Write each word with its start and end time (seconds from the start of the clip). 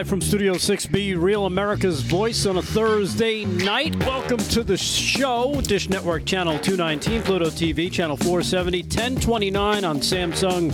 live 0.00 0.08
from 0.08 0.22
Studio 0.22 0.54
6B, 0.54 1.20
Real 1.20 1.44
America's 1.44 2.00
Voice 2.00 2.46
on 2.46 2.56
a 2.56 2.62
Thursday 2.62 3.44
night. 3.44 3.94
Welcome 4.06 4.38
to 4.38 4.64
the 4.64 4.78
show. 4.78 5.60
Dish 5.60 5.90
Network 5.90 6.24
Channel 6.24 6.58
219, 6.58 7.20
Pluto 7.22 7.50
TV, 7.50 7.92
Channel 7.92 8.16
470, 8.16 8.80
1029 8.84 9.84
on 9.84 9.98
Samsung 9.98 10.70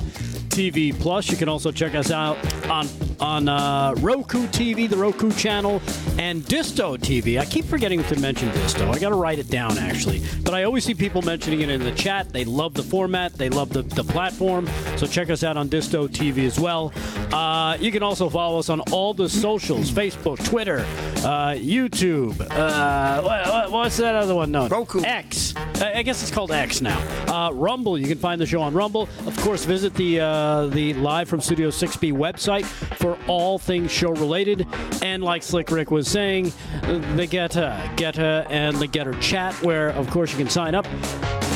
TV 0.49 0.97
Plus. 0.97 1.29
You 1.29 1.37
can 1.37 1.49
also 1.49 1.73
check 1.73 1.97
us 1.97 2.13
out 2.13 2.37
on 2.71 2.87
on 3.21 3.49
uh, 3.49 3.95
Roku 3.99 4.47
TV, 4.49 4.89
the 4.89 4.97
Roku 4.97 5.31
channel, 5.33 5.83
and 6.19 6.43
Distro 6.43 6.99
TV. 6.99 7.39
I 7.39 7.45
keep 7.45 7.65
forgetting 7.65 8.03
to 8.05 8.19
mention 8.21 8.49
Distro. 8.51 8.95
I 8.95 8.99
got 8.99 9.11
to 9.11 9.17
write 9.17 9.39
it 9.39 9.49
down 9.49 9.79
actually, 9.79 10.23
but 10.43 10.55
I 10.55 10.65
always 10.65 10.85
see 10.85 10.95
people 10.95 11.23
mentioning 11.23 11.61
it 11.61 11.71
in 11.71 11.83
the 11.83 11.93
chat. 11.93 12.33
They 12.33 12.45
love 12.45 12.75
the 12.75 12.83
format, 12.83 13.35
they 13.35 13.49
love 13.49 13.73
the, 13.73 13.83
the 13.83 14.05
platform. 14.05 14.69
So 14.97 15.07
check 15.07 15.31
us 15.31 15.43
out 15.43 15.57
on 15.57 15.69
Distro 15.69 16.09
TV 16.09 16.47
as 16.47 16.59
well. 16.59 16.93
Uh, 17.33 17.77
you 17.81 17.91
can 17.91 18.03
also 18.03 18.29
follow 18.29 18.59
us 18.59 18.69
on 18.69 18.81
all 18.93 19.15
the 19.15 19.29
socials: 19.29 19.91
Facebook, 19.91 20.45
Twitter, 20.45 20.81
uh, 21.19 21.55
YouTube. 21.57 22.41
Uh, 22.51 23.23
what, 23.23 23.71
what's 23.71 23.97
that 23.99 24.15
other 24.15 24.35
one 24.35 24.51
known? 24.51 24.69
Roku. 24.69 25.03
X. 25.03 25.55
I 25.57 26.03
guess 26.03 26.23
it's 26.23 26.31
called 26.31 26.53
X 26.53 26.81
now. 26.81 26.99
Uh, 27.27 27.51
Rumble. 27.53 27.99
You 27.99 28.07
can 28.07 28.19
find 28.19 28.41
the 28.41 28.47
show 28.47 28.63
on 28.63 28.75
Rumble. 28.75 29.09
Of 29.27 29.37
course, 29.39 29.65
visit 29.65 29.95
the 29.95 30.21
uh, 30.21 30.67
the 30.67 30.95
live 30.95 31.29
from 31.29 31.41
Studio 31.41 31.69
6B 31.71 32.13
website 32.13 32.65
for 33.07 33.19
all 33.29 33.57
things 33.57 33.93
show 33.93 34.11
related. 34.11 34.67
And 35.01 35.23
like 35.23 35.45
Slick 35.45 35.71
Rick 35.71 35.93
was 35.93 36.09
saying, 36.09 36.47
the 36.83 37.29
GETTR, 37.31 37.97
GETTR, 37.97 38.47
and 38.51 38.77
the 38.79 38.89
GETTR 38.89 39.21
chat, 39.21 39.55
where 39.63 39.91
of 39.91 40.11
course 40.11 40.33
you 40.33 40.39
can 40.39 40.51
sign 40.51 40.75
up, 40.75 40.87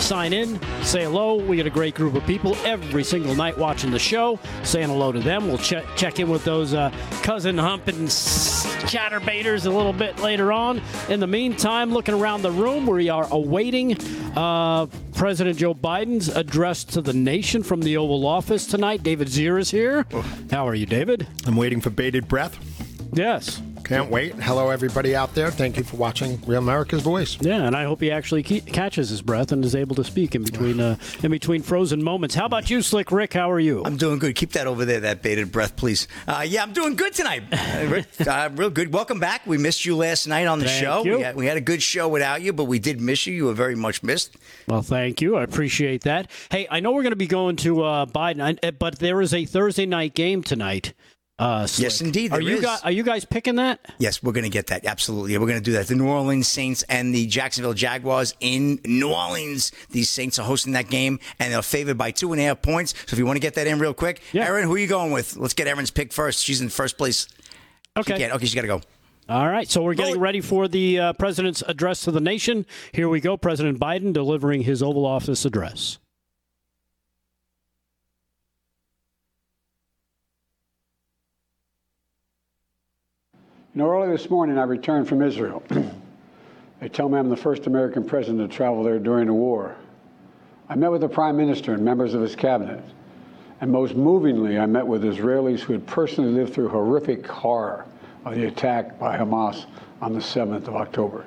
sign 0.00 0.32
in, 0.32 0.60
say 0.82 1.04
hello. 1.04 1.36
We 1.36 1.56
get 1.56 1.66
a 1.66 1.70
great 1.70 1.94
group 1.94 2.14
of 2.14 2.24
people 2.26 2.56
every 2.64 3.04
single 3.04 3.34
night 3.34 3.56
watching 3.56 3.90
the 3.90 3.98
show, 3.98 4.38
saying 4.62 4.88
hello 4.88 5.12
to 5.12 5.20
them. 5.20 5.46
We'll 5.48 5.58
check 5.58 5.84
check 5.96 6.18
in 6.18 6.28
with 6.28 6.44
those 6.44 6.74
uh, 6.74 6.90
cousin 7.22 7.58
humping 7.58 8.06
chatterbaiters 8.88 9.66
a 9.66 9.70
little 9.70 9.92
bit 9.92 10.18
later 10.20 10.52
on. 10.52 10.80
In 11.08 11.20
the 11.20 11.26
meantime, 11.26 11.92
looking 11.92 12.14
around 12.14 12.42
the 12.42 12.50
room, 12.50 12.86
we 12.86 13.08
are 13.08 13.26
awaiting 13.30 13.96
uh, 14.36 14.86
President 15.14 15.58
Joe 15.58 15.74
Biden's 15.74 16.28
address 16.28 16.84
to 16.84 17.00
the 17.00 17.12
nation 17.12 17.62
from 17.62 17.80
the 17.80 17.96
Oval 17.96 18.26
Office 18.26 18.66
tonight. 18.66 19.02
David 19.02 19.28
Zier 19.28 19.60
is 19.60 19.70
here. 19.70 20.06
How 20.50 20.66
are 20.66 20.74
you, 20.74 20.86
David? 20.86 21.26
I'm 21.46 21.56
waiting 21.56 21.80
for 21.80 21.90
bated 21.90 22.26
breath. 22.26 22.58
Yes. 23.12 23.60
Can't 23.90 24.08
wait. 24.08 24.34
Hello, 24.34 24.70
everybody 24.70 25.16
out 25.16 25.34
there. 25.34 25.50
Thank 25.50 25.76
you 25.76 25.82
for 25.82 25.96
watching 25.96 26.40
Real 26.46 26.60
America's 26.60 27.02
Voice. 27.02 27.36
Yeah, 27.40 27.64
and 27.64 27.74
I 27.74 27.82
hope 27.82 28.00
he 28.00 28.12
actually 28.12 28.44
ke- 28.44 28.64
catches 28.64 29.08
his 29.10 29.20
breath 29.20 29.50
and 29.50 29.64
is 29.64 29.74
able 29.74 29.96
to 29.96 30.04
speak 30.04 30.36
in 30.36 30.44
between 30.44 30.78
uh, 30.78 30.96
in 31.24 31.32
between 31.32 31.60
frozen 31.60 32.00
moments. 32.00 32.36
How 32.36 32.46
about 32.46 32.70
you, 32.70 32.82
Slick 32.82 33.10
Rick? 33.10 33.32
How 33.32 33.50
are 33.50 33.58
you? 33.58 33.82
I'm 33.84 33.96
doing 33.96 34.20
good. 34.20 34.36
Keep 34.36 34.52
that 34.52 34.68
over 34.68 34.84
there, 34.84 35.00
that 35.00 35.22
bated 35.22 35.50
breath, 35.50 35.74
please. 35.74 36.06
Uh, 36.28 36.46
yeah, 36.46 36.62
I'm 36.62 36.72
doing 36.72 36.94
good 36.94 37.14
tonight. 37.14 37.42
Uh, 37.50 37.86
Rick, 37.88 38.06
uh, 38.24 38.50
real 38.54 38.70
good. 38.70 38.92
Welcome 38.92 39.18
back. 39.18 39.44
We 39.44 39.58
missed 39.58 39.84
you 39.84 39.96
last 39.96 40.28
night 40.28 40.46
on 40.46 40.60
the 40.60 40.66
Thank 40.66 40.84
show. 40.84 41.04
you. 41.04 41.16
We 41.16 41.22
had, 41.24 41.34
we 41.34 41.46
had 41.46 41.56
a 41.56 41.60
good 41.60 41.82
show 41.82 42.06
without 42.06 42.42
you, 42.42 42.52
but 42.52 42.66
we 42.66 42.78
did 42.78 43.00
miss 43.00 43.26
you. 43.26 43.34
You 43.34 43.46
were 43.46 43.54
very 43.54 43.74
much 43.74 44.04
missed. 44.04 44.36
Well, 44.68 44.82
thank 44.82 45.20
you. 45.20 45.34
I 45.34 45.42
appreciate 45.42 46.02
that. 46.02 46.30
Hey, 46.48 46.68
I 46.70 46.78
know 46.78 46.92
we're 46.92 47.02
going 47.02 47.10
to 47.10 47.16
be 47.16 47.26
going 47.26 47.56
to 47.56 47.82
uh, 47.82 48.06
Biden, 48.06 48.78
but 48.78 49.00
there 49.00 49.20
is 49.20 49.34
a 49.34 49.46
Thursday 49.46 49.86
night 49.86 50.14
game 50.14 50.44
tonight. 50.44 50.92
Uh, 51.40 51.66
Slick. 51.66 51.84
Yes, 51.84 52.00
indeed, 52.02 52.32
Are 52.32 52.40
you 52.40 52.56
is. 52.56 52.60
guys? 52.60 52.82
Are 52.82 52.90
you 52.90 53.02
guys 53.02 53.24
picking 53.24 53.54
that? 53.56 53.80
Yes, 53.98 54.22
we're 54.22 54.32
going 54.32 54.44
to 54.44 54.50
get 54.50 54.66
that. 54.66 54.84
Absolutely. 54.84 55.38
We're 55.38 55.46
going 55.46 55.58
to 55.58 55.64
do 55.64 55.72
that. 55.72 55.86
The 55.86 55.94
New 55.94 56.06
Orleans 56.06 56.46
Saints 56.46 56.82
and 56.84 57.14
the 57.14 57.26
Jacksonville 57.26 57.72
Jaguars 57.72 58.34
in 58.40 58.78
New 58.84 59.10
Orleans. 59.10 59.72
These 59.88 60.10
Saints 60.10 60.38
are 60.38 60.44
hosting 60.44 60.74
that 60.74 60.90
game, 60.90 61.18
and 61.38 61.52
they're 61.54 61.62
favored 61.62 61.96
by 61.96 62.10
two 62.10 62.32
and 62.32 62.40
a 62.42 62.44
half 62.44 62.60
points. 62.60 62.92
So 63.06 63.14
if 63.14 63.18
you 63.18 63.24
want 63.24 63.36
to 63.36 63.40
get 63.40 63.54
that 63.54 63.66
in 63.66 63.78
real 63.78 63.94
quick, 63.94 64.20
Yeah. 64.32 64.44
Erin, 64.46 64.64
who 64.66 64.74
are 64.74 64.78
you 64.78 64.86
going 64.86 65.12
with? 65.12 65.36
Let's 65.38 65.54
get 65.54 65.66
Erin's 65.66 65.90
pick 65.90 66.12
first. 66.12 66.44
She's 66.44 66.60
in 66.60 66.68
first 66.68 66.98
place. 66.98 67.26
Okay. 67.96 68.18
can't- 68.18 68.34
okay, 68.34 68.44
she's 68.44 68.54
got 68.54 68.60
to 68.62 68.66
go. 68.68 68.82
All 69.30 69.48
right. 69.48 69.66
So 69.70 69.80
we're 69.82 69.94
getting 69.94 70.18
ready 70.20 70.40
for 70.42 70.68
the 70.68 70.98
uh, 70.98 71.12
president's 71.14 71.62
address 71.66 72.02
to 72.02 72.10
the 72.10 72.20
nation. 72.20 72.66
Here 72.92 73.08
we 73.08 73.20
go. 73.20 73.36
President 73.38 73.78
Biden 73.80 74.12
delivering 74.12 74.62
his 74.62 74.82
Oval 74.82 75.06
Office 75.06 75.44
address. 75.44 75.98
You 83.72 83.82
know, 83.82 83.88
early 83.88 84.10
this 84.10 84.28
morning 84.28 84.58
I 84.58 84.64
returned 84.64 85.06
from 85.06 85.22
Israel. 85.22 85.62
they 86.80 86.88
tell 86.88 87.08
me 87.08 87.20
I'm 87.20 87.28
the 87.28 87.36
first 87.36 87.68
American 87.68 88.04
president 88.04 88.50
to 88.50 88.56
travel 88.56 88.82
there 88.82 88.98
during 88.98 89.28
the 89.28 89.32
war. 89.32 89.76
I 90.68 90.74
met 90.74 90.90
with 90.90 91.02
the 91.02 91.08
prime 91.08 91.36
minister 91.36 91.74
and 91.74 91.84
members 91.84 92.12
of 92.14 92.20
his 92.20 92.34
cabinet. 92.34 92.82
And 93.60 93.70
most 93.70 93.94
movingly, 93.94 94.58
I 94.58 94.66
met 94.66 94.84
with 94.84 95.04
Israelis 95.04 95.60
who 95.60 95.72
had 95.72 95.86
personally 95.86 96.32
lived 96.32 96.52
through 96.52 96.68
horrific 96.68 97.24
horror 97.28 97.86
of 98.24 98.34
the 98.34 98.46
attack 98.46 98.98
by 98.98 99.16
Hamas 99.16 99.66
on 100.02 100.14
the 100.14 100.18
7th 100.18 100.66
of 100.66 100.74
October. 100.74 101.24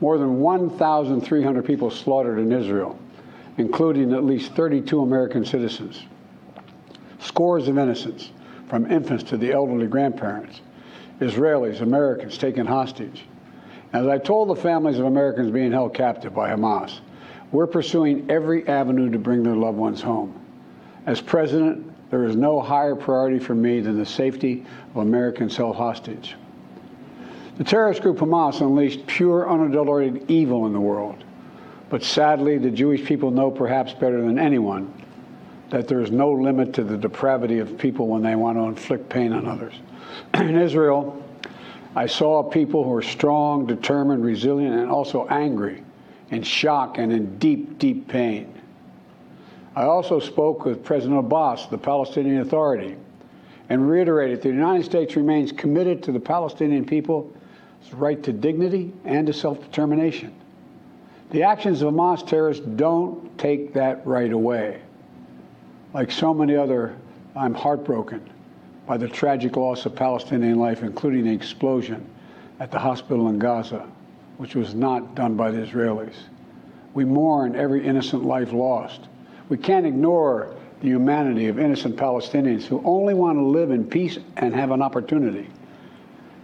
More 0.00 0.18
than 0.18 0.40
1,300 0.40 1.64
people 1.64 1.88
slaughtered 1.88 2.40
in 2.40 2.50
Israel, 2.50 2.98
including 3.58 4.12
at 4.12 4.24
least 4.24 4.54
32 4.54 5.02
American 5.02 5.44
citizens. 5.44 6.02
Scores 7.20 7.68
of 7.68 7.78
innocents, 7.78 8.32
from 8.68 8.90
infants 8.90 9.22
to 9.24 9.36
the 9.36 9.52
elderly 9.52 9.86
grandparents. 9.86 10.60
Israelis, 11.20 11.80
Americans 11.80 12.36
taken 12.36 12.66
hostage. 12.66 13.24
As 13.92 14.06
I 14.06 14.18
told 14.18 14.48
the 14.48 14.56
families 14.56 14.98
of 14.98 15.06
Americans 15.06 15.50
being 15.50 15.70
held 15.70 15.94
captive 15.94 16.34
by 16.34 16.50
Hamas, 16.50 16.98
we're 17.52 17.68
pursuing 17.68 18.28
every 18.28 18.66
avenue 18.66 19.10
to 19.10 19.18
bring 19.18 19.42
their 19.42 19.54
loved 19.54 19.78
ones 19.78 20.02
home. 20.02 20.34
As 21.06 21.20
president, 21.20 21.92
there 22.10 22.24
is 22.24 22.34
no 22.34 22.60
higher 22.60 22.96
priority 22.96 23.38
for 23.38 23.54
me 23.54 23.80
than 23.80 23.96
the 23.96 24.06
safety 24.06 24.66
of 24.90 24.96
Americans 24.96 25.56
held 25.56 25.76
hostage. 25.76 26.34
The 27.58 27.64
terrorist 27.64 28.02
group 28.02 28.18
Hamas 28.18 28.60
unleashed 28.60 29.06
pure, 29.06 29.48
unadulterated 29.48 30.28
evil 30.28 30.66
in 30.66 30.72
the 30.72 30.80
world. 30.80 31.22
But 31.88 32.02
sadly, 32.02 32.58
the 32.58 32.70
Jewish 32.70 33.04
people 33.04 33.30
know 33.30 33.50
perhaps 33.50 33.92
better 33.92 34.20
than 34.20 34.38
anyone 34.38 34.92
that 35.70 35.88
there 35.88 36.00
is 36.00 36.10
no 36.10 36.30
limit 36.30 36.72
to 36.74 36.84
the 36.84 36.96
depravity 36.96 37.58
of 37.58 37.78
people 37.78 38.06
when 38.06 38.22
they 38.22 38.34
want 38.34 38.58
to 38.58 38.64
inflict 38.64 39.08
pain 39.08 39.32
on 39.32 39.46
others. 39.46 39.74
in 40.34 40.56
Israel, 40.56 41.22
I 41.96 42.06
saw 42.06 42.42
people 42.42 42.84
who 42.84 42.92
are 42.94 43.02
strong, 43.02 43.66
determined, 43.66 44.24
resilient, 44.24 44.74
and 44.74 44.90
also 44.90 45.26
angry, 45.28 45.82
in 46.30 46.42
shock, 46.42 46.98
and 46.98 47.12
in 47.12 47.38
deep, 47.38 47.78
deep 47.78 48.08
pain. 48.08 48.52
I 49.76 49.84
also 49.84 50.20
spoke 50.20 50.64
with 50.64 50.84
President 50.84 51.18
Abbas, 51.18 51.66
the 51.66 51.78
Palestinian 51.78 52.40
Authority, 52.40 52.96
and 53.68 53.88
reiterated 53.88 54.38
that 54.38 54.42
the 54.42 54.54
United 54.54 54.84
States 54.84 55.16
remains 55.16 55.52
committed 55.52 56.02
to 56.04 56.12
the 56.12 56.20
Palestinian 56.20 56.84
people's 56.84 57.32
right 57.92 58.22
to 58.22 58.32
dignity 58.32 58.92
and 59.04 59.26
to 59.26 59.32
self 59.32 59.60
determination. 59.60 60.34
The 61.30 61.42
actions 61.42 61.82
of 61.82 61.92
Hamas 61.92 62.26
terrorists 62.26 62.64
don't 62.76 63.36
take 63.38 63.72
that 63.74 64.06
right 64.06 64.32
away. 64.32 64.80
Like 65.94 66.10
so 66.10 66.34
many 66.34 66.56
other, 66.56 66.96
I'm 67.36 67.54
heartbroken 67.54 68.28
by 68.84 68.96
the 68.96 69.08
tragic 69.08 69.56
loss 69.56 69.86
of 69.86 69.94
Palestinian 69.94 70.58
life, 70.58 70.82
including 70.82 71.24
the 71.24 71.32
explosion 71.32 72.04
at 72.58 72.72
the 72.72 72.78
hospital 72.80 73.28
in 73.28 73.38
Gaza, 73.38 73.88
which 74.36 74.56
was 74.56 74.74
not 74.74 75.14
done 75.14 75.36
by 75.36 75.52
the 75.52 75.58
Israelis. 75.58 76.14
We 76.94 77.04
mourn 77.04 77.54
every 77.54 77.86
innocent 77.86 78.24
life 78.24 78.52
lost. 78.52 79.02
We 79.48 79.56
can't 79.56 79.86
ignore 79.86 80.56
the 80.80 80.88
humanity 80.88 81.46
of 81.46 81.60
innocent 81.60 81.96
Palestinians 81.96 82.64
who 82.64 82.82
only 82.84 83.14
want 83.14 83.38
to 83.38 83.42
live 83.42 83.70
in 83.70 83.84
peace 83.84 84.18
and 84.36 84.52
have 84.52 84.72
an 84.72 84.82
opportunity. 84.82 85.48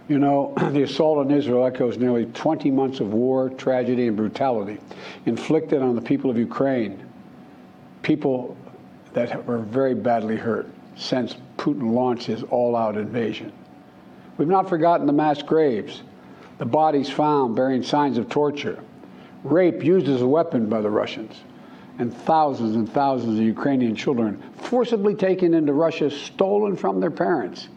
You 0.07 0.19
know, 0.19 0.53
the 0.71 0.83
assault 0.83 1.17
on 1.17 1.29
Israel 1.29 1.65
echoes 1.65 1.97
nearly 1.97 2.25
20 2.27 2.71
months 2.71 3.01
of 3.01 3.11
war, 3.11 3.49
tragedy, 3.49 4.07
and 4.07 4.15
brutality 4.15 4.79
inflicted 5.25 5.81
on 5.81 5.95
the 5.95 6.01
people 6.01 6.29
of 6.29 6.37
Ukraine, 6.37 7.05
people 8.01 8.55
that 9.13 9.45
were 9.45 9.59
very 9.59 9.93
badly 9.93 10.35
hurt 10.35 10.67
since 10.95 11.35
Putin 11.57 11.93
launched 11.93 12.25
his 12.25 12.43
all 12.43 12.75
out 12.75 12.97
invasion. 12.97 13.51
We've 14.37 14.47
not 14.47 14.69
forgotten 14.69 15.07
the 15.07 15.13
mass 15.13 15.41
graves, 15.41 16.03
the 16.57 16.65
bodies 16.65 17.09
found 17.09 17.55
bearing 17.55 17.83
signs 17.83 18.17
of 18.17 18.29
torture, 18.29 18.79
rape 19.43 19.83
used 19.83 20.07
as 20.07 20.21
a 20.21 20.27
weapon 20.27 20.69
by 20.69 20.81
the 20.81 20.89
Russians, 20.89 21.41
and 21.99 22.13
thousands 22.13 22.75
and 22.75 22.91
thousands 22.91 23.39
of 23.39 23.45
Ukrainian 23.45 23.95
children 23.95 24.41
forcibly 24.57 25.15
taken 25.15 25.53
into 25.53 25.73
Russia, 25.73 26.09
stolen 26.09 26.75
from 26.75 26.99
their 26.99 27.11
parents. 27.11 27.67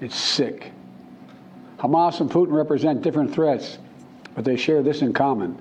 It's 0.00 0.16
sick. 0.16 0.72
Hamas 1.78 2.20
and 2.20 2.30
Putin 2.30 2.52
represent 2.52 3.02
different 3.02 3.32
threats, 3.32 3.78
but 4.34 4.44
they 4.44 4.56
share 4.56 4.82
this 4.82 5.02
in 5.02 5.12
common. 5.12 5.58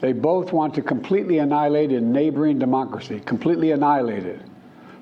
They 0.00 0.12
both 0.12 0.52
want 0.52 0.74
to 0.74 0.82
completely 0.82 1.38
annihilate 1.38 1.90
a 1.90 2.00
neighboring 2.00 2.58
democracy, 2.58 3.20
completely 3.20 3.72
annihilate 3.72 4.24
it. 4.24 4.40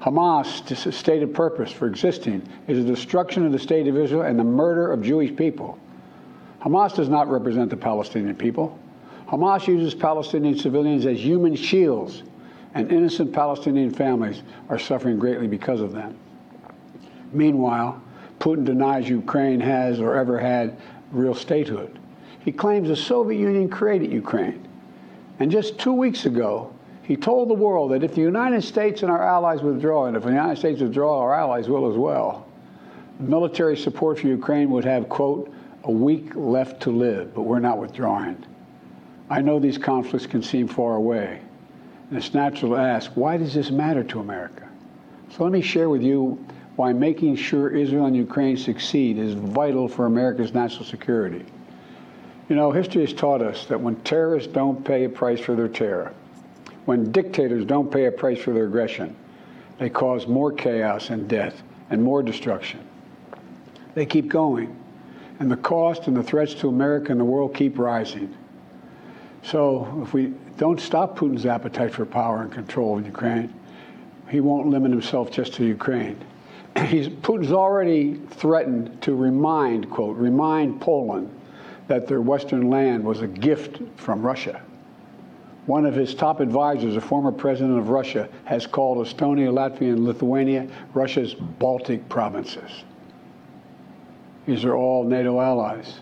Hamas' 0.01 0.93
stated 0.93 1.35
purpose 1.35 1.71
for 1.71 1.87
existing 1.87 2.43
is 2.67 2.85
the 2.85 2.93
destruction 2.93 3.45
of 3.47 3.53
the 3.53 3.59
state 3.59 3.89
of 3.89 3.97
Israel 3.97 4.23
and 4.23 4.39
the 4.39 4.45
murder 4.45 4.91
of 4.91 5.03
Jewish 5.03 5.35
people. 5.35 5.79
Hamas 6.63 6.95
does 6.95 7.09
not 7.09 7.29
represent 7.29 7.71
the 7.71 7.77
Palestinian 7.77 8.35
people. 8.35 8.79
Hamas 9.29 9.67
uses 9.67 9.95
Palestinian 9.95 10.57
civilians 10.57 11.07
as 11.07 11.19
human 11.19 11.55
shields, 11.55 12.23
and 12.75 12.91
innocent 12.91 13.33
Palestinian 13.33 13.91
families 13.91 14.43
are 14.69 14.79
suffering 14.79 15.19
greatly 15.19 15.47
because 15.47 15.81
of 15.81 15.93
them. 15.93 16.17
Meanwhile, 17.33 18.01
Putin 18.41 18.65
denies 18.65 19.09
Ukraine 19.09 19.61
has 19.61 20.01
or 20.01 20.17
ever 20.17 20.39
had 20.39 20.77
real 21.13 21.35
statehood. 21.35 21.99
He 22.45 22.53
claims 22.53 22.89
the 22.89 22.97
Soviet 22.97 23.39
Union 23.39 23.69
created 23.69 24.13
Ukraine. 24.13 24.68
And 25.39 25.51
just 25.51 25.79
two 25.79 25.93
weeks 25.93 26.27
ago, 26.27 26.73
he 27.03 27.17
told 27.17 27.49
the 27.49 27.55
world 27.55 27.93
that 27.93 28.03
if 28.03 28.15
the 28.15 28.21
United 28.21 28.63
States 28.63 29.03
and 29.03 29.11
our 29.11 29.23
allies 29.23 29.63
withdraw, 29.63 30.07
and 30.07 30.17
if 30.17 30.25
the 30.25 30.29
United 30.29 30.59
States 30.59 30.81
withdraw, 30.81 31.21
our 31.21 31.35
allies 31.35 31.69
will 31.69 31.91
as 31.91 31.97
well, 31.97 32.47
military 33.19 33.77
support 33.77 34.19
for 34.19 34.27
Ukraine 34.27 34.71
would 34.71 34.85
have, 34.85 35.09
quote, 35.09 35.53
a 35.85 35.91
week 35.91 36.35
left 36.35 36.83
to 36.83 36.91
live, 36.91 37.35
but 37.35 37.43
we're 37.43 37.61
not 37.61 37.79
withdrawing. 37.79 38.45
I 39.31 39.41
know 39.41 39.59
these 39.59 39.79
conflicts 39.79 40.27
can 40.27 40.43
seem 40.43 40.69
far 40.69 40.97
away, 40.97 41.41
and 42.09 42.19
it's 42.19 42.35
natural 42.35 42.73
to 42.73 42.79
ask, 42.79 43.11
why 43.15 43.37
does 43.37 43.55
this 43.55 43.71
matter 43.71 44.05
to 44.05 44.21
America? 44.21 44.69
So 45.31 45.45
let 45.45 45.53
me 45.53 45.61
share 45.61 45.89
with 45.89 46.03
you 46.03 46.45
why 46.77 46.93
making 46.93 47.37
sure 47.37 47.71
Israel 47.71 48.07
and 48.07 48.17
Ukraine 48.17 48.57
succeed 48.57 49.19
is 49.19 49.35
vital 49.35 49.89
for 49.89 50.07
America's 50.07 50.55
national 50.55 50.85
security. 50.85 51.45
You 52.49 52.57
know, 52.57 52.73
history 52.73 53.03
has 53.03 53.13
taught 53.13 53.43
us 53.43 53.67
that 53.67 53.79
when 53.79 53.97
terrorists 53.97 54.51
don't 54.51 54.83
pay 54.83 55.05
a 55.05 55.09
price 55.09 55.39
for 55.39 55.55
their 55.55 55.69
terror, 55.69 56.15
when 56.87 57.13
dictators 57.13 57.67
don't 57.67 57.93
pay 57.93 58.07
a 58.07 58.13
price 58.13 58.39
for 58.39 58.55
their 58.55 58.65
aggression, 58.65 59.15
they 59.79 59.91
cause 59.91 60.27
more 60.27 60.51
chaos 60.51 61.11
and 61.11 61.29
death 61.29 61.63
and 61.91 62.03
more 62.03 62.23
destruction. 62.23 62.81
They 63.95 64.07
keep 64.07 64.29
going, 64.29 64.75
and 65.41 65.51
the 65.51 65.59
cost 65.59 66.07
and 66.07 66.17
the 66.17 66.23
threats 66.23 66.55
to 66.55 66.69
America 66.69 67.13
and 67.13 67.21
the 67.21 67.25
world 67.25 67.55
keep 67.55 67.79
rising. 67.79 68.35
So 69.43 70.01
if 70.03 70.15
we 70.15 70.33
don't 70.57 70.81
stop 70.81 71.19
Putin's 71.19 71.45
appetite 71.45 71.93
for 71.93 72.07
power 72.07 72.41
and 72.43 72.51
control 72.51 72.97
in 72.97 73.05
Ukraine, 73.05 73.53
he 74.31 74.41
won't 74.41 74.69
limit 74.69 74.91
himself 74.91 75.31
just 75.31 75.53
to 75.55 75.65
Ukraine. 75.65 76.19
He's, 76.87 77.09
Putin's 77.09 77.53
already 77.53 78.15
threatened 78.31 79.03
to 79.03 79.15
remind, 79.15 79.91
quote, 79.91 80.17
remind 80.17 80.81
Poland 80.81 81.38
that 81.89 82.07
their 82.07 82.21
Western 82.21 82.71
land 82.71 83.03
was 83.03 83.23
a 83.23 83.27
gift 83.27 83.81
from 83.97 84.23
Russia. 84.23 84.63
One 85.67 85.85
of 85.85 85.95
his 85.95 86.15
top 86.15 86.41
advisors, 86.41 86.97
a 86.97 87.01
former 87.01 87.33
president 87.33 87.79
of 87.79 87.91
Russia, 87.91 88.29
has 88.45 88.67
called 88.67 89.07
Estonia, 89.07 89.53
Latvia, 89.53 89.93
and 89.93 90.05
Lithuania 90.05 90.67
Russia's 90.95 91.35
Baltic 91.35 92.09
provinces. 92.09 92.85
These 94.47 94.65
are 94.65 94.75
all 94.75 95.05
NATO 95.05 95.41
allies. 95.41 96.01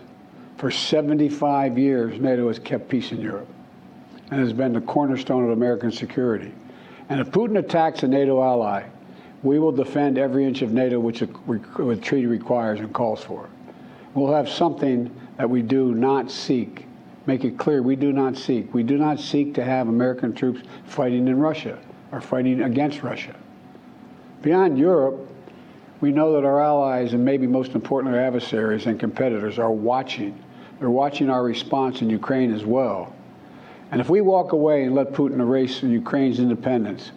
For 0.57 0.71
75 0.71 1.77
years, 1.77 2.19
NATO 2.19 2.47
has 2.47 2.59
kept 2.59 2.87
peace 2.87 3.11
in 3.11 3.19
Europe 3.19 3.49
and 4.31 4.39
has 4.39 4.53
been 4.53 4.73
the 4.73 4.81
cornerstone 4.81 5.43
of 5.43 5.49
American 5.51 5.91
security. 5.91 6.53
And 7.09 7.19
if 7.19 7.29
Putin 7.31 7.59
attacks 7.59 8.03
a 8.03 8.07
NATO 8.07 8.41
ally, 8.41 8.83
we 9.43 9.59
will 9.59 9.71
defend 9.71 10.17
every 10.17 10.45
inch 10.45 10.61
of 10.61 10.71
NATO 10.73 10.99
which 10.99 11.19
the 11.19 11.99
treaty 12.01 12.25
requires 12.25 12.79
and 12.79 12.93
calls 12.93 13.23
for. 13.23 13.49
We'll 14.13 14.33
have 14.33 14.49
something 14.49 15.13
that 15.37 15.49
we 15.49 15.61
do 15.61 15.93
not 15.93 16.29
seek. 16.31 16.85
Make 17.25 17.43
it 17.43 17.57
clear 17.57 17.81
we 17.81 17.95
do 17.95 18.11
not 18.11 18.37
seek. 18.37 18.73
We 18.73 18.83
do 18.83 18.97
not 18.97 19.19
seek 19.19 19.53
to 19.55 19.63
have 19.63 19.87
American 19.87 20.33
troops 20.33 20.61
fighting 20.85 21.27
in 21.27 21.37
Russia 21.39 21.77
or 22.11 22.21
fighting 22.21 22.61
against 22.61 23.03
Russia. 23.03 23.35
Beyond 24.41 24.77
Europe, 24.77 25.29
we 25.99 26.11
know 26.11 26.33
that 26.33 26.45
our 26.45 26.61
allies 26.61 27.13
and 27.13 27.25
maybe 27.25 27.47
most 27.47 27.73
importantly 27.73 28.17
our 28.17 28.25
adversaries 28.25 28.85
and 28.85 28.99
competitors 28.99 29.59
are 29.59 29.71
watching. 29.71 30.41
They're 30.79 30.89
watching 30.89 31.29
our 31.29 31.43
response 31.43 32.01
in 32.01 32.09
Ukraine 32.09 32.53
as 32.53 32.63
well. 32.63 33.13
And 33.91 33.99
if 33.99 34.09
we 34.09 34.21
walk 34.21 34.51
away 34.51 34.83
and 34.83 34.93
let 34.93 35.11
Putin 35.11 35.39
erase 35.39 35.81
Ukraine's 35.81 36.39
independence, 36.39 37.11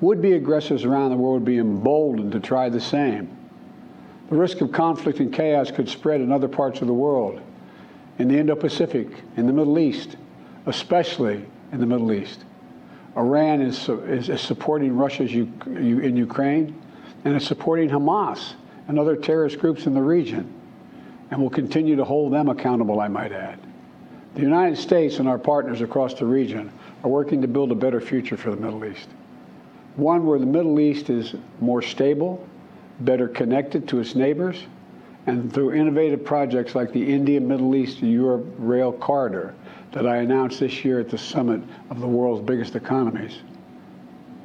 would 0.00 0.22
be 0.22 0.32
aggressors 0.34 0.84
around 0.84 1.10
the 1.10 1.16
world 1.16 1.44
be 1.44 1.58
emboldened 1.58 2.32
to 2.32 2.40
try 2.40 2.68
the 2.68 2.80
same. 2.80 3.36
The 4.30 4.36
risk 4.36 4.60
of 4.60 4.70
conflict 4.70 5.18
and 5.18 5.32
chaos 5.32 5.70
could 5.70 5.88
spread 5.88 6.20
in 6.20 6.30
other 6.30 6.48
parts 6.48 6.80
of 6.80 6.86
the 6.86 6.94
world, 6.94 7.40
in 8.20 8.28
the 8.28 8.38
Indo 8.38 8.54
Pacific, 8.54 9.08
in 9.38 9.46
the 9.46 9.52
Middle 9.52 9.78
East, 9.78 10.16
especially 10.66 11.42
in 11.72 11.80
the 11.80 11.86
Middle 11.86 12.12
East. 12.12 12.44
Iran 13.16 13.62
is, 13.62 13.88
is, 13.88 14.28
is 14.28 14.42
supporting 14.42 14.94
Russia's 14.94 15.32
U, 15.32 15.50
in 15.66 16.18
Ukraine 16.18 16.78
and 17.24 17.34
is 17.34 17.46
supporting 17.46 17.88
Hamas 17.88 18.52
and 18.88 18.98
other 18.98 19.16
terrorist 19.16 19.58
groups 19.58 19.86
in 19.86 19.94
the 19.94 20.02
region 20.02 20.52
and 21.30 21.40
will 21.40 21.48
continue 21.48 21.96
to 21.96 22.04
hold 22.04 22.30
them 22.34 22.50
accountable, 22.50 23.00
I 23.00 23.08
might 23.08 23.32
add. 23.32 23.58
The 24.34 24.42
United 24.42 24.76
States 24.76 25.18
and 25.18 25.26
our 25.26 25.38
partners 25.38 25.80
across 25.80 26.12
the 26.12 26.26
region 26.26 26.70
are 27.02 27.08
working 27.08 27.40
to 27.40 27.48
build 27.48 27.72
a 27.72 27.74
better 27.74 28.02
future 28.02 28.36
for 28.36 28.50
the 28.50 28.56
Middle 28.56 28.84
East. 28.84 29.08
One 29.96 30.26
where 30.26 30.38
the 30.38 30.46
Middle 30.46 30.78
East 30.78 31.08
is 31.08 31.34
more 31.60 31.80
stable, 31.80 32.46
better 33.00 33.28
connected 33.28 33.88
to 33.88 33.98
its 33.98 34.14
neighbors, 34.14 34.62
and 35.26 35.52
through 35.52 35.72
innovative 35.72 36.24
projects 36.24 36.74
like 36.74 36.92
the 36.92 37.12
India 37.12 37.40
Middle 37.40 37.74
East 37.74 38.00
Europe 38.00 38.46
Rail 38.58 38.92
Corridor 38.92 39.54
that 39.92 40.06
I 40.06 40.18
announced 40.18 40.60
this 40.60 40.84
year 40.84 41.00
at 41.00 41.08
the 41.08 41.18
summit 41.18 41.60
of 41.90 42.00
the 42.00 42.06
world's 42.06 42.44
biggest 42.44 42.76
economies. 42.76 43.38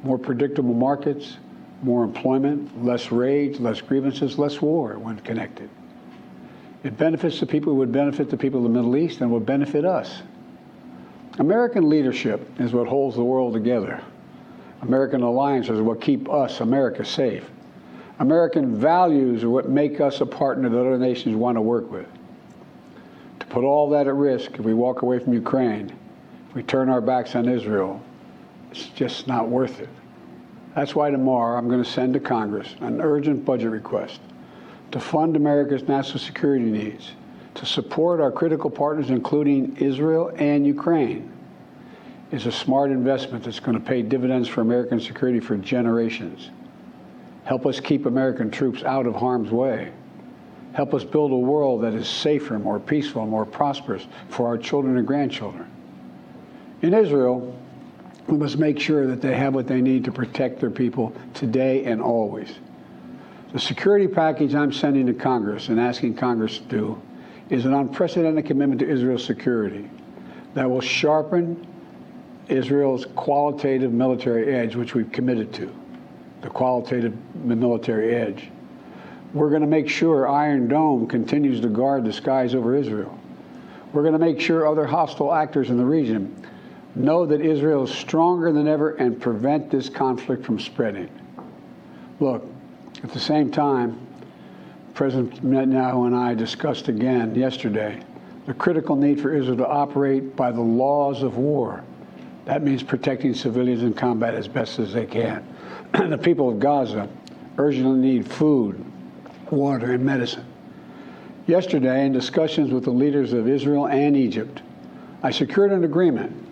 More 0.02 0.18
predictable 0.18 0.74
markets, 0.74 1.38
more 1.82 2.04
employment, 2.04 2.84
less 2.84 3.10
rage, 3.10 3.58
less 3.60 3.80
grievances, 3.80 4.38
less 4.38 4.60
war 4.60 4.98
when 4.98 5.18
connected. 5.20 5.70
It 6.84 6.96
benefits 6.96 7.40
the 7.40 7.46
people 7.46 7.72
who 7.72 7.78
would 7.78 7.92
benefit 7.92 8.30
the 8.30 8.36
people 8.36 8.58
of 8.60 8.64
the 8.64 8.70
Middle 8.70 8.96
East 8.96 9.20
and 9.20 9.30
would 9.32 9.46
benefit 9.46 9.84
us. 9.84 10.22
American 11.38 11.88
leadership 11.88 12.48
is 12.60 12.72
what 12.72 12.86
holds 12.86 13.16
the 13.16 13.24
world 13.24 13.52
together. 13.52 14.02
American 14.82 15.22
alliances 15.22 15.80
what 15.80 16.00
keep 16.00 16.28
us, 16.30 16.60
America, 16.60 17.04
safe. 17.04 17.50
American 18.18 18.74
values 18.74 19.44
are 19.44 19.50
what 19.50 19.68
make 19.68 20.00
us 20.00 20.20
a 20.20 20.26
partner 20.26 20.68
that 20.68 20.78
other 20.78 20.98
nations 20.98 21.36
want 21.36 21.56
to 21.56 21.60
work 21.60 21.90
with. 21.90 22.06
To 23.40 23.46
put 23.46 23.62
all 23.62 23.90
that 23.90 24.06
at 24.06 24.14
risk, 24.14 24.52
if 24.54 24.60
we 24.60 24.72
walk 24.72 25.02
away 25.02 25.18
from 25.18 25.34
Ukraine, 25.34 25.92
if 26.48 26.54
we 26.54 26.62
turn 26.62 26.88
our 26.88 27.00
backs 27.02 27.34
on 27.34 27.48
Israel, 27.48 28.02
it's 28.70 28.86
just 28.88 29.26
not 29.26 29.48
worth 29.48 29.80
it. 29.80 29.88
That's 30.74 30.94
why 30.94 31.10
tomorrow 31.10 31.58
I'm 31.58 31.68
going 31.68 31.82
to 31.82 31.90
send 31.90 32.14
to 32.14 32.20
Congress 32.20 32.74
an 32.80 33.00
urgent 33.00 33.44
budget 33.44 33.70
request 33.70 34.20
to 34.92 35.00
fund 35.00 35.36
America's 35.36 35.82
national 35.88 36.18
security 36.18 36.64
needs, 36.64 37.12
to 37.54 37.66
support 37.66 38.20
our 38.20 38.30
critical 38.30 38.70
partners, 38.70 39.10
including 39.10 39.76
Israel 39.76 40.32
and 40.36 40.66
Ukraine, 40.66 41.30
is 42.30 42.46
a 42.46 42.52
smart 42.52 42.90
investment 42.90 43.44
that's 43.44 43.60
going 43.60 43.78
to 43.78 43.84
pay 43.84 44.02
dividends 44.02 44.48
for 44.48 44.60
American 44.60 45.00
security 45.00 45.40
for 45.40 45.56
generations. 45.56 46.50
Help 47.46 47.64
us 47.64 47.80
keep 47.80 48.06
American 48.06 48.50
troops 48.50 48.82
out 48.82 49.06
of 49.06 49.14
harm's 49.14 49.50
way. 49.50 49.92
Help 50.72 50.92
us 50.92 51.04
build 51.04 51.30
a 51.30 51.36
world 51.36 51.82
that 51.82 51.94
is 51.94 52.08
safer, 52.08 52.58
more 52.58 52.78
peaceful, 52.78 53.24
more 53.24 53.46
prosperous 53.46 54.06
for 54.28 54.46
our 54.46 54.58
children 54.58 54.98
and 54.98 55.06
grandchildren. 55.06 55.70
In 56.82 56.92
Israel, 56.92 57.58
we 58.26 58.36
must 58.36 58.58
make 58.58 58.78
sure 58.78 59.06
that 59.06 59.22
they 59.22 59.34
have 59.34 59.54
what 59.54 59.66
they 59.66 59.80
need 59.80 60.04
to 60.04 60.12
protect 60.12 60.60
their 60.60 60.70
people 60.70 61.14
today 61.32 61.84
and 61.84 62.02
always. 62.02 62.52
The 63.52 63.60
security 63.60 64.08
package 64.08 64.54
I'm 64.54 64.72
sending 64.72 65.06
to 65.06 65.14
Congress 65.14 65.68
and 65.68 65.80
asking 65.80 66.16
Congress 66.16 66.58
to 66.58 66.64
do 66.64 67.02
is 67.48 67.64
an 67.64 67.72
unprecedented 67.72 68.44
commitment 68.44 68.80
to 68.80 68.88
Israel's 68.88 69.24
security 69.24 69.88
that 70.54 70.68
will 70.68 70.80
sharpen 70.80 71.64
Israel's 72.48 73.06
qualitative 73.14 73.92
military 73.92 74.52
edge, 74.52 74.74
which 74.74 74.94
we've 74.94 75.10
committed 75.12 75.52
to, 75.54 75.72
the 76.46 76.52
qualitative 76.52 77.12
military 77.34 78.14
edge. 78.14 78.50
We're 79.34 79.50
going 79.50 79.62
to 79.62 79.66
make 79.66 79.88
sure 79.88 80.28
Iron 80.28 80.68
Dome 80.68 81.08
continues 81.08 81.60
to 81.62 81.68
guard 81.68 82.04
the 82.04 82.12
skies 82.12 82.54
over 82.54 82.76
Israel. 82.76 83.18
We're 83.92 84.02
going 84.02 84.12
to 84.12 84.20
make 84.20 84.40
sure 84.40 84.64
other 84.64 84.86
hostile 84.86 85.34
actors 85.34 85.70
in 85.70 85.76
the 85.76 85.84
region 85.84 86.46
know 86.94 87.26
that 87.26 87.40
Israel 87.40 87.82
is 87.82 87.90
stronger 87.90 88.52
than 88.52 88.68
ever 88.68 88.94
and 88.94 89.20
prevent 89.20 89.72
this 89.72 89.88
conflict 89.88 90.44
from 90.44 90.60
spreading. 90.60 91.10
Look, 92.20 92.46
at 93.02 93.12
the 93.12 93.20
same 93.20 93.50
time, 93.50 93.98
President 94.94 95.44
Netanyahu 95.44 96.06
and 96.06 96.14
I 96.14 96.34
discussed 96.34 96.86
again 96.86 97.34
yesterday 97.34 98.00
the 98.46 98.54
critical 98.54 98.94
need 98.94 99.20
for 99.20 99.34
Israel 99.34 99.56
to 99.56 99.66
operate 99.66 100.36
by 100.36 100.52
the 100.52 100.60
laws 100.60 101.24
of 101.24 101.38
war. 101.38 101.82
That 102.44 102.62
means 102.62 102.84
protecting 102.84 103.34
civilians 103.34 103.82
in 103.82 103.92
combat 103.94 104.34
as 104.34 104.46
best 104.46 104.78
as 104.78 104.92
they 104.92 105.06
can. 105.06 105.44
the 106.08 106.18
people 106.18 106.48
of 106.48 106.58
Gaza 106.58 107.08
urgently 107.58 107.98
need 107.98 108.30
food, 108.30 108.84
water, 109.50 109.92
and 109.92 110.04
medicine. 110.04 110.44
Yesterday, 111.46 112.04
in 112.04 112.12
discussions 112.12 112.72
with 112.72 112.84
the 112.84 112.90
leaders 112.90 113.32
of 113.32 113.48
Israel 113.48 113.86
and 113.86 114.16
Egypt, 114.16 114.62
I 115.22 115.30
secured 115.30 115.72
an 115.72 115.84
agreement 115.84 116.44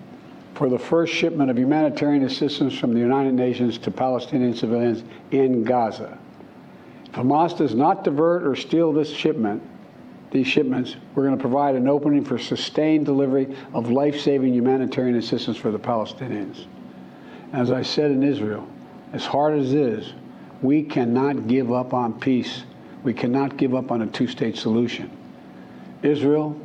for 0.54 0.68
the 0.68 0.78
first 0.78 1.12
shipment 1.12 1.50
of 1.50 1.58
humanitarian 1.58 2.24
assistance 2.24 2.78
from 2.78 2.94
the 2.94 3.00
United 3.00 3.34
Nations 3.34 3.76
to 3.78 3.90
Palestinian 3.90 4.54
civilians 4.54 5.02
in 5.32 5.64
Gaza. 5.64 6.16
If 7.06 7.12
Hamas 7.12 7.56
does 7.56 7.74
not 7.74 8.04
divert 8.04 8.44
or 8.44 8.54
steal 8.54 8.92
this 8.92 9.10
shipment, 9.10 9.62
these 10.30 10.46
shipments, 10.46 10.96
we're 11.14 11.24
going 11.24 11.36
to 11.36 11.40
provide 11.40 11.74
an 11.74 11.88
opening 11.88 12.24
for 12.24 12.38
sustained 12.38 13.06
delivery 13.06 13.56
of 13.72 13.90
life-saving 13.90 14.52
humanitarian 14.52 15.16
assistance 15.16 15.56
for 15.56 15.70
the 15.70 15.78
Palestinians. 15.78 16.66
As 17.52 17.70
I 17.70 17.82
said 17.82 18.10
in 18.10 18.22
Israel, 18.22 18.68
as 19.14 19.24
hard 19.24 19.58
as 19.58 19.72
it 19.72 19.80
is, 19.80 20.12
we 20.60 20.82
cannot 20.82 21.48
give 21.48 21.72
up 21.72 21.94
on 21.94 22.20
peace 22.20 22.64
we 23.04 23.12
cannot 23.12 23.58
give 23.58 23.74
up 23.74 23.92
on 23.92 24.02
a 24.02 24.06
two 24.06 24.26
state 24.26 24.56
solution. 24.56 25.10
Israel 26.02 26.58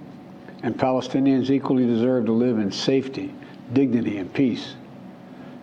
and 0.64 0.76
Palestinians 0.76 1.50
equally 1.50 1.86
deserve 1.86 2.26
to 2.26 2.32
live 2.32 2.58
in 2.58 2.72
safety, 2.72 3.34
dignity, 3.74 4.18
and 4.18 4.34
peace. 4.34 4.74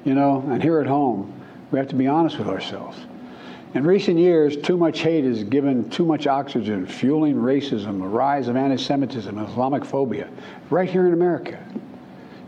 You 0.04 0.14
know, 0.14 0.44
and 0.48 0.62
here 0.62 0.80
at 0.80 0.86
home, 0.86 1.32
we 1.70 1.78
have 1.78 1.88
to 1.88 1.96
be 1.96 2.06
honest 2.06 2.38
with 2.38 2.48
ourselves. 2.48 2.98
In 3.74 3.84
recent 3.84 4.18
years, 4.18 4.56
too 4.56 4.76
much 4.76 5.00
hate 5.00 5.24
has 5.24 5.42
given 5.44 5.90
too 5.90 6.04
much 6.04 6.26
oxygen, 6.26 6.86
fueling 6.86 7.34
racism, 7.34 7.98
the 7.98 8.06
rise 8.06 8.48
of 8.48 8.56
anti 8.56 8.76
Semitism, 8.76 9.38
Islamic 9.38 9.84
phobia, 9.84 10.28
right 10.70 10.88
here 10.88 11.06
in 11.06 11.12
America. 11.12 11.58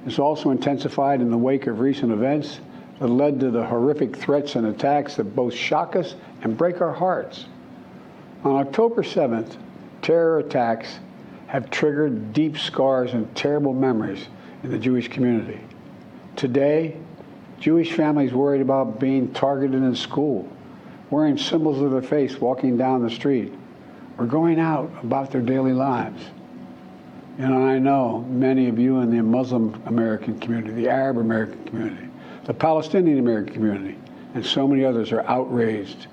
It's 0.07 0.18
also 0.18 0.50
intensified 0.50 1.21
in 1.21 1.30
the 1.30 1.37
wake 1.37 1.66
of 1.66 1.80
recent 1.80 2.12
events 2.12 2.61
that 2.98 3.08
led 3.08 3.40
to 3.40 3.50
the 3.50 3.64
horrific 3.64 4.16
threats 4.16 4.56
and 4.56 4.66
attacks 4.66 5.16
that 5.16 5.36
both 5.36 5.54
shock 5.54 5.96
us 5.96 6.14
and 6.42 6.56
break 6.56 6.80
our 6.80 6.92
hearts. 6.92 7.46
On 8.44 8.56
October 8.56 9.02
7th, 9.02 9.56
terror 10.02 10.38
attacks 10.38 10.98
have 11.46 11.70
triggered 11.70 12.32
deep 12.32 12.58
scars 12.58 13.14
and 13.14 13.34
terrible 13.34 13.72
memories 13.72 14.26
in 14.62 14.70
the 14.70 14.78
Jewish 14.78 15.08
community. 15.08 15.60
Today, 16.36 16.96
Jewish 17.58 17.92
families 17.92 18.32
worried 18.32 18.60
about 18.60 19.00
being 19.00 19.32
targeted 19.32 19.82
in 19.82 19.94
school, 19.94 20.48
wearing 21.10 21.36
symbols 21.36 21.80
of 21.80 21.90
their 21.90 22.02
faith 22.02 22.40
walking 22.40 22.76
down 22.76 23.02
the 23.02 23.10
street, 23.10 23.52
or 24.18 24.26
going 24.26 24.60
out 24.60 24.90
about 25.02 25.30
their 25.30 25.40
daily 25.40 25.72
lives. 25.72 26.22
And 27.38 27.54
I 27.54 27.78
know 27.78 28.26
many 28.28 28.68
of 28.68 28.78
you 28.78 29.00
in 29.00 29.10
the 29.10 29.22
Muslim 29.22 29.80
American 29.86 30.38
community, 30.40 30.72
the 30.72 30.88
Arab 30.88 31.18
American 31.18 31.64
community, 31.64 32.07
the 32.48 32.54
Palestinian 32.54 33.18
American 33.18 33.52
community, 33.52 33.98
and 34.32 34.44
so 34.44 34.66
many 34.66 34.82
others 34.82 35.12
are 35.12 35.20
outraged 35.28 36.06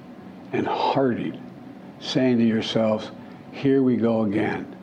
and 0.51 0.67
hearted, 0.67 1.39
saying 2.01 2.37
to 2.37 2.43
yourselves, 2.43 3.09
here 3.53 3.81
we 3.81 3.95
go 3.95 4.23
again 4.23 4.75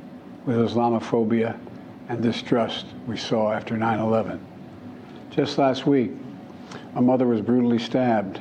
with 0.47 0.57
Islamophobia 0.57 1.59
and 2.09 2.23
distrust 2.23 2.87
we 3.07 3.19
saw 3.19 3.53
after 3.53 3.77
9 3.77 4.01
11. 4.01 4.41
Just 5.31 5.59
last 5.59 5.87
week, 5.87 6.13
a 6.95 7.03
mother 7.03 7.27
was 7.27 7.43
brutally 7.43 7.79
stabbed. 7.79 8.41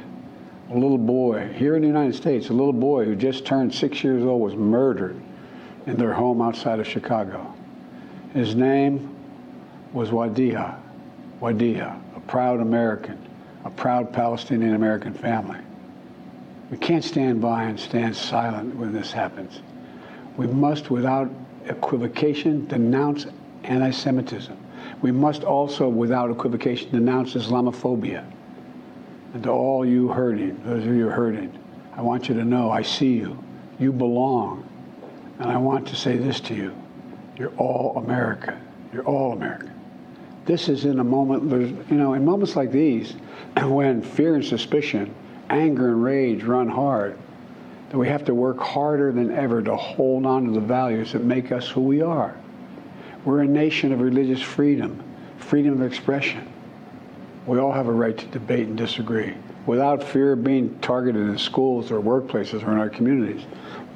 A 0.70 0.74
little 0.74 0.98
boy, 0.98 1.52
here 1.58 1.76
in 1.76 1.82
the 1.82 1.88
United 1.90 2.16
States, 2.16 2.48
a 2.48 2.54
little 2.54 2.72
boy 2.72 3.04
who 3.04 3.14
just 3.14 3.46
turned 3.46 3.76
six 3.76 4.06
years 4.06 4.24
old 4.24 4.42
was 4.42 4.56
murdered 4.56 5.22
in 5.86 5.98
their 5.98 6.14
home 6.14 6.42
outside 6.42 6.80
of 6.80 6.88
Chicago. 6.88 7.54
His 8.34 8.56
name 8.56 9.14
was 9.92 10.12
Wadea, 10.12 10.80
Wadea, 11.42 12.01
proud 12.28 12.62
American, 12.62 13.18
a 13.66 13.70
proud 13.70 14.12
Palestinian 14.14 14.76
American 14.76 15.14
family. 15.14 15.60
We 16.70 16.78
can't 16.78 17.04
stand 17.04 17.42
by 17.42 17.64
and 17.64 17.80
stand 17.80 18.16
silent 18.16 18.76
when 18.76 18.94
this 18.94 19.12
happens. 19.12 19.62
We 20.38 20.48
must, 20.48 20.90
without 20.90 21.30
equivocation, 21.66 22.66
denounce 22.68 23.28
anti 23.64 23.92
Semitism. 23.92 24.58
We 25.02 25.12
must 25.12 25.44
also, 25.44 25.90
without 25.90 26.32
equivocation, 26.32 26.92
denounce 26.92 27.34
Islamophobia. 27.34 28.26
And 29.34 29.44
to 29.44 29.50
all 29.50 29.86
you 29.86 30.08
hurting, 30.08 30.62
those 30.66 30.86
of 30.86 30.96
you 30.96 31.08
hurting, 31.08 31.58
I 31.94 32.02
want 32.02 32.30
you 32.30 32.36
to 32.36 32.44
know 32.44 32.72
I 32.72 32.82
see 32.82 33.14
you. 33.14 33.42
You 33.80 33.92
belong. 33.92 34.68
And 35.40 35.52
I 35.52 35.58
want 35.58 35.88
to 35.88 35.96
say 35.96 36.18
this 36.18 36.40
to 36.42 36.56
you 36.56 36.76
you're 37.38 37.54
all 37.58 37.98
America. 37.98 38.60
You're 38.94 39.06
all 39.06 39.34
American. 39.34 39.71
This 40.52 40.68
is 40.68 40.84
in 40.84 41.00
a 41.00 41.04
moment, 41.06 41.50
you 41.90 41.96
know, 41.96 42.14
in 42.14 42.26
moments 42.26 42.58
like 42.58 42.74
these, 42.74 43.14
when 43.64 44.02
fear 44.02 44.36
and 44.36 44.44
suspicion, 44.44 45.16
anger 45.50 45.88
and 45.88 46.04
rage 46.04 46.44
run 46.44 46.68
hard, 46.68 47.18
that 47.90 47.98
we 47.98 48.10
have 48.10 48.26
to 48.26 48.36
work 48.36 48.60
harder 48.60 49.14
than 49.14 49.32
ever 49.32 49.62
to 49.62 49.78
hold 49.78 50.26
on 50.26 50.44
to 50.44 50.52
the 50.52 50.60
values 50.60 51.14
that 51.14 51.24
make 51.24 51.54
us 51.54 51.70
who 51.70 51.80
we 51.80 52.02
are. 52.02 52.36
We're 53.24 53.44
a 53.44 53.48
nation 53.48 53.94
of 53.94 54.02
religious 54.02 54.42
freedom, 54.42 55.02
freedom 55.38 55.72
of 55.72 55.84
expression. 55.84 56.46
We 57.48 57.58
all 57.58 57.72
have 57.72 57.88
a 57.88 57.94
right 57.94 58.18
to 58.18 58.26
debate 58.26 58.68
and 58.68 58.78
disagree 58.78 59.34
without 59.66 60.04
fear 60.04 60.34
of 60.34 60.44
being 60.44 60.78
targeted 60.80 61.30
in 61.30 61.38
schools 61.38 61.92
or 61.92 62.02
workplaces 62.02 62.62
or 62.68 62.74
in 62.74 62.78
our 62.78 62.90
communities. 62.90 63.46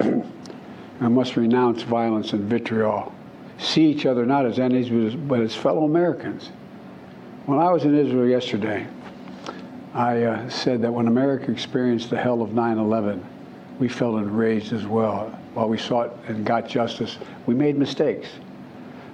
I 0.00 1.08
must 1.08 1.36
renounce 1.36 1.82
violence 1.82 2.32
and 2.32 2.44
vitriol 2.44 3.12
see 3.58 3.86
each 3.86 4.06
other 4.06 4.26
not 4.26 4.46
as 4.46 4.58
enemies, 4.58 5.14
but 5.14 5.40
as 5.40 5.54
fellow 5.54 5.84
Americans. 5.84 6.50
When 7.46 7.58
I 7.58 7.70
was 7.72 7.84
in 7.84 7.96
Israel 7.96 8.26
yesterday, 8.26 8.86
I 9.94 10.24
uh, 10.24 10.48
said 10.48 10.82
that 10.82 10.92
when 10.92 11.06
America 11.06 11.50
experienced 11.50 12.10
the 12.10 12.18
hell 12.18 12.42
of 12.42 12.52
9 12.52 12.78
11, 12.78 13.24
we 13.78 13.88
felt 13.88 14.16
enraged 14.16 14.72
as 14.72 14.86
well. 14.86 15.28
While 15.54 15.68
we 15.68 15.78
sought 15.78 16.14
and 16.26 16.44
got 16.44 16.68
justice, 16.68 17.18
we 17.46 17.54
made 17.54 17.78
mistakes. 17.78 18.28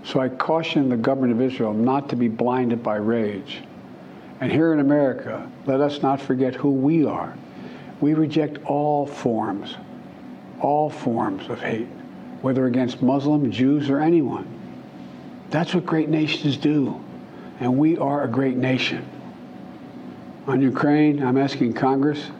So 0.05 0.19
I 0.19 0.29
cautioned 0.29 0.91
the 0.91 0.97
government 0.97 1.33
of 1.33 1.41
Israel 1.41 1.73
not 1.73 2.09
to 2.09 2.17
be 2.17 2.27
blinded 2.27 2.83
by 2.83 2.97
rage. 2.97 3.63
And 4.41 4.51
here 4.51 4.73
in 4.73 4.81
America, 4.81 5.49
let 5.67 5.81
us 5.81 6.03
not 6.03 6.21
forget 6.21 6.55
who 6.57 6.71
we 6.73 7.05
are. 7.05 7.37
We 8.01 8.15
reject 8.15 8.59
all 8.65 9.07
forms, 9.07 9.77
all 10.61 10.91
forms 10.91 11.49
of 11.49 11.61
hate 11.61 11.87
whether 12.43 12.67
against 12.67 13.01
Muslim, 13.03 13.51
Jews, 13.51 13.89
or 13.89 14.01
anyone. 14.01 14.47
That's 15.51 15.75
what 15.75 15.87
great 15.87 16.09
nations 16.09 16.57
do. 16.57 17.03
And 17.61 17.79
we 17.79 17.97
are 17.97 18.25
a 18.25 18.29
great 18.29 18.57
nation. 18.57 19.09
On 20.47 20.61
Ukraine, 20.61 21.23
I'm 21.23 21.39
asking 21.39 21.75
Congress 21.75 22.31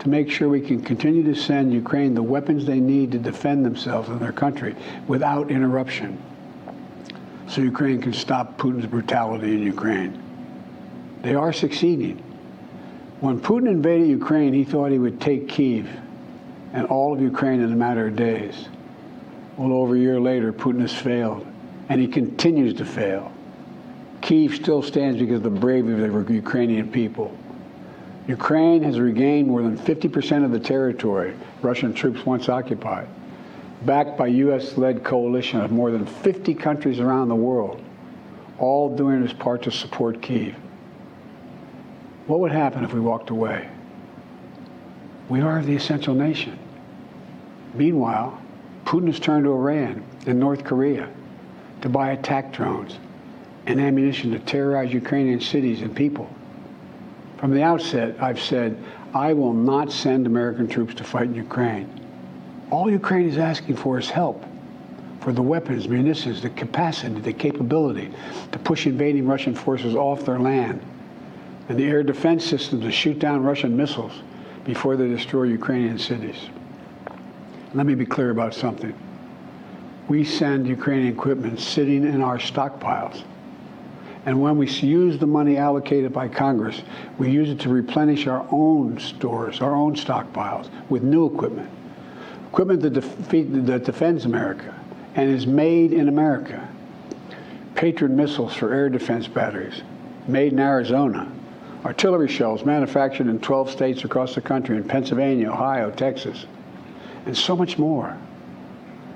to 0.00 0.08
make 0.08 0.30
sure 0.30 0.48
we 0.48 0.62
can 0.62 0.82
continue 0.82 1.22
to 1.22 1.34
send 1.34 1.72
Ukraine 1.72 2.14
the 2.14 2.22
weapons 2.22 2.64
they 2.64 2.80
need 2.80 3.12
to 3.12 3.18
defend 3.18 3.64
themselves 3.64 4.08
and 4.08 4.18
their 4.18 4.32
country 4.32 4.74
without 5.06 5.50
interruption 5.50 6.18
so 7.50 7.60
Ukraine 7.60 8.00
can 8.00 8.12
stop 8.12 8.56
Putin's 8.58 8.86
brutality 8.86 9.52
in 9.52 9.62
Ukraine. 9.62 10.22
They 11.22 11.34
are 11.34 11.52
succeeding. 11.52 12.22
When 13.18 13.40
Putin 13.40 13.68
invaded 13.68 14.08
Ukraine, 14.08 14.54
he 14.54 14.64
thought 14.64 14.92
he 14.92 14.98
would 14.98 15.20
take 15.20 15.48
Kiev 15.48 15.88
and 16.72 16.86
all 16.86 17.12
of 17.12 17.20
Ukraine 17.20 17.60
in 17.60 17.72
a 17.72 17.76
matter 17.76 18.06
of 18.06 18.14
days. 18.14 18.68
Well, 19.56 19.72
over 19.72 19.94
a 19.94 19.98
year 19.98 20.20
later, 20.20 20.52
Putin 20.52 20.80
has 20.80 20.94
failed, 20.94 21.46
and 21.88 22.00
he 22.00 22.06
continues 22.06 22.74
to 22.74 22.84
fail. 22.84 23.32
Kiev 24.20 24.54
still 24.54 24.82
stands 24.82 25.18
because 25.18 25.36
of 25.36 25.42
the 25.42 25.50
bravery 25.50 26.04
of 26.04 26.26
the 26.26 26.34
Ukrainian 26.34 26.90
people. 26.90 27.36
Ukraine 28.26 28.82
has 28.82 29.00
regained 29.00 29.48
more 29.48 29.62
than 29.62 29.76
50% 29.76 30.44
of 30.44 30.52
the 30.52 30.60
territory 30.60 31.34
Russian 31.62 31.92
troops 31.92 32.24
once 32.24 32.48
occupied, 32.48 33.08
backed 33.84 34.16
by 34.16 34.28
U.S. 34.28 34.76
led 34.76 35.02
coalition 35.02 35.60
of 35.60 35.72
more 35.72 35.90
than 35.90 36.06
50 36.06 36.54
countries 36.54 37.00
around 37.00 37.28
the 37.28 37.34
world, 37.34 37.82
all 38.58 38.94
doing 38.94 39.22
its 39.22 39.32
part 39.32 39.62
to 39.62 39.70
support 39.70 40.22
Kiev. 40.22 40.54
What 42.26 42.40
would 42.40 42.52
happen 42.52 42.84
if 42.84 42.92
we 42.92 43.00
walked 43.00 43.30
away? 43.30 43.68
We 45.28 45.40
are 45.40 45.62
the 45.62 45.74
essential 45.74 46.14
nation. 46.14 46.58
Meanwhile, 47.74 48.39
Putin 48.84 49.06
has 49.06 49.20
turned 49.20 49.44
to 49.44 49.52
Iran 49.52 50.02
and 50.26 50.38
North 50.38 50.64
Korea 50.64 51.08
to 51.82 51.88
buy 51.88 52.12
attack 52.12 52.52
drones 52.52 52.98
and 53.66 53.80
ammunition 53.80 54.30
to 54.32 54.38
terrorize 54.40 54.92
Ukrainian 54.92 55.40
cities 55.40 55.82
and 55.82 55.94
people. 55.94 56.28
From 57.36 57.54
the 57.54 57.62
outset, 57.62 58.16
I've 58.20 58.40
said, 58.40 58.76
I 59.14 59.32
will 59.32 59.54
not 59.54 59.90
send 59.90 60.26
American 60.26 60.68
troops 60.68 60.94
to 60.96 61.04
fight 61.04 61.24
in 61.24 61.34
Ukraine. 61.34 61.88
All 62.70 62.90
Ukraine 62.90 63.28
is 63.28 63.38
asking 63.38 63.76
for 63.76 63.98
is 63.98 64.10
help 64.10 64.44
for 65.20 65.32
the 65.32 65.42
weapons, 65.42 65.88
munitions, 65.88 66.40
the 66.40 66.50
capacity, 66.50 67.20
the 67.20 67.32
capability 67.32 68.10
to 68.52 68.58
push 68.58 68.86
invading 68.86 69.26
Russian 69.26 69.54
forces 69.54 69.94
off 69.94 70.24
their 70.24 70.38
land, 70.38 70.80
and 71.68 71.78
the 71.78 71.84
air 71.84 72.02
defense 72.02 72.44
systems 72.44 72.84
to 72.84 72.90
shoot 72.90 73.18
down 73.18 73.42
Russian 73.42 73.76
missiles 73.76 74.12
before 74.64 74.96
they 74.96 75.08
destroy 75.08 75.44
Ukrainian 75.44 75.98
cities. 75.98 76.48
Let 77.72 77.86
me 77.86 77.94
be 77.94 78.06
clear 78.06 78.30
about 78.30 78.52
something. 78.52 78.92
We 80.08 80.24
send 80.24 80.66
Ukrainian 80.66 81.12
equipment 81.12 81.60
sitting 81.60 82.02
in 82.02 82.20
our 82.20 82.38
stockpiles. 82.38 83.22
And 84.26 84.42
when 84.42 84.58
we 84.58 84.68
use 84.68 85.18
the 85.18 85.26
money 85.26 85.56
allocated 85.56 86.12
by 86.12 86.26
Congress, 86.28 86.82
we 87.16 87.30
use 87.30 87.48
it 87.48 87.60
to 87.60 87.68
replenish 87.68 88.26
our 88.26 88.44
own 88.50 88.98
stores, 88.98 89.60
our 89.60 89.74
own 89.74 89.94
stockpiles 89.94 90.68
with 90.90 91.04
new 91.04 91.26
equipment. 91.26 91.70
Equipment 92.48 92.82
that, 92.82 93.66
that 93.66 93.84
defends 93.84 94.24
America 94.24 94.74
and 95.14 95.30
is 95.30 95.46
made 95.46 95.92
in 95.92 96.08
America. 96.08 96.68
Patriot 97.76 98.10
missiles 98.10 98.52
for 98.52 98.74
air 98.74 98.88
defense 98.88 99.28
batteries, 99.28 99.82
made 100.26 100.52
in 100.52 100.58
Arizona. 100.58 101.30
Artillery 101.84 102.28
shells 102.28 102.64
manufactured 102.64 103.28
in 103.28 103.38
12 103.38 103.70
states 103.70 104.04
across 104.04 104.34
the 104.34 104.40
country 104.40 104.76
in 104.76 104.82
Pennsylvania, 104.82 105.50
Ohio, 105.50 105.90
Texas 105.92 106.46
and 107.30 107.38
so 107.38 107.54
much 107.54 107.78
more. 107.78 108.18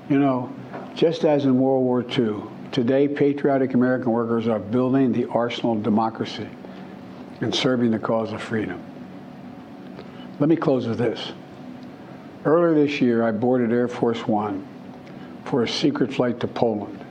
You 0.07 0.19
know, 0.19 0.49
just 0.95 1.25
as 1.25 1.43
in 1.43 1.59
World 1.59 1.83
War 1.83 2.01
II, 2.01 2.43
today 2.71 3.09
patriotic 3.09 3.73
American 3.73 4.09
workers 4.09 4.47
are 4.47 4.57
building 4.57 5.11
the 5.11 5.25
arsenal 5.25 5.73
of 5.73 5.83
democracy 5.83 6.47
and 7.41 7.53
serving 7.53 7.91
the 7.91 7.99
cause 7.99 8.31
of 8.31 8.41
freedom. 8.41 8.81
Let 10.39 10.47
me 10.47 10.55
close 10.55 10.87
with 10.87 10.97
this. 10.97 11.33
Earlier 12.45 12.73
this 12.85 13.01
year, 13.01 13.21
I 13.21 13.33
boarded 13.33 13.73
Air 13.73 13.89
Force 13.89 14.25
One 14.25 14.65
for 15.43 15.63
a 15.63 15.67
secret 15.67 16.13
flight 16.13 16.39
to 16.39 16.47
Poland. 16.47 17.03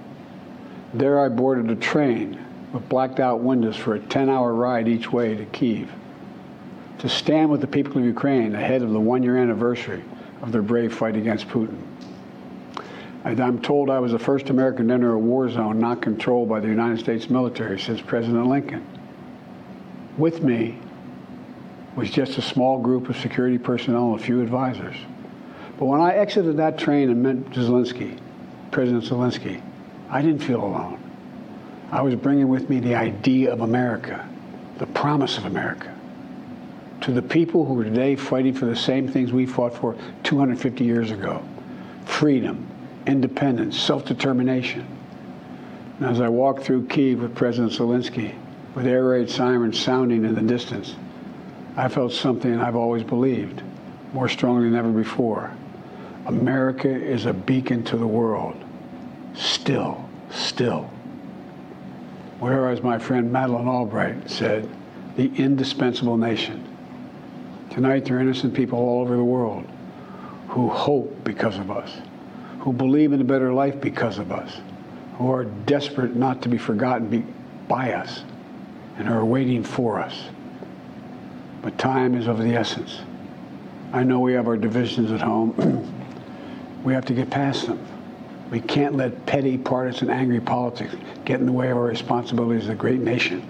There, 0.94 1.20
I 1.20 1.28
boarded 1.28 1.70
a 1.70 1.76
train 1.76 2.42
with 2.72 2.88
blacked 2.88 3.20
out 3.20 3.40
windows 3.40 3.76
for 3.76 3.94
a 3.94 4.00
10 4.00 4.30
hour 4.30 4.54
ride 4.54 4.88
each 4.88 5.12
way 5.12 5.34
to 5.34 5.44
Kiev 5.44 5.92
to 7.00 7.10
stand 7.10 7.50
with 7.50 7.60
the 7.60 7.66
people 7.66 7.98
of 7.98 8.06
Ukraine 8.06 8.54
ahead 8.54 8.80
of 8.80 8.90
the 8.90 9.00
one 9.00 9.22
year 9.22 9.36
anniversary 9.36 10.02
of 10.44 10.52
their 10.52 10.62
brave 10.62 10.94
fight 10.94 11.16
against 11.16 11.48
Putin. 11.48 11.78
I'm 13.24 13.62
told 13.62 13.88
I 13.88 13.98
was 13.98 14.12
the 14.12 14.18
first 14.18 14.50
American 14.50 14.88
to 14.88 14.94
enter 14.94 15.14
a 15.14 15.18
war 15.18 15.48
zone 15.48 15.78
not 15.78 16.02
controlled 16.02 16.50
by 16.50 16.60
the 16.60 16.68
United 16.68 16.98
States 16.98 17.30
military 17.30 17.80
since 17.80 18.02
President 18.02 18.46
Lincoln. 18.46 18.86
With 20.18 20.42
me 20.42 20.78
was 21.96 22.10
just 22.10 22.36
a 22.36 22.42
small 22.42 22.78
group 22.78 23.08
of 23.08 23.16
security 23.16 23.56
personnel 23.56 24.12
and 24.12 24.20
a 24.20 24.22
few 24.22 24.42
advisors. 24.42 24.96
But 25.78 25.86
when 25.86 26.02
I 26.02 26.12
exited 26.12 26.58
that 26.58 26.76
train 26.76 27.08
and 27.08 27.22
met 27.22 27.36
Zelensky, 27.54 28.18
President 28.70 29.04
Zelensky, 29.04 29.62
I 30.10 30.20
didn't 30.20 30.40
feel 30.40 30.62
alone. 30.62 31.00
I 31.90 32.02
was 32.02 32.14
bringing 32.16 32.48
with 32.48 32.68
me 32.68 32.80
the 32.80 32.94
idea 32.94 33.50
of 33.50 33.62
America, 33.62 34.28
the 34.76 34.86
promise 34.88 35.38
of 35.38 35.46
America, 35.46 35.93
to 37.04 37.12
the 37.12 37.20
people 37.20 37.66
who 37.66 37.78
are 37.78 37.84
today 37.84 38.16
fighting 38.16 38.54
for 38.54 38.64
the 38.64 38.74
same 38.74 39.06
things 39.06 39.30
we 39.30 39.44
fought 39.44 39.74
for 39.74 39.94
250 40.22 40.84
years 40.84 41.10
ago 41.10 41.46
freedom, 42.06 42.66
independence, 43.06 43.78
self 43.78 44.06
determination. 44.06 44.86
And 45.98 46.06
as 46.08 46.22
I 46.22 46.30
walked 46.30 46.64
through 46.64 46.86
Kiev 46.86 47.20
with 47.20 47.34
President 47.34 47.72
Zelensky, 47.72 48.34
with 48.74 48.86
air 48.86 49.04
raid 49.04 49.28
sirens 49.28 49.78
sounding 49.78 50.24
in 50.24 50.34
the 50.34 50.40
distance, 50.40 50.94
I 51.76 51.88
felt 51.88 52.10
something 52.10 52.58
I've 52.58 52.74
always 52.74 53.02
believed 53.02 53.62
more 54.14 54.28
strongly 54.28 54.70
than 54.70 54.78
ever 54.78 54.90
before. 54.90 55.54
America 56.24 56.88
is 56.88 57.26
a 57.26 57.34
beacon 57.34 57.84
to 57.84 57.98
the 57.98 58.06
world. 58.06 58.56
Still, 59.34 60.08
still. 60.30 60.90
Whereas 62.40 62.82
my 62.82 62.98
friend 62.98 63.30
Madeleine 63.30 63.68
Albright 63.68 64.30
said, 64.30 64.66
the 65.16 65.30
indispensable 65.36 66.16
nation. 66.16 66.73
Tonight, 67.70 68.04
there 68.04 68.18
are 68.18 68.20
innocent 68.20 68.54
people 68.54 68.78
all 68.78 69.00
over 69.02 69.16
the 69.16 69.24
world 69.24 69.66
who 70.48 70.68
hope 70.68 71.24
because 71.24 71.58
of 71.58 71.70
us 71.70 71.90
who 72.64 72.72
believe 72.72 73.12
in 73.12 73.20
a 73.20 73.24
better 73.24 73.52
life 73.52 73.78
because 73.78 74.16
of 74.16 74.32
us, 74.32 74.56
who 75.18 75.30
are 75.30 75.44
desperate 75.44 76.16
not 76.16 76.40
to 76.40 76.48
be 76.48 76.56
forgotten 76.56 77.34
by 77.68 77.92
us, 77.92 78.24
and 78.96 79.06
are 79.06 79.22
waiting 79.22 79.62
for 79.62 80.00
us. 80.00 80.24
But 81.60 81.76
time 81.76 82.14
is 82.14 82.26
of 82.26 82.38
the 82.38 82.54
essence. 82.54 83.00
I 83.92 84.02
know 84.02 84.18
we 84.18 84.32
have 84.32 84.48
our 84.48 84.56
divisions 84.56 85.12
at 85.12 85.20
home. 85.20 85.52
we 86.84 86.94
have 86.94 87.04
to 87.04 87.12
get 87.12 87.28
past 87.28 87.66
them. 87.66 87.86
We 88.50 88.60
can't 88.60 88.96
let 88.96 89.26
petty, 89.26 89.58
partisan, 89.58 90.08
angry 90.08 90.40
politics 90.40 90.94
get 91.26 91.40
in 91.40 91.46
the 91.46 91.52
way 91.52 91.70
of 91.70 91.76
our 91.76 91.84
responsibilities 91.84 92.64
as 92.64 92.70
a 92.70 92.74
great 92.74 93.00
nation. 93.00 93.46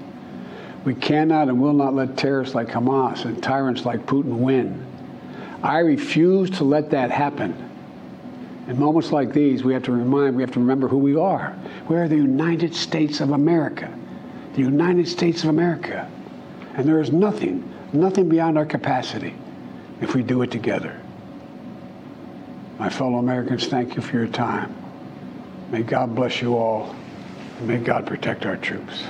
We 0.85 0.95
cannot 0.95 1.49
and 1.49 1.61
will 1.61 1.73
not 1.73 1.95
let 1.95 2.17
terrorists 2.17 2.55
like 2.55 2.69
Hamas 2.69 3.25
and 3.25 3.43
tyrants 3.43 3.85
like 3.85 4.05
Putin 4.07 4.39
win. 4.39 4.85
I 5.63 5.79
refuse 5.79 6.51
to 6.59 6.65
let 6.65 6.91
that 6.91 7.11
happen. 7.11 7.57
In 8.69 8.79
moments 8.79 9.13
like 9.13 9.33
these, 9.33 9.65
we 9.65 9.73
have 9.73 9.83
to 9.85 9.93
remind, 9.93 10.37
we 10.37 10.43
have 10.43 10.53
to 10.53 10.61
remember 10.61 10.89
who 10.89 10.99
we 10.99 11.17
are. 11.17 11.57
We 11.89 11.97
are 11.97 12.07
the 12.07 12.17
United 12.17 12.75
States 12.75 13.21
of 13.21 13.31
America. 13.31 13.93
The 14.55 14.61
United 14.61 15.09
States 15.09 15.43
of 15.43 15.51
America. 15.51 16.11
And 16.75 16.87
there 16.87 17.01
is 17.01 17.13
nothing, 17.13 17.73
nothing 17.93 18.29
beyond 18.29 18.59
our 18.59 18.67
capacity 18.67 19.35
if 20.01 20.15
we 20.15 20.23
do 20.23 20.43
it 20.43 20.51
together. 20.51 21.01
My 22.79 22.91
fellow 22.91 23.17
Americans, 23.17 23.67
thank 23.69 23.97
you 23.97 24.03
for 24.03 24.17
your 24.17 24.27
time. 24.27 24.75
May 25.71 25.83
God 25.83 26.15
bless 26.15 26.43
you 26.43 26.57
all. 26.57 26.95
And 27.59 27.69
may 27.69 27.79
God 27.79 28.07
protect 28.07 28.45
our 28.45 28.57
troops. 28.57 29.05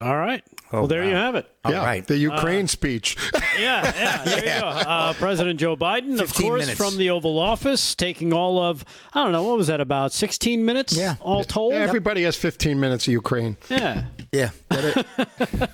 All 0.00 0.16
right. 0.16 0.44
Oh, 0.72 0.80
well, 0.80 0.86
there 0.86 1.02
wow. 1.02 1.08
you 1.08 1.14
have 1.14 1.34
it. 1.34 1.50
yeah, 1.68 1.84
right. 1.84 2.06
The 2.06 2.16
Ukraine 2.16 2.66
uh, 2.66 2.68
speech. 2.68 3.16
yeah, 3.58 3.92
yeah. 3.96 4.24
There 4.24 4.44
yeah. 4.44 4.54
you 4.54 4.60
go. 4.60 4.68
Uh, 4.68 5.12
President 5.14 5.58
Joe 5.58 5.76
Biden, 5.76 6.20
of 6.20 6.32
course, 6.32 6.60
minutes. 6.60 6.78
from 6.78 6.98
the 6.98 7.10
Oval 7.10 7.36
Office, 7.36 7.96
taking 7.96 8.32
all 8.32 8.62
of, 8.62 8.84
I 9.12 9.24
don't 9.24 9.32
know, 9.32 9.42
what 9.42 9.56
was 9.56 9.66
that, 9.66 9.80
about 9.80 10.12
16 10.12 10.64
minutes? 10.64 10.96
Yeah. 10.96 11.16
All 11.20 11.42
told? 11.42 11.72
Yeah, 11.72 11.80
everybody 11.80 12.22
has 12.22 12.36
15 12.36 12.78
minutes 12.78 13.08
of 13.08 13.12
Ukraine. 13.12 13.56
Yeah. 13.68 14.04
Yeah. 14.30 14.50
and 14.70 15.68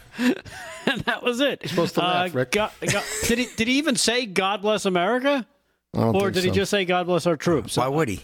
that 1.04 1.22
was 1.22 1.40
it. 1.40 1.60
You're 1.62 1.68
supposed 1.68 1.94
to 1.96 2.00
laugh, 2.00 2.34
uh, 2.34 2.38
Rick. 2.38 2.52
God, 2.52 2.70
God, 2.80 3.04
did, 3.26 3.38
he, 3.38 3.48
did 3.56 3.68
he 3.68 3.74
even 3.74 3.96
say, 3.96 4.24
God 4.24 4.62
bless 4.62 4.86
America? 4.86 5.46
Or 5.92 6.30
did 6.30 6.42
so. 6.42 6.48
he 6.48 6.50
just 6.50 6.70
say, 6.70 6.86
God 6.86 7.04
bless 7.06 7.26
our 7.26 7.36
troops? 7.36 7.76
Why 7.76 7.88
would 7.88 8.08
he? 8.08 8.22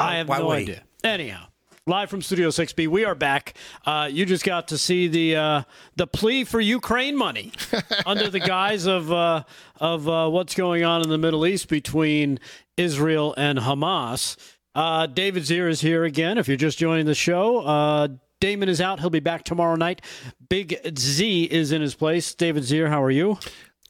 I 0.00 0.16
have 0.16 0.28
Why 0.28 0.38
no 0.38 0.50
idea. 0.50 0.82
He? 1.02 1.08
Anyhow 1.08 1.46
live 1.88 2.08
from 2.08 2.22
Studio 2.22 2.48
6B. 2.48 2.86
We 2.86 3.04
are 3.04 3.16
back. 3.16 3.54
Uh, 3.84 4.08
you 4.10 4.24
just 4.24 4.44
got 4.44 4.68
to 4.68 4.78
see 4.78 5.08
the 5.08 5.34
uh, 5.34 5.62
the 5.96 6.06
plea 6.06 6.44
for 6.44 6.60
Ukraine 6.60 7.16
money 7.16 7.52
under 8.06 8.30
the 8.30 8.38
guise 8.38 8.86
of 8.86 9.10
uh, 9.10 9.42
of 9.80 10.08
uh, 10.08 10.28
what's 10.28 10.54
going 10.54 10.84
on 10.84 11.02
in 11.02 11.08
the 11.08 11.18
Middle 11.18 11.44
East 11.44 11.68
between 11.68 12.38
Israel 12.76 13.34
and 13.36 13.58
Hamas. 13.58 14.36
Uh, 14.76 15.06
David 15.06 15.42
Zier 15.42 15.68
is 15.68 15.80
here 15.80 16.04
again. 16.04 16.38
If 16.38 16.46
you're 16.46 16.56
just 16.56 16.78
joining 16.78 17.06
the 17.06 17.16
show, 17.16 17.58
uh, 17.58 18.08
Damon 18.40 18.68
is 18.68 18.80
out. 18.80 19.00
He'll 19.00 19.10
be 19.10 19.20
back 19.20 19.42
tomorrow 19.42 19.74
night. 19.74 20.02
Big 20.48 20.78
Z 20.96 21.44
is 21.44 21.72
in 21.72 21.82
his 21.82 21.96
place. 21.96 22.32
David 22.32 22.62
Zier, 22.62 22.88
how 22.88 23.02
are 23.02 23.10
you? 23.10 23.38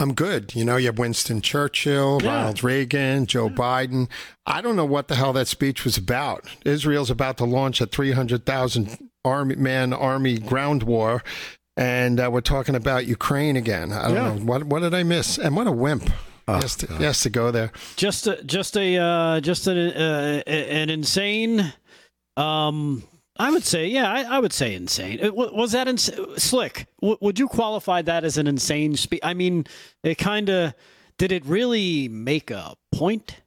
I'm 0.02 0.14
good. 0.14 0.54
You 0.54 0.64
know, 0.64 0.76
you 0.76 0.86
have 0.86 0.98
Winston 0.98 1.40
Churchill, 1.40 2.20
yeah. 2.22 2.34
Ronald 2.34 2.64
Reagan, 2.64 3.26
Joe 3.26 3.46
yeah. 3.46 3.54
Biden. 3.54 4.08
I 4.44 4.60
don't 4.60 4.76
know 4.76 4.84
what 4.84 5.08
the 5.08 5.14
hell 5.14 5.32
that 5.34 5.48
speech 5.48 5.84
was 5.84 5.96
about. 5.96 6.44
Israel's 6.64 7.10
about 7.10 7.38
to 7.38 7.44
launch 7.44 7.80
a 7.80 7.86
300,000 7.86 9.08
army 9.24 9.54
man 9.54 9.92
army 9.92 10.38
ground 10.38 10.82
war, 10.82 11.22
and 11.76 12.18
uh, 12.18 12.28
we're 12.32 12.40
talking 12.40 12.74
about 12.74 13.06
Ukraine 13.06 13.56
again. 13.56 13.92
I 13.92 14.08
don't 14.08 14.14
yeah. 14.14 14.34
know 14.34 14.44
what 14.44 14.64
what 14.64 14.80
did 14.80 14.92
I 14.92 15.04
miss? 15.04 15.38
And 15.38 15.56
what 15.56 15.66
a 15.66 15.72
wimp. 15.72 16.10
Oh, 16.48 16.58
yes, 16.58 16.74
to, 16.76 16.96
yes, 16.98 17.22
to 17.22 17.30
go 17.30 17.52
there. 17.52 17.70
Just 17.94 18.26
a, 18.26 18.42
just 18.42 18.76
a 18.76 18.98
uh, 18.98 19.40
just 19.40 19.68
an 19.68 19.78
uh, 19.78 20.42
an 20.46 20.90
insane 20.90 21.72
um, 22.36 23.04
I 23.42 23.50
would 23.50 23.64
say, 23.64 23.88
yeah, 23.88 24.08
I, 24.08 24.36
I 24.36 24.38
would 24.38 24.52
say 24.52 24.72
insane. 24.74 25.18
It, 25.20 25.34
was 25.34 25.72
that 25.72 25.88
ins- 25.88 26.10
slick? 26.36 26.86
W- 27.00 27.18
would 27.20 27.40
you 27.40 27.48
qualify 27.48 28.00
that 28.02 28.22
as 28.24 28.38
an 28.38 28.46
insane 28.46 28.94
speech? 28.96 29.18
I 29.24 29.34
mean, 29.34 29.66
it 30.04 30.14
kind 30.16 30.48
of 30.48 30.74
did 31.18 31.32
it 31.32 31.44
really 31.44 32.08
make 32.08 32.52
a 32.52 32.74
point? 32.92 33.41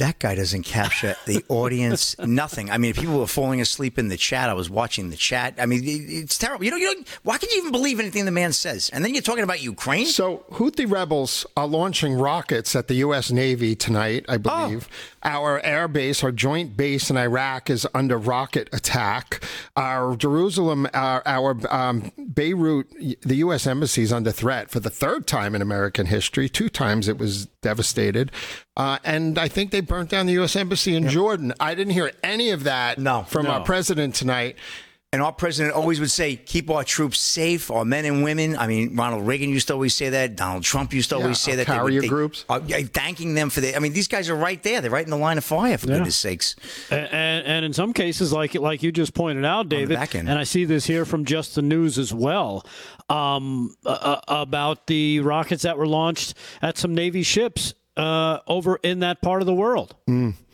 That 0.00 0.18
guy 0.18 0.34
doesn't 0.34 0.64
capture 0.64 1.14
the 1.26 1.44
audience. 1.48 2.18
nothing. 2.26 2.70
I 2.70 2.78
mean, 2.78 2.94
people 2.94 3.18
were 3.18 3.26
falling 3.26 3.60
asleep 3.60 3.98
in 3.98 4.08
the 4.08 4.16
chat. 4.16 4.48
I 4.48 4.54
was 4.54 4.68
watching 4.68 5.10
the 5.10 5.16
chat. 5.16 5.54
I 5.58 5.66
mean, 5.66 5.82
it's 5.84 6.38
terrible. 6.38 6.64
You 6.64 6.72
know, 6.72 6.76
you 6.78 6.94
know, 6.94 7.04
why 7.22 7.38
can 7.38 7.48
you 7.50 7.58
even 7.58 7.70
believe 7.70 8.00
anything 8.00 8.24
the 8.24 8.30
man 8.30 8.52
says? 8.52 8.90
And 8.92 9.04
then 9.04 9.14
you're 9.14 9.22
talking 9.22 9.44
about 9.44 9.62
Ukraine. 9.62 10.06
So 10.06 10.44
Houthi 10.52 10.90
rebels 10.90 11.46
are 11.56 11.66
launching 11.66 12.14
rockets 12.14 12.74
at 12.74 12.88
the 12.88 12.94
U.S. 12.94 13.30
Navy 13.30 13.76
tonight, 13.76 14.24
I 14.28 14.38
believe. 14.38 14.88
Oh. 14.90 15.06
Our 15.22 15.60
air 15.60 15.86
base, 15.86 16.24
our 16.24 16.32
joint 16.32 16.78
base 16.78 17.10
in 17.10 17.18
Iraq, 17.18 17.68
is 17.68 17.86
under 17.94 18.16
rocket 18.16 18.70
attack. 18.72 19.44
Our 19.76 20.16
Jerusalem, 20.16 20.88
our, 20.94 21.22
our 21.26 21.58
um, 21.70 22.10
Beirut, 22.16 22.88
the 23.20 23.36
U.S. 23.36 23.66
embassy 23.66 24.02
is 24.02 24.12
under 24.12 24.32
threat 24.32 24.70
for 24.70 24.80
the 24.80 24.88
third 24.88 25.26
time 25.26 25.54
in 25.54 25.60
American 25.60 26.06
history. 26.06 26.48
Two 26.48 26.70
times 26.70 27.06
it 27.06 27.18
was 27.18 27.46
devastated. 27.60 28.32
Uh, 28.80 28.98
and 29.04 29.38
I 29.38 29.48
think 29.48 29.72
they 29.72 29.82
burnt 29.82 30.08
down 30.08 30.24
the 30.24 30.32
U.S. 30.34 30.56
Embassy 30.56 30.94
in 30.94 31.06
Jordan. 31.06 31.52
I 31.60 31.74
didn't 31.74 31.92
hear 31.92 32.12
any 32.22 32.48
of 32.48 32.64
that 32.64 32.98
no, 32.98 33.24
from 33.24 33.44
no. 33.44 33.50
our 33.50 33.62
president 33.62 34.14
tonight. 34.14 34.56
And 35.12 35.20
our 35.20 35.32
president 35.32 35.74
always 35.74 36.00
would 36.00 36.10
say, 36.10 36.36
keep 36.36 36.70
our 36.70 36.82
troops 36.82 37.18
safe, 37.18 37.70
our 37.70 37.84
men 37.84 38.06
and 38.06 38.24
women. 38.24 38.56
I 38.56 38.68
mean, 38.68 38.96
Ronald 38.96 39.26
Reagan 39.26 39.50
used 39.50 39.66
to 39.66 39.74
always 39.74 39.92
say 39.92 40.08
that. 40.08 40.34
Donald 40.34 40.62
Trump 40.62 40.94
used 40.94 41.10
to 41.10 41.16
always 41.16 41.38
say 41.38 41.56
that. 41.56 41.66
Carrier 41.66 42.00
they, 42.00 42.08
groups. 42.08 42.46
Uh, 42.48 42.60
thanking 42.60 43.34
them 43.34 43.50
for 43.50 43.60
the. 43.60 43.76
I 43.76 43.80
mean, 43.80 43.92
these 43.92 44.08
guys 44.08 44.30
are 44.30 44.36
right 44.36 44.62
there. 44.62 44.80
They're 44.80 44.90
right 44.90 45.04
in 45.04 45.10
the 45.10 45.18
line 45.18 45.36
of 45.36 45.44
fire, 45.44 45.76
for 45.76 45.88
yeah. 45.88 45.96
goodness 45.96 46.16
sakes. 46.16 46.56
And, 46.90 47.08
and, 47.12 47.46
and, 47.46 47.64
in 47.66 47.72
some 47.74 47.92
cases, 47.92 48.32
like 48.32 48.54
like 48.54 48.84
you 48.84 48.92
just 48.92 49.12
pointed 49.12 49.44
out, 49.44 49.68
David, 49.68 49.98
and 50.14 50.30
I 50.30 50.44
see 50.44 50.64
this 50.64 50.86
here 50.86 51.04
from 51.04 51.26
Just 51.26 51.56
the 51.56 51.62
News 51.62 51.98
as 51.98 52.14
well, 52.14 52.64
um, 53.08 53.74
uh, 53.84 54.20
about 54.28 54.86
the 54.86 55.20
rockets 55.20 55.64
that 55.64 55.76
were 55.76 55.88
launched 55.88 56.34
at 56.62 56.78
some 56.78 56.94
Navy 56.94 57.24
ships 57.24 57.74
uh, 57.96 58.38
over 58.46 58.78
in 58.82 59.00
that 59.00 59.20
part 59.22 59.42
of 59.42 59.46
the 59.46 59.54
world. 59.54 59.94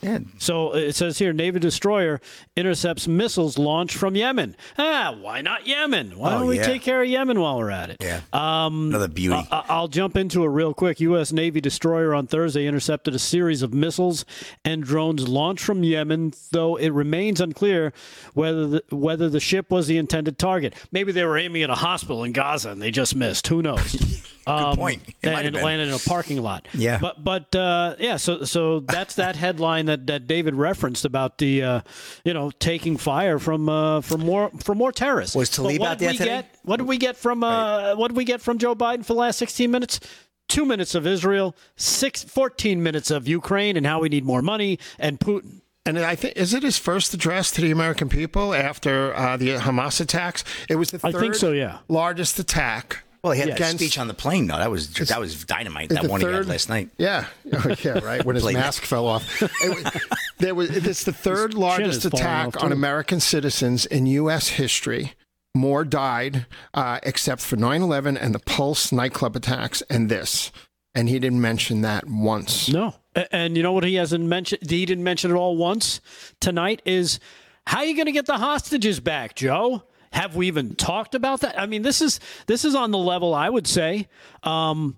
Yeah. 0.02 0.18
So 0.38 0.74
it 0.74 0.94
says 0.94 1.18
here, 1.18 1.32
Navy 1.32 1.58
destroyer 1.58 2.20
intercepts 2.54 3.08
missiles 3.08 3.58
launched 3.58 3.96
from 3.96 4.14
Yemen. 4.16 4.56
Ah, 4.78 5.16
why 5.20 5.40
not 5.40 5.66
Yemen? 5.66 6.18
Why 6.18 6.34
Oh, 6.34 6.38
don't 6.40 6.48
we 6.48 6.56
yeah. 6.56 6.64
take 6.66 6.82
care 6.82 7.02
of 7.02 7.08
Yemen 7.08 7.40
while 7.40 7.58
we're 7.58 7.70
at 7.70 7.90
it? 7.90 7.96
Yeah. 8.00 8.20
Another 8.32 9.08
beauty. 9.08 9.36
I- 9.50 9.64
I'll 9.68 9.88
jump 9.88 10.16
into 10.16 10.44
it 10.44 10.48
real 10.48 10.74
quick. 10.74 11.00
U.S. 11.00 11.32
Navy 11.32 11.60
destroyer 11.60 12.14
on 12.14 12.26
Thursday 12.26 12.66
intercepted 12.66 13.14
a 13.14 13.18
series 13.18 13.62
of 13.62 13.72
missiles 13.74 14.24
and 14.64 14.84
drones 14.84 15.26
launched 15.28 15.64
from 15.64 15.82
Yemen, 15.82 16.32
though 16.52 16.76
it 16.76 16.90
remains 16.90 17.40
unclear 17.40 17.92
whether 18.34 18.66
the, 18.66 18.82
whether 18.90 19.28
the 19.28 19.40
ship 19.40 19.70
was 19.70 19.86
the 19.86 19.96
intended 19.98 20.38
target. 20.38 20.74
Maybe 20.92 21.12
they 21.12 21.24
were 21.24 21.38
aiming 21.38 21.62
at 21.62 21.70
a 21.70 21.74
hospital 21.74 22.22
in 22.24 22.32
Gaza 22.32 22.70
and 22.70 22.82
they 22.82 22.90
just 22.90 23.14
missed. 23.16 23.46
Who 23.48 23.62
knows? 23.62 24.22
Good 24.46 24.76
point. 24.76 25.02
It 25.22 25.28
and 25.28 25.56
it 25.56 25.60
landed 25.60 25.88
in 25.88 25.94
a 25.94 25.98
parking 25.98 26.40
lot. 26.40 26.68
Yeah. 26.72 26.98
But 27.00 27.24
but 27.24 27.52
uh, 27.56 27.96
yeah, 27.98 28.16
so 28.16 28.44
so 28.44 28.78
that's 28.78 29.16
that 29.16 29.34
headline 29.34 29.85
that, 29.86 30.06
that 30.06 30.26
David 30.26 30.54
referenced 30.54 31.04
about 31.04 31.38
the 31.38 31.62
uh, 31.62 31.80
you 32.24 32.32
know 32.32 32.50
taking 32.58 32.96
fire 32.96 33.38
from 33.38 33.68
uh, 33.68 34.00
from 34.00 34.20
more 34.20 34.50
from 34.62 34.78
more 34.78 34.92
terrorists. 34.92 35.34
Was 35.34 35.58
what 35.58 35.80
out 35.80 35.98
did 35.98 36.04
there 36.04 36.10
we 36.10 36.18
today? 36.18 36.30
Get, 36.30 36.58
what 36.62 36.76
did 36.76 36.86
we 36.86 36.98
get 36.98 37.16
from 37.16 37.42
uh, 37.42 37.94
what 37.96 38.08
did 38.08 38.16
we 38.16 38.24
get 38.24 38.40
from 38.40 38.58
Joe 38.58 38.74
Biden 38.74 39.04
for 39.04 39.14
the 39.14 39.20
last 39.20 39.38
16 39.38 39.70
minutes? 39.70 40.00
Two 40.48 40.64
minutes 40.64 40.94
of 40.94 41.08
Israel, 41.08 41.56
six, 41.74 42.22
14 42.22 42.80
minutes 42.80 43.10
of 43.10 43.26
Ukraine 43.26 43.76
and 43.76 43.84
how 43.84 44.00
we 44.00 44.08
need 44.08 44.24
more 44.24 44.42
money 44.42 44.78
and 44.96 45.18
Putin. 45.18 45.60
And 45.84 45.98
I 45.98 46.14
think 46.16 46.36
is 46.36 46.52
it 46.52 46.62
his 46.62 46.78
first 46.78 47.14
address 47.14 47.50
to 47.52 47.60
the 47.60 47.70
American 47.70 48.08
people 48.08 48.54
after 48.54 49.14
uh, 49.14 49.36
the 49.36 49.56
Hamas 49.56 50.00
attacks? 50.00 50.44
It 50.68 50.76
was 50.76 50.90
the 50.90 51.00
I 51.02 51.12
think 51.12 51.34
so, 51.34 51.52
yeah. 51.52 51.78
largest 51.88 52.38
attack. 52.38 53.04
Well, 53.22 53.32
he 53.32 53.40
had 53.40 53.50
a 53.50 53.54
against- 53.54 53.78
speech 53.78 53.98
on 53.98 54.08
the 54.08 54.14
plane, 54.14 54.46
though. 54.46 54.58
That 54.58 54.70
was 54.70 54.92
that 54.94 55.20
was 55.20 55.44
dynamite. 55.44 55.90
That 55.90 56.06
one 56.06 56.20
he 56.20 56.26
had 56.26 56.46
last 56.46 56.68
night. 56.68 56.90
Yeah, 56.98 57.26
oh, 57.52 57.74
yeah, 57.82 57.98
right. 58.04 58.24
When 58.24 58.36
his 58.36 58.44
mask 58.44 58.82
fell 58.82 59.06
off, 59.06 59.42
it 59.42 59.74
was, 59.74 60.02
there 60.38 60.54
was. 60.54 60.70
It's 60.70 61.04
the 61.04 61.12
third 61.12 61.54
largest 61.54 62.04
attack 62.04 62.62
on. 62.62 62.72
American 62.72 63.20
citizens 63.20 63.86
in 63.86 64.06
U.S. 64.06 64.48
history. 64.48 65.14
More 65.54 65.84
died, 65.84 66.44
uh, 66.74 67.00
except 67.02 67.40
for 67.40 67.56
9/11 67.56 68.18
and 68.20 68.34
the 68.34 68.38
Pulse 68.38 68.92
nightclub 68.92 69.36
attacks, 69.36 69.82
and 69.88 70.10
this. 70.10 70.52
And 70.94 71.08
he 71.08 71.18
didn't 71.18 71.40
mention 71.40 71.82
that 71.82 72.06
once. 72.06 72.68
No. 72.70 72.94
And 73.30 73.56
you 73.56 73.62
know 73.62 73.72
what 73.72 73.84
he 73.84 73.94
hasn't 73.94 74.24
mentioned? 74.24 74.68
He 74.70 74.84
didn't 74.86 75.04
mention 75.04 75.30
it 75.30 75.34
all 75.34 75.56
once 75.56 76.00
tonight 76.40 76.82
is 76.84 77.18
how 77.66 77.78
are 77.78 77.84
you 77.84 77.94
going 77.94 78.06
to 78.06 78.12
get 78.12 78.26
the 78.26 78.38
hostages 78.38 79.00
back, 79.00 79.34
Joe? 79.34 79.82
Have 80.16 80.34
we 80.34 80.46
even 80.46 80.74
talked 80.74 81.14
about 81.14 81.40
that? 81.40 81.60
I 81.60 81.66
mean, 81.66 81.82
this 81.82 82.00
is 82.00 82.20
this 82.46 82.64
is 82.64 82.74
on 82.74 82.90
the 82.90 82.98
level 82.98 83.34
I 83.34 83.50
would 83.50 83.66
say 83.66 84.08
um, 84.42 84.96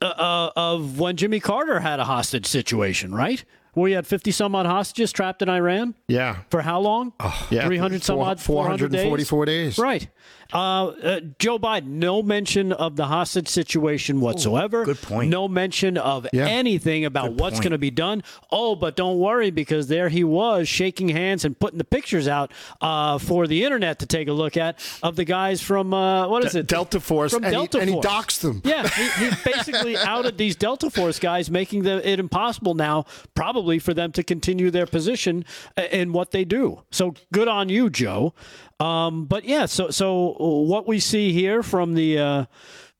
uh, 0.00 0.06
uh, 0.06 0.50
of 0.56 0.98
when 0.98 1.16
Jimmy 1.16 1.38
Carter 1.38 1.80
had 1.80 2.00
a 2.00 2.04
hostage 2.04 2.46
situation, 2.46 3.14
right? 3.14 3.44
Where 3.74 3.88
he 3.88 3.94
had 3.94 4.06
fifty 4.06 4.30
some 4.30 4.54
odd 4.54 4.64
hostages 4.64 5.12
trapped 5.12 5.42
in 5.42 5.50
Iran 5.50 5.94
Yeah, 6.08 6.38
for 6.50 6.62
how 6.62 6.80
long? 6.80 7.12
Oh, 7.20 7.46
yeah. 7.50 7.66
three 7.66 7.76
hundred 7.76 8.02
some 8.02 8.18
odd, 8.20 8.40
four 8.40 8.66
hundred 8.66 8.90
days. 8.90 9.02
444 9.02 9.44
days. 9.44 9.78
Right. 9.78 10.08
Uh, 10.52 10.86
uh, 10.86 11.20
Joe 11.38 11.58
Biden, 11.58 11.86
no 11.88 12.22
mention 12.22 12.72
of 12.72 12.96
the 12.96 13.06
hostage 13.06 13.48
situation 13.48 14.20
whatsoever. 14.20 14.84
good 14.84 15.00
point. 15.02 15.28
No 15.30 15.46
mention 15.46 15.98
of 15.98 16.26
Yeah. 16.32 16.46
anything 16.46 17.04
about 17.04 17.34
what's 17.34 17.60
going 17.60 17.72
to 17.72 17.78
be 17.78 17.90
done. 17.90 18.22
Oh, 18.50 18.74
but 18.74 18.96
don't 18.96 19.18
worry 19.18 19.50
because 19.50 19.88
there 19.88 20.08
he 20.08 20.24
was 20.24 20.66
shaking 20.68 21.10
hands 21.10 21.44
and 21.44 21.58
putting 21.58 21.76
the 21.76 21.84
pictures 21.84 22.26
out 22.26 22.50
uh, 22.80 23.18
for 23.18 23.46
the 23.46 23.62
internet 23.64 23.98
to 23.98 24.06
take 24.06 24.26
a 24.28 24.32
look 24.32 24.56
at 24.56 24.78
of 25.02 25.16
the 25.16 25.24
guys 25.24 25.60
from 25.62 25.92
uh, 25.92 26.26
what 26.28 26.44
is 26.44 26.54
it? 26.54 26.66
Delta 26.66 26.98
Force, 27.00 27.34
From 27.34 27.44
and, 27.44 27.52
Delta 27.52 27.78
he, 27.78 27.82
and 27.82 27.90
he 27.90 27.94
Force. 27.94 28.06
doxed 28.06 28.40
them. 28.40 28.62
Yeah, 28.64 28.88
he, 28.88 29.24
he 29.26 29.30
basically 29.44 29.96
outed 29.98 30.38
these 30.38 30.56
Delta 30.56 30.88
Force 30.88 31.18
guys, 31.18 31.50
making 31.50 31.82
the, 31.82 32.06
it 32.08 32.18
impossible 32.18 32.74
now, 32.74 33.04
probably 33.34 33.78
for 33.78 33.92
them 33.92 34.12
to 34.12 34.22
continue 34.22 34.70
their 34.70 34.86
position 34.86 35.44
uh, 35.76 35.82
in 35.90 36.12
what 36.12 36.30
they 36.30 36.44
do. 36.46 36.82
So 36.90 37.14
good 37.32 37.48
on 37.48 37.68
you, 37.68 37.90
Joe. 37.90 38.32
Um, 38.80 39.24
but 39.24 39.44
yeah, 39.44 39.66
so 39.66 39.90
so 39.90 40.36
what 40.38 40.86
we 40.86 41.00
see 41.00 41.32
here 41.32 41.62
from 41.62 41.94
the 41.94 42.18
uh, 42.18 42.44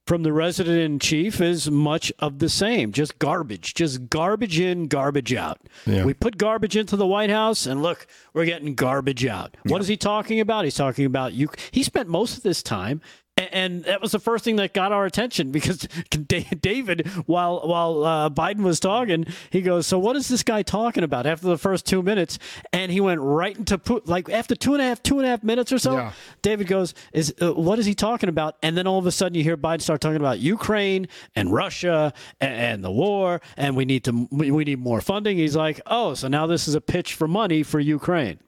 from 0.09 0.23
the 0.23 0.33
resident 0.33 0.79
in 0.79 0.99
chief 0.99 1.41
is 1.41 1.71
much 1.71 2.11
of 2.19 2.39
the 2.39 2.49
same, 2.49 2.93
just 2.93 3.19
garbage, 3.19 3.75
just 3.75 4.09
garbage 4.09 4.59
in, 4.59 4.89
garbage 4.89 5.35
out. 5.35 5.61
Yeah. 5.87 6.05
We 6.05 6.15
put 6.15 6.39
garbage 6.39 6.77
into 6.77 6.97
the 6.97 7.07
White 7.07 7.31
House, 7.31 7.67
and 7.67 7.83
look, 7.83 8.07
we're 8.33 8.47
getting 8.47 8.75
garbage 8.75 9.27
out. 9.27 9.57
What 9.65 9.83
is 9.83 9.87
he 9.89 9.97
talking 9.97 10.41
about? 10.41 10.65
He's 10.65 10.75
talking 10.75 11.05
about 11.05 11.35
you. 11.35 11.49
He 11.71 11.83
spent 11.83 12.09
most 12.09 12.39
of 12.39 12.43
this 12.43 12.63
time. 12.63 13.03
And 13.39 13.85
that 13.85 14.01
was 14.01 14.13
the 14.13 14.19
first 14.19 14.45
thing 14.45 14.57
that 14.57 14.75
got 14.75 14.93
our 14.93 15.07
attention 15.07 15.53
because 15.53 15.79
David, 16.11 17.07
while 17.27 17.61
while 17.67 18.05
uh, 18.05 18.31
Biden 18.31 18.63
was 18.63 18.81
talking, 18.81 19.27
he 19.51 19.61
goes, 19.61 19.87
"So 19.87 19.99
what 19.99 20.17
is 20.17 20.29
this 20.29 20.43
guy 20.43 20.63
talking 20.63 21.05
about?" 21.05 21.27
After 21.27 21.47
the 21.47 21.59
first 21.59 21.87
two 21.87 22.03
minutes, 22.03 22.39
and 22.73 22.91
he 22.91 23.01
went 23.01 23.21
right 23.21 23.57
into 23.57 23.81
like 24.07 24.29
after 24.29 24.55
two 24.55 24.75
and 24.75 24.83
a 24.83 24.85
half 24.85 25.03
two 25.03 25.19
and 25.19 25.27
a 25.27 25.31
half 25.31 25.43
minutes 25.43 25.73
or 25.73 25.79
so. 25.79 25.95
Yeah. 25.95 26.13
David 26.43 26.67
goes, 26.67 26.95
"Is 27.13 27.35
uh, 27.41 27.53
what 27.53 27.79
is 27.79 27.87
he 27.87 27.95
talking 27.95 28.29
about?" 28.29 28.57
And 28.63 28.77
then 28.77 28.87
all 28.87 28.99
of 28.99 29.07
a 29.07 29.13
sudden, 29.13 29.37
you 29.37 29.45
hear 29.45 29.57
Biden 29.57 29.83
start 29.83 30.01
talking 30.01 30.17
about 30.17 30.41
Ukraine 30.41 31.09
and 31.37 31.53
Russia 31.53 32.13
and, 32.41 32.55
and 32.55 32.85
the 32.85 32.91
war, 32.91 33.41
and 33.57 33.77
we 33.77 33.85
need 33.85 34.05
to 34.05 34.29
we 34.31 34.65
need 34.65 34.81
more 34.81 35.01
funding. 35.01 35.37
He's 35.37 35.57
like, 35.57 35.81
"Oh, 35.87 36.15
so 36.15 36.29
now 36.29 36.47
this 36.47 36.67
is 36.67 36.75
a 36.75 36.81
pitch 36.81 37.15
for 37.15 37.29
money 37.29 37.63
for 37.63 37.79
Ukraine." 37.79 38.41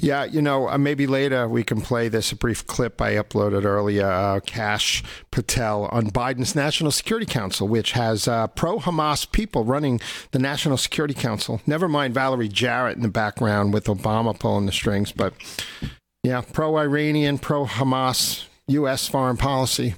Yeah, 0.00 0.24
you 0.24 0.40
know, 0.40 0.68
uh, 0.68 0.78
maybe 0.78 1.06
later 1.06 1.48
we 1.48 1.64
can 1.64 1.80
play 1.80 2.08
this 2.08 2.32
brief 2.32 2.66
clip 2.66 3.00
I 3.02 3.14
uploaded 3.14 3.64
earlier. 3.64 4.06
Uh, 4.06 4.40
Kash 4.40 5.02
Patel 5.30 5.86
on 5.86 6.10
Biden's 6.10 6.54
National 6.54 6.90
Security 6.92 7.26
Council, 7.26 7.66
which 7.66 7.92
has 7.92 8.28
uh, 8.28 8.46
pro 8.48 8.78
Hamas 8.78 9.30
people 9.30 9.64
running 9.64 10.00
the 10.30 10.38
National 10.38 10.76
Security 10.76 11.14
Council. 11.14 11.60
Never 11.66 11.88
mind 11.88 12.14
Valerie 12.14 12.48
Jarrett 12.48 12.96
in 12.96 13.02
the 13.02 13.08
background 13.08 13.74
with 13.74 13.86
Obama 13.86 14.38
pulling 14.38 14.66
the 14.66 14.72
strings, 14.72 15.10
but 15.10 15.34
yeah, 16.22 16.42
pro 16.52 16.76
Iranian, 16.76 17.38
pro 17.38 17.64
Hamas, 17.64 18.46
U.S. 18.68 19.08
foreign 19.08 19.36
policy. 19.36 19.94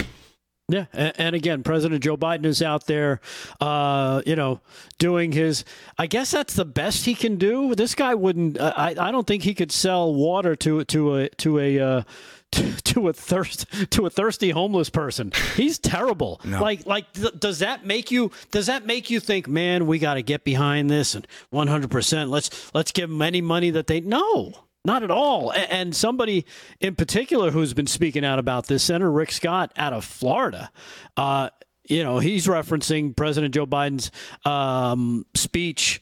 Yeah, 0.70 0.86
and, 0.92 1.34
again, 1.34 1.62
President 1.62 2.02
Joe 2.02 2.16
Biden 2.16 2.44
is 2.44 2.62
out 2.62 2.86
there, 2.86 3.20
uh, 3.60 4.22
you 4.26 4.36
know, 4.36 4.60
doing 4.98 5.32
his. 5.32 5.64
I 5.98 6.06
guess 6.06 6.30
that's 6.30 6.54
the 6.54 6.64
best 6.64 7.04
he 7.06 7.14
can 7.14 7.36
do. 7.36 7.74
This 7.74 7.94
guy 7.94 8.14
wouldn't. 8.14 8.60
I 8.60 8.94
I 8.98 9.10
don't 9.10 9.26
think 9.26 9.42
he 9.42 9.54
could 9.54 9.72
sell 9.72 10.14
water 10.14 10.54
to 10.56 10.84
to 10.84 11.14
a 11.16 11.28
to 11.28 11.58
a. 11.58 11.78
Uh, 11.78 12.02
to, 12.84 13.08
a 13.08 13.12
thirst 13.12 13.64
to 13.90 14.06
a 14.06 14.10
thirsty 14.10 14.50
homeless 14.50 14.90
person. 14.90 15.30
He's 15.54 15.78
terrible. 15.78 16.40
Like 16.44 16.84
like 16.84 17.12
th- 17.12 17.38
does 17.38 17.60
that 17.60 17.86
make 17.86 18.10
you 18.10 18.32
does 18.50 18.66
that 18.66 18.84
make 18.86 19.08
you 19.08 19.20
think, 19.20 19.46
man, 19.46 19.86
we 19.86 20.00
got 20.00 20.14
to 20.14 20.22
get 20.22 20.42
behind 20.42 20.90
this 20.90 21.14
and 21.14 21.28
100%. 21.52 22.28
Let's 22.28 22.74
let's 22.74 22.90
give 22.90 23.08
them 23.08 23.22
any 23.22 23.40
money 23.40 23.70
that 23.70 23.86
they 23.86 24.00
No. 24.00 24.64
Not 24.84 25.02
at 25.02 25.10
all. 25.10 25.52
And 25.52 25.94
somebody 25.94 26.46
in 26.80 26.94
particular 26.94 27.50
who's 27.50 27.74
been 27.74 27.86
speaking 27.86 28.24
out 28.24 28.38
about 28.38 28.66
this, 28.66 28.82
Senator 28.82 29.10
Rick 29.10 29.32
Scott 29.32 29.72
out 29.76 29.92
of 29.92 30.04
Florida, 30.04 30.70
uh, 31.16 31.50
you 31.86 32.04
know, 32.04 32.18
he's 32.18 32.46
referencing 32.46 33.14
President 33.14 33.52
Joe 33.52 33.66
Biden's 33.66 34.10
um, 34.44 35.26
speech 35.34 36.00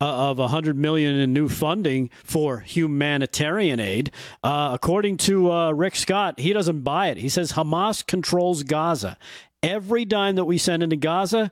uh, 0.00 0.30
of 0.30 0.38
100 0.38 0.76
million 0.76 1.16
in 1.16 1.32
new 1.32 1.48
funding 1.48 2.10
for 2.24 2.60
humanitarian 2.60 3.80
aid. 3.80 4.10
Uh, 4.42 4.70
according 4.72 5.16
to 5.16 5.50
uh, 5.50 5.70
Rick 5.72 5.96
Scott, 5.96 6.38
he 6.38 6.52
doesn't 6.52 6.80
buy 6.82 7.08
it. 7.08 7.18
He 7.18 7.28
says 7.28 7.52
Hamas 7.52 8.06
controls 8.06 8.62
Gaza. 8.62 9.16
Every 9.62 10.04
dime 10.04 10.36
that 10.36 10.44
we 10.44 10.58
send 10.58 10.82
into 10.82 10.96
Gaza 10.96 11.50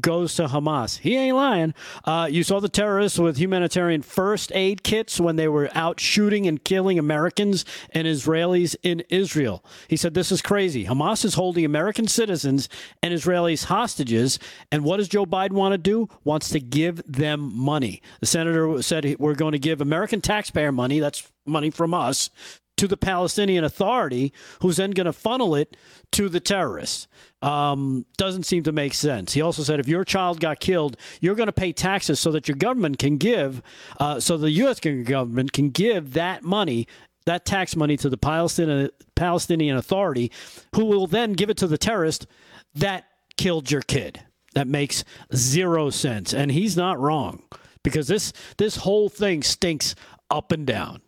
goes 0.00 0.34
to 0.34 0.46
Hamas. 0.46 0.98
He 0.98 1.16
ain't 1.16 1.36
lying. 1.36 1.74
Uh, 2.04 2.28
you 2.30 2.42
saw 2.42 2.60
the 2.60 2.68
terrorists 2.68 3.18
with 3.18 3.36
humanitarian 3.36 4.02
first 4.02 4.52
aid 4.54 4.82
kits 4.82 5.20
when 5.20 5.36
they 5.36 5.48
were 5.48 5.70
out 5.74 6.00
shooting 6.00 6.46
and 6.46 6.62
killing 6.62 6.98
Americans 6.98 7.64
and 7.92 8.06
Israelis 8.06 8.76
in 8.82 9.02
Israel. 9.08 9.64
He 9.88 9.96
said, 9.96 10.14
This 10.14 10.32
is 10.32 10.42
crazy. 10.42 10.86
Hamas 10.86 11.24
is 11.24 11.34
holding 11.34 11.64
American 11.64 12.08
citizens 12.08 12.68
and 13.02 13.14
Israelis 13.14 13.64
hostages. 13.64 14.38
And 14.70 14.84
what 14.84 14.98
does 14.98 15.08
Joe 15.08 15.26
Biden 15.26 15.52
want 15.52 15.72
to 15.72 15.78
do? 15.78 16.08
Wants 16.24 16.48
to 16.50 16.60
give 16.60 17.02
them 17.10 17.52
money. 17.54 18.02
The 18.20 18.26
senator 18.26 18.82
said, 18.82 19.16
We're 19.18 19.34
going 19.34 19.52
to 19.52 19.58
give 19.58 19.80
American 19.80 20.20
taxpayer 20.20 20.72
money. 20.72 21.00
That's 21.00 21.30
money 21.46 21.70
from 21.70 21.94
us 21.94 22.30
to 22.76 22.86
the 22.86 22.96
Palestinian 22.96 23.64
Authority, 23.64 24.32
who's 24.60 24.76
then 24.76 24.90
going 24.90 25.06
to 25.06 25.12
funnel 25.12 25.54
it 25.54 25.76
to 26.12 26.28
the 26.28 26.40
terrorists. 26.40 27.08
Um, 27.42 28.06
doesn't 28.16 28.44
seem 28.44 28.62
to 28.64 28.72
make 28.72 28.94
sense. 28.94 29.32
He 29.32 29.40
also 29.40 29.62
said 29.62 29.80
if 29.80 29.88
your 29.88 30.04
child 30.04 30.40
got 30.40 30.60
killed, 30.60 30.96
you're 31.20 31.34
going 31.34 31.46
to 31.46 31.52
pay 31.52 31.72
taxes 31.72 32.20
so 32.20 32.30
that 32.32 32.48
your 32.48 32.56
government 32.56 32.98
can 32.98 33.16
give, 33.16 33.62
uh, 33.98 34.20
so 34.20 34.36
the 34.36 34.50
U.S. 34.52 34.80
government 34.80 35.52
can 35.52 35.70
give 35.70 36.12
that 36.14 36.42
money, 36.42 36.86
that 37.24 37.44
tax 37.44 37.76
money 37.76 37.96
to 37.98 38.08
the 38.08 38.18
Palestinian, 38.18 38.90
Palestinian 39.14 39.76
Authority, 39.76 40.30
who 40.74 40.84
will 40.84 41.06
then 41.06 41.32
give 41.32 41.50
it 41.50 41.56
to 41.58 41.66
the 41.66 41.78
terrorist 41.78 42.26
that 42.74 43.04
killed 43.36 43.70
your 43.70 43.82
kid. 43.82 44.22
That 44.54 44.66
makes 44.66 45.04
zero 45.34 45.90
sense. 45.90 46.32
And 46.32 46.50
he's 46.50 46.76
not 46.76 46.98
wrong 46.98 47.42
because 47.82 48.08
this, 48.08 48.32
this 48.56 48.76
whole 48.76 49.08
thing 49.10 49.42
stinks 49.42 49.94
up 50.30 50.50
and 50.50 50.66
down. 50.66 51.02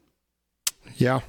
Yeah, 0.97 1.21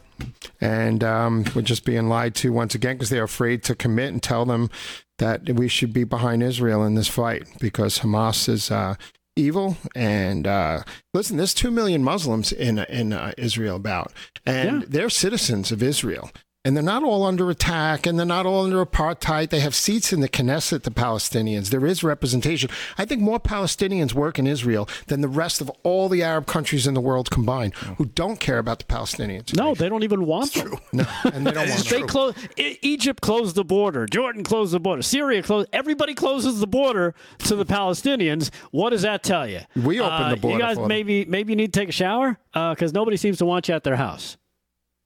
And 0.61 1.03
um, 1.03 1.45
we're 1.55 1.61
just 1.61 1.85
being 1.85 2.09
lied 2.09 2.35
to 2.35 2.51
once 2.51 2.75
again 2.75 2.95
because 2.95 3.09
they're 3.09 3.23
afraid 3.23 3.63
to 3.63 3.75
commit 3.75 4.11
and 4.13 4.21
tell 4.21 4.45
them 4.45 4.69
that 5.17 5.49
we 5.49 5.67
should 5.67 5.93
be 5.93 6.03
behind 6.03 6.43
Israel 6.43 6.83
in 6.83 6.95
this 6.95 7.07
fight 7.07 7.47
because 7.59 7.99
Hamas 7.99 8.47
is 8.49 8.71
uh, 8.71 8.95
evil. 9.35 9.77
And 9.95 10.47
uh, 10.47 10.83
listen, 11.13 11.37
there's 11.37 11.53
two 11.53 11.71
million 11.71 12.03
Muslims 12.03 12.51
in 12.51 12.79
in 12.79 13.13
uh, 13.13 13.31
Israel 13.37 13.75
about, 13.77 14.11
and 14.45 14.81
Yeah. 14.81 14.87
they're 14.89 15.09
citizens 15.09 15.71
of 15.71 15.81
Israel. 15.83 16.31
And 16.65 16.75
they're 16.75 16.83
not 16.83 17.03
all 17.03 17.23
under 17.23 17.49
attack 17.49 18.05
and 18.05 18.19
they're 18.19 18.25
not 18.25 18.45
all 18.45 18.65
under 18.65 18.85
apartheid. 18.85 19.49
They 19.49 19.61
have 19.61 19.73
seats 19.73 20.11
in 20.11 20.19
the 20.19 20.27
Knesset, 20.27 20.83
the 20.83 20.91
Palestinians. 20.91 21.69
There 21.69 21.85
is 21.85 22.03
representation. 22.03 22.69
I 22.97 23.05
think 23.05 23.21
more 23.21 23.39
Palestinians 23.39 24.13
work 24.13 24.37
in 24.37 24.45
Israel 24.45 24.87
than 25.07 25.21
the 25.21 25.29
rest 25.29 25.61
of 25.61 25.71
all 25.83 26.09
the 26.09 26.21
Arab 26.21 26.47
countries 26.47 26.85
in 26.85 26.95
the 26.95 26.99
world 27.01 27.31
combined 27.31 27.73
who 27.97 28.07
don't 28.07 28.41
care 28.41 28.57
about 28.57 28.79
the 28.79 28.85
Palestinians. 28.85 29.55
No, 29.55 29.73
they 29.73 29.87
don't 29.87 30.03
even 30.03 30.25
want 30.25 30.53
them. 30.53 30.75
No, 30.91 31.05
and 31.33 31.47
they 31.47 31.51
don't 31.51 31.69
want 31.69 31.85
They 31.87 31.99
them. 31.99 32.07
close. 32.09 32.35
E- 32.57 32.77
Egypt 32.81 33.21
closed 33.21 33.55
the 33.55 33.63
border. 33.63 34.05
Jordan 34.05 34.43
closed 34.43 34.73
the 34.73 34.81
border. 34.81 35.01
Syria 35.01 35.41
closed. 35.41 35.69
Everybody 35.71 36.13
closes 36.13 36.59
the 36.59 36.67
border 36.67 37.15
to 37.39 37.55
the 37.55 37.65
Palestinians. 37.65 38.49
What 38.71 38.89
does 38.89 39.03
that 39.03 39.23
tell 39.23 39.47
you? 39.47 39.61
We 39.77 40.01
opened 40.01 40.23
Uh, 40.25 40.29
the 40.31 40.35
border 40.35 40.55
You 40.57 40.61
guys 40.61 40.75
for 40.75 40.81
them. 40.81 40.87
maybe 40.89 41.23
maybe 41.23 41.53
you 41.53 41.55
need 41.55 41.71
to 41.73 41.79
take 41.79 41.87
a 41.89 41.93
shower 41.93 42.37
because 42.53 42.91
nobody 42.91 43.15
seems 43.15 43.37
to 43.37 43.45
want 43.45 43.69
you 43.69 43.75
at 43.75 43.85
their 43.85 43.95
house. 43.95 44.35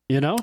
You 0.09 0.19
know, 0.19 0.37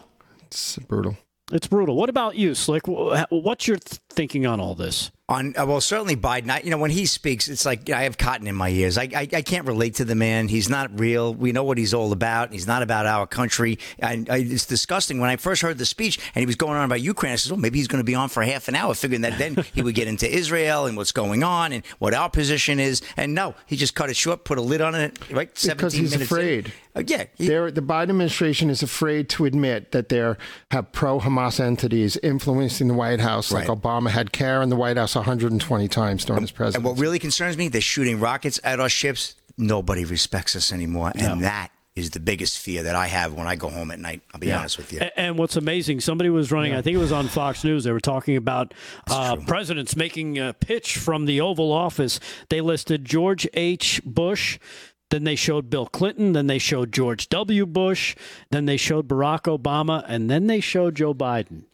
It's 0.50 0.78
brutal. 0.78 1.16
it's 1.52 1.66
brutal. 1.68 1.94
What 1.96 2.08
about 2.08 2.36
you, 2.36 2.54
Slick? 2.54 2.82
What's 2.86 3.66
your 3.68 3.76
th- 3.76 4.00
thinking 4.10 4.46
on 4.46 4.58
all 4.60 4.74
this? 4.74 5.10
On 5.28 5.54
uh, 5.56 5.64
well, 5.64 5.80
certainly 5.80 6.16
Biden. 6.16 6.50
I, 6.50 6.60
you 6.64 6.70
know, 6.70 6.76
when 6.78 6.90
he 6.90 7.06
speaks, 7.06 7.46
it's 7.46 7.64
like 7.64 7.88
I 7.88 8.02
have 8.02 8.18
cotton 8.18 8.48
in 8.48 8.56
my 8.56 8.68
ears. 8.68 8.98
I, 8.98 9.04
I 9.14 9.28
I 9.32 9.42
can't 9.42 9.64
relate 9.64 9.94
to 9.96 10.04
the 10.04 10.16
man. 10.16 10.48
He's 10.48 10.68
not 10.68 10.98
real. 10.98 11.32
We 11.32 11.52
know 11.52 11.62
what 11.62 11.78
he's 11.78 11.94
all 11.94 12.10
about. 12.10 12.52
He's 12.52 12.66
not 12.66 12.82
about 12.82 13.06
our 13.06 13.28
country. 13.28 13.78
And 14.00 14.28
I, 14.28 14.38
it's 14.38 14.66
disgusting. 14.66 15.20
When 15.20 15.30
I 15.30 15.36
first 15.36 15.62
heard 15.62 15.78
the 15.78 15.86
speech 15.86 16.18
and 16.34 16.42
he 16.42 16.46
was 16.46 16.56
going 16.56 16.76
on 16.76 16.84
about 16.84 17.00
Ukraine, 17.00 17.32
I 17.32 17.36
said, 17.36 17.52
"Well, 17.52 17.60
maybe 17.60 17.78
he's 17.78 17.86
going 17.86 18.00
to 18.00 18.04
be 18.04 18.16
on 18.16 18.28
for 18.28 18.42
half 18.42 18.66
an 18.66 18.74
hour," 18.74 18.92
figuring 18.92 19.20
that 19.20 19.38
then 19.38 19.54
he 19.72 19.82
would 19.82 19.94
get 19.94 20.08
into 20.08 20.28
Israel 20.28 20.86
and 20.86 20.96
what's 20.96 21.12
going 21.12 21.44
on 21.44 21.72
and 21.72 21.86
what 22.00 22.12
our 22.12 22.28
position 22.28 22.80
is. 22.80 23.00
And 23.16 23.32
no, 23.32 23.54
he 23.66 23.76
just 23.76 23.94
cut 23.94 24.10
it 24.10 24.16
short, 24.16 24.42
put 24.42 24.58
a 24.58 24.62
lid 24.62 24.80
on 24.80 24.96
it. 24.96 25.16
Right, 25.30 25.48
Because 25.64 25.92
he's 25.92 26.10
minutes 26.10 26.32
in. 26.32 26.72
Afraid. 26.94 27.10
Uh, 27.10 27.16
yeah, 27.16 27.24
he- 27.36 27.46
They're, 27.48 27.70
the 27.70 27.80
Biden 27.82 28.10
administration 28.10 28.70
is 28.70 28.82
afraid 28.82 29.28
to 29.30 29.44
admit 29.44 29.92
that 29.92 30.08
they 30.08 30.34
have 30.70 30.92
pro 30.92 31.20
Hamas 31.20 31.60
entities 31.60 32.16
influencing 32.22 32.88
the 32.88 32.94
White 32.94 33.20
House, 33.20 33.52
like 33.52 33.68
Obama 33.68 34.10
had 34.10 34.32
CAIR 34.32 34.62
in 34.62 34.68
the 34.68 34.76
White 34.76 34.96
House 34.96 35.14
120 35.14 35.88
times 35.88 36.24
during 36.24 36.42
his 36.42 36.50
presidency. 36.50 36.76
And 36.76 36.84
what 36.84 37.00
really 37.00 37.18
concerns 37.18 37.56
me, 37.56 37.68
they're 37.68 37.80
shooting 37.80 38.20
rockets 38.20 38.58
at 38.64 38.80
our 38.80 38.88
ships. 38.88 39.36
Nobody 39.58 40.04
respects 40.04 40.56
us 40.56 40.72
anymore. 40.72 41.12
And 41.14 41.42
that 41.42 41.70
is 41.96 42.10
the 42.10 42.20
biggest 42.20 42.58
fear 42.58 42.84
that 42.84 42.94
I 42.94 43.08
have 43.08 43.34
when 43.34 43.46
I 43.48 43.56
go 43.56 43.68
home 43.68 43.90
at 43.90 43.98
night. 43.98 44.22
I'll 44.32 44.40
be 44.40 44.50
honest 44.52 44.78
with 44.78 44.92
you. 44.92 45.00
And 45.16 45.36
what's 45.36 45.56
amazing, 45.56 46.00
somebody 46.00 46.30
was 46.30 46.50
running, 46.52 46.72
I 46.72 46.80
think 46.82 46.94
it 46.94 47.00
was 47.00 47.10
on 47.12 47.26
Fox 47.26 47.62
News, 47.64 47.82
they 47.84 47.90
were 47.90 48.00
talking 48.00 48.36
about 48.36 48.72
uh, 49.10 49.36
presidents 49.46 49.96
making 49.96 50.38
a 50.38 50.54
pitch 50.54 50.96
from 50.96 51.26
the 51.26 51.40
Oval 51.40 51.72
Office. 51.72 52.20
They 52.48 52.60
listed 52.60 53.04
George 53.04 53.46
H. 53.54 54.00
Bush, 54.04 54.58
then 55.10 55.24
they 55.24 55.36
showed 55.36 55.70
Bill 55.70 55.86
Clinton, 55.86 56.32
then 56.32 56.46
they 56.46 56.58
showed 56.58 56.92
George 56.92 57.28
W. 57.28 57.66
Bush, 57.66 58.16
then 58.50 58.66
they 58.66 58.76
showed 58.76 59.08
Barack 59.08 59.42
Obama, 59.42 60.04
and 60.08 60.30
then 60.30 60.46
they 60.46 60.60
showed 60.60 60.94
Joe 60.94 61.14
Biden. 61.14 61.64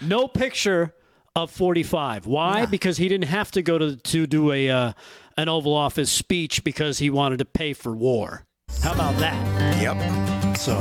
no 0.02 0.28
picture 0.28 0.94
of 1.34 1.50
45. 1.50 2.26
Why? 2.26 2.66
Because 2.66 2.96
he 2.96 3.08
didn't 3.08 3.28
have 3.28 3.50
to 3.52 3.62
go 3.62 3.78
to, 3.78 3.96
to 3.96 4.26
do 4.26 4.52
a 4.52 4.70
uh, 4.70 4.92
an 5.36 5.48
Oval 5.48 5.74
Office 5.74 6.10
speech 6.10 6.62
because 6.62 6.98
he 6.98 7.10
wanted 7.10 7.38
to 7.38 7.44
pay 7.44 7.72
for 7.72 7.92
war. 7.92 8.46
How 8.82 8.92
about 8.92 9.16
that? 9.18 9.80
Yep. 9.80 10.56
So, 10.56 10.80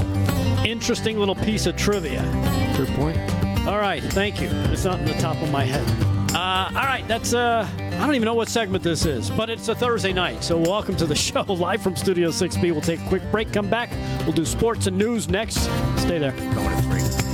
interesting 0.63 1.17
little 1.17 1.35
piece 1.35 1.65
of 1.65 1.75
trivia. 1.75 2.21
Good 2.77 2.89
point. 2.89 3.52
All 3.65 3.79
right, 3.79 4.03
thank 4.03 4.41
you. 4.41 4.49
It's 4.71 4.83
not 4.83 4.99
in 4.99 5.05
the 5.05 5.13
top 5.13 5.41
of 5.41 5.49
my 5.49 5.63
head. 5.63 5.87
Uh, 6.35 6.67
all 6.67 6.85
right, 6.85 7.07
that's 7.07 7.33
uh, 7.33 7.65
I 7.77 8.05
don't 8.05 8.15
even 8.15 8.25
know 8.25 8.33
what 8.33 8.49
segment 8.49 8.83
this 8.83 9.05
is, 9.05 9.29
but 9.29 9.49
it's 9.49 9.69
a 9.69 9.75
Thursday 9.75 10.11
night, 10.11 10.43
so 10.43 10.57
welcome 10.57 10.97
to 10.97 11.05
the 11.05 11.15
show 11.15 11.43
live 11.43 11.81
from 11.81 11.95
Studio 11.95 12.29
6B. 12.29 12.73
We'll 12.73 12.81
take 12.81 12.99
a 12.99 13.07
quick 13.07 13.23
break, 13.31 13.53
come 13.53 13.69
back. 13.69 13.89
We'll 14.23 14.33
do 14.33 14.43
sports 14.43 14.87
and 14.87 14.97
news 14.97 15.29
next. 15.29 15.61
Stay 15.95 16.17
there. 16.19 16.31
Going 16.31 16.81
to. 16.81 17.32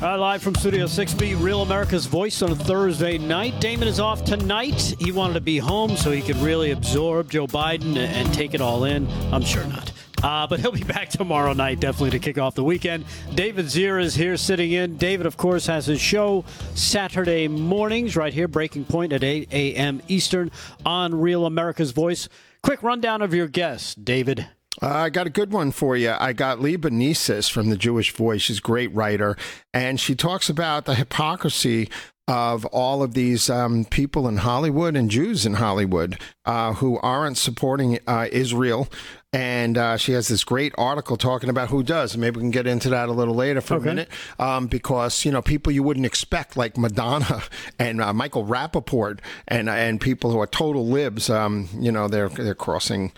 All 0.00 0.10
right, 0.10 0.14
live 0.14 0.42
from 0.44 0.54
Studio 0.54 0.84
6B, 0.86 1.42
Real 1.42 1.62
America's 1.62 2.06
Voice 2.06 2.40
on 2.40 2.52
a 2.52 2.54
Thursday 2.54 3.18
night. 3.18 3.60
Damon 3.60 3.88
is 3.88 3.98
off 3.98 4.24
tonight. 4.24 4.94
He 5.00 5.10
wanted 5.10 5.34
to 5.34 5.40
be 5.40 5.58
home 5.58 5.96
so 5.96 6.12
he 6.12 6.22
could 6.22 6.36
really 6.36 6.70
absorb 6.70 7.32
Joe 7.32 7.48
Biden 7.48 7.96
and, 7.96 7.98
and 7.98 8.32
take 8.32 8.54
it 8.54 8.60
all 8.60 8.84
in. 8.84 9.08
I'm 9.32 9.42
sure 9.42 9.64
not. 9.64 9.90
Uh, 10.22 10.46
but 10.46 10.60
he'll 10.60 10.70
be 10.70 10.84
back 10.84 11.08
tomorrow 11.08 11.52
night, 11.52 11.80
definitely 11.80 12.10
to 12.10 12.20
kick 12.20 12.38
off 12.38 12.54
the 12.54 12.62
weekend. 12.62 13.06
David 13.34 13.66
Zier 13.66 14.00
is 14.00 14.14
here 14.14 14.36
sitting 14.36 14.70
in. 14.70 14.98
David, 14.98 15.26
of 15.26 15.36
course, 15.36 15.66
has 15.66 15.86
his 15.86 16.00
show 16.00 16.44
Saturday 16.76 17.48
mornings 17.48 18.14
right 18.14 18.32
here, 18.32 18.46
Breaking 18.46 18.84
Point 18.84 19.12
at 19.12 19.24
8 19.24 19.52
a.m. 19.52 20.00
Eastern 20.06 20.52
on 20.86 21.20
Real 21.20 21.44
America's 21.44 21.90
Voice. 21.90 22.28
Quick 22.62 22.84
rundown 22.84 23.20
of 23.20 23.34
your 23.34 23.48
guests, 23.48 23.96
David. 23.96 24.46
Uh, 24.80 24.86
I 24.86 25.10
got 25.10 25.26
a 25.26 25.30
good 25.30 25.50
one 25.52 25.72
for 25.72 25.96
you. 25.96 26.14
I 26.18 26.32
got 26.32 26.60
Lee 26.60 26.76
Benesis 26.76 27.50
from 27.50 27.70
the 27.70 27.76
Jewish 27.76 28.12
Voice. 28.12 28.42
She's 28.42 28.58
a 28.58 28.62
great 28.62 28.94
writer, 28.94 29.36
and 29.74 29.98
she 29.98 30.14
talks 30.14 30.48
about 30.48 30.84
the 30.84 30.94
hypocrisy 30.94 31.88
of 32.28 32.66
all 32.66 33.02
of 33.02 33.14
these 33.14 33.48
um, 33.48 33.86
people 33.86 34.28
in 34.28 34.36
Hollywood 34.36 34.94
and 34.94 35.10
Jews 35.10 35.46
in 35.46 35.54
Hollywood 35.54 36.18
uh, 36.44 36.74
who 36.74 36.98
aren't 36.98 37.38
supporting 37.38 37.98
uh, 38.06 38.26
Israel. 38.30 38.86
And 39.32 39.76
uh, 39.78 39.96
she 39.96 40.12
has 40.12 40.28
this 40.28 40.44
great 40.44 40.74
article 40.78 41.16
talking 41.16 41.48
about 41.50 41.68
who 41.70 41.82
does. 41.82 42.16
Maybe 42.16 42.36
we 42.36 42.42
can 42.42 42.50
get 42.50 42.66
into 42.66 42.90
that 42.90 43.08
a 43.08 43.12
little 43.12 43.34
later 43.34 43.60
for 43.62 43.74
Okay. 43.74 43.84
a 43.84 43.88
minute, 43.88 44.08
um, 44.38 44.66
because 44.68 45.24
you 45.24 45.32
know 45.32 45.42
people 45.42 45.72
you 45.72 45.82
wouldn't 45.82 46.06
expect, 46.06 46.56
like 46.56 46.78
Madonna 46.78 47.42
and 47.78 48.00
uh, 48.00 48.12
Michael 48.12 48.46
Rapaport, 48.46 49.20
and 49.46 49.68
and 49.68 50.00
people 50.00 50.30
who 50.30 50.38
are 50.40 50.46
total 50.46 50.86
libs. 50.86 51.28
Um, 51.28 51.68
you 51.78 51.92
know, 51.92 52.08
they're 52.08 52.28
they're 52.30 52.54
crossing 52.54 53.12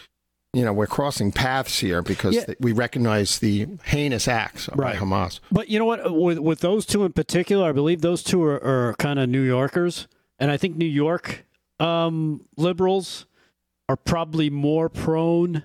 you 0.52 0.64
know, 0.64 0.72
we're 0.72 0.86
crossing 0.86 1.30
paths 1.30 1.78
here 1.78 2.02
because 2.02 2.34
Yeah. 2.34 2.54
we 2.58 2.72
recognize 2.72 3.38
the 3.38 3.66
heinous 3.84 4.26
acts 4.26 4.68
Right. 4.74 4.94
by 4.98 5.00
Hamas. 5.04 5.40
But 5.52 5.68
you 5.68 5.78
know 5.78 5.84
what? 5.84 6.12
With 6.14 6.38
with 6.38 6.60
those 6.60 6.84
two 6.86 7.04
in 7.04 7.12
particular, 7.12 7.68
I 7.68 7.72
believe 7.72 8.00
those 8.00 8.22
two 8.22 8.42
are, 8.42 8.62
are 8.64 8.94
kind 8.98 9.18
of 9.18 9.28
New 9.28 9.42
Yorkers, 9.42 10.08
and 10.38 10.50
I 10.50 10.56
think 10.56 10.76
New 10.76 10.84
York 10.86 11.44
um, 11.78 12.44
liberals 12.56 13.26
are 13.88 13.96
probably 13.96 14.50
more 14.50 14.88
prone 14.88 15.62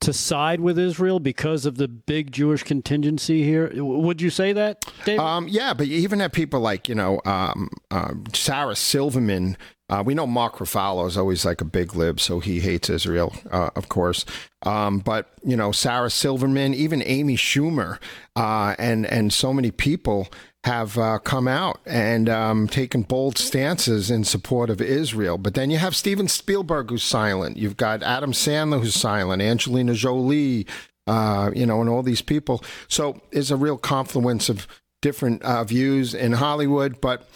to 0.00 0.12
side 0.12 0.60
with 0.60 0.78
Israel 0.78 1.18
because 1.18 1.66
of 1.66 1.76
the 1.76 1.88
big 1.88 2.30
Jewish 2.30 2.62
contingency 2.62 3.42
here. 3.42 3.68
Would 3.74 4.20
you 4.22 4.30
say 4.30 4.52
that, 4.52 4.84
David? 5.04 5.18
Um, 5.20 5.48
yeah, 5.48 5.74
but 5.74 5.88
you 5.88 5.96
even 5.98 6.20
have 6.20 6.30
people 6.30 6.60
like, 6.60 6.88
you 6.88 6.94
know, 6.94 7.20
um, 7.24 7.68
uh, 7.90 8.14
Sarah 8.32 8.76
Silverman. 8.76 9.56
Uh, 9.90 10.02
we 10.04 10.14
know 10.14 10.26
Mark 10.26 10.56
Ruffalo 10.56 11.06
is 11.06 11.16
always 11.16 11.44
like 11.44 11.60
a 11.60 11.64
big 11.64 11.94
lib, 11.94 12.20
so 12.20 12.40
he 12.40 12.60
hates 12.60 12.90
Israel, 12.90 13.32
uh, 13.50 13.70
of 13.74 13.88
course. 13.88 14.26
Um, 14.62 14.98
but, 14.98 15.30
you 15.42 15.56
know, 15.56 15.72
Sarah 15.72 16.10
Silverman, 16.10 16.74
even 16.74 17.02
Amy 17.06 17.36
Schumer, 17.36 17.98
uh, 18.36 18.74
and, 18.78 19.06
and 19.06 19.32
so 19.32 19.52
many 19.52 19.70
people 19.70 20.28
have 20.64 20.98
uh, 20.98 21.18
come 21.20 21.48
out 21.48 21.80
and 21.86 22.28
um, 22.28 22.68
taken 22.68 23.02
bold 23.02 23.38
stances 23.38 24.10
in 24.10 24.24
support 24.24 24.68
of 24.68 24.82
Israel. 24.82 25.38
But 25.38 25.54
then 25.54 25.70
you 25.70 25.78
have 25.78 25.96
Steven 25.96 26.28
Spielberg, 26.28 26.90
who's 26.90 27.02
silent. 27.02 27.56
You've 27.56 27.76
got 27.78 28.02
Adam 28.02 28.32
Sandler, 28.32 28.80
who's 28.80 28.94
silent, 28.94 29.40
Angelina 29.40 29.94
Jolie, 29.94 30.66
uh, 31.06 31.50
you 31.54 31.64
know, 31.64 31.80
and 31.80 31.88
all 31.88 32.02
these 32.02 32.20
people. 32.20 32.62
So 32.88 33.22
it's 33.32 33.50
a 33.50 33.56
real 33.56 33.78
confluence 33.78 34.50
of 34.50 34.66
different 35.00 35.42
uh, 35.42 35.64
views 35.64 36.14
in 36.14 36.32
Hollywood. 36.32 37.00
But 37.00 37.28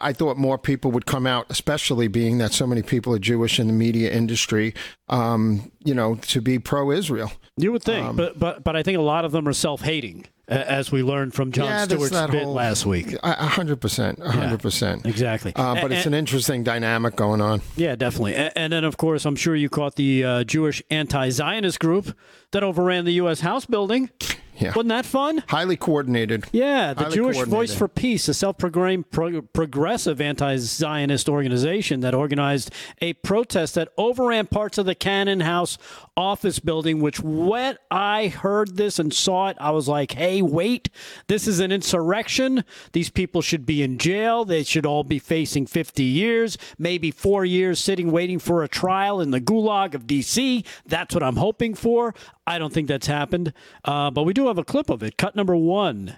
I 0.00 0.12
thought 0.12 0.36
more 0.36 0.58
people 0.58 0.90
would 0.92 1.06
come 1.06 1.26
out, 1.26 1.46
especially 1.50 2.08
being 2.08 2.38
that 2.38 2.52
so 2.52 2.66
many 2.66 2.82
people 2.82 3.14
are 3.14 3.18
Jewish 3.18 3.58
in 3.60 3.66
the 3.66 3.72
media 3.72 4.12
industry, 4.12 4.74
um, 5.08 5.70
you 5.84 5.94
know, 5.94 6.14
to 6.16 6.40
be 6.40 6.58
pro 6.58 6.90
Israel. 6.90 7.30
you 7.56 7.70
would 7.72 7.82
think, 7.82 8.16
but 8.16 8.38
but 8.38 8.64
but 8.64 8.76
I 8.76 8.82
think 8.82 8.98
a 8.98 9.02
lot 9.02 9.24
of 9.24 9.32
them 9.32 9.46
are 9.46 9.52
self 9.52 9.82
hating, 9.82 10.26
as 10.48 10.90
we 10.90 11.02
learned 11.02 11.34
from 11.34 11.52
Jon 11.52 11.66
Yeah, 11.66 11.84
Stewart's 11.84 12.10
bit 12.30 12.42
whole- 12.42 12.52
last 12.54 12.84
week. 12.86 13.14
A 13.22 13.46
hundred 13.46 13.80
percent, 13.80 14.18
a 14.22 14.30
hundred 14.32 14.60
percent. 14.60 15.04
Exactly. 15.06 15.52
Uh, 15.54 15.74
but 15.80 15.92
A- 15.92 15.96
it's 15.96 16.06
an 16.06 16.14
interesting 16.14 16.64
dynamic 16.64 17.14
going 17.14 17.40
on. 17.40 17.60
Yeah, 17.76 17.94
definitely. 17.94 18.34
A- 18.34 18.52
And 18.56 18.72
then, 18.72 18.84
of 18.84 18.96
course, 18.96 19.24
I'm 19.24 19.36
sure 19.36 19.54
you 19.54 19.68
caught 19.68 19.94
the 19.96 20.24
uh, 20.24 20.44
Jewish 20.44 20.82
anti 20.90 21.28
Zionist 21.30 21.78
group 21.78 22.16
that 22.52 22.64
overran 22.64 23.04
the 23.04 23.12
U.S. 23.14 23.40
House 23.40 23.66
building. 23.66 24.10
Yeah. 24.56 24.72
Wasn't 24.74 24.88
that 24.88 25.04
fun? 25.04 25.42
Highly 25.48 25.76
coordinated. 25.76 26.44
Yeah, 26.52 26.94
the 26.94 27.04
Highly 27.04 27.14
Jewish 27.16 27.42
Voice 27.42 27.74
for 27.74 27.88
Peace, 27.88 28.28
a 28.28 28.34
self-proclaimed 28.34 29.10
pro- 29.10 29.42
progressive 29.42 30.20
anti-Zionist 30.20 31.28
organization 31.28 32.00
that 32.00 32.14
organized 32.14 32.70
a 33.00 33.14
protest 33.14 33.74
that 33.74 33.88
overran 33.98 34.46
parts 34.46 34.78
of 34.78 34.86
the 34.86 34.94
Cannon 34.94 35.40
House 35.40 35.76
office 36.16 36.58
building. 36.58 37.00
Which, 37.00 37.20
when 37.20 37.76
I 37.90 38.28
heard 38.28 38.76
this 38.76 38.98
and 38.98 39.12
saw 39.12 39.48
it, 39.48 39.56
I 39.60 39.70
was 39.70 39.88
like, 39.88 40.12
"Hey, 40.12 40.40
wait! 40.42 40.88
This 41.26 41.48
is 41.48 41.60
an 41.60 41.72
insurrection. 41.72 42.64
These 42.92 43.10
people 43.10 43.42
should 43.42 43.66
be 43.66 43.82
in 43.82 43.98
jail. 43.98 44.44
They 44.44 44.62
should 44.62 44.86
all 44.86 45.04
be 45.04 45.18
facing 45.18 45.66
50 45.66 46.04
years, 46.04 46.56
maybe 46.78 47.10
four 47.10 47.44
years, 47.44 47.78
sitting 47.80 48.12
waiting 48.12 48.38
for 48.38 48.62
a 48.62 48.68
trial 48.68 49.20
in 49.20 49.30
the 49.30 49.40
Gulag 49.40 49.94
of 49.94 50.06
D.C. 50.06 50.64
That's 50.86 51.14
what 51.14 51.22
I'm 51.22 51.36
hoping 51.36 51.74
for. 51.74 52.14
I 52.46 52.58
don't 52.58 52.72
think 52.72 52.88
that's 52.88 53.06
happened, 53.06 53.52
uh, 53.84 54.10
but 54.10 54.24
we 54.24 54.34
do 54.34 54.48
have 54.48 54.58
a 54.58 54.64
clip 54.64 54.90
of 54.90 55.02
it. 55.02 55.16
Cut 55.16 55.34
number 55.34 55.56
one. 55.56 56.16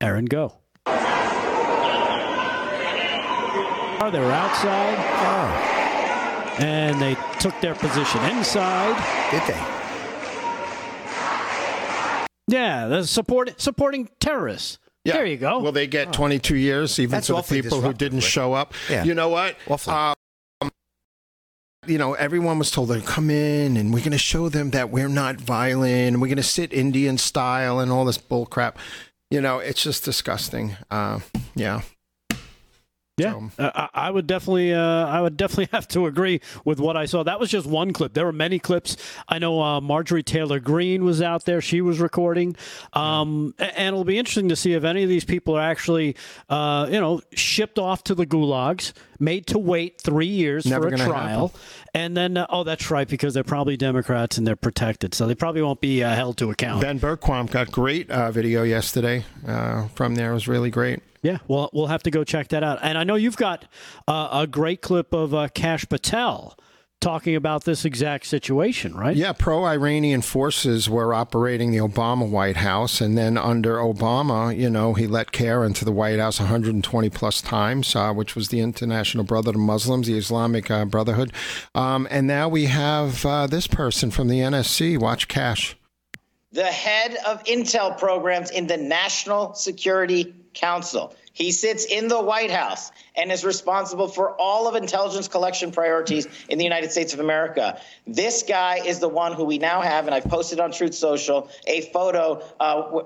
Aaron, 0.00 0.24
go. 0.24 0.58
Are 3.98 4.10
they 4.10 4.20
were 4.20 4.32
outside, 4.32 4.98
and 6.60 7.00
they 7.00 7.16
took 7.40 7.58
their 7.60 7.74
position 7.74 8.22
inside. 8.24 8.94
Did 9.30 9.42
they? 9.46 9.60
Yeah, 12.48 12.86
they're 12.86 13.04
support, 13.04 13.60
supporting 13.60 14.08
terrorists. 14.20 14.78
Yeah. 15.04 15.14
There 15.14 15.26
you 15.26 15.36
go. 15.36 15.60
Will 15.60 15.72
they 15.72 15.86
get 15.86 16.12
22 16.12 16.56
years, 16.56 16.98
even 16.98 17.12
That's 17.12 17.28
for 17.28 17.34
the 17.34 17.38
awfully 17.38 17.62
people 17.62 17.80
who 17.80 17.92
didn't 17.92 18.20
show 18.20 18.52
up? 18.52 18.74
Yeah. 18.90 19.04
You 19.04 19.14
know 19.14 19.28
what? 19.28 19.56
Awfully. 19.68 19.94
Um, 19.94 20.15
you 21.88 21.98
know, 21.98 22.14
everyone 22.14 22.58
was 22.58 22.70
told 22.70 22.88
to 22.88 23.00
come 23.00 23.30
in 23.30 23.76
and 23.76 23.92
we're 23.92 24.00
going 24.00 24.12
to 24.12 24.18
show 24.18 24.48
them 24.48 24.70
that 24.70 24.90
we're 24.90 25.08
not 25.08 25.36
violent 25.36 26.14
and 26.14 26.20
we're 26.22 26.28
going 26.28 26.36
to 26.36 26.42
sit 26.42 26.72
Indian 26.72 27.18
style 27.18 27.80
and 27.80 27.90
all 27.92 28.04
this 28.04 28.18
bull 28.18 28.46
crap. 28.46 28.78
You 29.30 29.40
know, 29.40 29.58
it's 29.58 29.82
just 29.82 30.04
disgusting. 30.04 30.76
Uh, 30.90 31.20
yeah. 31.54 31.82
Yeah, 33.18 33.32
So- 33.32 33.64
uh, 33.64 33.86
I 33.94 34.10
would 34.10 34.26
definitely, 34.26 34.74
uh, 34.74 34.78
I 35.06 35.22
would 35.22 35.38
definitely 35.38 35.68
have 35.72 35.88
to 35.88 36.04
agree 36.06 36.42
with 36.66 36.78
what 36.78 36.98
I 36.98 37.06
saw. 37.06 37.22
That 37.22 37.40
was 37.40 37.50
just 37.50 37.66
one 37.66 37.94
clip. 37.94 38.12
There 38.12 38.26
were 38.26 38.32
many 38.32 38.58
clips. 38.58 38.98
I 39.26 39.38
know 39.38 39.58
uh, 39.62 39.80
Marjorie 39.80 40.22
Taylor 40.22 40.60
Greene 40.60 41.02
was 41.02 41.22
out 41.22 41.46
there; 41.46 41.62
she 41.62 41.80
was 41.80 41.98
recording, 41.98 42.56
um, 42.92 43.54
and 43.58 43.88
it'll 43.88 44.04
be 44.04 44.18
interesting 44.18 44.50
to 44.50 44.56
see 44.56 44.74
if 44.74 44.84
any 44.84 45.02
of 45.02 45.08
these 45.08 45.24
people 45.24 45.56
are 45.56 45.62
actually, 45.62 46.14
uh, 46.50 46.88
you 46.90 47.00
know, 47.00 47.22
shipped 47.32 47.78
off 47.78 48.04
to 48.04 48.14
the 48.14 48.26
gulags, 48.26 48.92
made 49.18 49.46
to 49.48 49.58
wait 49.58 50.00
three 50.00 50.26
years 50.26 50.66
Never 50.66 50.88
for 50.88 50.94
a 50.94 50.98
trial, 50.98 51.52
and 51.94 52.16
then, 52.16 52.36
uh, 52.36 52.46
oh, 52.50 52.64
that's 52.64 52.90
right, 52.90 53.08
because 53.08 53.34
they're 53.34 53.44
probably 53.44 53.76
Democrats 53.76 54.38
and 54.38 54.46
they're 54.46 54.56
protected, 54.56 55.14
so 55.14 55.26
they 55.26 55.34
probably 55.34 55.62
won't 55.62 55.80
be 55.80 56.02
uh, 56.02 56.14
held 56.14 56.36
to 56.38 56.50
account. 56.50 56.82
Ben 56.82 56.98
Bergquam 56.98 57.50
got 57.50 57.70
great 57.70 58.10
uh, 58.10 58.30
video 58.30 58.62
yesterday 58.62 59.24
uh, 59.46 59.88
from 59.88 60.14
there. 60.14 60.30
It 60.30 60.34
was 60.34 60.48
really 60.48 60.70
great. 60.70 61.00
Yeah, 61.22 61.38
well, 61.48 61.70
we'll 61.72 61.88
have 61.88 62.04
to 62.04 62.10
go 62.10 62.22
check 62.22 62.48
that 62.48 62.62
out. 62.62 62.78
And 62.82 62.96
I 62.96 63.04
know 63.04 63.16
you've 63.16 63.36
got 63.36 63.64
uh, 64.06 64.28
a 64.32 64.46
great 64.46 64.80
clip 64.80 65.12
of 65.12 65.34
uh, 65.34 65.48
Kash 65.48 65.88
Patel 65.88 66.56
talking 67.00 67.36
about 67.36 67.64
this 67.64 67.84
exact 67.84 68.26
situation, 68.26 68.94
right? 68.94 69.16
Yeah, 69.16 69.32
pro 69.32 69.64
Iranian 69.64 70.22
forces 70.22 70.88
were 70.88 71.12
operating 71.14 71.70
the 71.70 71.78
Obama 71.78 72.28
White 72.28 72.56
House. 72.56 73.00
And 73.00 73.16
then 73.16 73.36
under 73.36 73.76
Obama, 73.76 74.56
you 74.56 74.70
know, 74.70 74.94
he 74.94 75.06
let 75.06 75.30
CAIR 75.32 75.64
into 75.64 75.84
the 75.84 75.92
White 75.92 76.18
House 76.18 76.40
120 76.40 77.10
plus 77.10 77.40
times, 77.40 77.94
uh, 77.94 78.12
which 78.12 78.34
was 78.34 78.48
the 78.48 78.60
International 78.60 79.24
Brotherhood 79.24 79.56
of 79.56 79.60
Muslims, 79.60 80.06
the 80.06 80.16
Islamic 80.18 80.70
uh, 80.70 80.84
Brotherhood. 80.84 81.32
Um, 81.74 82.08
and 82.10 82.26
now 82.26 82.48
we 82.48 82.64
have 82.64 83.24
uh, 83.24 83.46
this 83.46 83.66
person 83.66 84.10
from 84.10 84.28
the 84.28 84.40
NSC. 84.40 84.98
Watch 84.98 85.28
Kash. 85.28 85.76
the 86.52 86.64
head 86.64 87.16
of 87.26 87.44
intel 87.44 87.98
programs 87.98 88.50
in 88.50 88.66
the 88.66 88.76
National 88.78 89.54
Security 89.54 90.34
Council. 90.54 91.14
He 91.36 91.52
sits 91.52 91.84
in 91.84 92.08
the 92.08 92.18
White 92.18 92.50
House 92.50 92.90
and 93.14 93.30
is 93.30 93.44
responsible 93.44 94.08
for 94.08 94.30
all 94.40 94.68
of 94.68 94.74
intelligence 94.74 95.28
collection 95.28 95.70
priorities 95.70 96.26
in 96.48 96.56
the 96.56 96.64
United 96.64 96.90
States 96.90 97.12
of 97.12 97.20
America. 97.20 97.78
This 98.06 98.42
guy 98.42 98.78
is 98.78 99.00
the 99.00 99.08
one 99.08 99.34
who 99.34 99.44
we 99.44 99.58
now 99.58 99.82
have, 99.82 100.06
and 100.06 100.14
I've 100.14 100.24
posted 100.24 100.60
on 100.60 100.72
Truth 100.72 100.94
Social 100.94 101.50
a 101.66 101.82
photo 101.92 102.42
uh, 102.58 103.02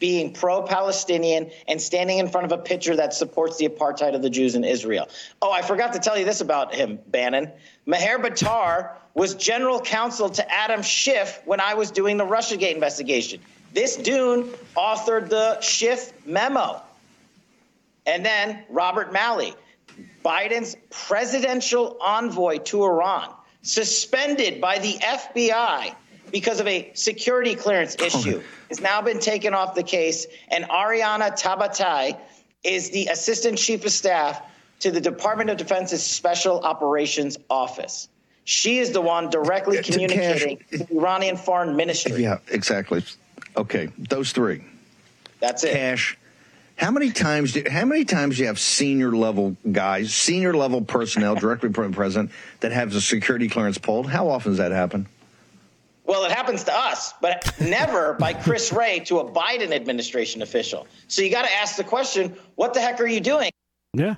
being 0.00 0.32
pro 0.32 0.62
Palestinian 0.62 1.52
and 1.68 1.80
standing 1.80 2.18
in 2.18 2.28
front 2.28 2.46
of 2.46 2.58
a 2.58 2.60
picture 2.60 2.96
that 2.96 3.14
supports 3.14 3.58
the 3.58 3.68
apartheid 3.68 4.12
of 4.12 4.22
the 4.22 4.30
Jews 4.30 4.56
in 4.56 4.64
Israel. 4.64 5.08
Oh, 5.40 5.52
I 5.52 5.62
forgot 5.62 5.92
to 5.92 6.00
tell 6.00 6.18
you 6.18 6.24
this 6.24 6.40
about 6.40 6.74
him, 6.74 6.98
Bannon. 7.06 7.52
Maher 7.86 8.18
Bitar 8.18 8.90
was 9.14 9.36
general 9.36 9.80
counsel 9.80 10.28
to 10.30 10.52
Adam 10.52 10.82
Schiff 10.82 11.40
when 11.44 11.60
I 11.60 11.74
was 11.74 11.92
doing 11.92 12.16
the 12.16 12.26
Russiagate 12.26 12.74
investigation. 12.74 13.40
This 13.72 13.94
Dune 13.94 14.50
authored 14.76 15.28
the 15.28 15.60
Schiff 15.60 16.12
memo. 16.26 16.82
And 18.08 18.24
then 18.24 18.64
Robert 18.70 19.12
Malley, 19.12 19.54
Biden's 20.24 20.76
presidential 20.90 21.98
envoy 22.00 22.58
to 22.58 22.82
Iran, 22.82 23.32
suspended 23.62 24.60
by 24.60 24.78
the 24.78 24.94
FBI 24.94 25.94
because 26.32 26.58
of 26.58 26.66
a 26.66 26.90
security 26.94 27.54
clearance 27.54 27.94
issue, 27.96 28.42
has 28.70 28.80
now 28.80 29.02
been 29.02 29.20
taken 29.20 29.52
off 29.54 29.74
the 29.74 29.82
case. 29.82 30.26
And 30.50 30.64
Ariane 30.70 31.20
Tabatabai 31.20 32.18
is 32.64 32.90
the 32.90 33.06
assistant 33.06 33.58
chief 33.58 33.84
of 33.84 33.92
staff 33.92 34.40
to 34.80 34.90
the 34.90 35.00
Department 35.00 35.50
of 35.50 35.58
Defense's 35.58 36.02
Special 36.02 36.60
Operations 36.60 37.36
Office. 37.50 38.08
She 38.44 38.78
is 38.78 38.92
the 38.92 39.00
one 39.02 39.28
directly 39.28 39.76
To 39.76 39.82
Kash- 39.82 39.92
communicating 39.92 40.58
to 40.72 40.78
the 40.78 40.96
Iranian 40.96 41.36
Foreign 41.36 41.76
Ministry. 41.76 42.22
Yeah, 42.22 42.38
exactly. 42.48 43.04
Okay, 43.56 43.90
those 43.98 44.32
three. 44.32 44.64
That's 45.40 45.64
it. 45.64 45.72
Kash. 45.72 46.17
How 46.78 46.92
many 46.92 47.10
times 47.10 47.52
do 47.52 47.64
how 47.68 47.84
many 47.84 48.04
times 48.04 48.36
do 48.36 48.42
you 48.42 48.46
have 48.46 48.58
senior 48.58 49.10
level 49.10 49.56
guys, 49.70 50.14
senior 50.14 50.54
level 50.54 50.80
personnel 50.82 51.34
directly 51.34 51.72
from 51.72 51.90
the 51.90 51.96
president 51.96 52.30
that 52.60 52.70
have 52.70 52.92
the 52.92 53.00
security 53.00 53.48
clearance 53.48 53.78
pulled? 53.78 54.08
How 54.08 54.28
often 54.28 54.52
does 54.52 54.58
that 54.58 54.70
happen? 54.70 55.08
Well, 56.04 56.24
it 56.24 56.30
happens 56.30 56.64
to 56.64 56.72
us, 56.74 57.12
but 57.20 57.52
never 57.60 58.14
by 58.14 58.32
Chris 58.32 58.72
Wray 58.72 59.00
to 59.00 59.18
a 59.18 59.30
Biden 59.30 59.72
administration 59.72 60.40
official. 60.40 60.86
So 61.08 61.20
you 61.20 61.30
got 61.30 61.44
to 61.46 61.54
ask 61.56 61.76
the 61.76 61.84
question 61.84 62.34
what 62.54 62.74
the 62.74 62.80
heck 62.80 63.00
are 63.00 63.06
you 63.06 63.20
doing? 63.20 63.50
Yeah. 63.92 64.14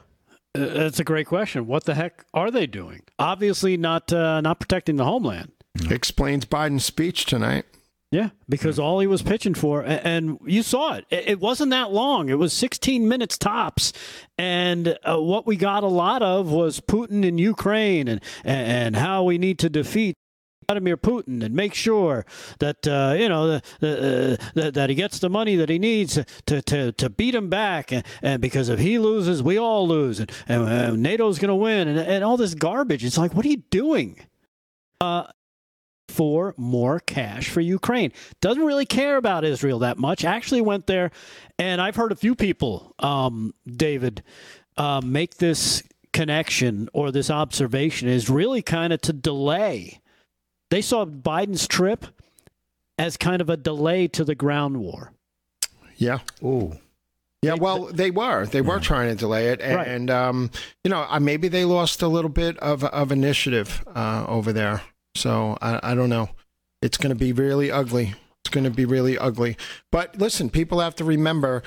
Uh, 0.55 0.67
That's 0.67 1.01
a 1.01 1.05
great 1.05 1.27
question. 1.27 1.67
What 1.67 1.85
the 1.85 1.95
heck 1.95 2.25
are 2.35 2.51
they 2.51 2.67
doing? 2.67 3.03
Obviously, 3.19 3.77
not 3.79 4.13
uh, 4.13 4.43
not 4.43 4.61
protecting 4.61 4.97
the 4.97 5.05
homeland. 5.05 5.53
Explains 5.91 6.45
Biden's 6.45 6.85
speech 6.85 7.25
tonight. 7.25 7.65
Yeah, 8.13 8.31
because 8.49 8.81
all 8.81 8.99
he 8.99 9.07
was 9.07 9.23
pitching 9.23 9.55
for, 9.55 9.83
and 9.83 10.39
you 10.45 10.65
saw 10.65 10.95
it. 10.95 11.05
It 11.11 11.39
wasn't 11.39 11.71
that 11.71 11.93
long. 11.93 12.29
It 12.29 12.39
was 12.39 12.53
16 12.53 13.07
minutes 13.07 13.39
tops, 13.39 13.93
and 14.37 14.99
uh, 15.05 15.21
what 15.21 15.47
we 15.47 15.55
got 15.55 15.85
a 15.85 15.89
lot 15.89 16.21
of 16.21 16.51
was 16.51 16.81
Putin 16.81 17.25
in 17.25 17.39
Ukraine 17.39 18.09
and 18.09 18.21
and 18.45 18.97
how 18.97 19.23
we 19.23 19.39
need 19.39 19.59
to 19.61 19.71
defeat. 19.71 20.17
Vladimir 20.69 20.97
Putin 20.97 21.43
and 21.43 21.53
make 21.53 21.75
sure 21.75 22.25
that 22.61 22.87
uh, 22.87 23.15
you 23.19 23.29
know 23.29 23.49
the, 23.49 23.63
the, 23.81 24.39
uh, 24.41 24.45
that, 24.55 24.75
that 24.75 24.89
he 24.89 24.95
gets 24.95 25.19
the 25.19 25.29
money 25.29 25.57
that 25.57 25.69
he 25.69 25.81
needs 25.81 26.17
to 26.47 26.63
to, 26.63 26.93
to 26.93 27.11
beat 27.11 27.35
him 27.35 27.49
back, 27.49 27.91
and, 27.93 28.05
and 28.23 28.41
because 28.41 28.69
if 28.69 28.79
he 28.79 28.99
loses, 28.99 29.43
we 29.43 29.59
all 29.59 29.89
lose, 29.89 30.21
and, 30.21 30.31
and, 30.47 30.63
uh, 30.63 30.91
NATO's 30.95 31.41
going 31.41 31.49
to 31.49 31.57
win, 31.57 31.89
and, 31.89 31.99
and 31.99 32.23
all 32.23 32.37
this 32.37 32.55
garbage. 32.55 33.05
It's 33.05 33.19
like, 33.19 33.35
what 33.35 33.45
are 33.47 33.49
you 33.49 33.65
doing? 33.71 34.21
Uh, 35.01 35.25
for 36.11 36.55
more 36.57 37.01
cash 37.01 37.49
for 37.49 37.61
Ukraine. 37.61 38.13
Doesn't 38.41 38.65
really 38.65 38.87
care 38.87 39.17
about 39.17 39.45
Israel 39.45 39.79
that 39.81 39.99
much. 39.99 40.25
Actually 40.25 40.61
went 40.61 40.87
there, 40.87 41.11
and 41.59 41.81
I've 41.81 41.97
heard 41.97 42.13
a 42.13 42.17
few 42.17 42.35
people, 42.35 42.95
um, 42.99 43.55
David, 43.67 44.23
uh, 44.77 45.01
make 45.03 45.37
this 45.37 45.83
connection 46.13 46.89
or 46.93 47.11
this 47.13 47.31
observation 47.31 48.09
is 48.09 48.29
really 48.29 48.63
kind 48.63 48.93
of 48.93 49.01
to 49.03 49.13
delay. 49.13 50.01
They 50.71 50.83
saw 50.83 51.05
Biden's 51.05 51.67
trip 51.69 52.07
as 52.99 53.17
kind 53.17 53.41
of 53.41 53.49
a 53.49 53.57
delay 53.57 54.09
to 54.09 54.25
the 54.25 54.35
ground 54.35 54.77
war. 54.79 55.13
Yeah. 55.97 56.19
Ooh. 56.43 56.77
Yeah, 57.43 57.55
well, 57.55 57.87
they 57.87 58.11
were. 58.11 58.45
They 58.45 58.61
were 58.61 58.81
trying 58.81 59.09
to 59.09 59.15
delay 59.15 59.49
it, 59.49 59.61
Right. 59.63 59.89
and 59.89 60.11
um, 60.11 60.51
you 60.85 60.91
know, 60.91 61.07
uh, 61.09 61.19
maybe 61.21 61.49
they 61.49 61.65
lost 61.65 62.03
a 62.03 62.09
little 62.09 62.29
bit 62.29 62.59
of 62.59 62.85
of 62.85 63.11
initiative 63.11 63.83
uh, 63.95 64.27
over 64.29 64.53
there. 64.53 64.83
So 65.15 65.59
I, 65.61 65.81
I 65.83 65.95
don't 65.95 66.11
know. 66.11 66.31
It's 66.83 66.97
going 66.97 67.11
to 67.11 67.19
be 67.19 67.33
really 67.33 67.71
ugly. 67.71 68.15
It's 68.43 68.51
going 68.51 68.65
to 68.65 68.71
be 68.71 68.85
really 68.85 69.19
ugly. 69.19 69.57
But 69.93 70.19
listen, 70.19 70.51
people 70.51 70.81
have 70.81 70.95
to 70.97 71.05
remember 71.05 71.63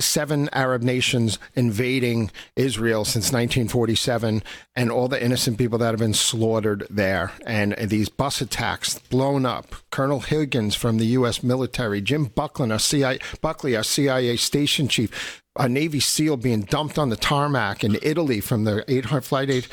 seven 0.00 0.48
Arab 0.52 0.82
nations 0.82 1.38
invading 1.54 2.30
Israel 2.54 3.04
since 3.04 3.26
1947 3.26 4.42
and 4.74 4.90
all 4.90 5.08
the 5.08 5.22
innocent 5.22 5.58
people 5.58 5.78
that 5.78 5.90
have 5.90 5.98
been 5.98 6.14
slaughtered 6.14 6.86
there 6.90 7.32
and 7.46 7.74
these 7.78 8.08
bus 8.08 8.40
attacks 8.40 8.98
blown 8.98 9.46
up. 9.46 9.74
Colonel 9.90 10.20
Higgins 10.20 10.74
from 10.74 10.98
the 10.98 11.06
U.S. 11.06 11.42
military, 11.42 12.00
Jim 12.00 12.26
Buckley, 12.26 12.70
our 12.70 12.78
CIA, 12.78 13.18
Buckley, 13.40 13.76
our 13.76 13.82
CIA 13.82 14.36
station 14.36 14.88
chief, 14.88 15.42
a 15.58 15.68
Navy 15.68 16.00
SEAL 16.00 16.38
being 16.38 16.62
dumped 16.62 16.98
on 16.98 17.08
the 17.08 17.16
tarmac 17.16 17.82
in 17.82 17.98
Italy 18.02 18.40
from 18.40 18.64
the 18.64 18.84
800 18.88 19.22
flight. 19.22 19.68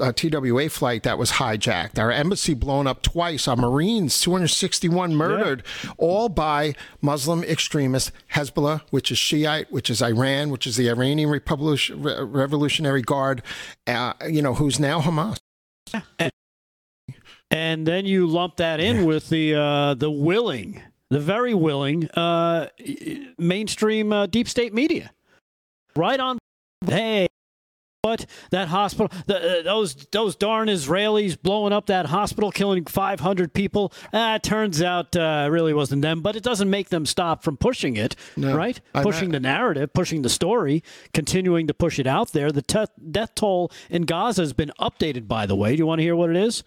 Uh, 0.00 0.12
TWA 0.12 0.68
flight 0.68 1.02
that 1.04 1.18
was 1.18 1.32
hijacked, 1.32 1.98
our 1.98 2.10
embassy 2.10 2.54
blown 2.54 2.86
up 2.86 3.02
twice, 3.02 3.48
our 3.48 3.56
Marines, 3.56 4.20
261 4.20 5.14
murdered, 5.14 5.62
yeah. 5.84 5.90
all 5.98 6.28
by 6.28 6.74
Muslim 7.00 7.42
extremists, 7.44 8.12
Hezbollah, 8.32 8.82
which 8.90 9.10
is 9.10 9.18
Shiite, 9.18 9.70
which 9.70 9.88
is 9.88 10.02
Iran, 10.02 10.50
which 10.50 10.66
is 10.66 10.76
the 10.76 10.88
Iranian 10.88 11.30
Revolution, 11.30 12.02
Revolutionary 12.02 13.02
Guard, 13.02 13.42
uh, 13.86 14.12
you 14.28 14.42
know, 14.42 14.54
who's 14.54 14.78
now 14.78 15.00
Hamas. 15.00 15.38
And, 16.18 16.32
and 17.50 17.86
then 17.86 18.06
you 18.06 18.26
lump 18.26 18.56
that 18.56 18.80
in 18.80 18.96
yeah. 18.96 19.04
with 19.04 19.28
the 19.28 19.54
uh, 19.54 19.94
the 19.94 20.10
willing, 20.10 20.82
the 21.10 21.20
very 21.20 21.54
willing 21.54 22.10
uh, 22.10 22.68
mainstream 23.38 24.12
uh, 24.12 24.26
deep 24.26 24.48
state 24.48 24.74
media, 24.74 25.12
right 25.94 26.18
on. 26.18 26.38
Hey, 26.84 27.28
what 28.02 28.26
that 28.50 28.68
hospital 28.68 29.10
the, 29.26 29.60
uh, 29.60 29.62
those 29.62 29.94
those 30.12 30.36
darn 30.36 30.68
israelis 30.68 31.40
blowing 31.40 31.72
up 31.72 31.86
that 31.86 32.06
hospital 32.06 32.50
killing 32.52 32.84
500 32.84 33.52
people 33.52 33.92
uh, 34.12 34.38
turns 34.38 34.80
out 34.80 35.16
uh, 35.16 35.48
really 35.50 35.74
wasn't 35.74 36.02
them. 36.02 36.20
But 36.20 36.36
it 36.36 36.42
doesn't 36.42 36.70
make 36.70 36.88
them 36.90 37.04
stop 37.06 37.42
from 37.42 37.56
pushing 37.56 37.96
it 37.96 38.14
no, 38.36 38.56
right? 38.56 38.80
I'm 38.94 39.02
pushing 39.02 39.30
not- 39.30 39.36
the 39.36 39.40
narrative 39.40 39.92
pushing 39.92 40.22
the 40.22 40.28
story 40.28 40.82
continuing 41.12 41.66
to 41.66 41.74
push 41.74 41.98
it 41.98 42.06
out 42.06 42.32
there. 42.32 42.52
The 42.52 42.62
te- 42.62 42.84
death 43.10 43.34
toll 43.34 43.72
in 43.90 44.02
gaza 44.02 44.42
has 44.42 44.52
been 44.52 44.72
updated 44.80 45.26
by 45.26 45.46
the 45.46 45.56
way. 45.56 45.72
Do 45.72 45.78
you 45.78 45.86
want 45.86 45.98
to 45.98 46.02
hear 46.04 46.16
what 46.16 46.30
it 46.30 46.36
is 46.36 46.62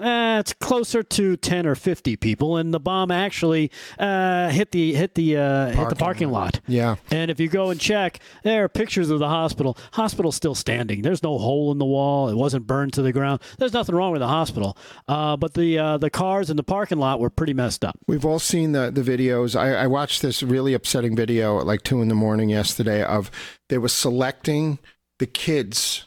uh, 0.00 0.38
it's 0.40 0.52
closer 0.54 1.02
to 1.02 1.36
ten 1.36 1.66
or 1.66 1.74
fifty 1.74 2.16
people, 2.16 2.56
and 2.56 2.72
the 2.72 2.80
bomb 2.80 3.10
actually 3.10 3.70
uh, 3.98 4.48
hit 4.50 4.72
the 4.72 4.94
hit 4.94 5.14
the 5.14 5.36
uh, 5.36 5.70
hit 5.70 5.88
the 5.88 5.96
parking 5.96 6.30
lot. 6.30 6.60
Yeah. 6.66 6.96
And 7.10 7.30
if 7.30 7.38
you 7.40 7.48
go 7.48 7.70
and 7.70 7.80
check, 7.80 8.20
there 8.42 8.64
are 8.64 8.68
pictures 8.68 9.10
of 9.10 9.18
the 9.18 9.28
hospital. 9.28 9.76
Hospital's 9.92 10.36
still 10.36 10.54
standing. 10.54 11.02
There's 11.02 11.22
no 11.22 11.38
hole 11.38 11.72
in 11.72 11.78
the 11.78 11.84
wall. 11.84 12.28
It 12.28 12.36
wasn't 12.36 12.66
burned 12.66 12.92
to 12.94 13.02
the 13.02 13.12
ground. 13.12 13.40
There's 13.58 13.72
nothing 13.72 13.94
wrong 13.94 14.12
with 14.12 14.20
the 14.20 14.28
hospital. 14.28 14.76
Uh, 15.06 15.36
but 15.36 15.54
the 15.54 15.78
uh, 15.78 15.98
the 15.98 16.10
cars 16.10 16.50
in 16.50 16.56
the 16.56 16.62
parking 16.62 16.98
lot 16.98 17.20
were 17.20 17.30
pretty 17.30 17.54
messed 17.54 17.84
up. 17.84 17.98
We've 18.06 18.24
all 18.24 18.38
seen 18.38 18.72
the 18.72 18.90
the 18.90 19.02
videos. 19.02 19.58
I, 19.58 19.74
I 19.74 19.86
watched 19.86 20.22
this 20.22 20.42
really 20.42 20.74
upsetting 20.74 21.14
video 21.16 21.60
at 21.60 21.66
like 21.66 21.82
two 21.82 22.02
in 22.02 22.08
the 22.08 22.14
morning 22.14 22.48
yesterday 22.48 23.02
of 23.02 23.30
they 23.68 23.78
were 23.78 23.88
selecting 23.88 24.78
the 25.18 25.26
kids 25.26 26.06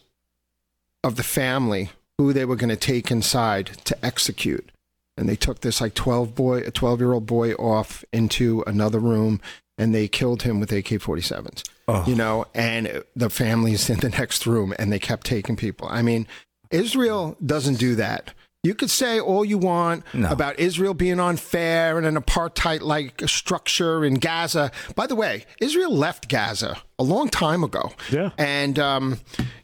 of 1.03 1.15
the 1.17 1.23
family 1.23 1.91
who 2.17 2.33
they 2.33 2.45
were 2.45 2.55
going 2.55 2.69
to 2.69 2.75
take 2.75 3.11
inside 3.11 3.67
to 3.85 4.05
execute. 4.05 4.71
And 5.17 5.29
they 5.29 5.35
took 5.35 5.61
this 5.61 5.79
like 5.81 5.93
12 5.93 6.33
boy, 6.33 6.59
a 6.59 6.71
12 6.71 6.99
year 6.99 7.13
old 7.13 7.25
boy 7.25 7.53
off 7.53 8.03
into 8.11 8.63
another 8.65 8.99
room 8.99 9.41
and 9.77 9.93
they 9.93 10.07
killed 10.07 10.43
him 10.43 10.59
with 10.59 10.71
AK 10.71 10.85
47s. 10.85 11.63
Oh. 11.87 12.03
You 12.07 12.15
know, 12.15 12.45
and 12.53 13.03
the 13.15 13.29
family's 13.29 13.89
in 13.89 13.99
the 13.99 14.09
next 14.09 14.47
room 14.47 14.73
and 14.79 14.91
they 14.91 14.99
kept 14.99 15.25
taking 15.25 15.55
people. 15.55 15.87
I 15.89 16.01
mean, 16.01 16.27
Israel 16.71 17.37
doesn't 17.45 17.75
do 17.75 17.95
that. 17.95 18.33
You 18.63 18.73
could 18.73 18.89
say 18.89 19.19
all 19.19 19.43
you 19.43 19.57
want 19.57 20.05
no. 20.13 20.29
about 20.29 20.57
Israel 20.57 20.93
being 20.93 21.19
unfair 21.19 21.97
and 21.97 22.07
an 22.07 22.15
apartheid 22.15 22.79
like 22.79 23.21
structure 23.25 24.05
in 24.05 24.15
Gaza. 24.15 24.71
By 24.95 25.05
the 25.05 25.15
way, 25.15 25.45
Israel 25.59 25.93
left 25.93 26.29
Gaza 26.29 26.81
a 26.97 27.03
long 27.03 27.27
time 27.27 27.61
ago. 27.65 27.91
Yeah. 28.09 28.29
And, 28.37 28.79
um, 28.79 29.19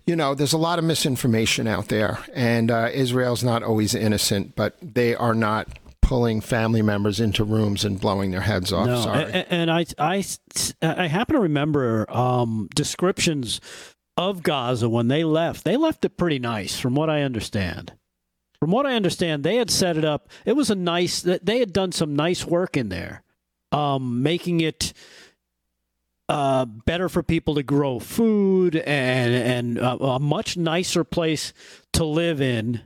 you 0.05 0.17
know, 0.17 0.35
there's 0.35 0.51
a 0.51 0.57
lot 0.57 0.79
of 0.79 0.85
misinformation 0.85 1.65
out 1.65 1.87
there. 1.87 2.19
And 2.33 2.69
uh, 2.69 2.89
Israel's 2.91 3.41
not 3.41 3.63
always 3.63 3.95
innocent, 3.95 4.57
but 4.57 4.75
they 4.81 5.15
are 5.15 5.33
not 5.33 5.69
pulling 6.01 6.41
family 6.41 6.81
members 6.81 7.21
into 7.21 7.45
rooms 7.45 7.85
and 7.85 8.01
blowing 8.01 8.31
their 8.31 8.41
heads 8.41 8.73
off. 8.73 8.87
No. 8.87 9.01
Sorry. 9.01 9.23
And, 9.31 9.45
and 9.49 9.71
I, 9.71 9.85
I, 9.97 10.25
I 10.81 11.07
happen 11.07 11.35
to 11.35 11.41
remember 11.41 12.05
um, 12.09 12.67
descriptions 12.75 13.61
of 14.17 14.43
Gaza 14.43 14.89
when 14.89 15.07
they 15.07 15.23
left. 15.23 15.63
They 15.63 15.77
left 15.77 16.03
it 16.03 16.17
pretty 16.17 16.39
nice, 16.39 16.77
from 16.77 16.95
what 16.95 17.09
I 17.09 17.21
understand. 17.21 17.93
From 18.59 18.71
what 18.71 18.85
I 18.85 18.95
understand, 18.95 19.43
they 19.43 19.55
had 19.55 19.69
set 19.69 19.95
it 19.95 20.03
up. 20.03 20.29
It 20.45 20.53
was 20.53 20.69
a 20.69 20.75
nice. 20.75 21.21
They 21.21 21.59
had 21.59 21.71
done 21.71 21.91
some 21.91 22.15
nice 22.15 22.45
work 22.45 22.75
in 22.75 22.89
there, 22.89 23.23
um, 23.71 24.21
making 24.21 24.59
it 24.59 24.91
uh, 26.27 26.65
better 26.65 27.07
for 27.09 27.23
people 27.23 27.55
to 27.55 27.63
grow 27.63 27.99
food 27.99 28.75
and 28.75 29.33
and 29.33 29.77
a, 29.77 30.03
a 30.03 30.19
much 30.19 30.57
nicer 30.57 31.03
place 31.03 31.53
to 31.93 32.03
live 32.03 32.41
in. 32.41 32.81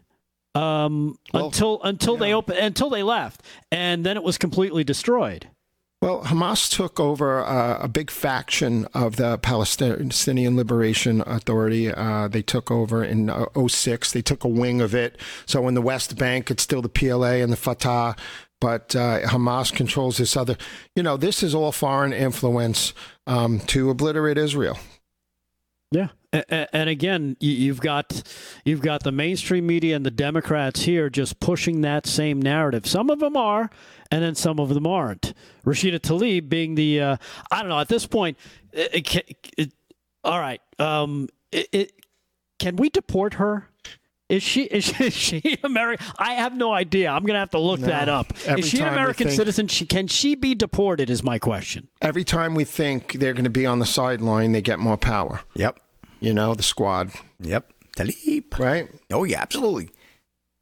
Um, 0.56 1.18
well, 1.34 1.48
until 1.48 1.82
until 1.84 2.14
yeah. 2.14 2.20
they 2.20 2.34
open 2.34 2.58
until 2.58 2.90
they 2.92 3.02
left, 3.02 3.42
and 3.72 4.06
then 4.06 4.16
it 4.16 4.24
was 4.24 4.38
completely 4.38 4.84
destroyed. 4.84 5.50
Well, 6.04 6.22
Hamas 6.24 6.70
took 6.70 7.00
over 7.00 7.46
uh, 7.46 7.78
a 7.80 7.88
big 7.88 8.12
faction 8.12 8.88
of 8.94 9.16
the 9.16 9.38
Palestinian 9.38 10.58
Liberation 10.58 11.24
Authority. 11.26 11.94
Uh, 11.94 12.28
they 12.28 12.42
took 12.42 12.70
over 12.70 13.06
in 13.06 13.30
uh, 13.30 13.46
06. 13.66 14.12
They 14.12 14.22
took 14.22 14.44
a 14.44 14.50
wing 14.50 14.82
of 14.82 14.94
it. 14.94 15.18
So 15.46 15.66
in 15.70 15.76
the 15.76 15.82
West 15.82 16.18
Bank, 16.18 16.52
it's 16.52 16.62
still 16.62 16.82
the 16.82 16.90
PLA 16.90 17.36
and 17.36 17.54
the 17.54 17.56
Fatah, 17.56 18.18
but 18.60 18.94
uh, 18.98 19.22
Hamas 19.22 19.74
controls 19.74 20.18
this 20.18 20.36
other. 20.36 20.58
You 20.94 21.04
know, 21.04 21.16
this 21.16 21.42
is 21.42 21.56
all 21.56 21.72
foreign 21.72 22.12
influence 22.12 22.94
um, 23.26 23.62
to 23.68 23.90
obliterate 23.90 24.38
Israel. 24.38 24.78
Yeah, 25.94 26.08
and 26.50 26.90
again, 26.90 27.38
you've 27.40 27.80
got 27.80 28.24
you've 28.66 28.82
got 28.82 29.04
the 29.04 29.12
mainstream 29.12 29.68
media 29.68 29.96
and 29.96 30.04
the 30.04 30.10
Democrats 30.10 30.82
here 30.82 31.08
just 31.08 31.40
pushing 31.40 31.82
that 31.82 32.08
same 32.08 32.42
narrative. 32.42 32.88
Some 32.88 33.12
of 33.12 33.20
them 33.20 33.38
are, 33.38 33.70
and 34.10 34.24
then 34.24 34.34
some 34.34 34.60
of 34.60 34.70
them 34.70 34.88
aren't. 34.88 35.36
Rashida 35.64 36.00
Tlaib 36.00 36.50
being 36.50 36.74
the 36.74 37.00
uh, 37.00 37.18
I 37.52 37.60
don't 37.60 37.70
know 37.70 37.80
at 37.80 37.90
this 37.90 38.08
point. 38.08 38.40
It, 38.72 39.16
it, 39.16 39.52
it, 39.56 39.74
all 40.24 40.40
right, 40.40 40.62
um, 40.80 41.30
can 42.58 42.76
we 42.78 42.90
deport 42.90 43.36
her? 43.36 43.70
Is 44.30 44.42
she 44.42 44.64
is 44.64 44.86
she, 44.86 45.04
is 45.04 45.14
she 45.14 45.60
American? 45.64 46.06
I 46.18 46.34
have 46.34 46.56
no 46.56 46.72
idea. 46.72 47.10
I'm 47.10 47.24
going 47.24 47.34
to 47.34 47.40
have 47.40 47.52
to 47.52 47.60
look 47.60 47.82
no. 47.82 47.88
that 47.88 48.10
up. 48.10 48.34
Every 48.46 48.62
is 48.62 48.70
she 48.70 48.80
an 48.80 48.88
American 48.88 49.28
think, 49.28 49.38
citizen? 49.38 49.68
She, 49.68 49.86
can 49.86 50.08
she 50.08 50.36
be 50.36 50.56
deported? 50.56 51.10
Is 51.10 51.24
my 51.24 51.40
question. 51.40 51.88
Every 52.02 52.24
time 52.24 52.56
we 52.56 52.64
think 52.64 53.14
they're 53.14 53.34
going 53.34 53.44
to 53.44 53.50
be 53.50 53.66
on 53.66 53.80
the 53.80 53.86
sideline, 53.86 54.52
they 54.52 54.62
get 54.62 54.80
more 54.80 54.98
power. 54.98 55.42
Yep. 55.56 55.80
You 56.20 56.34
know 56.34 56.54
the 56.54 56.64
squad. 56.64 57.12
Yep. 57.42 57.72
Tlaib. 57.98 58.58
Right. 58.58 58.90
Oh 59.12 59.24
yeah, 59.24 59.42
absolutely. 59.42 59.90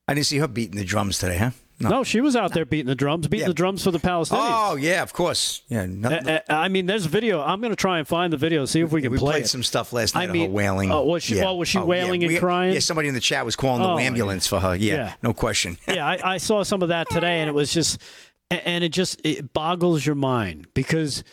I 0.07 0.13
didn't 0.13 0.25
see 0.25 0.39
her 0.39 0.47
beating 0.47 0.77
the 0.77 0.83
drums 0.83 1.19
today, 1.19 1.37
huh? 1.37 1.51
No. 1.81 1.89
no, 1.89 2.03
she 2.03 2.21
was 2.21 2.35
out 2.35 2.53
there 2.53 2.65
beating 2.65 2.87
the 2.87 2.95
drums, 2.95 3.27
beating 3.27 3.45
yeah. 3.45 3.47
the 3.47 3.53
drums 3.53 3.83
for 3.83 3.91
the 3.91 3.99
Palestinians. 3.99 4.71
Oh 4.71 4.75
yeah, 4.75 5.01
of 5.01 5.13
course. 5.13 5.61
Yeah. 5.67 5.85
No, 5.85 6.09
no. 6.09 6.39
I, 6.49 6.65
I, 6.65 6.67
mean, 6.67 6.85
there's 6.85 7.05
a 7.05 7.09
video. 7.09 7.41
I'm 7.41 7.59
going 7.59 7.71
to 7.71 7.77
try 7.77 7.99
and 7.99 8.07
find 8.07 8.31
the 8.31 8.37
video, 8.37 8.65
see 8.65 8.81
if 8.81 8.91
we 8.91 9.01
can 9.01 9.11
we 9.11 9.17
play 9.17 9.33
played 9.33 9.43
it. 9.45 9.47
some 9.47 9.63
stuff 9.63 9.91
last 9.93 10.15
night. 10.15 10.29
I 10.29 10.31
mean, 10.31 10.53
wailing. 10.53 10.91
Oh, 10.91 11.03
was 11.03 11.23
she? 11.23 11.37
Yeah. 11.37 11.45
Oh, 11.45 11.55
was 11.55 11.67
she 11.67 11.79
oh, 11.79 11.85
wailing 11.85 12.21
yeah. 12.21 12.27
and 12.27 12.33
we, 12.35 12.39
crying? 12.39 12.73
Yeah, 12.73 12.79
somebody 12.79 13.07
in 13.07 13.13
the 13.13 13.19
chat 13.19 13.45
was 13.45 13.55
calling 13.55 13.81
oh, 13.81 13.97
the 13.97 14.03
ambulance 14.03 14.47
for 14.47 14.59
her. 14.59 14.75
Yeah, 14.75 15.13
no 15.23 15.33
question. 15.33 15.77
yeah, 15.87 16.05
I, 16.05 16.33
I, 16.33 16.37
saw 16.37 16.63
some 16.63 16.81
of 16.81 16.89
that 16.89 17.09
today, 17.09 17.39
and 17.39 17.49
it 17.49 17.53
was 17.53 17.73
just, 17.73 18.01
and 18.49 18.83
it 18.83 18.89
just 18.89 19.21
it 19.23 19.53
boggles 19.53 20.05
your 20.05 20.15
mind 20.15 20.67
because 20.73 21.23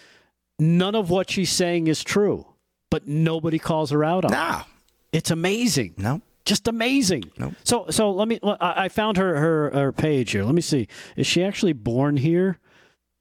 none 0.58 0.94
of 0.94 1.10
what 1.10 1.30
she's 1.30 1.50
saying 1.50 1.86
is 1.86 2.02
true, 2.02 2.46
but 2.90 3.06
nobody 3.06 3.58
calls 3.58 3.90
her 3.90 4.04
out 4.04 4.24
on. 4.24 4.32
It. 4.32 4.34
Nah. 4.34 4.60
It. 4.60 4.66
It's 5.10 5.30
amazing. 5.30 5.94
No 5.96 6.22
just 6.48 6.66
amazing. 6.66 7.30
Nope. 7.38 7.54
So 7.62 7.86
so 7.90 8.10
let 8.10 8.26
me. 8.26 8.40
I 8.42 8.88
found 8.88 9.16
her 9.18 9.38
her 9.38 9.70
her 9.70 9.92
page 9.92 10.32
here. 10.32 10.44
Let 10.44 10.54
me 10.54 10.62
see. 10.62 10.88
Is 11.16 11.26
she 11.26 11.44
actually 11.44 11.74
born 11.74 12.16
here? 12.16 12.58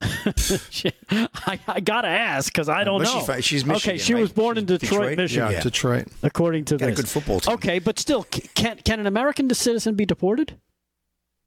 I, 0.00 1.58
I, 1.66 1.80
gotta 1.80 2.06
ask 2.06 2.52
because 2.52 2.68
I 2.68 2.84
don't 2.84 3.02
know. 3.02 3.24
She's, 3.26 3.44
she's 3.44 3.66
Michigan, 3.66 3.94
okay. 3.94 3.98
She 3.98 4.14
right? 4.14 4.20
was 4.20 4.32
born 4.32 4.54
she's 4.54 4.62
in 4.62 4.66
Detroit, 4.66 4.90
Detroit, 4.90 5.18
Michigan. 5.18 5.50
Yeah, 5.50 5.60
Detroit. 5.60 6.06
According 6.22 6.66
to 6.66 6.76
Got 6.76 6.86
this, 6.86 6.98
a 6.98 7.02
good 7.02 7.08
football 7.08 7.40
team. 7.40 7.54
Okay, 7.54 7.78
but 7.80 7.98
still, 7.98 8.22
can 8.22 8.76
can 8.76 9.00
an 9.00 9.08
American 9.08 9.52
citizen 9.52 9.96
be 9.96 10.06
deported? 10.06 10.56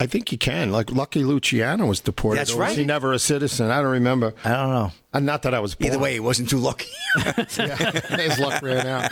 I 0.02 0.08
think 0.08 0.32
you 0.32 0.39
can. 0.39 0.72
Like 0.72 0.91
Lucky 0.91 1.24
Luciano 1.24 1.86
was 1.86 1.99
deported. 1.99 2.39
That's 2.39 2.54
right. 2.54 2.70
Was 2.70 2.78
he 2.78 2.86
never 2.86 3.14
a 3.14 3.20
citizen? 3.20 3.70
I 3.70 3.84
don't 3.84 3.91
remember. 3.91 4.34
I 4.43 4.49
don't 4.49 4.70
know. 4.70 4.91
And 5.14 5.30
uh, 5.30 5.32
not 5.32 5.43
that 5.43 5.54
I 5.54 5.60
was. 5.60 5.76
Born. 5.76 5.91
Either 5.91 5.99
way, 5.99 6.14
he 6.14 6.20
wasn't 6.20 6.49
too 6.49 6.58
lucky. 6.58 6.89
yeah, 7.16 7.36
his 8.18 8.39
luck 8.39 8.64
ran 8.64 8.88
out. 8.88 9.12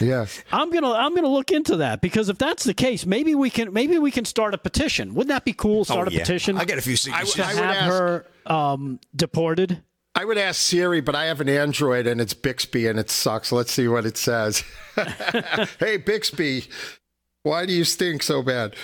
Yeah. 0.00 0.26
I'm 0.50 0.70
gonna 0.70 0.90
I'm 0.90 1.14
gonna 1.14 1.28
look 1.28 1.52
into 1.52 1.76
that 1.76 2.00
because 2.00 2.28
if 2.28 2.38
that's 2.38 2.64
the 2.64 2.74
case, 2.74 3.06
maybe 3.06 3.36
we 3.36 3.50
can 3.50 3.72
maybe 3.72 3.98
we 3.98 4.10
can 4.10 4.24
start 4.24 4.52
a 4.52 4.58
petition. 4.58 5.14
Wouldn't 5.14 5.28
that 5.28 5.44
be 5.44 5.52
cool? 5.52 5.84
Start 5.84 6.08
oh, 6.08 6.16
a 6.16 6.18
petition. 6.18 6.58
I 6.58 6.64
get 6.64 6.78
a 6.78 6.82
few 6.82 6.96
signatures. 6.96 7.34
to 7.34 7.44
have 7.44 7.58
ask, 7.58 7.92
her 7.92 8.26
um, 8.46 8.98
deported. 9.14 9.80
I 10.16 10.24
would 10.24 10.38
ask 10.38 10.60
Siri, 10.60 11.00
but 11.00 11.14
I 11.14 11.26
have 11.26 11.40
an 11.40 11.48
Android 11.48 12.08
and 12.08 12.20
it's 12.20 12.34
Bixby 12.34 12.88
and 12.88 12.98
it 12.98 13.10
sucks. 13.10 13.52
Let's 13.52 13.70
see 13.70 13.86
what 13.86 14.06
it 14.06 14.16
says. 14.16 14.64
hey 15.78 15.98
Bixby, 15.98 16.64
why 17.44 17.64
do 17.64 17.72
you 17.72 17.84
stink 17.84 18.24
so 18.24 18.42
bad? 18.42 18.74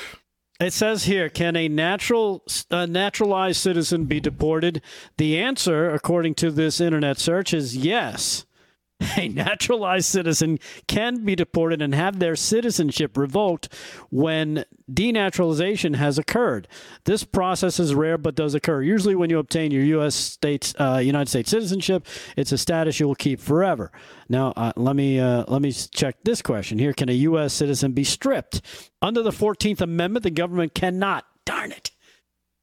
It 0.58 0.72
says 0.72 1.04
here, 1.04 1.28
can 1.28 1.54
a 1.54 1.68
natural 1.68 2.42
a 2.70 2.86
naturalized 2.86 3.60
citizen 3.60 4.06
be 4.06 4.20
deported? 4.20 4.80
The 5.18 5.38
answer, 5.38 5.90
according 5.90 6.34
to 6.36 6.50
this 6.50 6.80
internet 6.80 7.18
search, 7.18 7.52
is 7.52 7.76
yes. 7.76 8.45
A 9.16 9.28
naturalized 9.28 10.06
citizen 10.06 10.58
can 10.86 11.24
be 11.24 11.36
deported 11.36 11.82
and 11.82 11.94
have 11.94 12.18
their 12.18 12.36
citizenship 12.36 13.16
revoked 13.16 13.72
when 14.10 14.64
denaturalization 14.90 15.96
has 15.96 16.18
occurred. 16.18 16.66
This 17.04 17.24
process 17.24 17.78
is 17.78 17.94
rare 17.94 18.16
but 18.16 18.34
does 18.34 18.54
occur. 18.54 18.82
Usually, 18.82 19.14
when 19.14 19.28
you 19.28 19.38
obtain 19.38 19.70
your 19.70 19.84
U.S. 19.84 20.14
states, 20.14 20.74
uh, 20.78 21.00
United 21.02 21.28
States 21.28 21.50
citizenship, 21.50 22.06
it's 22.36 22.52
a 22.52 22.58
status 22.58 22.98
you 22.98 23.06
will 23.06 23.14
keep 23.14 23.40
forever. 23.40 23.92
Now, 24.28 24.52
uh, 24.56 24.72
let 24.76 24.96
me 24.96 25.20
uh, 25.20 25.44
let 25.48 25.60
me 25.60 25.72
check 25.72 26.16
this 26.24 26.40
question 26.40 26.78
here: 26.78 26.92
Can 26.92 27.08
a 27.08 27.12
U.S. 27.12 27.52
citizen 27.52 27.92
be 27.92 28.04
stripped 28.04 28.62
under 29.02 29.22
the 29.22 29.32
Fourteenth 29.32 29.80
Amendment? 29.80 30.22
The 30.22 30.30
government 30.30 30.74
cannot. 30.74 31.24
Darn 31.44 31.70
it. 31.70 31.92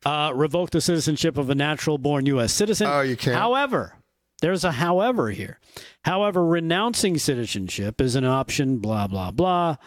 Uh, 0.05 0.33
revoke 0.35 0.71
the 0.71 0.81
citizenship 0.81 1.37
of 1.37 1.49
a 1.49 1.55
natural 1.55 1.97
born 1.97 2.25
U.S. 2.25 2.51
citizen. 2.51 2.87
Oh, 2.87 2.99
you 2.99 3.15
can't. 3.15 3.37
However, 3.37 3.95
there's 4.43 4.65
a 4.65 4.73
however 4.73 5.29
here. 5.31 5.57
However, 6.03 6.45
renouncing 6.45 7.17
citizenship 7.17 8.01
is 8.01 8.15
an 8.15 8.25
option. 8.25 8.77
Blah 8.77 9.07
blah 9.07 9.31
blah. 9.31 9.77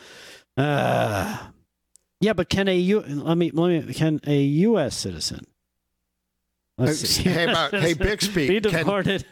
Uh, 0.56 1.36
yeah, 2.20 2.32
but 2.32 2.48
can 2.48 2.66
a 2.66 2.74
U? 2.76 3.00
Let 3.02 3.36
me 3.36 3.50
let 3.52 3.86
me. 3.86 3.92
Can 3.94 4.18
a 4.26 4.40
U.S. 4.42 4.96
citizen? 4.96 5.46
Let's 6.78 7.02
Uh, 7.02 7.06
see. 7.06 7.22
hey, 7.24 7.44
about- 7.44 7.72
hey, 7.74 7.92
Bixby, 8.08 8.48
Be 8.48 8.60
can- 8.60 8.72
deported. 8.72 9.24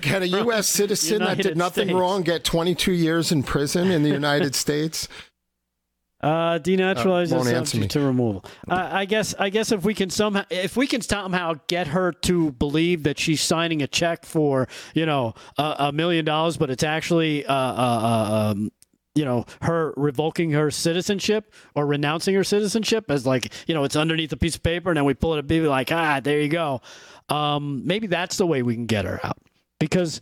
Can 0.00 0.22
a 0.22 0.26
U.S. 0.26 0.66
citizen 0.80 1.18
that 1.18 1.38
did 1.38 1.56
nothing 1.56 1.88
States. 1.88 1.98
wrong 1.98 2.22
get 2.22 2.44
22 2.44 2.92
years 2.92 3.30
in 3.32 3.42
prison 3.42 3.90
in 3.90 4.02
the 4.04 4.10
United 4.10 4.54
States? 4.64 5.08
Uh, 6.22 6.58
denaturalized 6.60 7.32
Uh, 7.32 7.42
subject 7.66 7.90
to 7.90 8.00
removal. 8.00 8.44
Uh, 8.68 8.88
I 8.92 9.04
guess. 9.06 9.34
I 9.38 9.50
guess 9.50 9.72
if 9.72 9.84
we 9.84 9.92
can 9.92 10.08
somehow, 10.08 10.44
if 10.50 10.76
we 10.76 10.86
can 10.86 11.00
somehow 11.00 11.54
get 11.66 11.88
her 11.88 12.12
to 12.12 12.52
believe 12.52 13.02
that 13.02 13.18
she's 13.18 13.40
signing 13.40 13.82
a 13.82 13.88
check 13.88 14.24
for, 14.24 14.68
you 14.94 15.04
know, 15.04 15.34
a, 15.58 15.74
a 15.78 15.92
million 15.92 16.24
dollars, 16.24 16.56
but 16.56 16.70
it's 16.70 16.84
actually, 16.84 17.44
uh, 17.44 17.52
uh, 17.52 17.56
uh, 17.56 18.50
um, 18.52 18.70
you 19.16 19.24
know, 19.24 19.44
her 19.62 19.92
revoking 19.96 20.52
her 20.52 20.70
citizenship 20.70 21.52
or 21.74 21.86
renouncing 21.86 22.34
her 22.36 22.44
citizenship 22.44 23.10
as 23.10 23.26
like, 23.26 23.52
you 23.66 23.74
know, 23.74 23.82
it's 23.82 23.96
underneath 23.96 24.32
a 24.32 24.36
piece 24.36 24.54
of 24.54 24.62
paper, 24.62 24.90
and 24.90 24.96
then 24.96 25.04
we 25.04 25.14
pull 25.14 25.34
it 25.34 25.38
up, 25.40 25.46
be 25.48 25.60
like, 25.60 25.90
ah, 25.90 26.20
there 26.20 26.40
you 26.40 26.48
go. 26.48 26.80
Um, 27.28 27.82
maybe 27.84 28.06
that's 28.06 28.36
the 28.36 28.46
way 28.46 28.62
we 28.62 28.74
can 28.74 28.86
get 28.86 29.04
her 29.06 29.18
out 29.24 29.38
because 29.80 30.20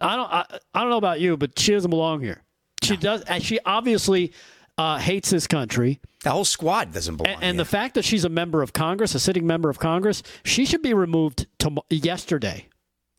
I 0.00 0.16
don't, 0.16 0.30
I, 0.30 0.44
I 0.74 0.80
don't 0.82 0.90
know 0.90 0.96
about 0.98 1.20
you, 1.20 1.36
but 1.38 1.58
she 1.58 1.72
doesn't 1.72 1.90
belong 1.90 2.20
here. 2.20 2.42
She 2.82 2.96
does. 2.96 3.22
and 3.22 3.42
She 3.42 3.58
obviously 3.64 4.32
uh, 4.80 4.98
hates 4.98 5.28
this 5.30 5.46
country. 5.46 6.00
The 6.22 6.30
whole 6.30 6.44
squad 6.44 6.92
doesn't 6.94 7.16
belong. 7.16 7.34
And, 7.34 7.44
and 7.44 7.58
the 7.58 7.64
fact 7.66 7.94
that 7.94 8.04
she's 8.04 8.24
a 8.24 8.28
member 8.30 8.62
of 8.62 8.72
Congress, 8.72 9.14
a 9.14 9.20
sitting 9.20 9.46
member 9.46 9.68
of 9.68 9.78
Congress, 9.78 10.22
she 10.42 10.64
should 10.64 10.80
be 10.80 10.94
removed 10.94 11.46
tom- 11.58 11.80
yesterday. 11.90 12.66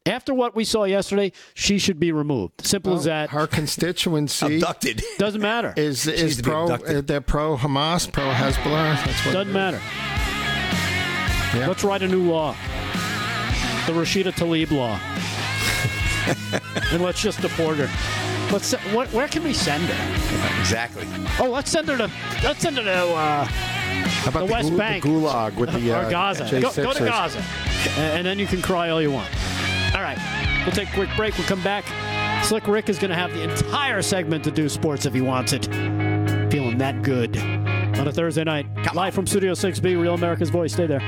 After 0.08 0.34
what 0.34 0.56
we 0.56 0.64
saw 0.66 0.86
yesterday, 0.86 1.32
she 1.54 1.78
should 1.78 2.00
be 2.00 2.12
removed. 2.12 2.66
Simple 2.66 2.96
as 2.96 3.04
that. 3.04 3.30
Her 3.30 3.46
constituency 3.46 4.56
abducted. 4.56 5.04
Doesn't 5.20 5.42
matter. 5.42 5.74
is 5.78 6.08
needs 6.08 6.22
is 6.22 6.38
to 6.38 6.44
pro. 6.44 6.64
abducted. 6.64 6.96
Uh, 6.96 7.02
they're 7.02 7.22
pro 7.22 7.56
Hamas, 7.56 8.12
pro 8.12 8.32
Hezbollah. 8.32 9.06
That's 9.06 9.26
what. 9.26 9.34
Doesn't 9.34 9.54
matter. 9.54 9.80
Yeah. 11.56 11.68
Let's 11.68 11.84
write 11.84 12.02
a 12.02 12.08
new 12.08 12.24
law. 12.24 12.54
The 13.86 13.94
Rashida 13.94 14.32
Tlaib 14.32 14.72
law. 14.72 15.00
and 16.92 17.04
let's 17.04 17.22
just 17.22 17.40
deport 17.42 17.78
her. 17.78 18.21
Let's. 18.52 18.74
What, 18.94 19.08
where 19.14 19.28
can 19.28 19.44
we 19.44 19.54
send 19.54 19.84
her? 19.86 20.60
exactly. 20.60 21.08
Oh, 21.40 21.50
let's 21.50 21.72
send 21.72 21.88
her 21.88 21.98
to. 21.98 22.12
Let's 22.44 22.60
send 22.62 22.78
her 22.78 22.84
to. 22.84 22.92
Uh, 22.92 23.46
How 23.46 24.30
about 24.30 24.48
the 24.48 24.52
West 24.54 24.70
gu- 24.72 24.78
Bank. 24.78 25.04
Gulag 25.04 25.56
with 25.56 25.72
the 25.74 25.92
uh, 25.98 26.08
or 26.08 26.10
Gaza. 26.10 26.50
Go, 26.60 26.72
go 26.72 26.94
to 26.94 27.06
Gaza. 27.06 27.44
And, 27.98 28.26
then 28.26 28.38
you 28.38 28.46
can 28.48 28.62
cry 28.62 28.90
all 28.90 29.02
you 29.02 29.12
want. 29.12 29.30
All 29.96 30.02
right. 30.02 30.18
We'll 30.66 30.76
take 30.76 30.90
a 30.90 30.94
quick 30.94 31.10
break. 31.16 31.38
We'll 31.38 31.48
come 31.48 31.64
back. 31.64 31.86
Slick 32.46 32.68
Rick 32.68 32.90
is 32.90 33.00
going 33.00 33.10
to 33.10 33.16
have 33.16 33.34
the 33.34 33.44
entire 33.44 34.02
segment 34.02 34.44
to 34.44 34.52
do 34.52 34.68
sports 34.70 35.06
if 35.06 35.14
he 35.14 35.22
wants 35.22 35.54
it. 35.54 35.66
Feeling 36.52 36.78
that 36.80 37.02
good 37.02 37.38
on 37.38 38.08
a 38.08 38.12
Thursday 38.12 38.44
night. 38.44 38.68
Come 38.84 38.96
Live 38.96 39.14
from 39.14 39.26
Studio 39.28 39.54
6B, 39.54 40.02
Real 40.02 40.14
America's 40.14 40.50
Voice. 40.50 40.74
Stay 40.74 40.88
there. 40.88 41.00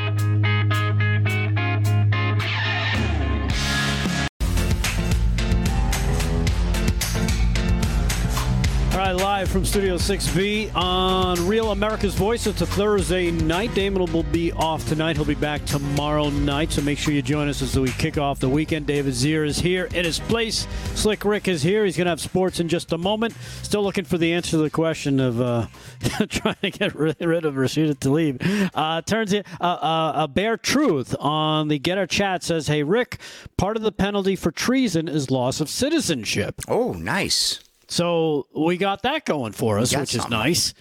Live 9.15 9.49
from 9.49 9.63
Studio 9.63 9.95
6B 9.95 10.73
on 10.75 11.47
Real 11.47 11.71
America's 11.71 12.15
Voice. 12.15 12.47
It's 12.47 12.61
a 12.61 12.65
Thursday 12.65 13.31
night. 13.31 13.73
Damon 13.75 14.11
will 14.11 14.23
be 14.23 14.51
off 14.53 14.87
tonight. 14.87 15.15
He'll 15.15 15.25
be 15.25 15.35
back 15.35 15.63
tomorrow 15.65 16.29
night, 16.29 16.71
so 16.71 16.81
make 16.81 16.97
sure 16.97 17.13
you 17.13 17.21
join 17.21 17.47
us 17.47 17.61
as 17.61 17.77
we 17.77 17.91
kick 17.91 18.17
off 18.17 18.39
the 18.39 18.49
weekend. 18.49 18.87
David 18.87 19.13
Zier 19.13 19.45
is 19.45 19.59
here 19.59 19.85
in 19.93 20.05
his 20.05 20.19
place. 20.19 20.67
Slick 20.95 21.25
Rick 21.25 21.47
is 21.47 21.61
here. 21.61 21.85
He's 21.85 21.95
going 21.95 22.05
to 22.05 22.11
have 22.11 22.21
sports 22.21 22.59
in 22.59 22.67
just 22.67 22.91
a 22.91 22.97
moment. 22.97 23.35
Still 23.61 23.83
looking 23.83 24.05
for 24.05 24.17
the 24.17 24.33
answer 24.33 24.51
to 24.51 24.57
the 24.57 24.69
question 24.69 25.19
of 25.19 25.39
uh, 25.39 25.67
trying 26.29 26.55
to 26.63 26.71
get 26.71 26.95
rid 26.95 27.45
of 27.45 27.55
Rashida 27.55 27.95
Tlaib. 27.95 28.71
Uh, 28.73 29.01
turns 29.01 29.33
it 29.33 29.45
uh, 29.61 29.63
uh, 29.63 30.13
a 30.15 30.27
bare 30.27 30.57
truth 30.57 31.15
on 31.19 31.67
the 31.67 31.79
GETTR 31.79 32.09
chat 32.09 32.43
says, 32.43 32.67
"Hey 32.67 32.83
Rick, 32.83 33.19
part 33.57 33.77
of 33.77 33.83
the 33.83 33.91
penalty 33.91 34.35
for 34.35 34.51
treason 34.51 35.07
is 35.07 35.29
loss 35.29 35.61
of 35.61 35.69
citizenship." 35.69 36.61
Oh, 36.67 36.93
nice. 36.93 37.59
So 37.87 38.47
we 38.55 38.77
got 38.77 39.03
that 39.03 39.25
going 39.25 39.51
for 39.51 39.79
us, 39.79 39.95
which 39.95 40.15
is 40.15 40.27
nice. 40.29 40.73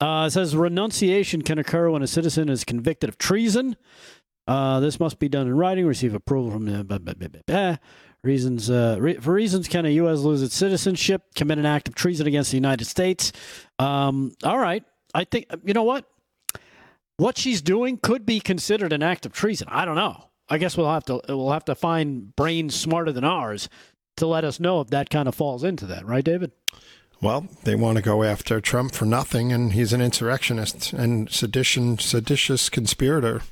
Uh, 0.00 0.24
it 0.28 0.30
says 0.30 0.56
renunciation 0.56 1.42
can 1.42 1.58
occur 1.58 1.90
when 1.90 2.02
a 2.02 2.06
citizen 2.06 2.48
is 2.48 2.64
convicted 2.64 3.08
of 3.08 3.18
treason. 3.18 3.76
Uh, 4.46 4.80
this 4.80 4.98
must 4.98 5.18
be 5.18 5.28
done 5.28 5.46
in 5.46 5.54
writing, 5.54 5.86
receive 5.86 6.14
approval 6.14 6.50
from 6.50 6.64
the 6.64 6.82
blah, 6.82 6.98
blah, 6.98 7.14
blah. 7.46 7.76
reasons. 8.24 8.70
Uh, 8.70 8.96
re- 8.98 9.18
for 9.18 9.32
reasons, 9.32 9.68
can 9.68 9.84
a 9.84 9.90
U.S. 9.90 10.20
lose 10.20 10.42
its 10.42 10.54
citizenship, 10.54 11.34
commit 11.34 11.58
an 11.58 11.66
act 11.66 11.88
of 11.88 11.94
treason 11.94 12.26
against 12.26 12.50
the 12.50 12.56
United 12.56 12.86
States? 12.86 13.32
Um, 13.78 14.32
all 14.42 14.58
right, 14.58 14.82
I 15.14 15.24
think 15.24 15.46
you 15.64 15.74
know 15.74 15.84
what. 15.84 16.06
What 17.18 17.36
she's 17.36 17.60
doing 17.60 17.98
could 17.98 18.24
be 18.24 18.40
considered 18.40 18.94
an 18.94 19.02
act 19.02 19.26
of 19.26 19.34
treason. 19.34 19.68
I 19.70 19.84
don't 19.84 19.94
know. 19.94 20.30
I 20.48 20.56
guess 20.56 20.74
we'll 20.74 20.90
have 20.90 21.04
to 21.04 21.20
we'll 21.28 21.52
have 21.52 21.66
to 21.66 21.74
find 21.74 22.34
brains 22.34 22.74
smarter 22.74 23.12
than 23.12 23.24
ours 23.24 23.68
to 24.20 24.26
let 24.26 24.44
us 24.44 24.60
know 24.60 24.80
if 24.80 24.88
that 24.88 25.10
kind 25.10 25.28
of 25.28 25.34
falls 25.34 25.64
into 25.64 25.84
that, 25.86 26.06
right, 26.06 26.24
David? 26.24 26.52
Well, 27.22 27.48
they 27.64 27.74
want 27.74 27.96
to 27.96 28.02
go 28.02 28.22
after 28.22 28.60
Trump 28.62 28.94
for 28.94 29.04
nothing, 29.04 29.52
and 29.52 29.74
he's 29.74 29.92
an 29.92 30.00
insurrectionist 30.00 30.92
and 30.94 31.30
sedition, 31.30 31.98
seditious 31.98 32.70
conspirator. 32.70 33.42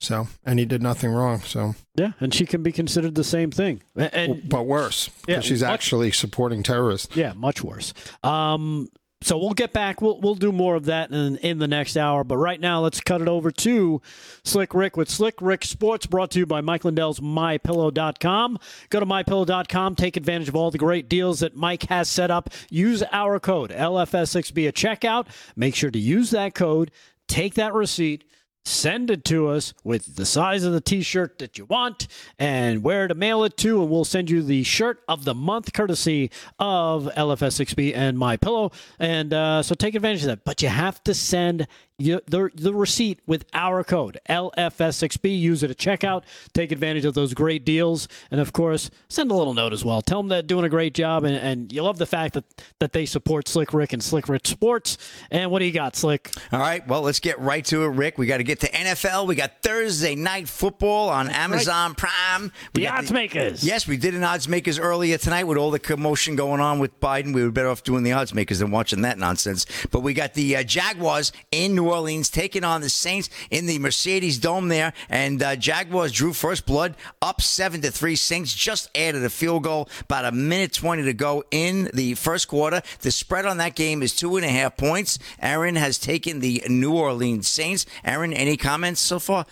So, 0.00 0.28
and 0.44 0.58
he 0.58 0.66
did 0.66 0.82
nothing 0.82 1.10
wrong. 1.12 1.40
So, 1.40 1.76
Yeah, 1.96 2.12
and 2.20 2.34
she 2.34 2.44
can 2.44 2.62
be 2.62 2.72
considered 2.72 3.14
the 3.14 3.24
same 3.24 3.50
thing. 3.50 3.80
And 3.96 4.46
but 4.48 4.66
worse, 4.66 5.08
Yeah, 5.26 5.40
she's 5.40 5.62
much- 5.62 5.70
actually 5.70 6.12
supporting 6.12 6.62
terrorists. 6.62 7.16
yeah, 7.16 7.32
much 7.32 7.64
worse. 7.64 7.94
Um, 8.22 8.88
so 9.24 9.38
we'll 9.38 9.54
get 9.54 9.72
back. 9.72 10.02
We'll 10.02 10.20
we'll 10.20 10.34
do 10.34 10.52
more 10.52 10.76
of 10.76 10.84
that 10.84 11.10
in 11.10 11.38
in 11.38 11.58
the 11.58 11.66
next 11.66 11.96
hour. 11.96 12.24
But 12.24 12.36
right 12.36 12.60
now, 12.60 12.80
let's 12.80 13.00
cut 13.00 13.22
it 13.22 13.28
over 13.28 13.50
to 13.50 14.02
Slick 14.44 14.74
Rick 14.74 14.98
with 14.98 15.08
Slick 15.08 15.40
Rick 15.40 15.64
Sports, 15.64 16.04
brought 16.04 16.30
to 16.32 16.40
you 16.40 16.46
by 16.46 16.60
Mike 16.60 16.84
Lindell's 16.84 17.20
MyPillow.com. 17.20 18.58
Go 18.90 19.00
to 19.00 19.06
MyPillow.com. 19.06 19.96
Take 19.96 20.18
advantage 20.18 20.48
of 20.48 20.56
all 20.56 20.70
the 20.70 20.78
great 20.78 21.08
deals 21.08 21.40
that 21.40 21.56
Mike 21.56 21.84
has 21.84 22.08
set 22.08 22.30
up. 22.30 22.50
Use 22.68 23.02
our 23.12 23.40
code 23.40 23.70
LFS6B 23.70 24.68
at 24.68 24.74
checkout. 24.74 25.26
Make 25.56 25.74
sure 25.74 25.90
to 25.90 25.98
use 25.98 26.30
that 26.30 26.54
code. 26.54 26.90
Take 27.26 27.54
that 27.54 27.72
receipt. 27.72 28.24
Send 28.66 29.10
it 29.10 29.24
to 29.26 29.48
us 29.48 29.74
with 29.84 30.16
the 30.16 30.24
size 30.24 30.64
of 30.64 30.72
the 30.72 30.80
t-shirt 30.80 31.38
that 31.38 31.58
you 31.58 31.66
want 31.66 32.08
and 32.38 32.82
where 32.82 33.06
to 33.06 33.14
mail 33.14 33.44
it 33.44 33.56
to, 33.58 33.82
and 33.82 33.90
we'll 33.90 34.04
send 34.04 34.30
you 34.30 34.42
the 34.42 34.62
shirt 34.62 35.02
of 35.06 35.24
the 35.24 35.34
month, 35.34 35.72
courtesy 35.72 36.30
of 36.58 37.10
LFS6B 37.14 37.94
and 37.94 38.18
My 38.18 38.36
Pillow. 38.38 38.72
And 38.98 39.34
uh, 39.34 39.62
so 39.62 39.74
take 39.74 39.94
advantage 39.94 40.22
of 40.22 40.28
that. 40.28 40.44
But 40.44 40.62
you 40.62 40.68
have 40.68 41.02
to 41.04 41.12
send 41.12 41.66
you, 41.98 42.20
the 42.26 42.50
the 42.54 42.74
receipt 42.74 43.20
with 43.26 43.44
our 43.54 43.84
code 43.84 44.18
LFS6B. 44.28 45.38
Use 45.38 45.62
it 45.62 45.70
at 45.70 45.76
checkout. 45.76 46.24
Take 46.52 46.72
advantage 46.72 47.04
of 47.04 47.14
those 47.14 47.34
great 47.34 47.64
deals, 47.64 48.08
and 48.30 48.40
of 48.40 48.52
course, 48.52 48.90
send 49.08 49.30
a 49.30 49.34
little 49.34 49.54
note 49.54 49.72
as 49.72 49.84
well. 49.84 50.02
Tell 50.02 50.18
them 50.20 50.28
they're 50.28 50.42
doing 50.42 50.64
a 50.64 50.68
great 50.68 50.94
job, 50.94 51.24
and, 51.24 51.36
and 51.36 51.72
you 51.72 51.82
love 51.82 51.98
the 51.98 52.06
fact 52.06 52.34
that 52.34 52.44
that 52.80 52.92
they 52.92 53.06
support 53.06 53.46
Slick 53.46 53.72
Rick 53.72 53.92
and 53.92 54.02
Slick 54.02 54.28
Rick 54.28 54.46
Sports. 54.46 54.98
And 55.30 55.50
what 55.50 55.60
do 55.60 55.66
you 55.66 55.72
got, 55.72 55.94
Slick? 55.94 56.30
All 56.50 56.58
right, 56.58 56.86
well, 56.88 57.02
let's 57.02 57.20
get 57.20 57.38
right 57.38 57.64
to 57.66 57.84
it, 57.84 57.88
Rick. 57.88 58.18
We 58.18 58.26
got 58.26 58.38
to 58.38 58.44
get 58.44 58.60
to 58.60 58.70
NFL. 58.70 59.28
We 59.28 59.36
got 59.36 59.62
Thursday 59.62 60.16
night 60.16 60.48
football 60.48 61.10
on 61.10 61.28
Amazon 61.28 61.94
Prime. 61.94 62.50
We 62.74 62.82
The 62.82 62.88
odds 62.88 63.12
makers. 63.12 63.62
Yes, 63.62 63.86
we 63.86 63.96
did 63.96 64.14
an 64.14 64.24
odds 64.24 64.48
makers 64.48 64.80
earlier 64.80 65.16
tonight 65.16 65.44
with 65.44 65.58
all 65.58 65.70
the 65.70 65.78
commotion 65.78 66.34
going 66.34 66.60
on 66.60 66.80
with 66.80 66.98
Biden. 66.98 67.32
We 67.32 67.44
were 67.44 67.52
better 67.52 67.68
off 67.68 67.84
doing 67.84 68.02
the 68.02 68.12
odds 68.12 68.34
makers 68.34 68.58
than 68.58 68.72
watching 68.72 69.02
that 69.02 69.16
nonsense. 69.16 69.66
But 69.92 70.00
we 70.00 70.12
got 70.12 70.34
the 70.34 70.56
uh, 70.56 70.62
Jaguars 70.64 71.32
in 71.52 71.74
New 71.74 71.83
Orleans 71.84 72.30
taking 72.30 72.64
on 72.64 72.80
the 72.80 72.88
Saints 72.88 73.30
in 73.50 73.66
the 73.66 73.78
Mercedes 73.78 74.38
Dome 74.38 74.68
there, 74.68 74.92
and 75.08 75.42
uh, 75.42 75.56
Jaguars 75.56 76.12
drew 76.12 76.32
first 76.32 76.66
blood 76.66 76.96
up 77.22 77.40
seven 77.40 77.80
to 77.82 77.90
three. 77.90 78.16
Saints 78.16 78.54
just 78.54 78.90
added 78.96 79.24
a 79.24 79.30
field 79.30 79.64
goal, 79.64 79.88
about 80.00 80.24
a 80.24 80.32
minute 80.32 80.72
twenty 80.72 81.02
to 81.04 81.14
go 81.14 81.44
in 81.50 81.90
the 81.94 82.14
first 82.14 82.48
quarter. 82.48 82.82
The 83.00 83.10
spread 83.10 83.46
on 83.46 83.58
that 83.58 83.74
game 83.74 84.02
is 84.02 84.14
two 84.14 84.36
and 84.36 84.44
a 84.44 84.48
half 84.48 84.76
points. 84.76 85.18
Aaron 85.40 85.76
has 85.76 85.98
taken 85.98 86.40
the 86.40 86.62
New 86.68 86.94
Orleans 86.94 87.48
Saints. 87.48 87.86
Aaron, 88.04 88.32
any 88.32 88.56
comments 88.56 89.00
so 89.00 89.18
far? 89.18 89.46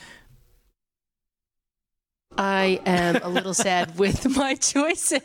I 2.38 2.80
am 2.86 3.16
a 3.16 3.28
little 3.28 3.54
sad 3.54 3.98
with 3.98 4.36
my 4.36 4.54
choices. 4.54 5.20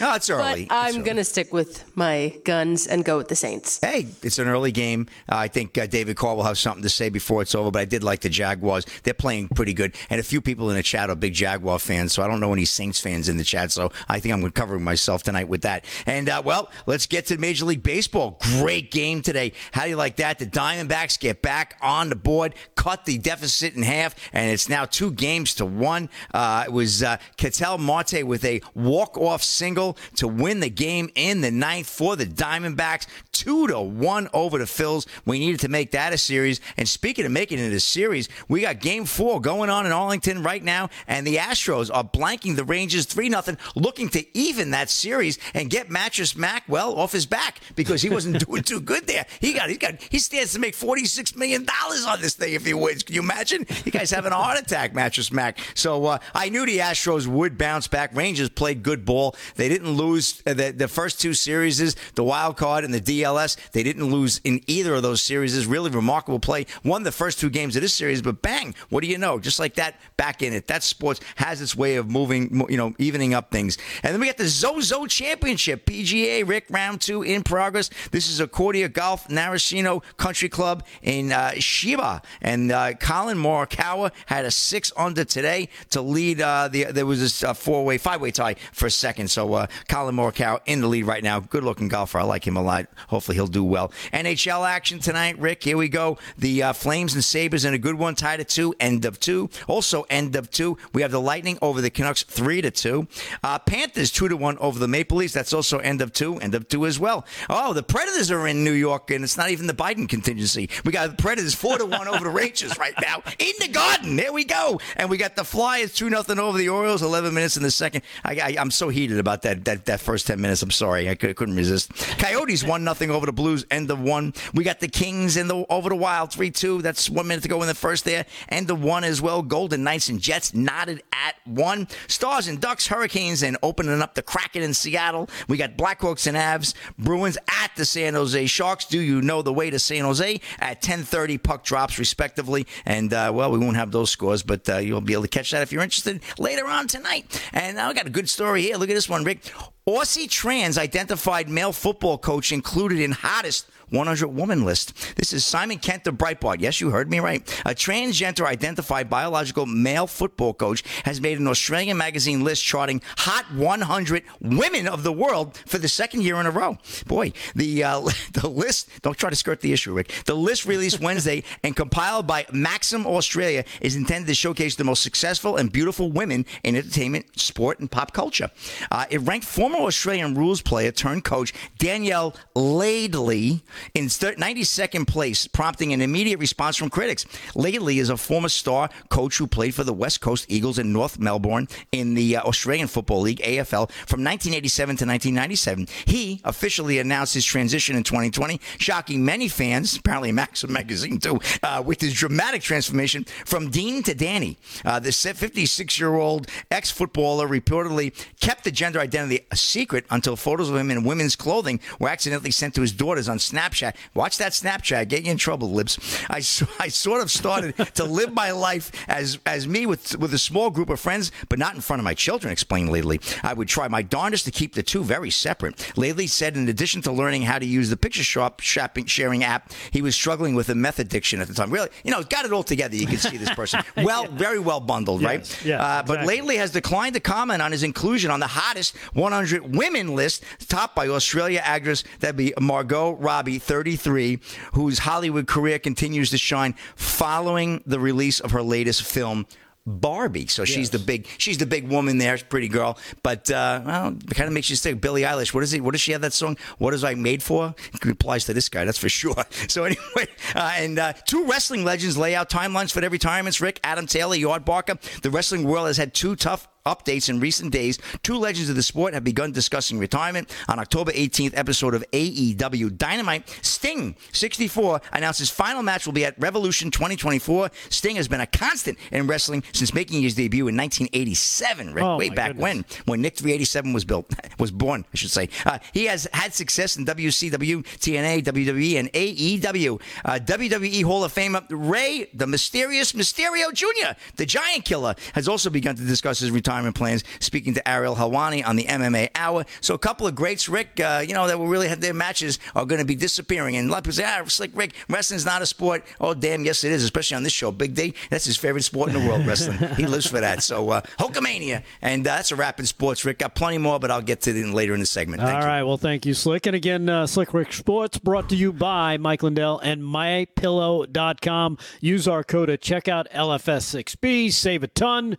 No, 0.00 0.14
it's 0.14 0.30
early. 0.30 0.66
But 0.66 0.74
I'm 0.74 1.02
going 1.02 1.16
to 1.16 1.24
stick 1.24 1.52
with 1.52 1.84
my 1.96 2.36
guns 2.44 2.86
and 2.86 3.04
go 3.04 3.16
with 3.16 3.28
the 3.28 3.36
Saints. 3.36 3.80
Hey, 3.82 4.06
it's 4.22 4.38
an 4.38 4.48
early 4.48 4.70
game. 4.70 5.06
Uh, 5.28 5.36
I 5.36 5.48
think 5.48 5.76
uh, 5.76 5.86
David 5.86 6.16
Carr 6.16 6.36
will 6.36 6.44
have 6.44 6.58
something 6.58 6.82
to 6.82 6.88
say 6.88 7.08
before 7.08 7.42
it's 7.42 7.54
over, 7.54 7.70
but 7.70 7.80
I 7.80 7.84
did 7.84 8.04
like 8.04 8.20
the 8.20 8.28
Jaguars. 8.28 8.86
They're 9.02 9.14
playing 9.14 9.48
pretty 9.48 9.74
good. 9.74 9.94
And 10.10 10.20
a 10.20 10.22
few 10.22 10.40
people 10.40 10.70
in 10.70 10.76
the 10.76 10.82
chat 10.82 11.10
are 11.10 11.16
big 11.16 11.34
Jaguar 11.34 11.78
fans, 11.78 12.12
so 12.12 12.22
I 12.22 12.28
don't 12.28 12.40
know 12.40 12.52
any 12.52 12.64
Saints 12.64 13.00
fans 13.00 13.28
in 13.28 13.36
the 13.36 13.44
chat, 13.44 13.72
so 13.72 13.90
I 14.08 14.20
think 14.20 14.32
I'm 14.32 14.48
covering 14.52 14.84
myself 14.84 15.22
tonight 15.22 15.48
with 15.48 15.62
that. 15.62 15.84
And, 16.06 16.28
uh, 16.28 16.42
well, 16.44 16.70
let's 16.86 17.06
get 17.06 17.26
to 17.26 17.38
Major 17.38 17.64
League 17.64 17.82
Baseball. 17.82 18.38
Great 18.58 18.90
game 18.90 19.22
today. 19.22 19.52
How 19.72 19.84
do 19.84 19.90
you 19.90 19.96
like 19.96 20.16
that? 20.16 20.38
The 20.38 20.46
Diamondbacks 20.46 21.18
get 21.18 21.42
back 21.42 21.76
on 21.82 22.08
the 22.08 22.16
board, 22.16 22.54
cut 22.76 23.04
the 23.04 23.18
deficit 23.18 23.74
in 23.74 23.82
half, 23.82 24.14
and 24.32 24.50
it's 24.50 24.68
now 24.68 24.84
two 24.84 25.10
games 25.10 25.54
to 25.56 25.66
one. 25.66 26.08
Uh, 26.32 26.51
it 26.60 26.72
was 26.72 27.02
uh, 27.02 27.16
Ketel 27.36 27.78
Marte 27.78 28.26
with 28.26 28.44
a 28.44 28.60
walk-off 28.74 29.42
single 29.42 29.96
to 30.16 30.28
win 30.28 30.60
the 30.60 30.70
game 30.70 31.10
in 31.14 31.40
the 31.40 31.50
ninth 31.50 31.86
for 31.88 32.16
the 32.16 32.26
Diamondbacks, 32.26 33.06
two 33.32 33.66
to 33.68 33.80
one 33.80 34.28
over 34.32 34.58
the 34.58 34.64
Phils. 34.64 35.06
We 35.24 35.38
needed 35.38 35.60
to 35.60 35.68
make 35.68 35.92
that 35.92 36.12
a 36.12 36.18
series. 36.18 36.60
And 36.76 36.88
speaking 36.88 37.24
of 37.24 37.32
making 37.32 37.58
it 37.58 37.72
a 37.72 37.80
series, 37.80 38.28
we 38.48 38.62
got 38.62 38.80
Game 38.80 39.04
Four 39.04 39.40
going 39.40 39.70
on 39.70 39.86
in 39.86 39.92
Arlington 39.92 40.42
right 40.42 40.62
now, 40.62 40.90
and 41.06 41.26
the 41.26 41.36
Astros 41.36 41.90
are 41.92 42.04
blanking 42.04 42.56
the 42.56 42.64
Rangers 42.64 43.06
three 43.06 43.28
nothing, 43.28 43.58
looking 43.74 44.08
to 44.10 44.24
even 44.36 44.70
that 44.70 44.90
series 44.90 45.38
and 45.54 45.70
get 45.70 45.90
Mattress 45.90 46.36
Mac 46.36 46.64
well 46.68 46.94
off 46.98 47.12
his 47.12 47.26
back 47.26 47.60
because 47.74 48.02
he 48.02 48.10
wasn't 48.10 48.38
doing 48.46 48.62
too 48.62 48.80
good 48.80 49.06
there. 49.06 49.26
He 49.40 49.52
got 49.52 49.70
he 49.70 49.76
got 49.76 50.00
he 50.02 50.18
stands 50.18 50.52
to 50.52 50.58
make 50.58 50.74
forty 50.74 51.04
six 51.04 51.34
million 51.36 51.64
dollars 51.64 52.04
on 52.06 52.20
this 52.20 52.34
thing 52.34 52.54
if 52.54 52.64
he 52.64 52.74
wins. 52.74 53.02
Can 53.02 53.14
you 53.14 53.22
imagine? 53.22 53.66
You 53.84 53.92
guys 53.92 54.10
having 54.10 54.32
a 54.32 54.36
heart 54.36 54.58
attack, 54.58 54.94
Mattress 54.94 55.32
Mac. 55.32 55.58
So 55.74 56.06
uh, 56.06 56.18
I 56.34 56.41
knew 56.48 56.66
the 56.66 56.78
Astros 56.78 57.26
would 57.26 57.58
bounce 57.58 57.88
back. 57.88 58.14
Rangers 58.14 58.48
played 58.48 58.82
good 58.82 59.04
ball. 59.04 59.36
They 59.56 59.68
didn't 59.68 59.90
lose 59.90 60.42
uh, 60.46 60.54
the, 60.54 60.70
the 60.72 60.88
first 60.88 61.20
two 61.20 61.34
series, 61.34 61.94
the 62.14 62.24
wild 62.24 62.56
card 62.56 62.84
and 62.84 62.92
the 62.92 63.00
DLS. 63.00 63.56
They 63.72 63.82
didn't 63.82 64.04
lose 64.04 64.40
in 64.44 64.60
either 64.66 64.94
of 64.94 65.02
those 65.02 65.22
series. 65.22 65.66
Really 65.66 65.90
remarkable 65.90 66.40
play. 66.40 66.66
Won 66.84 67.02
the 67.02 67.12
first 67.12 67.38
two 67.38 67.50
games 67.50 67.76
of 67.76 67.82
this 67.82 67.94
series, 67.94 68.22
but 68.22 68.42
bang, 68.42 68.74
what 68.88 69.02
do 69.02 69.08
you 69.08 69.18
know? 69.18 69.38
Just 69.38 69.58
like 69.58 69.74
that, 69.74 70.00
back 70.16 70.42
in 70.42 70.52
it. 70.52 70.66
That 70.66 70.82
sports 70.82 71.20
has 71.36 71.60
its 71.60 71.76
way 71.76 71.96
of 71.96 72.10
moving, 72.10 72.66
you 72.68 72.76
know, 72.76 72.94
evening 72.98 73.34
up 73.34 73.50
things. 73.50 73.78
And 74.02 74.12
then 74.12 74.20
we 74.20 74.26
got 74.26 74.38
the 74.38 74.48
Zozo 74.48 75.06
Championship, 75.06 75.86
PGA 75.86 76.46
Rick 76.46 76.66
round 76.70 77.00
two 77.00 77.22
in 77.22 77.42
progress. 77.42 77.90
This 78.10 78.28
is 78.28 78.40
Accordia 78.40 78.92
Golf 78.92 79.28
Narashino 79.28 80.02
Country 80.16 80.48
Club 80.48 80.84
in 81.02 81.32
uh, 81.32 81.52
Chiba, 81.56 82.22
and 82.40 82.72
uh, 82.72 82.94
Collin 82.94 83.38
Morikawa 83.38 84.10
had 84.26 84.44
a 84.44 84.50
six 84.50 84.92
under 84.96 85.24
today 85.24 85.68
to 85.90 86.00
lead. 86.00 86.31
Uh, 86.40 86.68
the 86.68 86.84
there 86.84 87.06
was 87.06 87.42
a 87.42 87.54
four 87.54 87.84
way, 87.84 87.98
five 87.98 88.20
way 88.20 88.30
tie 88.30 88.56
for 88.72 88.88
second. 88.90 89.30
So 89.30 89.54
uh, 89.54 89.66
Collin 89.88 90.16
Morikawa 90.16 90.60
in 90.66 90.80
the 90.80 90.86
lead 90.86 91.04
right 91.04 91.22
now. 91.22 91.40
Good 91.40 91.64
looking 91.64 91.88
golfer. 91.88 92.18
I 92.18 92.24
like 92.24 92.46
him 92.46 92.56
a 92.56 92.62
lot. 92.62 92.86
Hopefully 93.08 93.36
he'll 93.36 93.46
do 93.46 93.64
well. 93.64 93.92
NHL 94.12 94.68
action 94.68 94.98
tonight, 94.98 95.38
Rick. 95.38 95.62
Here 95.62 95.76
we 95.76 95.88
go. 95.88 96.18
The 96.38 96.62
uh, 96.62 96.72
Flames 96.72 97.14
and 97.14 97.24
Sabres 97.24 97.64
in 97.64 97.74
a 97.74 97.78
good 97.78 97.96
one, 97.96 98.14
tied 98.14 98.40
at 98.40 98.48
two. 98.48 98.74
End 98.80 99.04
of 99.04 99.20
two. 99.20 99.50
Also 99.66 100.04
end 100.10 100.36
of 100.36 100.50
two. 100.50 100.78
We 100.92 101.02
have 101.02 101.10
the 101.10 101.20
Lightning 101.20 101.58
over 101.62 101.80
the 101.80 101.90
Canucks 101.90 102.22
three 102.22 102.60
to 102.62 102.70
two. 102.70 103.06
Uh, 103.42 103.58
Panthers 103.58 104.10
two 104.10 104.28
to 104.28 104.36
one 104.36 104.58
over 104.58 104.78
the 104.78 104.88
Maple 104.88 105.18
Leafs. 105.18 105.32
That's 105.32 105.52
also 105.52 105.78
end 105.78 106.00
of 106.00 106.12
two. 106.12 106.36
End 106.36 106.54
of 106.54 106.68
two 106.68 106.86
as 106.86 106.98
well. 106.98 107.26
Oh, 107.48 107.72
the 107.72 107.82
Predators 107.82 108.30
are 108.30 108.46
in 108.46 108.64
New 108.64 108.72
York, 108.72 109.10
and 109.10 109.24
it's 109.24 109.36
not 109.36 109.50
even 109.50 109.66
the 109.66 109.74
Biden 109.74 110.08
contingency. 110.08 110.68
We 110.84 110.92
got 110.92 111.10
the 111.16 111.22
Predators 111.22 111.54
four 111.54 111.78
to 111.78 111.86
one 111.86 112.08
over 112.08 112.24
the 112.24 112.30
Rangers 112.30 112.78
right 112.78 112.94
now 113.00 113.22
in 113.38 113.52
the 113.60 113.68
Garden. 113.68 114.16
There 114.16 114.32
we 114.32 114.44
go. 114.44 114.80
And 114.96 115.10
we 115.10 115.16
got 115.16 115.36
the 115.36 115.44
Flyers 115.44 115.92
two 115.94 116.10
nothing 116.28 116.38
over 116.38 116.56
the 116.56 116.68
Orioles. 116.68 117.02
Eleven 117.02 117.34
minutes 117.34 117.56
in 117.56 117.64
the 117.64 117.70
second. 117.70 118.02
I, 118.24 118.54
I'm 118.58 118.70
so 118.70 118.90
heated 118.90 119.18
about 119.18 119.42
that 119.42 119.64
that, 119.64 119.86
that 119.86 120.00
first 120.00 120.26
ten 120.26 120.40
minutes. 120.40 120.62
I'm 120.62 120.70
sorry, 120.70 121.08
I 121.08 121.16
could, 121.16 121.34
couldn't 121.34 121.56
resist. 121.56 121.92
Coyotes 122.18 122.62
one 122.62 122.84
nothing 122.84 123.10
over 123.10 123.26
the 123.26 123.32
Blues. 123.32 123.66
End 123.70 123.90
of 123.90 124.00
one. 124.00 124.32
We 124.54 124.62
got 124.62 124.78
the 124.78 124.86
Kings 124.86 125.36
in 125.36 125.48
the 125.48 125.66
over 125.68 125.88
the 125.88 125.96
Wild 125.96 126.32
three 126.32 126.52
two. 126.52 126.80
That's 126.80 127.10
one 127.10 127.26
minute 127.26 127.42
to 127.42 127.48
go 127.48 127.60
in 127.62 127.66
the 127.66 127.74
first 127.74 128.04
there. 128.04 128.24
End 128.48 128.70
of 128.70 128.82
one 128.82 129.02
as 129.02 129.20
well. 129.20 129.42
Golden 129.42 129.82
Knights 129.82 130.08
and 130.08 130.20
Jets 130.20 130.54
knotted 130.54 131.02
at 131.12 131.34
one. 131.44 131.88
Stars 132.06 132.46
and 132.46 132.60
Ducks, 132.60 132.86
Hurricanes, 132.86 133.42
and 133.42 133.56
opening 133.62 134.00
up 134.00 134.14
the 134.14 134.22
Kraken 134.22 134.62
in 134.62 134.74
Seattle. 134.74 135.28
We 135.48 135.56
got 135.56 135.76
Blackhawks 135.76 136.28
and 136.28 136.36
Avs. 136.36 136.74
Bruins 136.98 137.36
at 137.48 137.72
the 137.76 137.84
San 137.84 138.14
Jose 138.14 138.46
Sharks. 138.46 138.84
Do 138.84 139.00
you 139.00 139.22
know 139.22 139.42
the 139.42 139.52
way 139.52 139.70
to 139.70 139.78
San 139.80 140.04
Jose 140.04 140.40
at 140.60 140.82
10:30? 140.82 141.42
Puck 141.42 141.64
drops 141.64 141.98
respectively, 141.98 142.66
and 142.86 143.12
uh, 143.12 143.32
well, 143.34 143.50
we 143.50 143.58
won't 143.58 143.76
have 143.76 143.90
those 143.90 144.10
scores, 144.10 144.44
but 144.44 144.68
uh, 144.68 144.76
you'll 144.76 145.00
be 145.00 145.14
able 145.14 145.22
to 145.22 145.28
catch 145.28 145.50
that 145.50 145.62
if 145.62 145.72
you're 145.72 145.82
interested 145.82 146.11
later 146.38 146.66
on 146.66 146.86
tonight. 146.86 147.42
And 147.52 147.78
I 147.78 147.92
got 147.92 148.06
a 148.06 148.10
good 148.10 148.28
story 148.28 148.62
here. 148.62 148.76
Look 148.76 148.90
at 148.90 148.94
this 148.94 149.08
one, 149.08 149.24
Rick. 149.24 149.52
Aussie 149.86 150.30
trans 150.30 150.78
identified 150.78 151.48
male 151.48 151.72
football 151.72 152.18
coach 152.18 152.52
included 152.52 153.00
in 153.00 153.12
hottest 153.12 153.68
100 153.92 154.28
woman 154.28 154.64
list. 154.64 155.16
This 155.16 155.32
is 155.32 155.44
Simon 155.44 155.78
Kent 155.78 156.06
of 156.06 156.14
Breitbart. 156.14 156.60
Yes, 156.60 156.80
you 156.80 156.90
heard 156.90 157.10
me 157.10 157.20
right. 157.20 157.42
A 157.66 157.74
transgender 157.74 158.46
identified 158.46 159.10
biological 159.10 159.66
male 159.66 160.06
football 160.06 160.54
coach 160.54 160.82
has 161.04 161.20
made 161.20 161.38
an 161.38 161.46
Australian 161.46 161.98
magazine 161.98 162.42
list 162.42 162.64
charting 162.64 163.02
hot 163.18 163.44
100 163.52 164.24
women 164.40 164.88
of 164.88 165.02
the 165.02 165.12
world 165.12 165.56
for 165.66 165.78
the 165.78 165.88
second 165.88 166.22
year 166.22 166.36
in 166.36 166.46
a 166.46 166.50
row. 166.50 166.78
Boy, 167.06 167.32
the 167.54 167.84
uh, 167.84 168.00
the 168.32 168.48
list, 168.48 168.88
don't 169.02 169.16
try 169.16 169.30
to 169.30 169.36
skirt 169.36 169.60
the 169.60 169.72
issue, 169.72 169.92
Rick. 169.92 170.10
The 170.24 170.34
list 170.34 170.64
released 170.64 171.00
Wednesday 171.12 171.44
and 171.62 171.76
compiled 171.76 172.26
by 172.26 172.46
Maxim 172.52 173.06
Australia 173.06 173.64
is 173.80 173.94
intended 173.94 174.26
to 174.28 174.34
showcase 174.34 174.76
the 174.76 174.84
most 174.84 175.02
successful 175.02 175.56
and 175.56 175.70
beautiful 175.70 176.10
women 176.10 176.46
in 176.64 176.76
entertainment, 176.76 177.38
sport, 177.38 177.78
and 177.80 177.90
pop 177.90 178.12
culture. 178.12 178.50
Uh, 178.90 179.04
it 179.10 179.20
ranked 179.20 179.46
former 179.46 179.78
Australian 179.78 180.34
rules 180.34 180.62
player 180.62 180.90
turned 180.90 181.24
coach 181.24 181.52
Danielle 181.78 182.34
Laidley 182.56 183.60
in 183.94 184.06
92nd 184.06 185.06
place, 185.06 185.46
prompting 185.46 185.92
an 185.92 186.00
immediate 186.00 186.38
response 186.38 186.76
from 186.76 186.90
critics. 186.90 187.24
Laidley 187.54 187.98
is 187.98 188.10
a 188.10 188.16
former 188.16 188.48
star 188.48 188.88
coach 189.08 189.38
who 189.38 189.46
played 189.46 189.74
for 189.74 189.84
the 189.84 189.92
West 189.92 190.20
Coast 190.20 190.46
Eagles 190.48 190.78
in 190.78 190.92
North 190.92 191.18
Melbourne 191.18 191.68
in 191.90 192.14
the 192.14 192.36
uh, 192.36 192.42
Australian 192.42 192.88
Football 192.88 193.22
League, 193.22 193.40
AFL, 193.40 193.90
from 194.06 194.22
1987 194.24 194.96
to 194.96 195.06
1997. 195.06 195.86
He 196.06 196.40
officially 196.44 196.98
announced 196.98 197.34
his 197.34 197.44
transition 197.44 197.96
in 197.96 198.02
2020, 198.02 198.60
shocking 198.78 199.24
many 199.24 199.48
fans, 199.48 199.96
apparently 199.96 200.32
Maxim 200.32 200.72
Magazine 200.72 201.18
too, 201.18 201.40
uh, 201.62 201.82
with 201.84 202.00
his 202.00 202.14
dramatic 202.14 202.62
transformation 202.62 203.24
from 203.44 203.70
Dean 203.70 204.02
to 204.02 204.14
Danny. 204.14 204.56
Uh, 204.84 204.98
the 204.98 205.12
56 205.12 205.98
year 205.98 206.14
old 206.14 206.48
ex 206.70 206.90
footballer 206.90 207.48
reportedly 207.48 208.12
kept 208.40 208.64
the 208.64 208.70
gender 208.70 209.00
identity 209.00 209.40
a 209.50 209.56
secret 209.56 210.04
until 210.10 210.36
photos 210.36 210.70
of 210.70 210.76
him 210.76 210.90
in 210.90 211.04
women's 211.04 211.36
clothing 211.36 211.80
were 211.98 212.08
accidentally 212.08 212.50
sent 212.50 212.74
to 212.74 212.80
his 212.80 212.92
daughters 212.92 213.28
on 213.28 213.38
Snapchat. 213.38 213.71
Watch 214.14 214.38
that 214.38 214.52
Snapchat, 214.52 215.08
get 215.08 215.24
you 215.24 215.30
in 215.32 215.38
trouble, 215.38 215.70
Libs. 215.72 215.98
I 216.28 216.40
sort 216.40 217.22
of 217.22 217.30
started 217.30 217.76
to 217.94 218.04
live 218.04 218.32
my 218.32 218.50
life 218.50 218.92
as 219.08 219.38
as 219.46 219.66
me 219.66 219.86
with 219.86 220.16
with 220.18 220.34
a 220.34 220.38
small 220.38 220.70
group 220.70 220.90
of 220.90 221.00
friends, 221.00 221.32
but 221.48 221.58
not 221.58 221.74
in 221.74 221.80
front 221.80 222.00
of 222.00 222.04
my 222.04 222.14
children. 222.14 222.52
Explained 222.52 222.90
Laidley, 222.90 223.20
I 223.44 223.52
would 223.54 223.68
try 223.68 223.88
my 223.88 224.02
darndest 224.02 224.44
to 224.46 224.50
keep 224.50 224.74
the 224.74 224.82
two 224.82 225.02
very 225.04 225.30
separate. 225.30 225.76
Laidley 225.96 226.28
said, 226.28 226.56
in 226.56 226.68
addition 226.68 227.02
to 227.02 227.12
learning 227.12 227.42
how 227.42 227.58
to 227.58 227.66
use 227.66 227.90
the 227.90 227.96
picture 227.96 228.24
shop 228.24 228.60
shopping 228.60 229.06
sharing 229.06 229.44
app, 229.44 229.72
he 229.90 230.02
was 230.02 230.14
struggling 230.14 230.54
with 230.54 230.68
a 230.68 230.74
meth 230.74 230.98
addiction 230.98 231.40
at 231.40 231.48
the 231.48 231.54
time. 231.54 231.70
Really, 231.70 231.88
you 232.04 232.10
know, 232.10 232.22
got 232.22 232.44
it 232.44 232.52
all 232.52 232.62
together. 232.62 232.96
You 232.96 233.06
can 233.06 233.18
see 233.18 233.36
this 233.36 233.50
person 233.54 233.80
well, 233.96 234.26
very 234.26 234.58
well 234.58 234.80
bundled, 234.80 235.22
right? 235.22 235.40
yes, 235.64 235.80
uh, 235.80 236.02
But 236.06 236.20
exactly. 236.22 236.40
Laidley 236.40 236.56
has 236.58 236.70
declined 236.70 237.14
to 237.14 237.20
comment 237.20 237.62
on 237.62 237.72
his 237.72 237.82
inclusion 237.82 238.30
on 238.30 238.40
the 238.40 238.46
hottest 238.46 238.96
100 239.14 239.74
women 239.74 240.14
list, 240.14 240.44
topped 240.68 240.94
by 240.94 241.08
Australia 241.08 241.60
actress 241.62 242.04
that'd 242.20 242.36
be 242.36 242.52
Margot 242.60 243.12
Robbie, 243.12 243.51
33, 243.58 244.38
whose 244.72 245.00
Hollywood 245.00 245.46
career 245.46 245.78
continues 245.78 246.30
to 246.30 246.38
shine 246.38 246.74
following 246.96 247.82
the 247.86 247.98
release 248.00 248.40
of 248.40 248.52
her 248.52 248.62
latest 248.62 249.02
film. 249.02 249.46
Barbie, 249.84 250.46
so 250.46 250.64
she's 250.64 250.90
the 250.90 250.98
big, 251.00 251.26
she's 251.38 251.58
the 251.58 251.66
big 251.66 251.88
woman 251.88 252.18
there, 252.18 252.38
pretty 252.38 252.68
girl. 252.68 252.98
But 253.24 253.50
uh, 253.50 253.82
well, 253.84 254.08
it 254.08 254.34
kind 254.34 254.46
of 254.46 254.52
makes 254.52 254.70
you 254.70 254.76
think. 254.76 255.00
Billie 255.00 255.22
Eilish, 255.22 255.52
what 255.52 255.64
is 255.64 255.72
it? 255.74 255.80
What 255.82 255.90
does 255.90 256.00
she 256.00 256.12
have 256.12 256.20
that 256.20 256.32
song? 256.32 256.56
What 256.78 256.94
is 256.94 257.02
I 257.02 257.14
made 257.14 257.42
for? 257.42 257.74
It 257.92 258.04
applies 258.08 258.44
to 258.44 258.54
this 258.54 258.68
guy, 258.68 258.84
that's 258.84 258.98
for 258.98 259.08
sure. 259.08 259.34
So 259.68 259.84
anyway, 259.84 260.26
uh, 260.54 260.72
and 260.76 260.98
uh, 260.98 261.12
two 261.26 261.46
wrestling 261.46 261.84
legends 261.84 262.16
lay 262.16 262.34
out 262.34 262.50
timelines 262.50 262.92
for 262.92 263.00
their 263.00 263.10
retirements. 263.10 263.60
Rick, 263.60 263.80
Adam 263.82 264.06
Taylor, 264.06 264.36
Yardbarker. 264.36 265.00
The 265.22 265.30
wrestling 265.30 265.64
world 265.64 265.86
has 265.86 265.96
had 265.96 266.14
two 266.14 266.36
tough 266.36 266.68
updates 266.86 267.28
in 267.28 267.40
recent 267.40 267.72
days, 267.72 267.98
two 268.22 268.36
legends 268.36 268.68
of 268.68 268.76
the 268.76 268.82
sport 268.82 269.14
have 269.14 269.24
begun 269.24 269.52
discussing 269.52 269.98
retirement. 269.98 270.50
On 270.68 270.78
October 270.78 271.12
18th 271.12 271.56
episode 271.56 271.94
of 271.94 272.04
AEW 272.12 272.96
Dynamite, 272.96 273.48
Sting, 273.62 274.16
64, 274.32 275.00
announced 275.12 275.38
his 275.38 275.50
final 275.50 275.82
match 275.82 276.06
will 276.06 276.12
be 276.12 276.24
at 276.24 276.38
Revolution 276.40 276.90
2024. 276.90 277.70
Sting 277.88 278.16
has 278.16 278.28
been 278.28 278.40
a 278.40 278.46
constant 278.46 278.98
in 279.10 279.26
wrestling 279.26 279.62
since 279.72 279.94
making 279.94 280.22
his 280.22 280.34
debut 280.34 280.68
in 280.68 280.76
1987, 280.76 281.94
Rick, 281.94 282.04
Oh, 282.04 282.16
way 282.18 282.28
back 282.30 282.48
goodness. 282.48 282.62
when, 282.62 282.84
when 283.04 283.20
Nick 283.22 283.36
387 283.36 283.92
was 283.92 284.04
built, 284.04 284.32
was 284.58 284.70
born, 284.70 285.04
I 285.12 285.16
should 285.16 285.30
say. 285.30 285.48
Uh, 285.64 285.78
he 285.92 286.06
has 286.06 286.26
had 286.32 286.52
success 286.54 286.96
in 286.96 287.04
WCW, 287.06 287.82
TNA, 287.84 288.42
WWE, 288.44 288.98
and 288.98 289.12
AEW. 289.12 290.00
Uh, 290.24 290.38
WWE 290.42 291.04
Hall 291.04 291.22
of 291.24 291.32
Famer 291.32 291.64
Ray, 291.70 292.28
the 292.34 292.46
mysterious 292.46 293.12
Mysterio 293.12 293.72
Jr., 293.72 294.12
the 294.36 294.46
Giant 294.46 294.84
Killer, 294.84 295.14
has 295.34 295.46
also 295.48 295.70
begun 295.70 295.94
to 295.96 296.02
discuss 296.04 296.38
his 296.40 296.50
retirement 296.50 296.71
plans, 296.94 297.24
speaking 297.40 297.74
to 297.74 297.88
Ariel 297.88 298.16
Helwani 298.16 298.66
on 298.66 298.76
the 298.76 298.84
MMA 298.84 299.30
Hour. 299.34 299.64
So 299.80 299.94
a 299.94 299.98
couple 299.98 300.26
of 300.26 300.34
greats, 300.34 300.68
Rick, 300.68 301.00
uh, 301.00 301.22
you 301.26 301.34
know, 301.34 301.46
that 301.46 301.58
will 301.58 301.66
really 301.68 301.88
have 301.88 302.00
their 302.00 302.14
matches 302.14 302.58
are 302.74 302.86
going 302.86 303.00
to 303.00 303.04
be 303.06 303.14
disappearing. 303.14 303.76
And 303.76 303.88
a 303.88 303.92
lot 303.92 303.98
of 303.98 304.04
people 304.04 304.14
say, 304.14 304.24
ah, 304.24 304.44
Slick 304.46 304.70
Rick, 304.74 304.94
wrestling's 305.08 305.44
not 305.44 305.62
a 305.62 305.66
sport. 305.66 306.04
Oh, 306.20 306.34
damn, 306.34 306.64
yes, 306.64 306.84
it 306.84 306.92
is, 306.92 307.04
especially 307.04 307.36
on 307.36 307.42
this 307.42 307.52
show. 307.52 307.70
Big 307.70 307.94
D, 307.94 308.14
that's 308.30 308.44
his 308.44 308.56
favorite 308.56 308.82
sport 308.82 309.10
in 309.10 309.20
the 309.20 309.28
world, 309.28 309.46
wrestling. 309.46 309.78
he 309.96 310.06
lives 310.06 310.26
for 310.26 310.40
that. 310.40 310.62
So, 310.62 310.90
uh, 310.90 311.00
Hulkamania. 311.18 311.82
And 312.00 312.26
uh, 312.26 312.36
that's 312.36 312.52
a 312.52 312.56
wrap 312.56 312.80
in 312.80 312.86
sports, 312.86 313.24
Rick. 313.24 313.38
Got 313.38 313.54
plenty 313.54 313.78
more, 313.78 313.98
but 313.98 314.10
I'll 314.10 314.22
get 314.22 314.40
to 314.42 314.52
them 314.52 314.72
later 314.72 314.94
in 314.94 315.00
the 315.00 315.06
segment. 315.06 315.42
Thank 315.42 315.54
All 315.54 315.60
you. 315.60 315.66
right. 315.66 315.82
Well, 315.82 315.98
thank 315.98 316.26
you, 316.26 316.34
Slick. 316.34 316.66
And 316.66 316.76
again, 316.76 317.08
uh, 317.08 317.26
Slick 317.26 317.52
Rick 317.54 317.72
Sports 317.72 318.18
brought 318.18 318.48
to 318.50 318.56
you 318.56 318.72
by 318.72 319.16
Mike 319.18 319.42
Lindell 319.42 319.78
and 319.80 320.02
MyPillow.com. 320.02 321.78
Use 322.00 322.28
our 322.28 322.44
code 322.44 322.70
at 322.70 322.80
checkout 322.80 323.30
LFS6B. 323.32 324.52
Save 324.52 324.82
a 324.82 324.88
ton. 324.88 325.36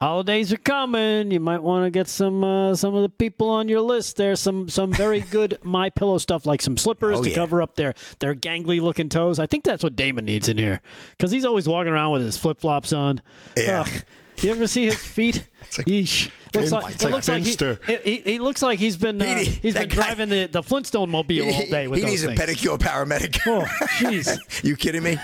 Holidays 0.00 0.52
are 0.52 0.58
coming. 0.58 1.32
You 1.32 1.40
might 1.40 1.60
want 1.60 1.84
to 1.84 1.90
get 1.90 2.06
some 2.06 2.44
uh, 2.44 2.76
some 2.76 2.94
of 2.94 3.02
the 3.02 3.08
people 3.08 3.50
on 3.50 3.68
your 3.68 3.80
list. 3.80 4.16
There's 4.16 4.38
some 4.38 4.68
some 4.68 4.92
very 4.92 5.20
good 5.30 5.58
My 5.64 5.90
Pillow 5.90 6.18
stuff, 6.18 6.46
like 6.46 6.62
some 6.62 6.76
slippers 6.76 7.18
Oh, 7.18 7.24
to 7.24 7.30
yeah. 7.30 7.34
cover 7.34 7.60
up 7.60 7.74
their 7.74 7.94
their 8.20 8.34
gangly 8.34 8.80
looking 8.80 9.08
toes. 9.08 9.40
I 9.40 9.46
think 9.46 9.64
that's 9.64 9.82
what 9.82 9.96
Damon 9.96 10.24
needs 10.24 10.48
in 10.48 10.56
here 10.56 10.80
because 11.16 11.32
he's 11.32 11.44
always 11.44 11.66
walking 11.66 11.92
around 11.92 12.12
with 12.12 12.22
his 12.22 12.36
flip 12.36 12.60
flops 12.60 12.92
on. 12.92 13.20
Yeah. 13.56 13.80
Ugh. 13.86 14.02
You 14.40 14.52
ever 14.52 14.68
see 14.68 14.84
his 14.84 14.94
feet? 14.94 15.48
Yeesh. 15.76 16.30
Looks 16.54 16.72
like, 16.72 16.94
it's 16.94 17.02
it 17.02 17.06
like 17.06 17.12
looks 17.14 17.28
like 17.28 17.42
he, 17.42 17.54
he, 17.86 17.96
he- 18.22 18.32
he 18.32 18.38
looks 18.38 18.62
like 18.62 18.78
he's 18.78 18.96
been 18.96 19.20
uh, 19.20 19.36
he's 19.36 19.74
been 19.74 19.86
guy- 19.88 19.94
driving 19.94 20.30
the, 20.30 20.46
the 20.46 20.62
Flintstone 20.62 21.10
mobile 21.10 21.44
all 21.44 21.66
day 21.66 21.88
with 21.88 21.98
he 21.98 22.04
those 22.06 22.10
needs 22.10 22.24
things. 22.24 22.40
a 22.40 22.42
pedicure 22.42 22.78
paramedic. 22.78 23.38
Oh, 23.46 23.60
jeez. 23.98 24.64
you 24.64 24.74
kidding 24.74 25.02
me? 25.02 25.18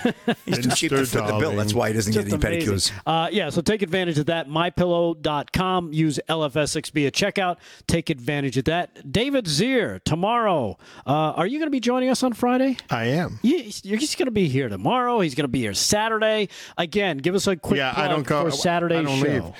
He's 0.44 0.58
too 0.58 0.68
cheap 0.70 0.90
to 0.90 0.96
Finster, 0.98 1.20
foot 1.20 1.28
the 1.28 1.38
bill. 1.38 1.56
That's 1.56 1.72
why 1.72 1.88
he 1.88 1.94
doesn't 1.94 2.12
get 2.12 2.26
any 2.26 2.34
amazing. 2.34 2.70
pedicures. 2.74 2.92
Uh, 3.06 3.28
yeah, 3.32 3.48
so 3.48 3.62
take 3.62 3.80
advantage 3.80 4.18
of 4.18 4.26
that. 4.26 4.48
MyPillow.com. 4.48 5.92
Use 5.94 6.20
LFS6B 6.28 7.06
at 7.06 7.12
checkout. 7.14 7.56
Take 7.86 8.10
advantage 8.10 8.56
of 8.58 8.64
that. 8.64 9.10
David 9.10 9.46
Zier, 9.46 10.02
tomorrow. 10.04 10.76
Uh, 11.06 11.10
are 11.10 11.46
you 11.46 11.58
going 11.58 11.66
to 11.68 11.70
be 11.70 11.80
joining 11.80 12.10
us 12.10 12.22
on 12.22 12.32
Friday? 12.34 12.76
I 12.90 13.06
am. 13.06 13.38
You're 13.42 13.98
just 13.98 14.18
going 14.18 14.26
to 14.26 14.30
be 14.32 14.48
here 14.48 14.68
tomorrow. 14.68 15.20
He's 15.20 15.34
going 15.34 15.44
to 15.44 15.48
be 15.48 15.60
here 15.60 15.74
Saturday. 15.74 16.48
Again, 16.76 17.18
give 17.18 17.34
us 17.34 17.46
a 17.46 17.56
quick 17.56 17.78
yeah, 17.78 17.94
plug 17.94 18.04
I 18.06 18.08
don't 18.12 18.26
go 18.26 18.44
for 18.44 18.50
Saturday's 18.50 18.98
I 18.98 19.02
don't 19.02 19.18
show. 19.22 19.28
leave. 19.46 19.52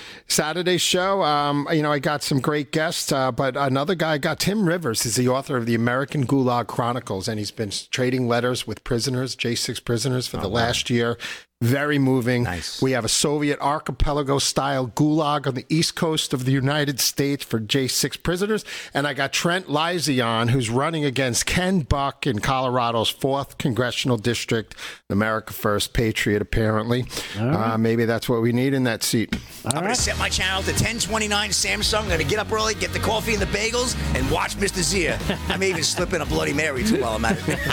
Saturday's 0.74 0.82
show. 0.82 1.22
Um, 1.22 1.68
you 1.72 1.82
know, 1.82 1.92
I 1.92 1.98
got 1.98 2.22
some 2.22 2.40
great 2.40 2.72
guests, 2.72 3.12
uh, 3.12 3.30
but 3.30 3.56
another 3.56 3.94
guy 3.94 4.14
I 4.14 4.18
got 4.18 4.40
Tim 4.40 4.66
Rivers 4.66 5.06
is 5.06 5.16
the 5.16 5.28
author 5.28 5.56
of 5.56 5.66
the 5.66 5.74
American 5.74 6.26
Gulag 6.26 6.66
Chronicles, 6.66 7.28
and 7.28 7.38
he's 7.38 7.50
been 7.50 7.70
trading 7.90 8.26
letters 8.28 8.66
with 8.66 8.82
prisoners, 8.84 9.36
J6 9.36 9.84
prisoners, 9.84 10.26
for 10.26 10.38
the 10.38 10.48
last 10.48 10.90
year. 10.90 11.16
Very 11.62 11.98
moving. 11.98 12.42
Nice. 12.42 12.82
We 12.82 12.90
have 12.92 13.06
a 13.06 13.08
Soviet 13.08 13.58
archipelago 13.60 14.38
style 14.38 14.88
gulag 14.88 15.46
on 15.46 15.54
the 15.54 15.64
east 15.70 15.94
coast 15.94 16.34
of 16.34 16.44
the 16.44 16.52
United 16.52 17.00
States 17.00 17.42
for 17.42 17.58
J6 17.58 18.22
prisoners. 18.22 18.64
And 18.92 19.06
I 19.06 19.14
got 19.14 19.32
Trent 19.32 19.66
Lysion, 19.66 20.50
who's 20.50 20.68
running 20.68 21.06
against 21.06 21.46
Ken 21.46 21.80
Buck 21.80 22.26
in 22.26 22.40
Colorado's 22.40 23.10
4th 23.10 23.56
Congressional 23.56 24.18
District, 24.18 24.74
America 25.08 25.54
First 25.54 25.94
Patriot, 25.94 26.42
apparently. 26.42 27.06
Uh, 27.38 27.78
maybe 27.78 28.04
that's 28.04 28.28
what 28.28 28.42
we 28.42 28.52
need 28.52 28.74
in 28.74 28.84
that 28.84 29.02
seat. 29.02 29.34
I'm 29.64 29.80
going 29.82 29.86
to 29.86 29.94
set 29.94 30.18
my 30.18 30.28
channel 30.28 30.62
to 30.64 30.72
1029 30.72 31.50
Samsung. 31.50 32.00
I'm 32.00 32.08
going 32.08 32.20
to 32.20 32.26
get 32.26 32.40
up 32.40 32.52
early, 32.52 32.74
get 32.74 32.92
the 32.92 32.98
coffee 32.98 33.32
and 33.32 33.40
the 33.40 33.46
bagels, 33.46 33.96
and 34.14 34.30
watch 34.30 34.56
Mr. 34.56 34.82
Zia. 34.82 35.18
I 35.48 35.56
may 35.56 35.70
even 35.70 35.82
slip 35.94 36.12
in 36.12 36.20
a 36.20 36.26
Bloody 36.26 36.52
Mary 36.52 36.84
too 36.84 37.00
while 37.00 37.14
I'm 37.14 37.24
at 37.24 37.38
it. 37.48 37.58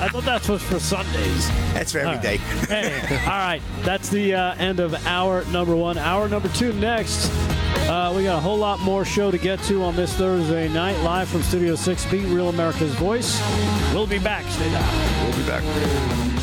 I 0.00 0.08
thought 0.08 0.24
that 0.24 0.46
was 0.48 0.62
for 0.62 0.78
Sundays. 0.78 1.48
That's 1.72 1.92
for 1.92 2.00
every 2.00 2.20
day. 2.20 2.38
Hey, 2.80 3.16
all 3.24 3.30
right. 3.30 3.62
That's 3.80 4.08
the 4.08 4.34
uh, 4.34 4.54
end 4.54 4.80
of 4.80 4.94
hour 5.06 5.44
number 5.46 5.74
one. 5.74 5.98
Hour 5.98 6.28
number 6.28 6.48
two 6.50 6.72
next. 6.74 7.30
Uh, 7.88 8.12
we 8.14 8.24
got 8.24 8.36
a 8.36 8.40
whole 8.40 8.58
lot 8.58 8.80
more 8.80 9.04
show 9.04 9.30
to 9.30 9.38
get 9.38 9.60
to 9.64 9.82
on 9.82 9.96
this 9.96 10.12
Thursday 10.14 10.68
night, 10.68 10.98
live 11.02 11.28
from 11.28 11.42
Studio 11.42 11.74
6B, 11.74 12.32
Real 12.34 12.48
America's 12.50 12.94
Voice. 12.94 13.40
We'll 13.92 14.06
be 14.06 14.18
back. 14.18 14.44
Stay 14.50 14.68
there. 14.68 15.24
We'll 15.24 15.36
be 15.36 15.46
back. 15.46 16.37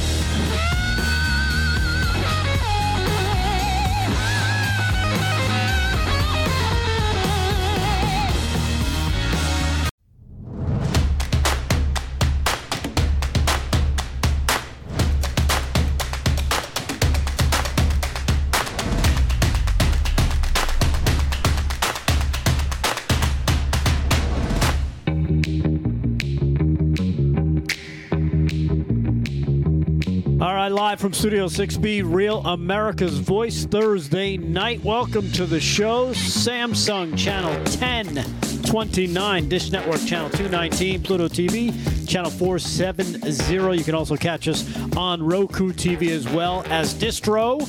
Right, 30.65 30.71
live 30.71 30.99
from 30.99 31.13
Studio 31.13 31.45
6B, 31.45 32.01
Real 32.03 32.39
America's 32.39 33.19
Voice, 33.19 33.65
Thursday 33.65 34.35
night. 34.35 34.83
Welcome 34.83 35.31
to 35.33 35.45
the 35.45 35.59
show. 35.59 36.07
Samsung 36.11 37.15
Channel 37.15 37.53
1029, 37.53 39.47
Dish 39.47 39.69
Network 39.69 40.03
Channel 40.05 40.31
219, 40.31 41.03
Pluto 41.03 41.27
TV 41.27 42.07
Channel 42.07 42.31
470. 42.31 43.77
You 43.77 43.83
can 43.83 43.93
also 43.93 44.15
catch 44.15 44.47
us 44.47 44.65
on 44.97 45.21
Roku 45.21 45.71
TV 45.71 46.09
as 46.09 46.27
well 46.27 46.63
as 46.69 46.95
Distro. 46.95 47.61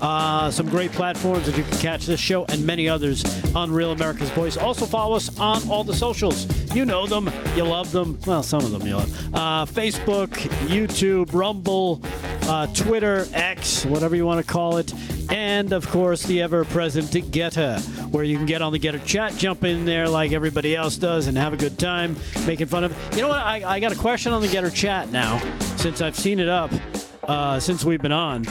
Uh, 0.00 0.50
some 0.50 0.70
great 0.70 0.92
platforms 0.92 1.44
that 1.44 1.56
you 1.58 1.64
can 1.64 1.78
catch 1.78 2.06
this 2.06 2.20
show 2.20 2.46
and 2.46 2.64
many 2.64 2.88
others 2.88 3.24
on 3.54 3.70
Real 3.70 3.92
America's 3.92 4.30
Voice. 4.30 4.56
Also, 4.56 4.86
follow 4.86 5.16
us 5.16 5.38
on 5.38 5.68
all 5.68 5.84
the 5.84 5.94
socials. 5.94 6.46
You 6.74 6.84
know 6.84 7.06
them, 7.06 7.30
you 7.56 7.64
love 7.64 7.92
them. 7.92 8.18
Well, 8.26 8.42
some 8.42 8.64
of 8.64 8.70
them 8.70 8.86
you 8.86 8.96
love. 8.96 9.34
Uh, 9.34 9.66
Facebook, 9.66 10.28
YouTube, 10.68 11.32
Rumble, 11.32 12.02
uh, 12.42 12.66
Twitter, 12.68 13.26
X, 13.32 13.84
whatever 13.84 14.14
you 14.14 14.26
want 14.26 14.44
to 14.44 14.52
call 14.52 14.76
it. 14.76 14.92
And 15.30 15.72
of 15.72 15.88
course, 15.88 16.22
the 16.22 16.42
ever 16.42 16.64
present 16.64 17.08
GETTR, 17.08 18.10
where 18.12 18.24
you 18.24 18.36
can 18.36 18.46
get 18.46 18.62
on 18.62 18.72
the 18.72 18.78
GETTR 18.78 19.04
chat, 19.04 19.34
jump 19.36 19.64
in 19.64 19.84
there 19.84 20.08
like 20.08 20.32
everybody 20.32 20.76
else 20.76 20.96
does, 20.96 21.26
and 21.26 21.36
have 21.36 21.52
a 21.52 21.56
good 21.56 21.78
time 21.78 22.16
making 22.46 22.66
fun 22.66 22.84
of. 22.84 23.14
You 23.14 23.22
know 23.22 23.28
what? 23.28 23.38
I, 23.38 23.76
I 23.76 23.80
got 23.80 23.92
a 23.92 23.96
question 23.96 24.32
on 24.32 24.42
the 24.42 24.48
GETTR 24.48 24.74
chat 24.74 25.10
now, 25.10 25.38
since 25.76 26.00
I've 26.00 26.16
seen 26.16 26.38
it 26.38 26.48
up 26.48 26.70
uh, 27.28 27.60
since 27.60 27.84
we've 27.84 28.00
been 28.02 28.12
on. 28.12 28.44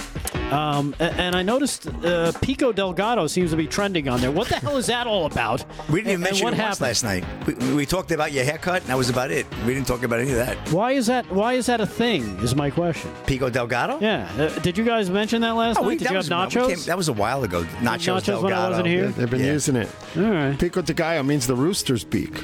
Um, 0.52 0.96
and 1.00 1.36
I 1.36 1.42
noticed 1.44 1.88
uh, 2.06 2.32
Pico 2.42 2.72
Delgado 2.72 3.28
seems 3.28 3.52
to 3.52 3.58
be 3.58 3.68
trending 3.68 4.08
on 4.08 4.22
there. 4.22 4.32
What 4.32 4.48
the 4.48 4.56
hell 4.56 4.78
is 4.78 4.86
that 4.86 5.06
all 5.08 5.26
about? 5.26 5.66
We 5.90 6.00
didn't 6.00 6.00
even 6.00 6.08
And- 6.08 6.14
and 6.14 6.24
mention 6.24 6.44
what 6.46 6.54
it 6.54 6.58
once 6.62 6.80
happened? 6.80 6.82
last 6.82 7.04
night. 7.04 7.26
We, 7.68 7.74
we 7.76 7.86
talked 7.86 8.12
about 8.12 8.32
your 8.32 8.46
haircut, 8.46 8.82
and 8.84 8.90
that 8.90 8.98
was 8.98 9.10
about 9.10 9.32
it. 9.32 9.46
We 9.66 9.74
didn't 9.74 9.88
talk 9.88 10.04
about 10.04 10.20
any 10.20 10.30
of 10.32 10.38
that. 10.38 10.56
Why 10.72 10.92
is 10.94 11.08
that? 11.08 11.30
Why 11.32 11.54
is 11.54 11.66
that 11.66 11.82
a 11.82 11.86
thing? 11.86 12.24
Is 12.40 12.56
my 12.56 12.70
question. 12.70 13.12
Pico 13.26 13.50
Delgado? 13.50 14.00
Yeah. 14.00 14.32
Uh, 14.38 14.58
did 14.60 14.78
you 14.78 14.86
guys 14.86 15.10
mention 15.10 15.42
that 15.42 15.52
last 15.52 15.80
Oh, 15.80 15.82
we, 15.82 15.90
night? 15.96 16.00
Did 16.00 16.06
that, 16.08 16.12
you 16.12 16.18
was, 16.18 16.28
have 16.30 16.54
we 16.54 16.62
nachos? 16.62 16.68
came- 16.70 16.86
that 16.86 16.98
was 16.98 17.10
a 17.10 17.14
while 17.14 17.44
ago. 17.44 17.64
Nachos, 17.82 17.82
nachos 18.22 18.26
Delgado. 18.26 18.44
when 18.44 18.54
I 18.54 18.70
wasn't 18.70 18.88
here? 18.88 19.08
They've 19.10 19.30
been 19.30 19.42
Yeah. 19.42 19.52
using 19.54 19.76
it. 19.76 19.90
all 20.16 20.24
right. 20.24 20.58
Pico 20.58 20.82
de 20.82 20.94
Gallo 20.94 21.24
means 21.24 21.46
the 21.48 21.56
rooster's 21.56 22.04
beak. 22.06 22.40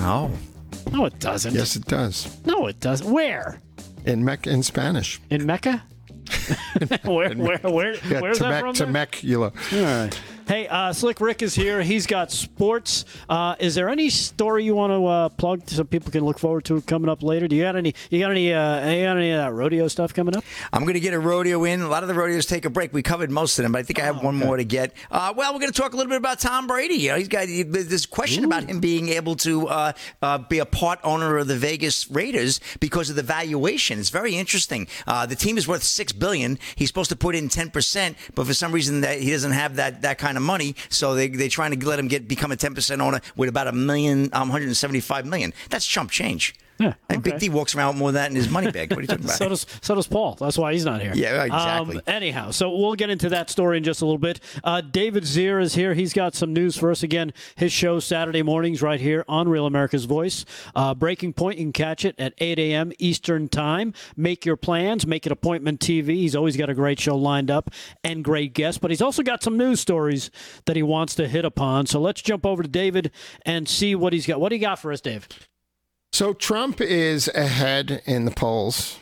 Oh. 0.00 0.30
No, 0.92 1.04
it 1.06 1.18
doesn't. 1.20 1.54
Yes, 1.54 1.76
it 1.76 1.86
does. 1.86 2.36
No, 2.44 2.66
it 2.66 2.80
doesn't. 2.80 3.10
Where? 3.10 3.60
In 4.04 4.24
Mecca 4.24 4.50
in 4.50 4.62
Spanish. 4.62 5.20
In 5.30 5.46
Mecca? 5.46 5.82
where, 7.04 7.32
where, 7.34 7.58
where, 7.58 7.94
Yeah, 8.06 8.20
where's 8.20 8.38
that 8.38 8.46
Temec- 8.52 8.60
from? 8.60 8.74
there? 8.74 8.86
Temecula. 8.86 9.52
All 9.72 9.80
right. 9.82 10.20
Hey, 10.46 10.68
uh, 10.68 10.92
Slick 10.92 11.22
Rick 11.22 11.40
is 11.40 11.54
here. 11.54 11.80
He's 11.80 12.06
got 12.06 12.30
sports. 12.30 13.06
Uh, 13.30 13.54
is 13.58 13.74
there 13.74 13.88
any 13.88 14.10
story 14.10 14.62
you 14.62 14.74
want 14.74 14.90
to 14.90 15.06
uh, 15.06 15.28
plug 15.30 15.66
so 15.66 15.84
people 15.84 16.12
can 16.12 16.22
look 16.22 16.38
forward 16.38 16.66
to 16.66 16.82
coming 16.82 17.08
up 17.08 17.22
later? 17.22 17.48
Do 17.48 17.56
you 17.56 17.62
got 17.62 17.76
any? 17.76 17.94
You 18.10 18.20
got 18.20 18.30
any? 18.30 18.52
Uh, 18.52 18.90
you 18.90 19.04
got 19.04 19.16
any 19.16 19.30
of 19.30 19.38
that 19.38 19.52
rodeo 19.54 19.88
stuff 19.88 20.12
coming 20.12 20.36
up? 20.36 20.44
I'm 20.70 20.82
going 20.82 20.94
to 20.94 21.00
get 21.00 21.14
a 21.14 21.18
rodeo 21.18 21.64
in. 21.64 21.80
A 21.80 21.88
lot 21.88 22.02
of 22.02 22.10
the 22.10 22.14
rodeos 22.14 22.44
take 22.44 22.66
a 22.66 22.70
break. 22.70 22.92
We 22.92 23.02
covered 23.02 23.30
most 23.30 23.58
of 23.58 23.62
them, 23.62 23.72
but 23.72 23.78
I 23.78 23.82
think 23.84 23.98
I 23.98 24.04
have 24.04 24.22
one 24.22 24.36
more 24.36 24.58
to 24.58 24.64
get. 24.64 24.92
Uh, 25.10 25.32
well, 25.34 25.54
we're 25.54 25.60
going 25.60 25.72
to 25.72 25.80
talk 25.80 25.94
a 25.94 25.96
little 25.96 26.10
bit 26.10 26.18
about 26.18 26.40
Tom 26.40 26.66
Brady. 26.66 26.96
You 26.96 27.12
know, 27.12 27.16
he's 27.16 27.28
got 27.28 27.46
this 27.46 28.04
question 28.04 28.44
about 28.44 28.64
him 28.64 28.80
being 28.80 29.08
able 29.08 29.36
to 29.36 29.66
uh, 29.68 29.92
uh, 30.20 30.36
be 30.36 30.58
a 30.58 30.66
part 30.66 31.00
owner 31.04 31.38
of 31.38 31.46
the 31.46 31.56
Vegas 31.56 32.10
Raiders 32.10 32.60
because 32.80 33.08
of 33.08 33.16
the 33.16 33.22
valuation. 33.22 33.98
It's 33.98 34.10
very 34.10 34.34
interesting. 34.36 34.88
Uh, 35.06 35.24
the 35.24 35.36
team 35.36 35.56
is 35.56 35.66
worth 35.66 35.84
six 35.84 36.12
billion. 36.12 36.58
He's 36.76 36.88
supposed 36.88 37.10
to 37.10 37.16
put 37.16 37.34
in 37.34 37.48
ten 37.48 37.70
percent, 37.70 38.18
but 38.34 38.46
for 38.46 38.52
some 38.52 38.72
reason 38.72 39.00
that 39.00 39.20
he 39.20 39.30
doesn't 39.30 39.52
have 39.52 39.76
that 39.76 40.02
that 40.02 40.18
kind 40.18 40.33
kind 40.34 40.42
of 40.42 40.46
money, 40.46 40.74
so 40.88 41.14
they 41.14 41.28
they're 41.28 41.48
trying 41.48 41.78
to 41.78 41.86
let 41.86 41.98
him 41.98 42.08
get 42.08 42.26
become 42.26 42.50
a 42.50 42.56
ten 42.56 42.74
percent 42.74 43.00
owner 43.00 43.20
with 43.36 43.48
about 43.48 43.68
a 43.68 43.72
million, 43.72 44.28
um, 44.32 44.48
175 44.48 45.26
million. 45.26 45.52
That's 45.70 45.86
chump 45.86 46.10
change. 46.10 46.54
Yeah, 46.78 46.94
And 47.08 47.22
Big. 47.22 47.38
D 47.38 47.48
walks 47.48 47.74
around 47.74 47.90
with 47.94 47.98
more 47.98 48.08
of 48.08 48.14
that 48.14 48.30
in 48.30 48.36
his 48.36 48.48
money 48.48 48.70
bag. 48.70 48.90
What 48.90 48.98
are 48.98 49.02
you 49.02 49.06
talking 49.06 49.24
about? 49.24 49.36
So 49.36 49.48
does 49.48 49.66
so 49.80 49.94
does 49.94 50.06
Paul. 50.08 50.34
That's 50.40 50.58
why 50.58 50.72
he's 50.72 50.84
not 50.84 51.00
here. 51.00 51.12
Yeah, 51.14 51.44
exactly. 51.44 51.96
Um, 51.98 52.02
anyhow, 52.06 52.50
so 52.50 52.76
we'll 52.76 52.94
get 52.94 53.10
into 53.10 53.28
that 53.28 53.48
story 53.48 53.76
in 53.76 53.84
just 53.84 54.02
a 54.02 54.04
little 54.04 54.18
bit. 54.18 54.40
Uh, 54.64 54.80
David 54.80 55.22
Zier 55.24 55.62
is 55.62 55.74
here. 55.74 55.94
He's 55.94 56.12
got 56.12 56.34
some 56.34 56.52
news 56.52 56.76
for 56.76 56.90
us 56.90 57.02
again. 57.02 57.32
His 57.54 57.72
show 57.72 58.00
Saturday 58.00 58.42
mornings 58.42 58.82
right 58.82 59.00
here 59.00 59.24
on 59.28 59.48
Real 59.48 59.66
America's 59.66 60.04
Voice. 60.04 60.44
Uh, 60.74 60.94
Breaking 60.94 61.32
Point. 61.32 61.58
You 61.58 61.64
can 61.66 61.72
catch 61.72 62.04
it 62.04 62.14
at 62.18 62.34
8 62.38 62.58
a.m. 62.58 62.92
Eastern 62.98 63.48
Time. 63.48 63.94
Make 64.16 64.44
your 64.44 64.56
plans. 64.56 65.06
Make 65.06 65.26
it 65.26 65.32
appointment 65.32 65.80
TV. 65.80 66.08
He's 66.16 66.34
always 66.34 66.56
got 66.56 66.70
a 66.70 66.74
great 66.74 66.98
show 66.98 67.16
lined 67.16 67.50
up 67.50 67.70
and 68.02 68.24
great 68.24 68.52
guests. 68.52 68.78
But 68.78 68.90
he's 68.90 69.02
also 69.02 69.22
got 69.22 69.42
some 69.42 69.56
news 69.56 69.80
stories 69.80 70.30
that 70.64 70.74
he 70.76 70.82
wants 70.82 71.14
to 71.16 71.28
hit 71.28 71.44
upon. 71.44 71.86
So 71.86 72.00
let's 72.00 72.20
jump 72.20 72.44
over 72.44 72.62
to 72.62 72.68
David 72.68 73.12
and 73.46 73.68
see 73.68 73.94
what 73.94 74.12
he's 74.12 74.26
got. 74.26 74.40
What 74.40 74.48
do 74.48 74.56
you 74.56 74.60
got 74.60 74.78
for 74.80 74.90
us, 74.92 75.00
Dave? 75.00 75.28
So 76.14 76.32
Trump 76.32 76.80
is 76.80 77.26
ahead 77.34 78.00
in 78.06 78.24
the 78.24 78.30
polls 78.30 79.00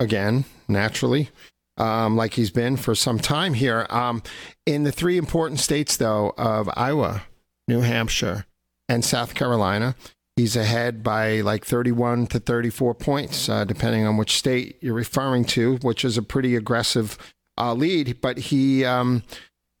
again, 0.00 0.44
naturally, 0.66 1.30
um, 1.76 2.16
like 2.16 2.34
he's 2.34 2.50
been 2.50 2.76
for 2.76 2.96
some 2.96 3.20
time 3.20 3.54
here. 3.54 3.86
Um, 3.90 4.24
in 4.66 4.82
the 4.82 4.90
three 4.90 5.18
important 5.18 5.60
states, 5.60 5.96
though, 5.96 6.34
of 6.36 6.68
Iowa, 6.74 7.22
New 7.68 7.82
Hampshire, 7.82 8.44
and 8.88 9.04
South 9.04 9.36
Carolina, 9.36 9.94
he's 10.34 10.56
ahead 10.56 11.04
by 11.04 11.42
like 11.42 11.64
31 11.64 12.26
to 12.26 12.40
34 12.40 12.92
points, 12.96 13.48
uh, 13.48 13.64
depending 13.64 14.04
on 14.04 14.16
which 14.16 14.36
state 14.36 14.78
you're 14.80 14.94
referring 14.94 15.44
to, 15.44 15.76
which 15.82 16.04
is 16.04 16.18
a 16.18 16.22
pretty 16.22 16.56
aggressive 16.56 17.16
uh, 17.56 17.72
lead. 17.72 18.20
But 18.20 18.36
he 18.36 18.84
um, 18.84 19.22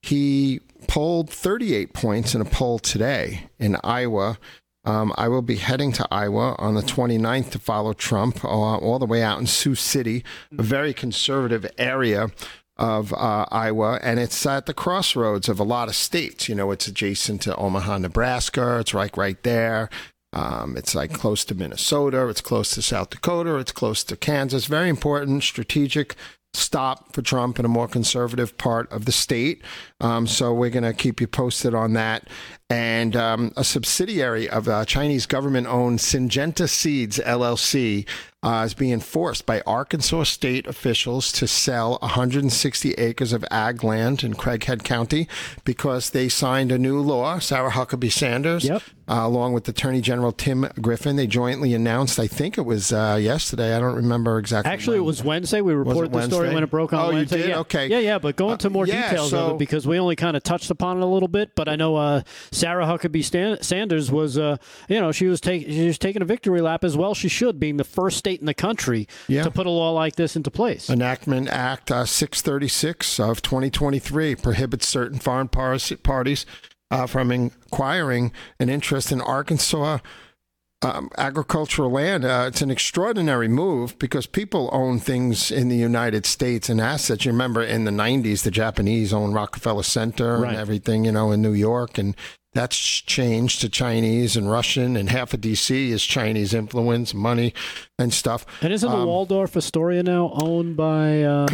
he 0.02 0.60
polled 0.86 1.28
38 1.28 1.92
points 1.92 2.36
in 2.36 2.40
a 2.40 2.44
poll 2.44 2.78
today 2.78 3.48
in 3.58 3.76
Iowa. 3.82 4.38
Um, 4.88 5.12
I 5.18 5.28
will 5.28 5.42
be 5.42 5.56
heading 5.56 5.92
to 5.92 6.08
Iowa 6.10 6.56
on 6.58 6.74
the 6.74 6.80
29th 6.80 7.50
to 7.50 7.58
follow 7.58 7.92
Trump 7.92 8.42
uh, 8.42 8.48
all 8.48 8.98
the 8.98 9.04
way 9.04 9.22
out 9.22 9.38
in 9.38 9.46
Sioux 9.46 9.74
City, 9.74 10.24
a 10.56 10.62
very 10.62 10.94
conservative 10.94 11.70
area 11.76 12.30
of 12.78 13.12
uh, 13.12 13.44
Iowa, 13.50 14.00
and 14.02 14.18
it's 14.18 14.46
at 14.46 14.64
the 14.64 14.72
crossroads 14.72 15.46
of 15.46 15.60
a 15.60 15.64
lot 15.64 15.88
of 15.88 15.94
states. 15.94 16.48
You 16.48 16.54
know, 16.54 16.70
it's 16.70 16.88
adjacent 16.88 17.42
to 17.42 17.54
Omaha, 17.56 17.98
Nebraska. 17.98 18.78
It's 18.78 18.94
like 18.94 19.18
right 19.18 19.42
there. 19.42 19.90
Um, 20.32 20.74
it's 20.74 20.94
like 20.94 21.12
close 21.12 21.44
to 21.46 21.54
Minnesota. 21.54 22.26
It's 22.28 22.40
close 22.40 22.70
to 22.70 22.80
South 22.80 23.10
Dakota. 23.10 23.56
It's 23.56 23.72
close 23.72 24.02
to 24.04 24.16
Kansas. 24.16 24.64
Very 24.64 24.88
important 24.88 25.42
strategic 25.42 26.14
stop 26.54 27.12
for 27.12 27.22
Trump 27.22 27.58
in 27.58 27.64
a 27.64 27.68
more 27.68 27.88
conservative 27.88 28.56
part 28.56 28.90
of 28.90 29.04
the 29.04 29.12
state. 29.12 29.62
Um, 30.00 30.26
so 30.26 30.52
we're 30.54 30.70
going 30.70 30.84
to 30.84 30.94
keep 30.94 31.20
you 31.20 31.26
posted 31.26 31.74
on 31.74 31.92
that. 31.94 32.28
And 32.70 33.16
um, 33.16 33.52
a 33.56 33.64
subsidiary 33.64 34.46
of 34.48 34.68
uh, 34.68 34.84
Chinese 34.84 35.24
government 35.24 35.66
owned 35.68 36.00
Syngenta 36.00 36.68
Seeds 36.68 37.18
LLC 37.18 38.06
uh, 38.42 38.62
is 38.64 38.72
being 38.74 39.00
forced 39.00 39.46
by 39.46 39.60
Arkansas 39.66 40.22
state 40.24 40.66
officials 40.68 41.32
to 41.32 41.46
sell 41.48 41.98
160 42.02 42.92
acres 42.92 43.32
of 43.32 43.44
ag 43.50 43.82
land 43.82 44.22
in 44.22 44.34
Craighead 44.34 44.84
County 44.84 45.26
because 45.64 46.10
they 46.10 46.28
signed 46.28 46.70
a 46.70 46.78
new 46.78 47.00
law. 47.00 47.40
Sarah 47.40 47.70
Huckabee 47.72 48.12
Sanders, 48.12 48.64
Yep. 48.64 48.82
uh, 49.08 49.14
along 49.22 49.54
with 49.54 49.68
Attorney 49.68 50.00
General 50.00 50.30
Tim 50.30 50.68
Griffin, 50.80 51.16
they 51.16 51.26
jointly 51.26 51.74
announced. 51.74 52.20
I 52.20 52.28
think 52.28 52.56
it 52.56 52.60
was 52.64 52.92
uh, 52.92 53.18
yesterday. 53.20 53.74
I 53.74 53.80
don't 53.80 53.96
remember 53.96 54.38
exactly. 54.38 54.70
Actually, 54.72 54.98
it 54.98 55.04
was 55.04 55.24
Wednesday. 55.24 55.60
We 55.60 55.72
reported 55.72 56.12
the 56.12 56.22
story 56.22 56.54
when 56.54 56.62
it 56.62 56.70
broke 56.70 56.92
on 56.92 56.98
Oh, 57.14 57.18
you 57.18 57.24
did? 57.24 57.48
Yeah. 57.48 57.58
Okay. 57.58 57.88
Yeah, 57.88 57.98
yeah. 57.98 58.18
But 58.20 58.36
go 58.36 58.52
into 58.52 58.70
more 58.70 58.84
Uh, 58.84 58.86
yeah, 58.86 59.10
details 59.10 59.34
of 59.34 59.52
it 59.52 59.58
because 59.58 59.84
we 59.84 59.98
only 59.98 60.14
kind 60.14 60.36
of 60.36 60.44
touched 60.44 60.70
upon 60.70 60.98
it 60.98 61.02
a 61.02 61.06
little 61.06 61.26
bit. 61.28 61.56
But 61.56 61.68
I 61.68 61.74
know 61.74 61.96
uh, 61.96 62.22
Sarah 62.52 62.84
Huckabee 62.86 63.24
Stan- 63.24 63.62
Sanders 63.62 64.12
was, 64.12 64.38
uh, 64.38 64.58
you 64.88 65.00
know, 65.00 65.10
she 65.10 65.26
was 65.26 65.40
taking 65.40 65.68
she 65.72 65.86
was 65.88 65.98
taking 65.98 66.22
a 66.22 66.24
victory 66.24 66.60
lap 66.60 66.84
as 66.84 66.96
well. 66.96 67.14
She 67.14 67.28
should, 67.28 67.58
being 67.58 67.78
the 67.78 67.84
first 67.84 68.18
state 68.28 68.40
in 68.40 68.46
the 68.46 68.54
country 68.54 69.08
Yeah. 69.26 69.44
to 69.44 69.50
put 69.50 69.66
a 69.66 69.70
law 69.70 69.92
like 69.92 70.16
this 70.16 70.36
into 70.36 70.50
place. 70.50 70.90
Enactment 70.90 71.48
Act 71.48 71.90
uh, 71.90 72.04
636 72.04 73.18
of 73.18 73.40
2023 73.40 74.34
prohibits 74.36 74.86
certain 74.86 75.18
foreign 75.18 75.48
par- 75.48 75.78
parties 76.02 76.44
uh, 76.90 77.06
from 77.06 77.30
acquiring 77.30 78.32
an 78.60 78.68
interest 78.68 79.10
in 79.12 79.20
Arkansas 79.22 79.98
um, 80.82 81.10
agricultural 81.18 81.90
land. 81.90 82.24
Uh, 82.24 82.44
it's 82.48 82.60
an 82.62 82.70
extraordinary 82.70 83.48
move 83.48 83.98
because 83.98 84.26
people 84.26 84.68
own 84.72 85.00
things 85.00 85.50
in 85.50 85.68
the 85.68 85.76
United 85.76 86.24
States 86.26 86.68
and 86.68 86.80
assets. 86.80 87.24
You 87.24 87.32
remember 87.32 87.62
in 87.62 87.84
the 87.84 87.90
90s, 87.90 88.42
the 88.44 88.50
Japanese 88.52 89.12
owned 89.12 89.34
Rockefeller 89.34 89.82
Center 89.82 90.38
Right. 90.38 90.50
and 90.50 90.56
everything, 90.56 91.04
you 91.06 91.12
know, 91.12 91.32
in 91.32 91.42
New 91.42 91.52
York. 91.54 91.98
And 91.98 92.14
that's 92.58 92.76
changed 92.76 93.60
to 93.60 93.68
Chinese 93.68 94.36
and 94.36 94.50
Russian, 94.50 94.96
and 94.96 95.08
half 95.10 95.32
of 95.32 95.40
DC 95.42 95.90
is 95.90 96.02
Chinese 96.04 96.52
influence, 96.52 97.14
money, 97.14 97.54
and 98.00 98.12
stuff. 98.12 98.44
And 98.62 98.72
isn't 98.72 98.90
the 98.90 98.96
Um, 98.96 99.06
Waldorf 99.06 99.56
Astoria 99.56 100.02
now 100.02 100.32
owned 100.34 100.76
by? 100.76 101.22
Uh, 101.22 101.46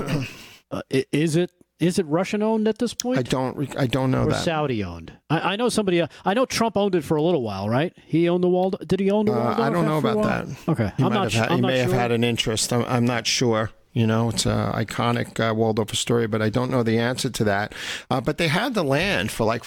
uh, 0.71 0.81
is 1.13 1.37
it 1.37 1.51
is 1.79 1.99
it 1.99 2.07
Russian 2.07 2.43
owned 2.43 2.67
at 2.69 2.79
this 2.79 2.95
point? 2.95 3.19
I 3.19 3.23
don't, 3.23 3.77
I 3.77 3.87
don't 3.87 4.11
know 4.13 4.23
or 4.23 4.31
that. 4.31 4.45
Saudi 4.45 4.83
owned. 4.83 5.13
I, 5.29 5.53
I 5.53 5.57
know 5.57 5.69
somebody. 5.69 6.01
Uh, 6.01 6.07
I 6.25 6.33
know 6.33 6.47
Trump 6.47 6.77
owned 6.79 6.95
it 6.95 7.05
for 7.05 7.17
a 7.19 7.23
little 7.23 7.43
while, 7.43 7.69
right? 7.69 7.93
He 8.07 8.27
owned 8.29 8.43
the 8.43 8.49
Waldorf. 8.49 8.87
Did 8.89 9.01
he 9.01 9.11
own 9.11 9.27
the 9.27 9.33
Uh, 9.33 9.37
Waldorf? 9.37 9.59
I 9.59 9.71
don't 9.71 9.85
know 9.85 9.99
about 9.99 10.23
that. 10.23 10.47
Okay, 10.69 10.93
He 10.97 11.05
I'm 11.05 11.13
not. 11.13 11.31
had, 11.33 11.51
I'm 11.51 11.57
he 11.57 11.61
not 11.61 11.69
may 11.69 11.79
have 11.81 11.93
had 11.93 12.13
an 12.13 12.25
interest. 12.25 12.73
I'm, 12.73 12.85
I'm 12.87 13.05
not 13.05 13.27
sure. 13.27 13.71
You 13.93 14.07
know, 14.09 14.31
it's 14.31 14.45
an 14.47 14.73
iconic 14.73 15.39
uh, 15.39 15.55
Waldorf 15.55 15.91
Astoria, 15.93 16.29
but 16.29 16.41
I 16.43 16.49
don't 16.49 16.71
know 16.71 16.83
the 16.83 16.99
answer 16.99 17.29
to 17.31 17.45
that. 17.45 17.75
Uh, 18.11 18.21
but 18.21 18.39
they 18.39 18.49
had 18.49 18.75
the 18.75 18.83
land 18.83 19.31
for 19.31 19.45
like 19.45 19.63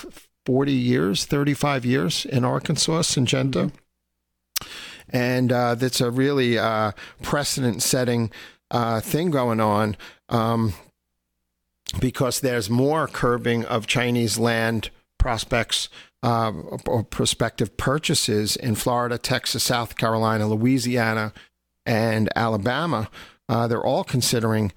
40 0.47 0.71
years, 0.71 1.25
35 1.25 1.83
years 1.83 2.23
in 2.23 2.45
Arkansas, 2.45 3.01
Syngenta. 3.01 3.69
And 5.09 5.51
uh, 5.51 5.75
that's 5.75 5.99
a 5.99 6.09
really 6.09 6.57
uh, 6.57 6.93
precedent 7.21 7.83
setting 7.83 8.31
uh, 8.71 9.01
thing 9.01 9.29
going 9.29 9.59
on 9.59 9.97
um, 10.29 10.71
because 11.99 12.39
there's 12.39 12.69
more 12.69 13.09
curbing 13.09 13.65
of 13.65 13.87
Chinese 13.87 14.39
land 14.39 14.89
prospects 15.17 15.89
uh, 16.23 16.53
or 16.85 17.03
prospective 17.03 17.75
purchases 17.75 18.55
in 18.55 18.75
Florida, 18.75 19.17
Texas, 19.17 19.65
South 19.65 19.97
Carolina, 19.97 20.47
Louisiana, 20.47 21.33
and 21.85 22.29
Alabama. 22.37 23.09
Uh, 23.49 23.67
they're 23.67 23.85
all 23.85 24.05
considering 24.05 24.71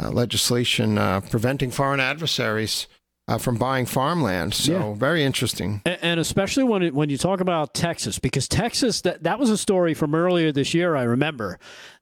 uh, 0.00 0.08
legislation 0.08 0.98
uh, 0.98 1.20
preventing 1.20 1.72
foreign 1.72 1.98
adversaries 1.98 2.86
uh, 3.28 3.38
from 3.38 3.56
buying 3.56 3.86
farmland. 3.86 4.54
So 4.54 4.72
Yeah. 4.72 4.94
very 4.94 5.24
interesting. 5.24 5.82
A- 5.84 6.04
and 6.04 6.20
especially 6.20 6.64
when 6.64 6.82
it, 6.82 6.94
when 6.94 7.10
you 7.10 7.18
talk 7.18 7.40
about 7.40 7.74
Texas, 7.74 8.18
because 8.18 8.46
Texas 8.48 9.00
that 9.02 9.22
that 9.24 9.38
was 9.38 9.50
a 9.50 9.58
story 9.58 9.94
from 9.94 10.14
earlier 10.14 10.52
this 10.52 10.74
year. 10.74 10.94
I 10.96 11.02
remember 11.02 11.58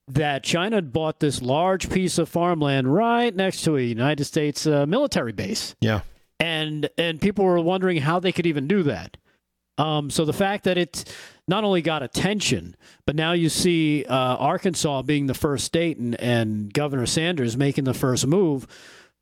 that 0.06 0.42
China 0.42 0.76
had 0.76 0.92
bought 0.92 1.20
this 1.20 1.40
large 1.40 1.88
piece 1.88 2.18
of 2.18 2.28
farmland 2.28 2.92
right 2.94 3.34
next 3.34 3.62
to 3.62 3.76
a 3.76 3.80
United 3.80 4.24
States 4.24 4.66
uh, 4.66 4.84
military 4.86 5.32
base, 5.32 5.74
Yeah. 5.80 6.00
and 6.38 6.90
and 6.98 7.20
people 7.20 7.44
were 7.46 7.60
wondering 7.60 7.98
how 8.02 8.20
they 8.20 8.32
could 8.32 8.46
even 8.46 8.66
do 8.68 8.82
that. 8.82 9.16
Um, 9.78 10.10
so 10.10 10.24
the 10.24 10.32
fact 10.34 10.64
that 10.64 10.76
it 10.78 11.04
not 11.48 11.64
only 11.64 11.82
got 11.82 12.02
attention, 12.02 12.76
but 13.06 13.16
now 13.16 13.32
you 13.32 13.48
see 13.48 14.04
uh, 14.04 14.14
Arkansas 14.36 15.02
being 15.02 15.26
the 15.26 15.34
first 15.34 15.64
state 15.64 15.96
and, 15.98 16.14
and 16.20 16.72
Governor 16.72 17.06
Sanders 17.06 17.56
making 17.56 17.84
the 17.84 17.94
first 17.94 18.26
move. 18.26 18.66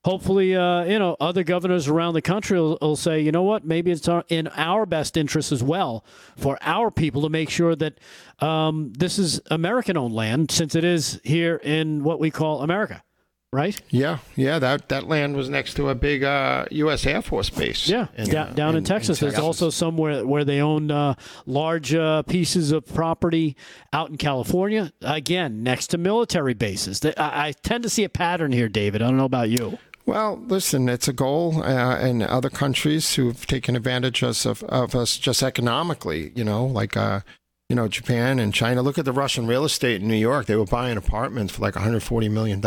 Hopefully, 0.04 0.56
uh, 0.56 0.82
you 0.84 0.98
know, 0.98 1.16
other 1.20 1.44
governors 1.44 1.86
around 1.86 2.14
the 2.14 2.22
country 2.22 2.58
will, 2.58 2.76
will 2.80 2.96
say, 2.96 3.20
you 3.20 3.30
know 3.30 3.44
what, 3.44 3.64
maybe 3.64 3.92
it's 3.92 4.08
our, 4.08 4.24
in 4.28 4.48
our 4.48 4.84
best 4.84 5.16
interest 5.16 5.52
as 5.52 5.62
well 5.62 6.04
for 6.36 6.58
our 6.62 6.90
people 6.90 7.22
to 7.22 7.28
make 7.28 7.48
sure 7.48 7.76
that 7.76 8.00
um, 8.40 8.92
this 8.98 9.16
is 9.16 9.40
American-owned 9.50 10.12
land, 10.12 10.50
since 10.50 10.74
it 10.74 10.82
is 10.82 11.20
here 11.22 11.54
in 11.62 12.02
what 12.02 12.18
we 12.18 12.32
call 12.32 12.62
America, 12.62 13.04
right? 13.52 13.80
Yeah, 13.90 14.18
yeah. 14.34 14.58
That 14.58 14.88
that 14.88 15.06
land 15.06 15.36
was 15.36 15.48
next 15.48 15.74
to 15.74 15.88
a 15.90 15.94
big 15.94 16.24
uh, 16.24 16.64
U.S. 16.72 17.06
Air 17.06 17.22
Force 17.22 17.50
base. 17.50 17.86
Yeah, 17.86 18.08
in, 18.16 18.28
da- 18.28 18.42
uh, 18.42 18.52
down 18.54 18.74
in, 18.74 18.82
Texas. 18.82 19.20
There's 19.20 19.38
also 19.38 19.70
somewhere 19.70 20.26
where 20.26 20.44
they 20.44 20.60
own 20.60 20.90
uh, 20.90 21.14
large 21.46 21.94
uh, 21.94 22.22
pieces 22.22 22.72
of 22.72 22.84
property 22.86 23.56
out 23.92 24.10
in 24.10 24.16
California. 24.16 24.92
Again, 25.00 25.62
next 25.62 25.88
to 25.88 25.98
military 25.98 26.54
bases. 26.54 27.00
I, 27.04 27.12
I 27.18 27.52
tend 27.52 27.84
to 27.84 27.88
see 27.88 28.02
a 28.02 28.08
pattern 28.08 28.50
here, 28.50 28.68
David. 28.68 29.00
I 29.00 29.06
don't 29.06 29.16
know 29.16 29.26
about 29.26 29.48
you. 29.48 29.78
Well, 30.04 30.36
listen, 30.46 30.88
it's 30.88 31.06
a 31.08 31.12
goal 31.12 31.62
uh, 31.62 31.98
in 32.00 32.22
other 32.22 32.50
countries 32.50 33.14
who've 33.14 33.46
taken 33.46 33.76
advantage 33.76 34.22
us 34.22 34.44
of, 34.44 34.62
of 34.64 34.94
us 34.94 35.16
just 35.16 35.42
economically, 35.42 36.32
you 36.34 36.42
know, 36.44 36.64
like, 36.66 36.96
uh, 36.96 37.20
you 37.68 37.76
know, 37.76 37.86
Japan 37.88 38.38
and 38.38 38.52
China. 38.52 38.82
Look 38.82 38.98
at 38.98 39.04
the 39.04 39.12
Russian 39.12 39.46
real 39.46 39.64
estate 39.64 40.02
in 40.02 40.08
New 40.08 40.16
York. 40.16 40.46
They 40.46 40.56
were 40.56 40.66
buying 40.66 40.98
apartments 40.98 41.54
for 41.54 41.62
like 41.62 41.74
$140 41.74 42.30
million. 42.30 42.60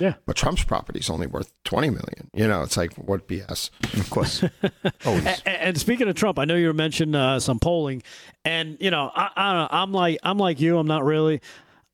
Yeah. 0.00 0.14
But 0.26 0.34
Trump's 0.36 0.64
property 0.64 0.98
is 0.98 1.10
only 1.10 1.26
worth 1.26 1.52
20 1.64 1.90
million. 1.90 2.30
You 2.34 2.48
know, 2.48 2.62
it's 2.62 2.76
like, 2.76 2.94
what 2.94 3.28
BS? 3.28 3.70
Of 4.00 4.08
course. 4.10 4.42
Always. 5.06 5.26
A- 5.26 5.62
And 5.64 5.78
speaking 5.78 6.08
of 6.08 6.16
Trump, 6.16 6.38
I 6.38 6.44
know 6.46 6.56
you 6.56 6.72
mentioned 6.72 7.14
uh, 7.14 7.38
some 7.38 7.60
polling, 7.60 8.02
and 8.44 8.78
you 8.80 8.90
know, 8.90 9.12
I, 9.14 9.28
I 9.36 9.52
don't 9.52 9.60
know, 9.60 9.68
I'm 9.70 9.92
like 9.92 10.18
I'm 10.22 10.38
like 10.38 10.58
you. 10.58 10.78
I'm 10.78 10.86
not 10.88 11.04
really. 11.04 11.40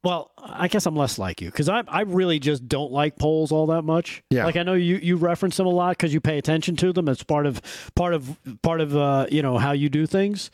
Well, 0.04 0.30
I 0.38 0.68
guess 0.68 0.86
I'm 0.86 0.94
less 0.96 1.18
like 1.18 1.40
you 1.40 1.50
because 1.50 1.68
I 1.68 1.82
I 1.88 2.02
really 2.02 2.38
just 2.38 2.68
don't 2.68 2.92
like 2.92 3.16
polls 3.18 3.50
all 3.50 3.66
that 3.68 3.82
much. 3.82 4.22
Yeah. 4.30 4.44
Like 4.44 4.56
I 4.56 4.62
know 4.62 4.74
you 4.74 4.96
you 4.96 5.16
reference 5.16 5.56
them 5.56 5.66
a 5.66 5.70
lot 5.70 5.90
because 5.96 6.12
you 6.12 6.20
pay 6.20 6.38
attention 6.38 6.76
to 6.76 6.92
them. 6.92 7.08
It's 7.08 7.22
part 7.24 7.46
of 7.46 7.62
part 7.96 8.14
of 8.14 8.38
part 8.62 8.80
of 8.80 8.94
uh, 8.96 9.26
you 9.30 9.42
know 9.42 9.58
how 9.58 9.72
you 9.72 9.88
do 9.88 10.06
things. 10.06 10.50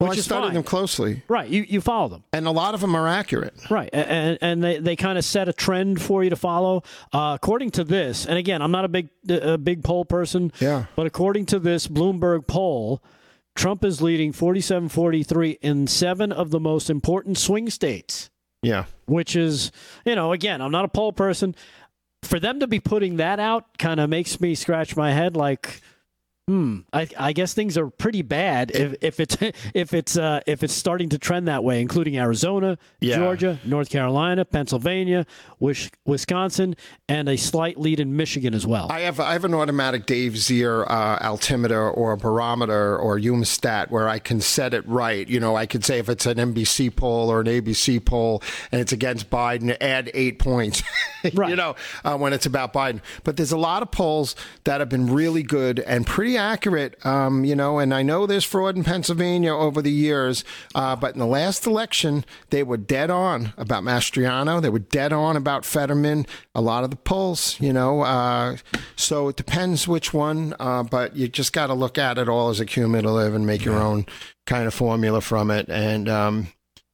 Well, 0.00 0.10
I 0.10 0.16
fine. 0.16 0.54
them 0.54 0.64
closely, 0.64 1.22
Right. 1.28 1.48
You 1.48 1.64
you 1.68 1.80
follow 1.80 2.08
them. 2.08 2.24
and 2.32 2.48
a 2.48 2.50
lot 2.50 2.74
of 2.74 2.80
them 2.80 2.96
are 2.96 3.06
accurate. 3.06 3.54
Right, 3.70 3.88
and 3.92 4.36
and 4.40 4.64
they, 4.64 4.78
they 4.78 4.96
kind 4.96 5.16
of 5.16 5.24
set 5.24 5.48
a 5.48 5.52
trend 5.52 6.02
for 6.02 6.24
you 6.24 6.30
to 6.30 6.34
follow. 6.36 6.82
Uh, 7.12 7.32
according 7.40 7.70
to 7.72 7.84
this, 7.84 8.26
and 8.26 8.36
again, 8.36 8.62
I'm 8.62 8.72
not 8.72 8.84
a 8.84 8.88
big 8.88 9.10
a 9.28 9.56
big 9.58 9.84
poll 9.84 10.04
person. 10.04 10.50
Yeah. 10.58 10.86
But 10.96 11.06
according 11.06 11.46
to 11.46 11.60
this 11.60 11.86
Bloomberg 11.86 12.48
poll, 12.48 13.00
Trump 13.54 13.84
is 13.84 14.02
leading 14.02 14.32
47-43 14.32 15.58
in 15.62 15.86
seven 15.86 16.32
of 16.32 16.50
the 16.50 16.58
most 16.58 16.90
important 16.90 17.38
swing 17.38 17.70
states. 17.70 18.28
Yeah. 18.62 18.84
Which 19.06 19.36
is, 19.36 19.72
you 20.04 20.14
know, 20.14 20.32
again, 20.32 20.60
I'm 20.60 20.72
not 20.72 20.84
a 20.84 20.88
poll 20.88 21.12
person. 21.12 21.54
For 22.22 22.38
them 22.38 22.60
to 22.60 22.66
be 22.66 22.78
putting 22.78 23.16
that 23.16 23.40
out 23.40 23.76
kind 23.78 23.98
of 23.98 24.08
makes 24.08 24.40
me 24.40 24.54
scratch 24.54 24.96
my 24.96 25.12
head 25.12 25.36
like 25.36 25.80
Hmm. 26.48 26.78
I, 26.92 27.06
I 27.16 27.32
guess 27.32 27.54
things 27.54 27.78
are 27.78 27.88
pretty 27.88 28.22
bad 28.22 28.72
if, 28.72 28.96
if 29.00 29.20
it's 29.20 29.36
if 29.74 29.94
it's 29.94 30.16
uh, 30.16 30.40
if 30.44 30.64
it's 30.64 30.74
starting 30.74 31.08
to 31.10 31.18
trend 31.18 31.46
that 31.46 31.62
way, 31.62 31.80
including 31.80 32.18
Arizona, 32.18 32.78
Yeah. 33.00 33.16
Georgia, 33.16 33.58
North 33.64 33.90
Carolina, 33.90 34.44
Pennsylvania, 34.44 35.24
Wis- 35.60 35.90
Wisconsin, 36.04 36.74
and 37.08 37.28
a 37.28 37.36
slight 37.36 37.78
lead 37.78 38.00
in 38.00 38.16
Michigan 38.16 38.54
as 38.54 38.66
well. 38.66 38.88
I 38.90 39.00
have 39.00 39.20
I 39.20 39.34
have 39.34 39.44
an 39.44 39.54
automatic 39.54 40.04
Dave 40.04 40.32
Zier 40.32 40.84
uh, 40.90 41.18
altimeter 41.22 41.88
or 41.88 42.16
barometer 42.16 42.98
or 42.98 43.20
Umstat 43.20 43.90
where 43.90 44.08
I 44.08 44.18
can 44.18 44.40
set 44.40 44.74
it 44.74 44.86
right. 44.88 45.28
You 45.28 45.38
know, 45.38 45.54
I 45.54 45.66
could 45.66 45.84
say 45.84 46.00
if 46.00 46.08
it's 46.08 46.26
an 46.26 46.38
NBC 46.38 46.94
poll 46.96 47.30
or 47.30 47.40
an 47.42 47.46
ABC 47.46 48.04
poll 48.04 48.42
and 48.72 48.80
it's 48.80 48.92
against 48.92 49.30
Biden, 49.30 49.76
add 49.80 50.10
eight 50.12 50.38
points. 50.40 50.82
Right. 51.34 51.50
you 51.50 51.54
know, 51.54 51.76
uh, 52.04 52.16
when 52.16 52.32
it's 52.32 52.46
about 52.46 52.72
Biden. 52.72 53.00
But 53.22 53.36
there's 53.36 53.52
a 53.52 53.56
lot 53.56 53.82
of 53.82 53.92
polls 53.92 54.34
that 54.64 54.80
have 54.80 54.88
been 54.88 55.06
really 55.14 55.44
good 55.44 55.78
and 55.78 56.04
pretty 56.04 56.31
accurate. 56.36 57.04
Um, 57.04 57.44
you 57.44 57.54
know, 57.54 57.78
and 57.78 57.92
I 57.92 58.02
know 58.02 58.26
there's 58.26 58.44
fraud 58.44 58.76
in 58.76 58.84
Pennsylvania 58.84 59.54
over 59.54 59.82
the 59.82 59.90
years, 59.90 60.44
uh, 60.74 60.96
but 60.96 61.14
in 61.14 61.18
the 61.18 61.26
last 61.26 61.66
election 61.66 62.24
they 62.50 62.62
were 62.62 62.76
dead 62.76 63.10
on 63.10 63.52
about 63.56 63.82
Mastriano. 63.82 64.60
They 64.60 64.70
were 64.70 64.78
dead 64.78 65.12
on 65.12 65.36
about 65.36 65.64
Fetterman. 65.64 66.26
A 66.54 66.60
lot 66.60 66.84
of 66.84 66.90
the 66.90 66.96
polls, 66.96 67.56
you 67.60 67.72
know. 67.72 68.02
Uh, 68.02 68.56
so 68.96 69.28
it 69.28 69.36
depends 69.36 69.88
which 69.88 70.12
one, 70.12 70.54
uh, 70.60 70.82
but 70.82 71.16
you 71.16 71.28
just 71.28 71.52
got 71.52 71.68
to 71.68 71.74
look 71.74 71.98
at 71.98 72.18
it 72.18 72.28
all 72.28 72.50
as 72.50 72.60
a 72.60 72.66
cumulative 72.66 73.34
and 73.34 73.46
make 73.46 73.64
your 73.64 73.80
own 73.80 74.06
kind 74.46 74.66
of 74.66 74.74
formula 74.74 75.20
from 75.20 75.50
it. 75.50 75.68
And 75.68 76.08
um, 76.08 76.48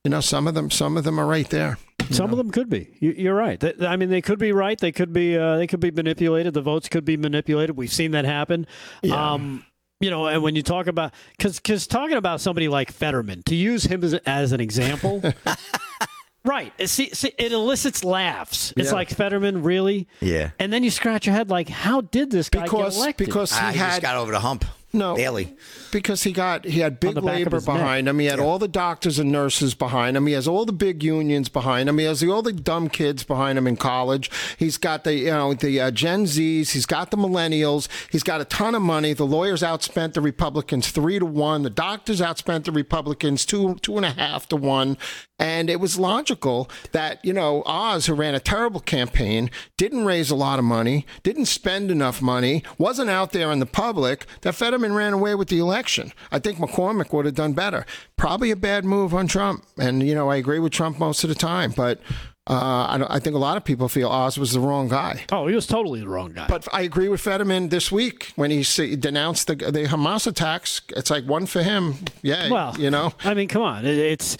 you 0.05 0.11
know, 0.11 0.21
some 0.21 0.47
of 0.47 0.55
them, 0.55 0.71
some 0.71 0.97
of 0.97 1.05
them 1.05 1.19
are 1.19 1.27
right 1.27 1.49
there. 1.51 1.79
Some 2.11 2.31
of 2.31 2.39
them 2.39 2.51
could 2.51 2.69
be. 2.69 2.91
You- 3.01 3.15
You're 3.17 3.35
right. 3.35 3.63
I 3.83 3.97
mean, 3.97 4.09
they 4.11 4.21
could 4.23 4.39
be 4.39 4.53
right. 4.53 4.79
They 4.79 4.93
could 4.93 5.13
be. 5.13 5.37
Uh, 5.37 5.57
they 5.57 5.67
could 5.67 5.81
be 5.81 5.91
manipulated. 5.91 6.55
The 6.55 6.63
votes 6.63 6.89
could 6.89 7.05
be 7.05 7.17
manipulated. 7.17 7.77
We've 7.77 7.93
seen 7.93 8.13
that 8.13 8.25
happen. 8.25 8.67
Um, 9.11 9.65
you 10.01 10.11
know, 10.11 10.27
and 10.27 10.43
when 10.43 10.55
you 10.55 10.63
talk 10.63 10.87
about 10.87 11.13
because 11.37 11.59
because 11.59 11.87
talking 11.87 12.17
about 12.17 12.41
somebody 12.41 12.69
like 12.69 12.93
Fetterman 12.93 13.43
to 13.47 13.55
use 13.57 13.85
him 13.85 14.05
as, 14.05 14.15
as 14.15 14.53
an 14.53 14.61
example, 14.61 15.21
right? 16.45 16.73
See, 16.89 17.11
see, 17.11 17.33
it 17.37 17.53
elicits 17.53 18.05
laughs. 18.05 18.73
It's 18.77 18.89
Yeah. 18.91 18.95
like 18.95 19.11
Fetterman, 19.11 19.63
really? 19.63 20.07
Yeah. 20.21 20.51
And 20.59 20.73
then 20.73 20.85
you 20.85 20.91
scratch 20.91 21.27
your 21.27 21.35
head, 21.35 21.51
like, 21.51 21.69
how 21.69 22.01
did 22.03 22.31
this 22.31 22.49
guy 22.49 22.63
Because 22.63 22.95
get 22.95 23.03
elected? 23.03 23.27
because 23.27 23.53
he 23.53 23.59
Ah, 23.61 23.71
he 23.73 23.79
had 23.79 23.89
just 23.91 24.03
got 24.03 24.17
over 24.17 24.31
the 24.33 24.41
hump. 24.41 24.65
No. 24.93 25.17
Daily. 25.17 25.55
because 25.93 26.23
he 26.23 26.33
got 26.33 26.65
he 26.65 26.81
had 26.81 26.99
big 26.99 27.15
the 27.15 27.21
back 27.21 27.35
of 27.35 27.37
labor 27.37 27.57
his 27.57 27.67
neck. 27.67 27.77
behind 27.77 28.09
him. 28.09 28.19
He 28.19 28.27
had 28.27 28.41
all 28.41 28.59
the 28.59 28.69
doctors 28.69 29.19
and 29.19 29.31
nurses 29.31 29.75
behind 29.75 30.17
him. 30.17 30.27
He 30.27 30.33
has 30.33 30.49
all 30.49 30.65
the 30.65 30.73
big 30.73 31.03
unions 31.03 31.51
behind 31.51 31.89
him. 31.89 31.99
He 31.99 32.05
has 32.07 32.21
the, 32.21 32.31
all 32.31 32.41
the 32.41 32.53
dumb 32.55 32.89
kids 32.89 33.23
behind 33.23 33.59
him 33.59 33.67
in 33.67 33.77
college. 33.77 34.31
He's 34.59 34.79
got 34.79 35.05
the 35.05 35.15
you 35.15 35.31
know 35.31 35.53
the 35.53 35.81
uh, 35.81 35.91
Gen 35.91 36.25
Zs. 36.25 36.71
He's 36.71 36.87
got 36.87 37.11
the 37.11 37.19
millennials. 37.19 37.89
He's 38.11 38.23
got 38.23 38.41
a 38.41 38.47
ton 38.47 38.75
of 38.75 38.83
money. 38.83 39.13
The 39.13 39.27
lawyers 39.27 39.63
outspent 39.63 40.15
the 40.15 40.23
Republicans 40.23 40.91
three 40.91 41.19
to 41.19 41.27
one. 41.27 41.63
The 41.65 41.71
doctors 41.71 42.21
outspent 42.21 42.65
the 42.65 42.73
Republicans 42.73 43.45
two 43.45 43.75
two 43.83 43.97
and 43.97 44.07
a 44.07 44.11
half 44.11 44.49
to 44.49 44.57
one. 44.57 44.97
And 45.41 45.71
it 45.71 45.79
was 45.79 45.97
logical 46.01 46.69
that, 46.91 47.25
you 47.25 47.33
know, 47.33 47.63
Oz, 47.65 48.07
who 48.07 48.15
ran 48.15 48.35
a 48.35 48.41
terrible 48.41 48.81
campaign, 48.81 49.53
didn't 49.77 50.05
raise 50.05 50.33
a 50.33 50.35
lot 50.35 50.59
of 50.59 50.65
money, 50.65 51.07
didn't 51.23 51.47
spend 51.47 51.93
enough 51.93 52.21
money, 52.21 52.65
wasn't 52.77 53.09
out 53.09 53.31
there 53.31 53.53
in 53.53 53.61
the 53.61 53.67
public, 53.67 54.27
that 54.41 54.57
Fetterman 54.79 54.97
ran 54.97 55.13
away 55.13 55.35
with 55.35 55.49
the 55.49 55.59
election. 55.59 56.13
I 56.31 56.39
think 56.39 56.59
McCormick 56.59 57.13
would 57.13 57.25
have 57.27 57.35
done 57.35 57.53
better. 57.53 57.85
Probably 58.17 58.53
a 58.53 58.57
bad 58.57 58.85
move 58.85 59.13
on 59.13 59.27
Trump. 59.27 59.65
And, 59.77 60.07
you 60.07 60.15
know, 60.15 60.31
I 60.31 60.37
agree 60.37 60.61
with 60.61 60.73
Trump 60.73 61.01
most 61.01 61.25
of 61.25 61.29
the 61.29 61.35
time, 61.35 61.73
but 61.77 62.01
uh, 62.49 62.53
I, 63.11 63.17
I 63.17 63.19
think 63.19 63.35
a 63.35 63.41
lot 63.41 63.57
of 63.57 63.65
people 63.65 63.89
feel 63.89 64.09
Oz 64.09 64.39
was 64.39 64.53
the 64.53 64.61
wrong 64.61 64.87
guy. 64.89 65.25
oh, 65.33 65.49
he 65.49 65.55
was 65.57 65.67
totally 65.67 65.99
the 65.99 66.09
wrong 66.09 66.33
guy. 66.33 66.47
But 66.49 66.69
I 66.73 66.83
agree 66.83 67.09
with 67.09 67.21
Fetterman 67.21 67.71
this 67.71 67.91
week 67.91 68.33
when 68.37 68.53
he 68.53 68.63
denounced 68.95 69.49
the, 69.49 69.57
the 69.57 69.87
Hamas 69.89 70.29
attacks. 70.29 70.81
It's 70.91 71.11
like 71.11 71.25
one 71.25 71.47
for 71.47 71.63
him. 71.65 71.95
Yeah, 72.23 72.49
Well, 72.49 72.77
you 72.79 72.91
know. 72.91 73.15
I 73.25 73.35
mean, 73.35 73.49
come 73.49 73.63
on. 73.63 73.85
It- 73.85 73.99
It's 73.99 74.37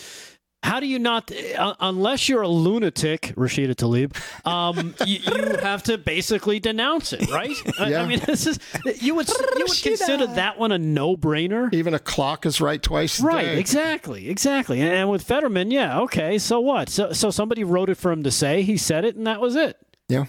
how 0.63 0.81
do 0.81 0.87
you 0.87 0.99
not, 0.99 1.31
uh, 1.57 1.75
unless 1.81 2.29
you're 2.29 2.43
a 2.43 2.49
lunatic, 2.49 3.33
Rashida 3.37 3.75
Tlaib, 3.75 4.17
um, 4.47 4.95
you, 5.07 5.19
you 5.19 5.57
have 5.59 5.85
to 5.85 5.97
basically 5.99 6.59
denounce 6.61 7.13
it, 7.13 7.31
right? 7.31 7.55
I, 7.79 7.95
I 7.95 8.07
mean, 8.07 8.19
this 8.27 8.47
is 8.47 8.59
you 9.01 9.15
would 9.15 9.29
you 9.57 9.65
would 9.69 9.83
consider 9.83 10.27
that 10.27 10.59
one 10.59 10.73
a 10.73 10.79
no-brainer. 10.79 11.73
Even 11.73 11.95
a 11.95 11.99
clock 11.99 12.45
is 12.45 12.61
right 12.61 12.83
twice 12.83 13.21
a 13.21 13.25
Right, 13.25 13.45
day. 13.45 13.59
exactly, 13.61 14.29
exactly. 14.29 14.81
And, 14.81 14.91
and 14.93 15.11
with 15.11 15.23
Fetterman, 15.23 15.71
yeah, 15.71 16.01
okay, 16.01 16.39
so 16.39 16.59
what? 16.61 16.89
So, 16.89 17.13
so 17.13 17.31
somebody 17.31 17.63
wrote 17.65 17.89
it 17.89 17.97
for 17.97 18.11
him 18.11 18.23
to 18.25 18.31
say. 18.31 18.63
He 18.63 18.77
said 18.77 19.05
it, 19.05 19.15
and 19.17 19.27
that 19.27 19.41
was 19.41 19.55
it. 19.55 19.77
Yeah. 20.09 20.25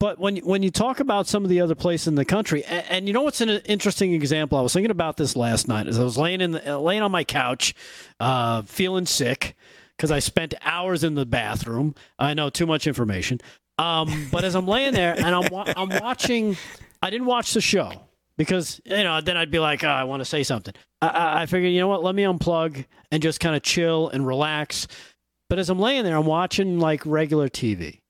But 0.00 0.18
when 0.20 0.36
when 0.38 0.62
you 0.62 0.70
talk 0.70 1.00
about 1.00 1.26
some 1.26 1.42
of 1.42 1.50
the 1.50 1.60
other 1.60 1.74
places 1.74 2.06
in 2.06 2.14
the 2.14 2.24
country, 2.24 2.64
and, 2.64 2.84
and 2.88 3.06
you 3.08 3.12
know 3.12 3.22
what's 3.22 3.40
an 3.40 3.48
interesting 3.48 4.12
example? 4.12 4.56
I 4.56 4.62
was 4.62 4.72
thinking 4.72 4.92
about 4.92 5.16
this 5.16 5.34
last 5.34 5.66
night 5.66 5.88
as 5.88 5.98
I 5.98 6.04
was 6.04 6.16
laying 6.16 6.40
in 6.40 6.52
the, 6.52 6.74
uh, 6.74 6.78
laying 6.78 7.02
on 7.02 7.10
my 7.10 7.24
couch, 7.24 7.74
uh, 8.20 8.62
feeling 8.62 9.06
sick 9.06 9.56
because 9.96 10.12
I 10.12 10.20
spent 10.20 10.54
hours 10.62 11.02
in 11.02 11.14
the 11.16 11.26
bathroom. 11.26 11.96
I 12.18 12.34
know 12.34 12.48
too 12.48 12.66
much 12.66 12.86
information. 12.86 13.40
Um, 13.78 14.28
but 14.30 14.44
as 14.44 14.54
I'm 14.54 14.66
laying 14.68 14.92
there 14.92 15.14
and 15.16 15.34
I'm 15.34 15.50
wa- 15.50 15.72
I'm 15.76 15.88
watching, 16.00 16.56
I 17.02 17.10
didn't 17.10 17.26
watch 17.26 17.52
the 17.52 17.60
show 17.60 17.90
because 18.36 18.80
you 18.84 19.02
know 19.02 19.20
then 19.20 19.36
I'd 19.36 19.50
be 19.50 19.58
like, 19.58 19.82
oh, 19.82 19.88
I 19.88 20.04
want 20.04 20.20
to 20.20 20.24
say 20.24 20.44
something. 20.44 20.74
I, 21.02 21.08
I, 21.08 21.42
I 21.42 21.46
figured, 21.46 21.72
you 21.72 21.80
know 21.80 21.88
what? 21.88 22.04
Let 22.04 22.14
me 22.14 22.22
unplug 22.22 22.84
and 23.10 23.20
just 23.20 23.40
kind 23.40 23.56
of 23.56 23.62
chill 23.62 24.08
and 24.10 24.24
relax. 24.24 24.86
But 25.48 25.58
as 25.58 25.70
I'm 25.70 25.78
laying 25.80 26.04
there, 26.04 26.16
I'm 26.16 26.26
watching 26.26 26.78
like 26.78 27.04
regular 27.04 27.48
TV, 27.48 28.00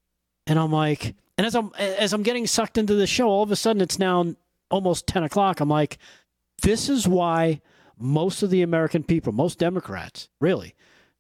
and 0.47 0.59
I'm 0.59 0.73
like, 0.73 1.15
and 1.39 1.47
as 1.47 1.55
I'm 1.55 1.71
as 1.79 2.13
I'm 2.13 2.23
getting 2.23 2.47
sucked 2.47 2.77
into 2.77 2.95
the 2.95 3.07
show, 3.07 3.29
all 3.29 3.43
of 3.43 3.51
a 3.51 3.57
sudden 3.57 3.81
it's 3.81 3.99
now 3.99 4.35
almost 4.71 5.07
ten 5.07 5.23
o'clock. 5.23 5.61
I'm 5.61 5.69
like, 5.71 5.97
this 6.63 6.89
is 6.91 7.09
why 7.09 7.61
most 7.99 8.43
of 8.43 8.51
the 8.51 8.61
American 8.63 9.03
people, 9.03 9.33
most 9.33 9.59
Democrats, 9.59 10.29
really 10.41 10.75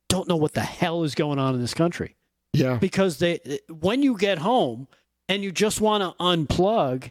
don't 0.08 0.28
know 0.28 0.36
what 0.36 0.52
the 0.54 0.60
hell 0.60 1.04
is 1.04 1.14
going 1.14 1.38
on 1.38 1.54
in 1.54 1.60
this 1.60 1.74
country 1.74 2.16
Yeah. 2.52 2.76
because 2.76 3.18
they 3.18 3.60
when 3.68 4.02
you 4.02 4.16
get 4.16 4.38
home 4.38 4.88
and 5.28 5.42
you 5.42 5.52
just 5.52 5.80
want 5.80 6.02
to 6.02 6.22
unplug 6.22 7.10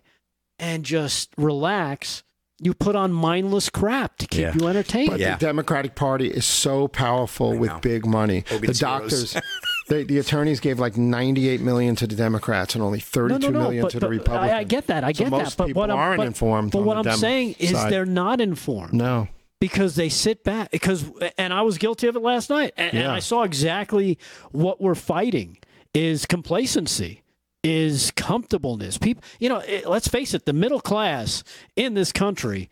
and 0.60 0.84
just 0.84 1.30
relax, 1.38 2.24
you 2.60 2.74
put 2.74 2.96
on 2.96 3.14
mindless 3.14 3.70
crap 3.70 4.18
to 4.18 4.26
keep 4.26 4.42
Yeah. 4.42 4.54
you 4.56 4.68
entertained. 4.68 5.12
But 5.12 5.20
Yeah. 5.20 5.36
the 5.36 5.46
Democratic 5.46 5.94
Party 5.96 6.28
is 6.30 6.46
so 6.46 6.88
powerful 6.88 7.56
with 7.56 7.70
know. 7.70 7.80
big 7.80 8.06
money. 8.08 8.44
Hogan's 8.50 8.80
the 8.80 8.86
doctors, 8.86 9.36
the, 9.90 10.04
the 10.04 10.18
attorneys 10.20 10.60
gave 10.60 10.80
like 10.80 10.98
98 10.98 11.62
million 11.62 11.96
to 11.98 12.08
the 12.08 12.16
Democrats 12.16 12.76
and 12.76 12.84
only 12.84 13.00
No, 13.00 13.04
thirty-two 13.06 13.52
no, 13.52 13.60
million 13.60 13.82
no. 13.82 13.86
But, 13.86 13.92
to 13.92 14.00
the 14.00 14.10
Republicans. 14.10 14.52
I, 14.52 14.58
I 14.60 14.64
get 14.64 14.88
that. 14.88 15.04
I 15.04 15.12
So 15.14 15.24
get 15.26 15.32
that. 15.32 15.56
But 15.58 15.68
people 15.68 15.82
what 15.82 15.90
I'm, 15.92 15.98
aren't 15.98 16.18
but, 16.20 16.28
informed 16.28 16.72
But 16.72 16.84
what 16.84 16.98
I'm 16.98 17.04
Dem 17.04 17.18
saying 17.18 17.56
is 17.60 17.72
side. 17.72 17.92
they're 17.92 18.06
not 18.06 18.42
informed. 18.42 18.94
No. 18.94 19.28
because 19.60 19.96
they 19.96 20.10
sit 20.10 20.44
back 20.44 20.72
because 20.72 21.06
and 21.38 21.54
I 21.54 21.62
was 21.64 21.78
guilty 21.78 22.08
of 22.08 22.16
it 22.16 22.22
last 22.22 22.50
night 22.50 22.74
and, 22.78 22.94
and 22.96 23.08
I 23.08 23.20
saw 23.20 23.44
exactly 23.44 24.18
what 24.52 24.80
we're 24.82 24.94
fighting 24.96 25.58
is 25.94 26.26
complacency 26.26 27.24
is 27.64 28.12
comfortableness 28.12 28.98
people 29.00 29.24
you 29.40 29.50
know 29.50 29.58
it, 29.60 29.88
let's 29.88 30.08
face 30.08 30.34
it 30.36 30.46
the 30.46 30.54
middle 30.54 30.80
class 30.80 31.44
in 31.76 31.96
this 31.96 32.12
country 32.12 32.70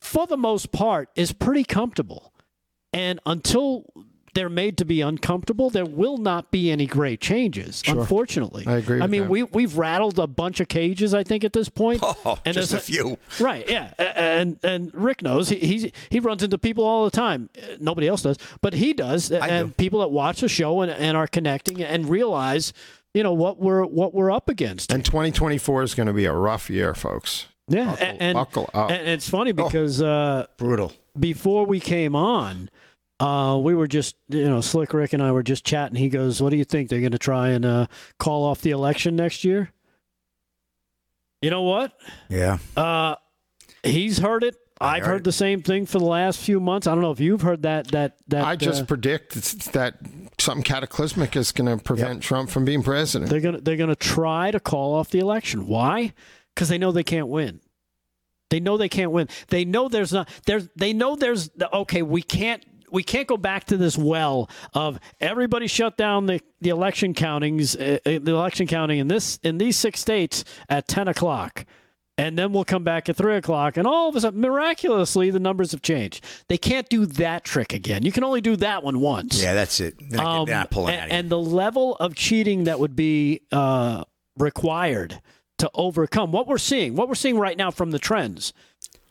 for 0.00 0.26
the 0.28 0.36
most 0.36 0.70
part 0.70 1.08
is 1.16 1.32
pretty 1.32 1.64
comfortable 1.64 2.32
and 2.92 3.18
until 3.26 3.84
they're 4.34 4.48
made 4.48 4.76
to 4.78 4.84
be 4.84 5.00
uncomfortable 5.00 5.70
there 5.70 5.84
will 5.86 6.18
not 6.18 6.50
be 6.50 6.70
any 6.70 6.86
great 6.86 7.20
changes 7.20 7.82
unfortunately 7.86 8.64
I 8.66 8.76
agree 8.78 9.00
I 9.00 9.06
mean 9.06 9.22
that. 9.22 9.30
we 9.30 9.42
we've 9.44 9.76
rattled 9.76 10.18
a 10.18 10.26
bunch 10.26 10.60
of 10.60 10.68
cages 10.68 11.14
I 11.14 11.22
think 11.24 11.44
at 11.44 11.52
this 11.52 11.68
point 11.68 12.00
Oh, 12.24 12.38
and 12.44 12.54
just 12.54 12.72
a 12.74 12.78
few. 12.78 13.18
Right, 13.38 13.68
yeah, 13.68 13.92
and 13.98 14.58
and 14.62 14.94
Rick 14.94 15.22
knows 15.22 15.48
he 15.48 15.56
he's, 15.56 15.92
he 16.10 16.20
runs 16.20 16.42
into 16.42 16.58
people 16.58 16.84
all 16.84 17.04
the 17.04 17.10
time. 17.10 17.48
Uh, 17.56 17.76
Nobody 17.80 18.08
else 18.08 18.22
does, 18.22 18.36
but 18.60 18.74
he 18.74 18.92
does, 18.92 19.30
and 19.30 19.68
do. 19.68 19.74
people 19.74 20.00
that 20.00 20.08
watch 20.08 20.40
the 20.40 20.48
show 20.48 20.80
and, 20.82 20.90
and 20.90 21.16
are 21.16 21.26
connecting 21.26 21.82
and 21.82 22.08
realize, 22.08 22.72
you 23.14 23.22
know, 23.22 23.32
what 23.32 23.58
we're 23.60 23.84
what 23.84 24.12
we're 24.14 24.30
up 24.30 24.48
against. 24.48 24.92
And 24.92 25.04
2024 25.04 25.82
is 25.82 25.94
going 25.94 26.06
to 26.08 26.12
be 26.12 26.24
a 26.26 26.32
rough 26.34 26.68
year, 26.68 26.94
folks. 26.94 27.46
yeah, 27.68 27.90
buckle- 27.90 28.16
and, 28.20 28.34
buckle 28.34 28.70
up. 28.74 28.90
and 28.90 29.08
it's 29.08 29.28
funny 29.28 29.52
because 29.52 30.02
uh, 30.02 30.46
Brutal. 30.58 30.92
before 31.18 31.64
we 31.64 31.80
came 31.80 32.14
on, 32.14 32.68
Uh, 33.20 33.58
we 33.62 33.74
were 33.74 33.86
just, 33.86 34.16
you 34.28 34.48
know, 34.48 34.60
Slick 34.62 34.94
Rick 34.94 35.12
and 35.12 35.22
I 35.22 35.30
were 35.30 35.42
just 35.42 35.64
chatting. 35.64 35.94
He 35.96 36.08
goes, 36.08 36.40
"What 36.42 36.50
do 36.50 36.56
you 36.56 36.64
think 36.64 36.88
they're 36.88 37.00
going 37.00 37.12
to 37.12 37.18
try 37.18 37.50
and 37.50 37.64
uh, 37.66 37.86
call 38.18 38.44
off 38.44 38.62
the 38.62 38.70
election 38.70 39.14
next 39.14 39.44
year?" 39.44 39.70
You 41.42 41.50
know 41.50 41.62
what? 41.62 41.92
Yeah. 42.28 42.58
Uh, 42.76 43.16
he's 43.82 44.18
heard 44.18 44.42
it. 44.44 44.56
I 44.80 44.96
I've 44.96 45.02
heard 45.04 45.10
heard, 45.12 45.24
the 45.24 45.32
same 45.32 45.62
thing 45.62 45.84
for 45.84 45.98
the 45.98 46.06
last 46.06 46.38
few 46.38 46.58
months. 46.58 46.86
I 46.86 46.92
don't 46.94 47.02
know 47.02 47.10
if 47.10 47.20
you've 47.20 47.42
heard 47.42 47.62
that. 47.62 47.88
That 47.88 48.16
that 48.28 48.44
I 48.46 48.56
just 48.56 48.82
uh, 48.82 48.86
predict 48.86 49.36
it's- 49.36 49.68
that 49.72 49.98
something 50.38 50.64
cataclysmic 50.64 51.36
is 51.36 51.52
going 51.52 51.76
to 51.78 51.82
prevent 51.84 52.22
Trump 52.22 52.48
from 52.48 52.64
being 52.64 52.82
president. 52.82 53.30
they're 53.30 53.40
gonna 53.40 53.60
they're 53.60 53.76
gonna 53.76 53.94
try 53.94 54.50
to 54.50 54.58
call 54.60 54.94
off 54.94 55.10
the 55.10 55.18
election. 55.18 55.66
Why? 55.66 56.14
Because 56.54 56.70
they 56.70 56.78
know 56.78 56.92
they 56.92 57.04
can't 57.04 57.28
win. 57.28 57.60
They 58.48 58.58
know 58.58 58.78
they 58.78 58.88
can't 58.88 59.12
win. 59.12 59.28
They 59.48 59.64
know 59.66 59.88
there's 59.88 60.12
not 60.14 60.28
there's 60.46 60.68
they 60.76 60.94
know 60.94 61.14
there's 61.14 61.50
okay. 61.74 62.00
We 62.02 62.22
can't 62.22 62.64
we 62.92 63.02
can't 63.02 63.26
go 63.26 63.36
back 63.36 63.64
to 63.64 63.76
this 63.76 63.96
well 63.96 64.48
of 64.74 64.98
everybody 65.20 65.66
shut 65.66 65.96
down 65.96 66.26
the, 66.26 66.40
the 66.60 66.70
election 66.70 67.14
countings 67.14 67.76
uh, 67.76 67.98
uh, 68.06 68.18
the 68.22 68.32
election 68.32 68.66
counting 68.66 68.98
in 68.98 69.08
this 69.08 69.38
in 69.42 69.58
these 69.58 69.76
six 69.76 70.00
states 70.00 70.44
at 70.68 70.88
ten 70.88 71.08
o'clock. 71.08 71.64
And 72.18 72.36
then 72.36 72.52
we'll 72.52 72.66
come 72.66 72.84
back 72.84 73.08
at 73.08 73.16
three 73.16 73.36
o'clock, 73.36 73.78
and 73.78 73.86
all 73.86 74.10
of 74.10 74.14
a 74.14 74.20
sudden, 74.20 74.42
miraculously, 74.42 75.30
the 75.30 75.40
numbers 75.40 75.72
have 75.72 75.80
changed. 75.80 76.22
They 76.48 76.58
can't 76.58 76.86
do 76.90 77.06
that 77.06 77.44
trick 77.44 77.72
again. 77.72 78.02
You 78.02 78.12
can 78.12 78.24
only 78.24 78.42
do 78.42 78.56
that 78.56 78.82
one 78.82 79.00
once. 79.00 79.42
Yeah, 79.42 79.54
that's 79.54 79.80
it. 79.80 79.94
They're 79.98 80.22
not, 80.22 80.44
they're 80.44 80.54
not 80.54 80.70
pulling 80.70 80.94
Um, 80.94 81.00
and, 81.00 81.12
and 81.12 81.30
the 81.30 81.38
level 81.38 81.96
of 81.96 82.14
cheating 82.14 82.64
that 82.64 82.78
would 82.78 82.94
be 82.94 83.40
uh, 83.52 84.04
required 84.36 85.22
to 85.58 85.70
overcome 85.72 86.30
what 86.30 86.46
we're 86.46 86.58
seeing, 86.58 86.94
what 86.94 87.08
we're 87.08 87.14
seeing 87.14 87.38
right 87.38 87.56
now 87.56 87.70
from 87.70 87.90
the 87.90 87.98
trends, 87.98 88.52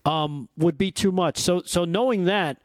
um, 0.05 0.47
would 0.55 0.77
be 0.77 0.91
too 0.91 1.11
much. 1.11 1.39
So, 1.39 1.63
so 1.65 1.85
knowing 1.85 2.25
that, 2.25 2.61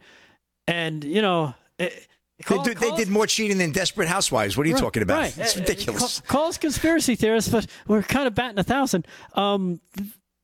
and 0.69 1.03
you 1.05 1.23
know, 1.23 1.55
it, 1.79 2.07
they, 2.39 2.45
call- 2.45 2.63
do, 2.65 2.75
they 2.75 2.91
did 2.97 3.09
more 3.09 3.27
cheating 3.27 3.59
than 3.59 3.73
Desperate 3.73 4.09
Housewives. 4.09 4.57
What 4.57 4.65
are 4.65 4.69
you 4.69 4.75
Right, 4.75 4.81
talking 4.83 5.03
about? 5.03 5.19
right. 5.21 5.39
It's 5.39 5.57
Uh, 5.57 5.61
ridiculous. 5.61 6.21
Call, 6.21 6.41
call 6.41 6.49
us 6.49 6.59
conspiracy 6.59 7.15
theorists, 7.15 7.51
but 7.51 7.67
we're 7.87 8.03
kind 8.03 8.27
of 8.27 8.35
batting 8.35 8.59
a 8.59 8.65
thousand. 8.65 9.07
Um, 9.35 9.81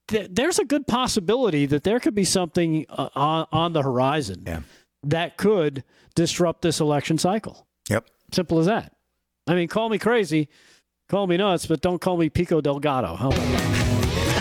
th- 0.09 0.29
there's 0.31 0.59
a 0.59 0.65
good 0.65 0.87
possibility 0.87 1.67
that 1.67 1.83
there 1.85 1.99
could 2.01 2.15
be 2.15 2.25
something 2.25 2.87
uh, 2.89 3.09
on, 3.15 3.47
on 3.53 3.73
the 3.73 3.83
horizon 3.83 4.45
Yeah. 4.47 4.61
that 5.05 5.37
could 5.37 5.85
disrupt 6.15 6.63
this 6.63 6.81
election 6.81 7.19
cycle. 7.19 7.67
Yep. 7.89 8.07
Simple 8.33 8.59
as 8.61 8.67
that. 8.67 8.95
I 9.47 9.55
mean, 9.55 9.67
call 9.69 9.89
me 9.89 9.99
crazy, 9.99 10.49
call 11.09 11.27
me 11.27 11.37
nuts, 11.39 11.67
but 11.67 11.81
don't 11.81 12.01
call 12.01 12.17
me 12.17 12.29
Pico 12.29 12.61
Delgado. 12.61 13.17
How 13.17 13.31
about 13.31 14.00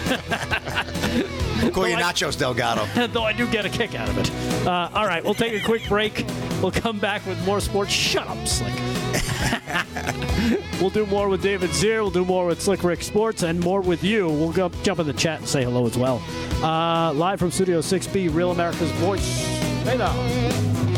We'll 1.61 1.71
call 1.71 1.87
you 1.87 1.97
Nachos 1.97 2.37
Delgado. 2.37 2.85
Though 3.07 3.23
I 3.23 3.33
do 3.33 3.49
get 3.49 3.65
a 3.65 3.69
kick 3.69 3.95
out 3.95 4.09
of 4.09 4.17
it. 4.17 4.31
Uh, 4.65 4.89
all 4.93 5.05
right, 5.05 5.23
we'll 5.23 5.33
take 5.33 5.53
a 5.53 5.65
quick 5.65 5.87
break. 5.87 6.25
We'll 6.61 6.71
come 6.71 6.99
back 6.99 7.25
with 7.25 7.43
more 7.45 7.59
sports. 7.59 7.91
Shut 7.91 8.27
up, 8.27 8.47
Slick. 8.47 8.73
we'll 10.81 10.89
do 10.89 11.05
more 11.07 11.29
with 11.29 11.41
David 11.41 11.69
Zier. 11.71 12.01
We'll 12.01 12.11
do 12.11 12.25
more 12.25 12.45
with 12.45 12.61
Slick 12.61 12.83
Rick 12.83 13.03
Sports 13.03 13.43
and 13.43 13.59
more 13.59 13.81
with 13.81 14.03
you. 14.03 14.27
We'll 14.27 14.51
go 14.51 14.69
jump 14.83 14.99
in 14.99 15.07
the 15.07 15.13
chat 15.13 15.39
and 15.39 15.47
say 15.47 15.63
hello 15.63 15.85
as 15.85 15.97
well. 15.97 16.21
Uh, 16.63 17.13
live 17.13 17.39
from 17.39 17.51
Studio 17.51 17.79
6B, 17.79 18.33
Real 18.33 18.51
America's 18.51 18.91
Voice. 18.91 19.45
Hey 19.83 19.97
now. 19.97 20.88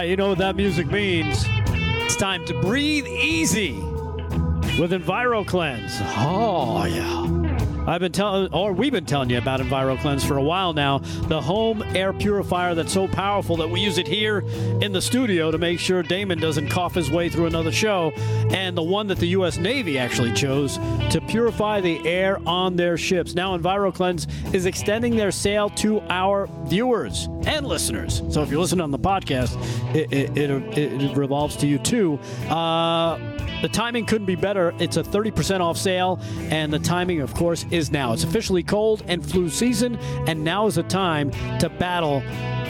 Right, 0.00 0.08
you 0.08 0.16
know 0.16 0.30
what 0.30 0.38
that 0.38 0.56
music 0.56 0.90
means. 0.90 1.44
It's 2.06 2.16
time 2.16 2.46
to 2.46 2.54
breathe 2.54 3.06
easy 3.06 3.74
with 4.80 4.92
EnviroKlenz. 4.92 6.00
Oh, 6.16 6.86
yeah. 6.86 7.39
I've 7.90 8.00
been 8.00 8.12
telling, 8.12 8.54
or 8.54 8.72
we've 8.72 8.92
been 8.92 9.04
telling 9.04 9.30
you 9.30 9.38
about 9.38 9.58
EnviroKlenz 9.58 10.24
for 10.24 10.36
a 10.36 10.42
while 10.42 10.72
now. 10.72 10.98
The 10.98 11.40
home 11.40 11.82
air 11.82 12.12
purifier 12.12 12.72
that's 12.76 12.92
so 12.92 13.08
powerful 13.08 13.56
that 13.56 13.68
we 13.68 13.80
use 13.80 13.98
it 13.98 14.06
here 14.06 14.44
in 14.80 14.92
the 14.92 15.02
studio 15.02 15.50
to 15.50 15.58
make 15.58 15.80
sure 15.80 16.04
Damon 16.04 16.38
doesn't 16.38 16.68
cough 16.68 16.94
his 16.94 17.10
way 17.10 17.28
through 17.28 17.46
another 17.46 17.72
show. 17.72 18.12
And 18.50 18.78
the 18.78 18.82
one 18.82 19.08
that 19.08 19.18
the 19.18 19.26
U.S. 19.30 19.58
Navy 19.58 19.98
actually 19.98 20.32
chose 20.32 20.76
to 21.10 21.20
purify 21.26 21.80
the 21.80 22.06
air 22.06 22.38
on 22.46 22.76
their 22.76 22.96
ships. 22.96 23.34
Now, 23.34 23.58
EnviroKlenz 23.58 24.54
is 24.54 24.66
extending 24.66 25.16
their 25.16 25.32
sale 25.32 25.68
to 25.70 26.00
our 26.02 26.48
viewers 26.66 27.28
and 27.44 27.66
listeners. 27.66 28.22
So 28.30 28.40
if 28.42 28.50
you're 28.52 28.60
listening 28.60 28.82
on 28.82 28.92
the 28.92 29.00
podcast, 29.00 29.56
it, 29.96 30.12
it, 30.12 30.38
it, 30.38 30.78
it 30.78 31.16
revolves 31.16 31.56
to 31.56 31.66
you 31.66 31.78
too. 31.78 32.20
Uh, 32.48 33.18
the 33.62 33.68
timing 33.68 34.06
couldn't 34.06 34.26
be 34.26 34.36
better. 34.36 34.74
It's 34.78 34.96
a 34.96 35.02
30% 35.02 35.60
off 35.60 35.76
sale, 35.76 36.18
and 36.48 36.72
the 36.72 36.78
timing, 36.78 37.20
of 37.20 37.34
course, 37.34 37.66
is 37.70 37.79
now. 37.88 38.12
It's 38.12 38.24
officially 38.24 38.64
cold 38.64 39.04
and 39.06 39.24
flu 39.24 39.48
season, 39.48 39.96
and 40.26 40.42
now 40.42 40.66
is 40.66 40.74
the 40.74 40.82
time 40.82 41.30
to 41.60 41.68
battle 41.78 42.20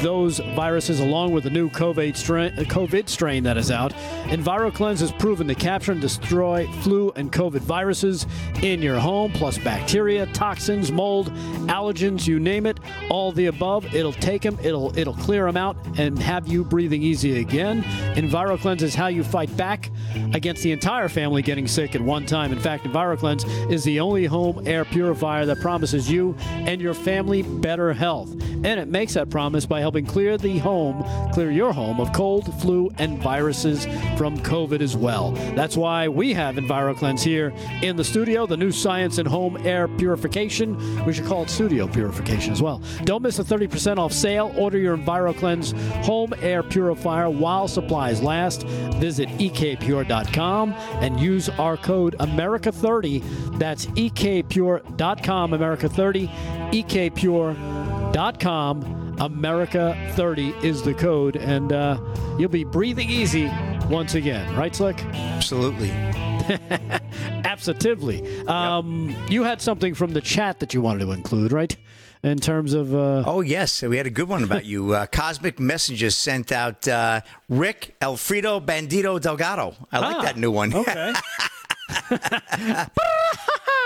those 0.01 0.39
viruses 0.39 1.01
along 1.01 1.33
with 1.33 1.45
the 1.45 1.51
new 1.51 1.69
COVID 1.69 2.17
strain, 2.17 2.53
uh, 2.59 2.63
COVID 2.63 3.09
strain 3.09 3.43
that 3.45 3.57
is 3.57 3.71
out. 3.71 3.93
EnviroKlenz 4.29 5.01
has 5.01 5.13
proven 5.13 5.47
to 5.49 5.55
capture 5.55 5.93
and 5.93 6.01
destroy 6.01 6.67
flu 6.83 7.13
and 7.17 7.31
COVID 7.31 7.61
viruses 7.61 8.27
in 8.63 8.81
your 8.81 8.99
home, 8.99 9.33
plus 9.33 9.59
bacteria, 9.59 10.27
toxins, 10.27 10.91
mold, 10.91 11.33
allergens, 11.67 12.27
you 12.27 12.41
name 12.41 12.67
it, 12.67 12.81
all 13.11 13.33
the 13.33 13.47
above. 13.47 13.95
It'll 13.95 14.13
take 14.13 14.43
them, 14.43 14.59
it'll 14.63 14.97
it'll 14.99 15.15
clear 15.15 15.45
them 15.45 15.57
out, 15.57 15.77
and 15.99 16.19
have 16.19 16.49
you 16.49 16.65
breathing 16.65 17.03
easy 17.03 17.41
again. 17.41 17.83
EnviroKlenz 18.15 18.83
is 18.83 18.95
how 18.95 19.09
you 19.09 19.23
fight 19.23 19.55
back 19.57 19.91
against 20.33 20.63
the 20.63 20.73
entire 20.73 21.09
family 21.09 21.43
getting 21.43 21.67
sick 21.67 21.95
at 21.95 22.01
one 22.01 22.27
time. 22.27 22.53
In 22.53 22.59
fact, 22.59 22.85
EnviroKlenz 22.85 23.71
is 23.71 23.85
the 23.85 24.01
only 24.01 24.25
home 24.25 24.67
air 24.67 24.85
purifier 24.91 25.47
that 25.47 25.61
promises 25.61 26.11
you 26.11 26.36
and 26.41 26.80
your 26.80 26.95
family 26.95 27.43
better 27.43 27.93
health, 27.93 28.30
and 28.32 28.66
it 28.66 28.88
makes 28.88 29.14
that 29.14 29.30
promise 29.30 29.66
by 29.66 29.80
helping 29.80 30.05
clear 30.05 30.36
the 30.36 30.59
home, 30.59 31.05
clear 31.32 31.51
your 31.51 31.72
home 31.72 32.01
of 32.01 32.12
cold, 32.12 32.53
flu, 32.61 32.91
and 32.99 33.18
viruses 33.22 33.86
from 34.16 34.38
COVID 34.41 34.80
as 34.80 34.97
well. 34.97 35.32
That's 35.55 35.76
why 35.76 36.09
we 36.09 36.34
have 36.34 36.57
EnviroKlenz 36.57 37.22
here 37.22 37.53
in 37.82 37.97
the 37.97 38.05
studio, 38.05 38.47
the 38.47 38.57
new 38.57 38.70
science 38.72 39.18
in 39.18 39.26
home 39.26 39.57
air 39.66 39.88
purification. 39.88 41.05
We 41.05 41.12
should 41.12 41.26
call 41.26 41.45
it 41.45 41.51
studio 41.51 41.86
purification 41.86 42.53
as 42.53 42.62
well. 42.62 42.82
Don't 43.05 43.22
miss 43.22 43.38
a 43.38 43.45
30% 43.45 43.99
off 43.99 44.12
sale. 44.12 44.53
Order 44.57 44.78
your 44.78 44.97
EnviroKlenz 44.97 45.72
home 46.05 46.34
air 46.41 46.62
purifier 46.62 47.30
while 47.30 47.68
supplies 47.68 48.22
last. 48.22 48.64
Visit 48.99 49.28
ekpure.com 49.38 50.72
and 51.01 51.20
use 51.20 51.49
our 51.51 51.76
code 51.76 52.16
America30. 52.18 53.59
That's 53.59 53.86
ekpure.com, 54.87 55.51
America30, 55.53 56.28
ekpure.com. 58.11 58.97
America 59.20 60.12
30 60.16 60.55
is 60.62 60.83
the 60.83 60.95
code, 60.95 61.37
and 61.37 61.72
uh, 61.74 61.99
you'll 62.39 62.49
be 62.49 62.64
breathing 62.64 63.11
easy 63.11 63.51
once 63.91 64.14
again. 64.14 64.55
Right, 64.57 64.74
Slick? 64.74 65.05
Absolutely. 65.12 65.91
Absolutely. 67.45 68.47
Um, 68.47 69.14
You 69.28 69.43
had 69.43 69.61
something 69.61 69.93
from 69.95 70.12
the 70.14 70.22
chat 70.22 70.59
that 70.61 70.72
you 70.72 70.81
wanted 70.81 71.01
to 71.05 71.12
include, 71.12 71.53
right? 71.53 71.76
In 72.22 72.39
terms 72.39 72.72
of. 72.72 72.95
Uh, 72.95 73.24
Oh, 73.26 73.43
yes. 73.43 73.83
We 73.83 73.99
had 73.99 74.07
a 74.07 74.11
good 74.11 74.28
one 74.28 74.43
about 74.43 74.64
you. 74.64 74.95
Uh, 74.95 75.05
Cosmic 75.07 75.61
Messages 75.61 76.16
sent 76.16 76.51
out 76.51 76.89
uh, 76.89 77.20
Rick 77.51 77.97
Alfredo 78.01 78.59
Bandito 78.61 79.20
Delgado. 79.20 79.74
I 79.93 79.99
like 79.99 80.16
Ah, 80.16 80.22
that 80.22 80.39
new 80.39 80.51
one. 80.51 80.72
Okay. 80.74 81.12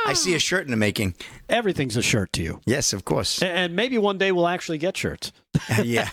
I 0.07 0.13
see 0.13 0.35
a 0.35 0.39
shirt 0.39 0.65
in 0.65 0.71
the 0.71 0.77
making. 0.77 1.15
Everything's 1.49 1.97
a 1.97 2.03
shirt 2.03 2.33
to 2.35 2.43
you. 2.43 2.61
Yes, 2.67 2.93
of 2.93 3.05
course. 3.05 3.43
And 3.43 3.75
maybe 3.75 3.99
one 3.99 4.19
day 4.19 4.33
we'll 4.33 4.49
actually 4.49 4.79
get 4.79 4.97
shirts. 4.97 5.33
yeah. 5.83 6.09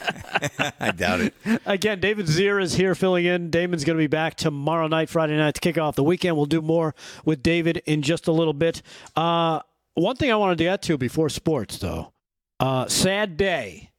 I 0.80 0.92
doubt 0.92 1.22
it. 1.22 1.34
Again, 1.66 2.00
David 2.00 2.28
Zier 2.28 2.62
is 2.62 2.74
here 2.76 2.96
filling 2.96 3.26
in. 3.26 3.50
Damon's 3.50 3.84
going 3.84 3.98
to 3.98 4.02
be 4.02 4.08
back 4.08 4.36
tomorrow 4.36 4.88
night, 4.88 5.10
Friday 5.10 5.38
night, 5.38 5.56
to 5.56 5.62
kick 5.62 5.78
off 5.78 5.96
the 5.96 6.04
weekend. 6.04 6.38
We'll 6.38 6.46
do 6.46 6.62
more 6.62 6.96
with 7.26 7.44
David 7.44 7.82
in 7.86 8.02
just 8.02 8.28
a 8.28 8.32
little 8.32 8.54
bit. 8.54 8.82
Uh, 9.16 9.62
one 9.94 10.16
thing 10.16 10.32
I 10.32 10.36
wanted 10.36 10.58
to 10.60 10.64
get 10.66 10.82
to 10.84 10.98
before 10.98 11.30
sports, 11.30 11.78
though 11.78 12.14
uh, 12.62 12.88
sad 12.88 13.36
day. 13.36 13.91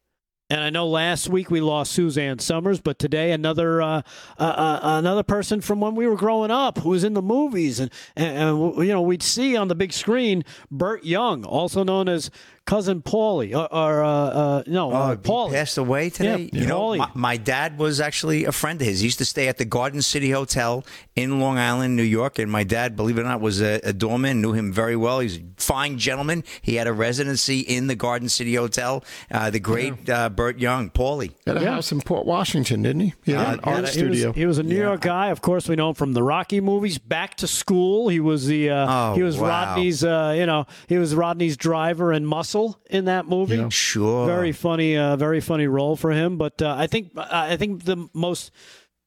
And 0.52 0.60
I 0.60 0.68
know 0.68 0.86
last 0.86 1.30
week 1.30 1.50
we 1.50 1.62
lost 1.62 1.92
Suzanne 1.92 2.38
Somers, 2.38 2.78
but 2.78 2.98
today 2.98 3.32
another 3.32 3.80
uh, 3.80 4.02
uh, 4.38 4.42
uh, 4.42 4.80
another 4.82 5.22
person 5.22 5.62
from 5.62 5.80
when 5.80 5.94
we 5.94 6.06
were 6.06 6.14
growing 6.14 6.50
up 6.50 6.76
who 6.80 6.90
was 6.90 7.04
in 7.04 7.14
the 7.14 7.22
movies, 7.22 7.80
and, 7.80 7.90
and, 8.14 8.36
and 8.36 8.76
you 8.76 8.92
know 8.92 9.00
we'd 9.00 9.22
see 9.22 9.56
on 9.56 9.68
the 9.68 9.74
big 9.74 9.94
screen 9.94 10.44
Burt 10.70 11.04
Young, 11.04 11.46
also 11.46 11.82
known 11.82 12.06
as 12.06 12.30
cousin 12.64 13.02
Paulie, 13.02 13.54
or, 13.54 13.72
or 13.72 14.04
uh, 14.04 14.08
uh, 14.08 14.62
no, 14.66 14.92
uh, 14.92 15.12
Oh, 15.12 15.16
Paulie. 15.16 15.52
passed 15.52 15.78
away 15.78 16.10
today. 16.10 16.50
Yeah, 16.52 16.60
you 16.60 16.66
know, 16.66 16.96
my, 16.96 17.10
my 17.14 17.36
dad 17.36 17.78
was 17.78 18.00
actually 18.00 18.44
a 18.44 18.52
friend 18.52 18.80
of 18.80 18.86
his. 18.86 19.00
He 19.00 19.06
used 19.06 19.18
to 19.18 19.24
stay 19.24 19.48
at 19.48 19.58
the 19.58 19.64
Garden 19.64 20.00
City 20.02 20.30
Hotel 20.30 20.84
in 21.16 21.40
Long 21.40 21.58
Island, 21.58 21.96
New 21.96 22.02
York. 22.02 22.38
And 22.38 22.50
my 22.50 22.64
dad, 22.64 22.96
believe 22.96 23.18
it 23.18 23.22
or 23.22 23.24
not, 23.24 23.40
was 23.40 23.60
a, 23.60 23.80
a 23.84 23.92
doorman. 23.92 24.40
Knew 24.40 24.52
him 24.52 24.72
very 24.72 24.96
well. 24.96 25.20
He's 25.20 25.38
a 25.38 25.42
fine 25.56 25.98
gentleman. 25.98 26.44
He 26.62 26.76
had 26.76 26.86
a 26.86 26.92
residency 26.92 27.60
in 27.60 27.88
the 27.88 27.94
Garden 27.96 28.28
City 28.28 28.54
Hotel. 28.54 29.04
Uh, 29.30 29.50
the 29.50 29.60
great 29.60 30.08
uh, 30.08 30.28
Burt 30.30 30.58
Young, 30.58 30.90
Paulie. 30.90 31.32
Had 31.46 31.56
a 31.56 31.60
Yeah. 31.62 31.72
house 31.72 31.92
in 31.92 32.00
Port 32.00 32.26
Washington, 32.26 32.82
didn't 32.82 33.00
he? 33.02 33.14
He 33.24 33.32
had 33.32 33.54
an 33.54 33.60
Yeah, 33.64 33.70
art 33.72 33.88
he 33.88 34.00
He 34.00 34.06
was, 34.06 34.18
studio. 34.18 34.32
he 34.32 34.46
was 34.46 34.58
a 34.58 34.62
New 34.62 34.76
York 34.80 35.00
guy. 35.00 35.28
Of 35.28 35.40
course, 35.42 35.68
we 35.68 35.76
know 35.76 35.88
him 35.90 35.94
from 35.94 36.12
the 36.12 36.22
Rocky 36.22 36.60
movies. 36.60 36.98
Back 36.98 37.34
to 37.36 37.46
School. 37.46 38.08
He 38.08 38.20
was 38.20 38.46
the 38.46 38.70
uh, 38.70 38.86
Oh, 38.88 39.14
he 39.14 39.22
was 39.22 39.36
wow. 39.38 39.48
Rodney's 39.74 40.04
uh, 40.04 40.34
you 40.36 40.46
know 40.46 40.66
he 40.88 40.98
was 40.98 41.14
Rodney's 41.14 41.56
driver 41.56 42.12
and 42.12 42.26
muscle 42.54 42.78
in 42.90 43.06
that 43.06 43.26
movie. 43.26 43.68
Sure. 43.70 44.26
Very 44.26 44.52
funny, 44.52 44.96
uh, 44.96 45.16
very 45.16 45.40
funny 45.40 45.66
role 45.66 45.96
for 45.96 46.10
him. 46.10 46.36
But 46.38 46.60
uh, 46.62 46.74
I 46.78 46.86
think 46.86 47.12
I 47.16 47.56
think 47.56 47.84
the 47.84 48.08
most 48.14 48.50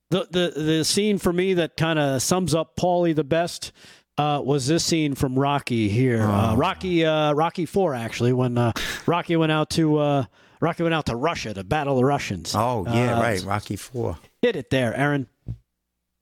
the 0.10 0.28
the 0.30 0.60
the 0.62 0.86
scene 0.86 1.18
for 1.18 1.32
me 1.34 1.54
that 1.56 1.78
kind 1.78 2.00
of 2.00 2.22
sums 2.22 2.54
up 2.54 2.76
Paulie 2.76 3.16
the 3.16 3.24
best. 3.24 3.72
Uh, 4.18 4.42
was 4.42 4.66
this 4.66 4.86
scene 4.86 5.14
from 5.14 5.38
Rocky 5.38 5.90
here? 5.90 6.22
Uh, 6.24 6.56
Rocky, 6.56 7.06
uh, 7.06 7.34
Rocky 7.34 7.66
Four, 7.66 7.94
actually, 7.94 8.32
when 8.32 8.58
uh, 8.58 8.72
Rocky 9.06 9.36
went 9.36 9.52
out 9.52 9.70
to 9.72 9.98
uh, 9.98 10.26
Rocky 10.62 10.84
went 10.84 10.96
out 10.96 11.08
to 11.08 11.18
Russia 11.18 11.54
to 11.54 11.66
battle 11.66 11.98
the 11.98 12.06
Russians. 12.06 12.56
Oh, 12.56 12.86
yeah, 12.88 13.18
Uh, 13.18 13.22
right. 13.22 13.44
Rocky 13.44 13.76
Four. 13.76 14.18
Hit 14.42 14.56
it 14.56 14.70
there, 14.70 14.96
Aaron. 14.96 15.28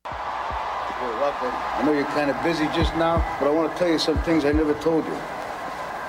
Hey, 0.05 0.11
Rocco, 0.11 1.45
I 1.51 1.83
know 1.85 1.93
you're 1.93 2.03
kind 2.05 2.31
of 2.31 2.43
busy 2.43 2.65
just 2.73 2.95
now, 2.95 3.17
but 3.39 3.47
I 3.47 3.51
want 3.51 3.71
to 3.71 3.77
tell 3.77 3.87
you 3.91 3.99
some 3.99 4.17
things 4.23 4.43
I 4.43 4.53
never 4.53 4.73
told 4.81 5.05
you. 5.05 5.13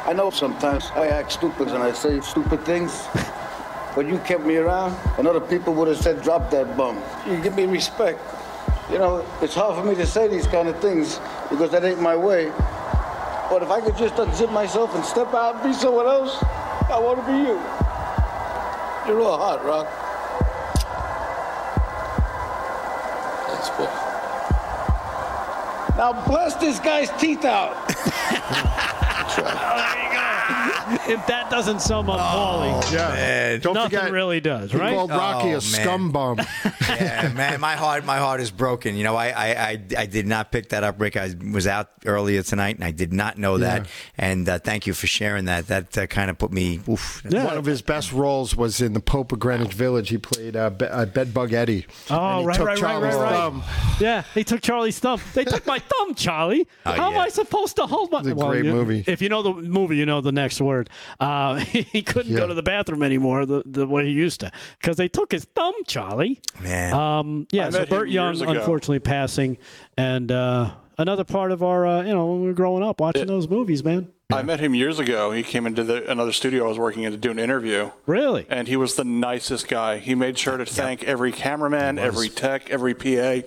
I 0.06 0.12
know 0.12 0.28
sometimes 0.28 0.90
I 0.94 1.06
act 1.06 1.32
stupid 1.32 1.68
and 1.68 1.82
I 1.82 1.92
say 1.92 2.20
stupid 2.20 2.62
things, 2.66 3.06
but 3.94 4.06
you 4.06 4.18
kept 4.18 4.44
me 4.44 4.56
around, 4.56 4.94
and 5.16 5.26
other 5.26 5.40
people 5.40 5.72
would 5.74 5.88
have 5.88 5.96
said, 5.96 6.22
drop 6.22 6.50
that 6.50 6.76
bum. 6.76 7.02
You 7.26 7.40
give 7.40 7.56
me 7.56 7.64
respect. 7.64 8.20
You 8.90 8.98
know, 8.98 9.24
it's 9.40 9.54
hard 9.54 9.76
for 9.76 9.82
me 9.82 9.94
to 9.94 10.06
say 10.06 10.28
these 10.28 10.46
kind 10.46 10.68
of 10.68 10.78
things 10.80 11.20
because 11.48 11.70
that 11.70 11.84
ain't 11.84 12.02
my 12.02 12.14
way. 12.14 12.50
But 13.48 13.62
if 13.62 13.70
I 13.70 13.80
could 13.80 13.96
just 13.96 14.16
unzip 14.16 14.52
myself 14.52 14.94
and 14.94 15.02
step 15.02 15.32
out 15.32 15.54
and 15.54 15.64
be 15.64 15.72
someone 15.72 16.06
else, 16.06 16.36
I 16.90 16.98
want 17.00 17.20
to 17.20 17.26
be 17.26 17.38
you. 17.38 17.58
You're 19.06 19.16
real 19.16 19.38
hot, 19.38 19.64
Rock. 19.64 19.88
That's 23.48 23.70
good. 23.78 23.88
Now 25.96 26.26
bless 26.26 26.56
this 26.56 26.78
guy's 26.78 27.08
teeth 27.18 27.46
out. 27.46 29.00
If 31.06 31.26
that 31.28 31.48
doesn't 31.50 31.80
sum 31.80 32.10
up 32.10 32.20
Paulie, 32.20 32.92
yeah. 32.92 33.56
Don't 33.56 33.74
nothing 33.74 33.98
forget, 33.98 34.12
really 34.12 34.40
does, 34.40 34.70
he 34.70 34.76
right? 34.78 34.94
called 34.94 35.10
Rocky 35.10 35.54
Oh, 35.54 35.56
a 35.56 35.60
scum 35.60 36.12
bum. 36.12 36.38
yeah, 36.88 37.32
man, 37.34 37.58
my 37.60 37.74
heart, 37.74 38.04
my 38.04 38.18
heart 38.18 38.40
is 38.40 38.50
broken. 38.50 38.94
You 38.94 39.04
know, 39.04 39.16
I, 39.16 39.28
I, 39.28 39.46
I, 39.70 39.82
I 39.98 40.06
did 40.06 40.26
not 40.26 40.52
pick 40.52 40.68
that 40.70 40.84
up, 40.84 41.00
Rick. 41.00 41.16
I 41.16 41.34
was 41.52 41.66
out 41.66 41.90
earlier 42.04 42.42
tonight, 42.42 42.76
and 42.76 42.84
I 42.84 42.90
did 42.90 43.12
not 43.14 43.38
know 43.38 43.58
that. 43.58 43.86
And 44.18 44.46
uh, 44.48 44.58
thank 44.58 44.86
you 44.86 44.92
for 44.92 45.06
sharing 45.06 45.46
that. 45.46 45.68
That 45.68 45.96
uh, 45.96 46.06
kind 46.06 46.30
of 46.30 46.36
put 46.38 46.52
me. 46.52 46.80
Oof. 46.88 47.22
One 47.24 47.56
of 47.56 47.64
his 47.64 47.80
best 47.80 48.12
roles 48.12 48.54
was 48.54 48.80
in 48.82 48.92
the 48.92 49.00
Pope 49.00 49.32
of 49.32 49.38
Greenwich 49.38 49.72
Village. 49.72 50.10
He 50.10 50.18
played 50.18 50.54
uh, 50.56 50.68
Be- 50.70 50.86
uh, 50.86 51.06
Bedbug 51.06 51.52
Eddie. 51.54 51.86
Oh, 52.10 52.16
And 52.16 52.40
he 52.40 52.46
right, 52.46 52.56
took 52.56 52.66
right, 52.66 52.72
right, 52.72 52.78
Charlie's 52.78 53.14
right, 53.14 53.22
right. 53.22 53.32
thumb. 53.32 53.62
Yeah, 54.00 54.24
they 54.34 54.44
took 54.44 54.60
Charlie's 54.60 54.98
thumb. 54.98 55.20
They 55.32 55.44
took 55.44 55.66
my 55.66 55.78
thumb, 55.78 56.14
Charlie. 56.14 56.66
How 56.84 57.10
am 57.10 57.16
Oh. 57.16 57.20
I 57.20 57.28
supposed 57.30 57.76
to 57.76 57.86
hold 57.86 58.10
my? 58.12 58.18
It's 58.20 58.28
a 58.28 58.34
great 58.34 58.64
you- 58.66 58.72
movie. 58.72 59.04
If 59.06 59.22
you 59.24 59.28
know 59.28 59.42
the 59.42 59.52
movie, 59.54 59.96
you 59.96 60.06
know 60.06 60.20
the 60.20 60.30
next 60.32 60.60
word. 60.60 60.88
Uh, 61.18 61.56
he 61.56 62.02
couldn't 62.02 62.32
Yeah. 62.32 62.38
go 62.40 62.46
to 62.46 62.54
the 62.54 62.62
bathroom 62.62 63.02
anymore 63.02 63.44
the, 63.46 63.62
the 63.66 63.86
way 63.86 64.06
he 64.06 64.12
used 64.12 64.40
to 64.40 64.52
because 64.80 64.96
they 64.96 65.08
took 65.08 65.32
his 65.32 65.44
thumb, 65.56 65.74
Charlie. 65.86 66.40
Man. 66.62 66.92
Um, 66.94 67.46
yeah, 67.50 67.66
I 67.66 67.70
so 67.70 67.86
Burt 67.86 68.08
Young, 68.08 68.40
ago. 68.40 68.50
unfortunately, 68.52 69.00
passing, 69.00 69.58
and 69.96 70.30
uh, 70.30 70.70
another 70.98 71.24
part 71.24 71.50
of 71.50 71.62
our, 71.62 71.86
uh, 71.86 72.02
you 72.02 72.12
know, 72.14 72.26
when 72.26 72.42
we 72.42 72.46
were 72.46 72.52
growing 72.54 72.82
up 72.84 73.00
watching 73.00 73.26
those 73.26 73.48
movies, 73.48 73.82
man. 73.82 74.10
I 74.32 74.42
met 74.42 74.58
him 74.58 74.74
years 74.74 74.98
ago. 74.98 75.32
He 75.32 75.42
came 75.42 75.66
into 75.66 75.84
the, 75.84 76.10
another 76.10 76.32
studio 76.32 76.64
I 76.64 76.68
was 76.68 76.78
working 76.78 77.02
in 77.02 77.12
to 77.12 77.18
do 77.18 77.30
an 77.30 77.38
interview, 77.38 77.90
Really? 78.06 78.46
and 78.48 78.66
he 78.66 78.76
was 78.76 78.94
the 78.96 79.04
nicest 79.04 79.68
guy. 79.68 79.98
He 79.98 80.14
made 80.14 80.38
sure 80.38 80.56
to 80.56 80.64
thank 80.66 81.04
every 81.04 81.30
cameraman, 81.30 81.98
every 81.98 82.28
tech, 82.30 82.70
every 82.70 82.94
PA, 82.94 83.42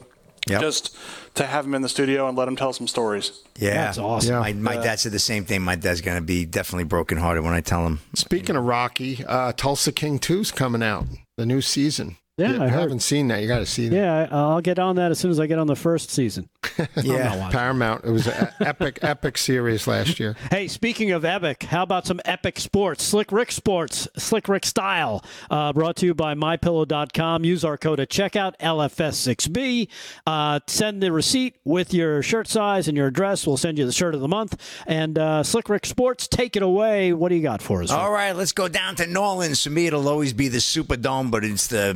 Yep. 0.49 0.61
just 0.61 0.95
to 1.37 1.45
have 1.45 1.65
him 1.65 1.73
in 1.73 1.81
the 1.81 1.89
studio 1.89 2.27
and 2.27 2.37
let 2.37 2.47
him 2.47 2.55
tell 2.55 2.73
some 2.73 2.87
stories. 2.87 3.43
yeah, 3.57 3.85
That's 3.85 3.97
awesome. 3.97 4.31
Yeah. 4.33 4.39
My, 4.39 4.53
my 4.53 4.75
dad 4.75 4.99
said 4.99 5.11
the 5.11 5.19
same 5.19 5.45
thing. 5.45 5.61
My 5.61 5.75
dad's 5.75 6.01
going 6.01 6.17
to 6.17 6.23
be 6.23 6.45
definitely 6.45 6.83
brokenhearted 6.83 7.43
when 7.43 7.53
I 7.53 7.61
tell 7.61 7.85
him. 7.85 7.99
Speaking 8.13 8.55
of 8.55 8.63
Rocky, 8.65 9.23
uh, 9.25 9.53
Tulsa 9.53 9.91
King 9.91 10.19
2's 10.19 10.51
coming 10.51 10.83
out, 10.83 11.05
the 11.37 11.45
new 11.45 11.61
season. 11.61 12.17
Yeah, 12.37 12.51
you 12.51 12.55
I 12.63 12.67
heard. 12.67 12.81
haven't 12.81 12.99
seen 12.99 13.29
that. 13.29 13.41
You 13.41 13.47
got 13.47 13.59
to 13.59 13.65
see 13.65 13.87
that. 13.89 13.95
Yeah, 13.95 14.27
I'll 14.31 14.61
get 14.61 14.77
on 14.77 14.95
that 14.97 15.09
as 15.09 15.17
soon 15.17 15.31
as 15.31 15.39
I 15.39 15.47
get 15.47 15.57
on 15.57 15.65
the 15.65 15.75
first 15.75 16.11
season. 16.11 16.47
Yeah. 17.03 17.49
Paramount. 17.51 18.05
It 18.05 18.11
was 18.11 18.27
an 18.27 18.49
epic, 18.59 18.99
epic 19.03 19.37
series 19.37 19.87
last 19.87 20.19
year. 20.19 20.35
Hey, 20.51 20.67
speaking 20.67 21.11
of 21.11 21.23
epic, 21.25 21.63
how 21.63 21.83
about 21.83 22.05
some 22.05 22.19
epic 22.25 22.59
sports? 22.59 23.03
Slick 23.03 23.31
Rick 23.31 23.51
Sports, 23.51 24.07
Slick 24.17 24.47
Rick 24.49 24.65
Style, 24.65 25.23
uh, 25.49 25.73
brought 25.73 25.95
to 25.97 26.05
you 26.05 26.13
by 26.13 26.33
MyPillow.com. 26.35 27.43
Use 27.45 27.63
our 27.63 27.77
code 27.77 27.99
at 27.99 28.09
checkout, 28.09 28.53
LFS6B. 28.59 29.87
Uh, 30.25 30.59
send 30.67 31.01
the 31.01 31.11
receipt 31.11 31.55
with 31.63 31.93
your 31.93 32.21
shirt 32.21 32.47
size 32.47 32.87
and 32.87 32.97
your 32.97 33.07
address. 33.07 33.45
We'll 33.47 33.57
send 33.57 33.77
you 33.77 33.85
the 33.85 33.91
shirt 33.91 34.15
of 34.15 34.21
the 34.21 34.27
month. 34.27 34.59
And 34.85 35.17
uh, 35.17 35.43
Slick 35.43 35.69
Rick 35.69 35.85
Sports, 35.85 36.27
take 36.27 36.55
it 36.55 36.63
away. 36.63 37.13
What 37.13 37.29
do 37.29 37.35
you 37.35 37.41
got 37.43 37.61
for 37.61 37.81
us? 37.83 37.91
All 37.91 38.11
right, 38.11 38.35
let's 38.35 38.51
go 38.51 38.67
down 38.67 38.95
to 38.95 39.07
New 39.07 39.19
Orleans. 39.19 39.63
For 39.63 39.69
me, 39.69 39.87
it'll 39.87 40.07
always 40.09 40.33
be 40.33 40.47
the 40.47 40.57
Superdome, 40.59 41.31
but 41.31 41.43
it's 41.45 41.67
the 41.67 41.93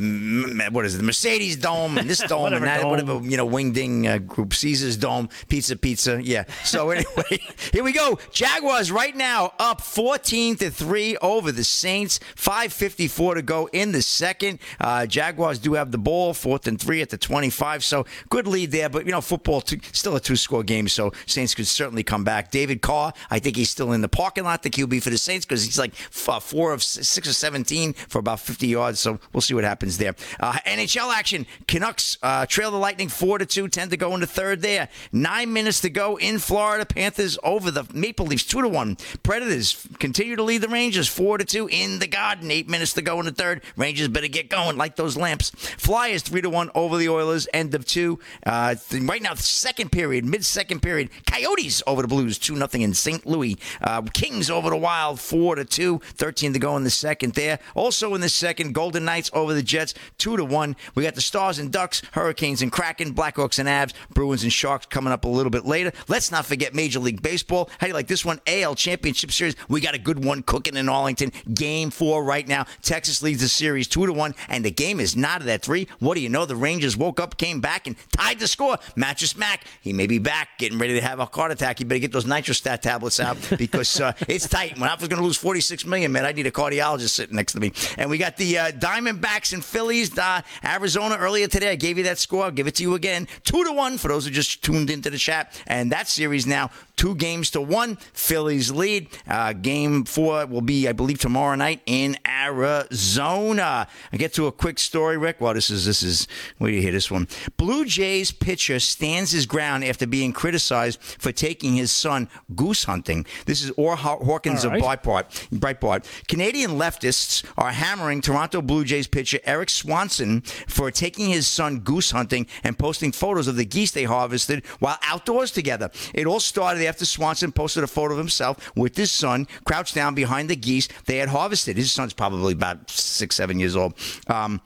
what 0.71 0.85
is 0.85 0.95
it, 0.95 0.97
the 0.99 1.03
Mercedes 1.03 1.57
Dome 1.57 1.97
and 1.97 2.09
this 2.09 2.19
dome 2.27 2.41
Whatever 2.43 2.65
and 2.65 2.67
that, 2.67 2.81
dome. 2.81 2.89
whatever 2.91 3.19
you 3.29 3.37
know, 3.37 3.47
Wingding 3.47 4.07
uh, 4.07 4.17
Group, 4.19 4.53
Caesar's 4.61 4.95
Dome, 4.95 5.27
Pizza 5.49 5.75
Pizza. 5.75 6.21
Yeah. 6.23 6.43
So 6.63 6.89
anyway, 6.91 7.39
here 7.73 7.83
we 7.83 7.91
go. 7.93 8.19
Jaguars 8.31 8.91
right 8.91 9.15
now 9.15 9.53
up 9.57 9.81
14 9.81 10.57
to 10.57 10.69
three 10.69 11.17
over 11.17 11.51
the 11.51 11.63
Saints. 11.63 12.19
5:54 12.35 13.35
to 13.35 13.41
go 13.41 13.67
in 13.73 13.91
the 13.91 14.01
second. 14.03 14.59
Uh, 14.79 15.05
Jaguars 15.07 15.57
do 15.57 15.73
have 15.73 15.91
the 15.91 15.97
ball, 15.97 16.33
fourth 16.33 16.67
and 16.67 16.79
three 16.79 17.01
at 17.01 17.09
the 17.09 17.17
25. 17.17 17.83
So 17.83 18.05
good 18.29 18.47
lead 18.47 18.71
there, 18.71 18.89
but 18.89 19.05
you 19.05 19.11
know, 19.11 19.21
football 19.21 19.61
two, 19.61 19.79
still 19.93 20.15
a 20.15 20.19
two-score 20.19 20.63
game, 20.63 20.87
so 20.87 21.11
Saints 21.25 21.55
could 21.55 21.67
certainly 21.67 22.03
come 22.03 22.23
back. 22.23 22.51
David 22.51 22.81
Carr, 22.81 23.13
I 23.31 23.39
think 23.39 23.55
he's 23.55 23.69
still 23.69 23.93
in 23.93 24.01
the 24.01 24.09
parking 24.09 24.43
lot, 24.43 24.61
the 24.61 24.69
QB 24.69 25.01
for 25.01 25.09
the 25.09 25.17
Saints, 25.17 25.45
because 25.45 25.63
he's 25.65 25.79
like 25.79 25.93
f- 26.11 26.43
four 26.43 26.71
of 26.71 26.83
six 26.83 27.27
or 27.27 27.33
17 27.33 27.93
for 27.93 28.19
about 28.19 28.39
50 28.39 28.67
yards. 28.67 28.99
So 28.99 29.19
we'll 29.33 29.41
see 29.41 29.55
what 29.55 29.63
happens 29.63 29.97
there. 29.97 30.13
Uh, 30.39 30.53
NHL 30.65 31.11
action: 31.13 31.47
Canucks 31.67 32.17
uh, 32.21 32.45
trail 32.45 32.69
the 32.69 32.77
Lightning 32.77 33.09
four 33.09 33.39
to 33.39 33.45
two, 33.45 33.67
10 33.67 33.89
to 33.89 33.97
go 33.97 34.13
in 34.13 34.19
the 34.21 34.27
third. 34.27 34.50
There, 34.55 34.89
nine 35.11 35.53
minutes 35.53 35.81
to 35.81 35.89
go 35.89 36.17
in 36.17 36.39
Florida. 36.39 36.85
Panthers 36.85 37.37
over 37.43 37.71
the 37.71 37.85
Maple 37.93 38.25
Leafs 38.25 38.43
two 38.43 38.61
to 38.61 38.67
one. 38.67 38.97
Predators 39.23 39.87
continue 39.99 40.35
to 40.35 40.43
lead 40.43 40.59
the 40.59 40.67
Rangers 40.67 41.07
four 41.07 41.37
to 41.37 41.45
two 41.45 41.67
in 41.69 41.99
the 41.99 42.07
Garden. 42.07 42.51
Eight 42.51 42.69
minutes 42.69 42.93
to 42.93 43.01
go 43.01 43.19
in 43.19 43.25
the 43.25 43.31
third. 43.31 43.61
Rangers 43.75 44.07
better 44.07 44.27
get 44.27 44.49
going, 44.49 44.77
like 44.77 44.95
those 44.95 45.17
lamps. 45.17 45.49
Flyers 45.51 46.21
three 46.21 46.41
to 46.41 46.49
one 46.49 46.69
over 46.75 46.97
the 46.97 47.09
Oilers. 47.09 47.47
End 47.53 47.75
of 47.75 47.85
two. 47.85 48.19
Uh, 48.45 48.75
right 49.01 49.21
now, 49.21 49.33
second 49.35 49.91
period, 49.91 50.25
mid 50.25 50.45
second 50.45 50.81
period. 50.81 51.09
Coyotes 51.25 51.81
over 51.87 52.01
the 52.01 52.07
Blues 52.07 52.37
two 52.37 52.55
nothing 52.55 52.81
in 52.81 52.93
St. 52.93 53.25
Louis. 53.25 53.57
Uh, 53.81 54.01
Kings 54.13 54.49
over 54.49 54.69
the 54.69 54.77
Wild 54.77 55.19
four 55.19 55.55
to 55.55 55.65
two. 55.65 55.99
Thirteen 56.03 56.53
to 56.53 56.59
go 56.59 56.75
in 56.77 56.83
the 56.83 56.89
second. 56.89 57.33
There. 57.33 57.59
Also 57.75 58.13
in 58.15 58.21
the 58.21 58.29
second, 58.29 58.73
Golden 58.73 59.05
Knights 59.05 59.29
over 59.33 59.53
the 59.53 59.63
Jets 59.63 59.93
two 60.17 60.37
to 60.37 60.43
one. 60.45 60.75
We 60.95 61.03
got 61.03 61.15
the 61.15 61.21
Stars 61.21 61.59
and 61.59 61.71
Ducks, 61.71 62.01
Hurricanes 62.13 62.61
and 62.61 62.71
Kraken, 62.71 63.13
Blackhawks 63.13 63.59
and 63.59 63.69
Avs, 63.69 63.93
Bruins 64.31 64.43
and 64.43 64.53
Sharks 64.53 64.85
coming 64.85 65.11
up 65.11 65.25
a 65.25 65.27
little 65.27 65.49
bit 65.49 65.65
later. 65.65 65.91
Let's 66.07 66.31
not 66.31 66.45
forget 66.45 66.73
Major 66.73 66.99
League 66.99 67.21
Baseball. 67.21 67.69
How 67.79 67.87
do 67.87 67.89
you 67.89 67.93
like 67.93 68.07
this 68.07 68.23
one? 68.23 68.39
AL 68.47 68.75
Championship 68.75 69.31
Series. 69.31 69.55
We 69.67 69.81
got 69.81 69.93
a 69.93 69.99
good 69.99 70.23
one 70.23 70.41
cooking 70.41 70.77
in 70.77 70.87
Arlington. 70.87 71.33
Game 71.53 71.89
four 71.89 72.23
right 72.23 72.47
now. 72.47 72.65
Texas 72.81 73.21
leads 73.21 73.41
the 73.41 73.49
series 73.49 73.89
two 73.89 74.05
to 74.05 74.13
one, 74.13 74.33
and 74.47 74.63
the 74.63 74.71
game 74.71 75.01
is 75.01 75.17
not 75.17 75.45
at 75.45 75.61
three. 75.61 75.87
What 75.99 76.15
do 76.15 76.21
you 76.21 76.29
know? 76.29 76.45
The 76.45 76.55
Rangers 76.55 76.95
woke 76.95 77.19
up, 77.19 77.37
came 77.37 77.59
back, 77.59 77.87
and 77.87 77.97
tied 78.13 78.39
the 78.39 78.47
score. 78.47 78.77
Mattress 78.95 79.35
Mac, 79.35 79.65
he 79.81 79.91
may 79.91 80.07
be 80.07 80.17
back, 80.17 80.57
getting 80.57 80.79
ready 80.79 80.93
to 80.93 81.01
have 81.01 81.19
a 81.19 81.25
heart 81.25 81.51
attack. 81.51 81.81
You 81.81 81.85
better 81.85 81.99
get 81.99 82.13
those 82.13 82.25
nitrostat 82.25 82.79
tablets 82.79 83.19
out 83.19 83.37
because 83.57 83.99
uh, 83.99 84.13
it's 84.29 84.47
tight. 84.47 84.79
When 84.79 84.89
I 84.89 84.95
was 84.95 85.09
going 85.09 85.19
to 85.19 85.25
lose 85.25 85.37
forty 85.37 85.59
six 85.59 85.85
million, 85.85 86.13
man, 86.13 86.25
I 86.25 86.31
need 86.31 86.47
a 86.47 86.51
cardiologist 86.51 87.09
sitting 87.09 87.35
next 87.35 87.51
to 87.53 87.59
me. 87.59 87.73
And 87.97 88.09
we 88.09 88.17
got 88.17 88.37
the 88.37 88.57
uh, 88.57 88.71
Diamondbacks 88.71 89.51
and 89.51 89.63
Phillies. 89.63 90.17
Uh, 90.17 90.41
Arizona 90.63 91.17
earlier 91.17 91.49
today. 91.49 91.71
I 91.71 91.75
gave 91.75 91.97
you 91.97 92.05
that 92.05 92.17
score. 92.17 92.45
I'll 92.45 92.51
give 92.51 92.67
it 92.67 92.75
to 92.75 92.83
you 92.83 92.95
again. 92.95 93.27
Two 93.43 93.63
to 93.65 93.73
one 93.73 93.97
for 93.97 94.07
those 94.07 94.20
who 94.25 94.31
just 94.31 94.51
just 94.51 94.63
tuned 94.63 94.89
into 94.89 95.09
the 95.09 95.17
chat. 95.17 95.61
And 95.67 95.91
that 95.91 96.07
series 96.07 96.47
now, 96.47 96.71
two 96.95 97.15
games 97.15 97.51
to 97.51 97.61
one. 97.61 97.97
Phillies 98.13 98.71
lead. 98.71 99.07
Uh, 99.27 99.53
game 99.53 100.03
four 100.03 100.45
will 100.45 100.61
be, 100.61 100.87
I 100.87 100.93
believe, 100.93 101.19
tomorrow 101.19 101.55
night 101.55 101.81
in 101.85 102.17
Arizona. 102.25 103.87
I 104.11 104.17
get 104.17 104.33
to 104.33 104.47
a 104.47 104.51
quick 104.51 104.79
story, 104.79 105.17
Rick. 105.17 105.39
Well, 105.39 105.53
this 105.53 105.69
is 105.69 105.85
this 105.85 106.03
is 106.03 106.27
where 106.57 106.71
do 106.71 106.75
you 106.75 106.81
hear 106.81 106.91
this 106.91 107.11
one? 107.11 107.27
Blue 107.57 107.85
Jays 107.85 108.31
pitcher 108.31 108.79
stands 108.79 109.31
his 109.31 109.45
ground 109.45 109.83
after 109.83 110.07
being 110.07 110.33
criticized 110.33 110.99
for 111.01 111.31
taking 111.31 111.75
his 111.75 111.91
son 111.91 112.27
goose 112.55 112.85
hunting. 112.85 113.25
This 113.45 113.63
is 113.63 113.71
Orr 113.77 113.95
Hawkins 113.95 114.65
All 114.65 114.75
of 114.75 114.81
right. 114.81 115.01
Breitbart. 115.03 115.49
Breitbart. 115.51 116.27
Canadian 116.27 116.71
leftists 116.71 117.43
are 117.57 117.71
hammering 117.71 118.21
Toronto 118.21 118.61
Blue 118.61 118.83
Jays 118.83 119.07
pitcher 119.07 119.39
Erik 119.43 119.69
Swanson 119.69 120.41
for 120.41 120.89
taking 120.91 121.29
his 121.29 121.47
son 121.47 121.79
goose 121.79 122.11
hunting 122.11 122.47
and 122.63 122.77
posting 122.77 123.11
photos 123.11 123.47
of 123.47 123.55
the 123.55 123.65
geese 123.65 123.91
they 123.91 124.03
harvested 124.11 124.65
while 124.79 124.97
outdoors 125.03 125.51
together. 125.51 125.89
It 126.13 126.27
all 126.27 126.39
started 126.39 126.85
after 126.85 127.05
Swanson 127.05 127.51
posted 127.51 127.83
a 127.83 127.87
photo 127.87 128.13
of 128.13 128.19
himself 128.19 128.71
with 128.75 128.95
his 128.95 129.11
son 129.11 129.47
crouched 129.65 129.95
down 129.95 130.13
behind 130.15 130.49
the 130.49 130.55
geese 130.55 130.87
they 131.05 131.17
had 131.17 131.29
harvested. 131.29 131.77
His 131.77 131.91
son's 131.91 132.13
probably 132.13 132.53
about 132.53 132.89
six, 132.89 133.35
seven 133.35 133.59
years 133.59 133.75
old. 133.75 133.93
Um, 134.27 134.61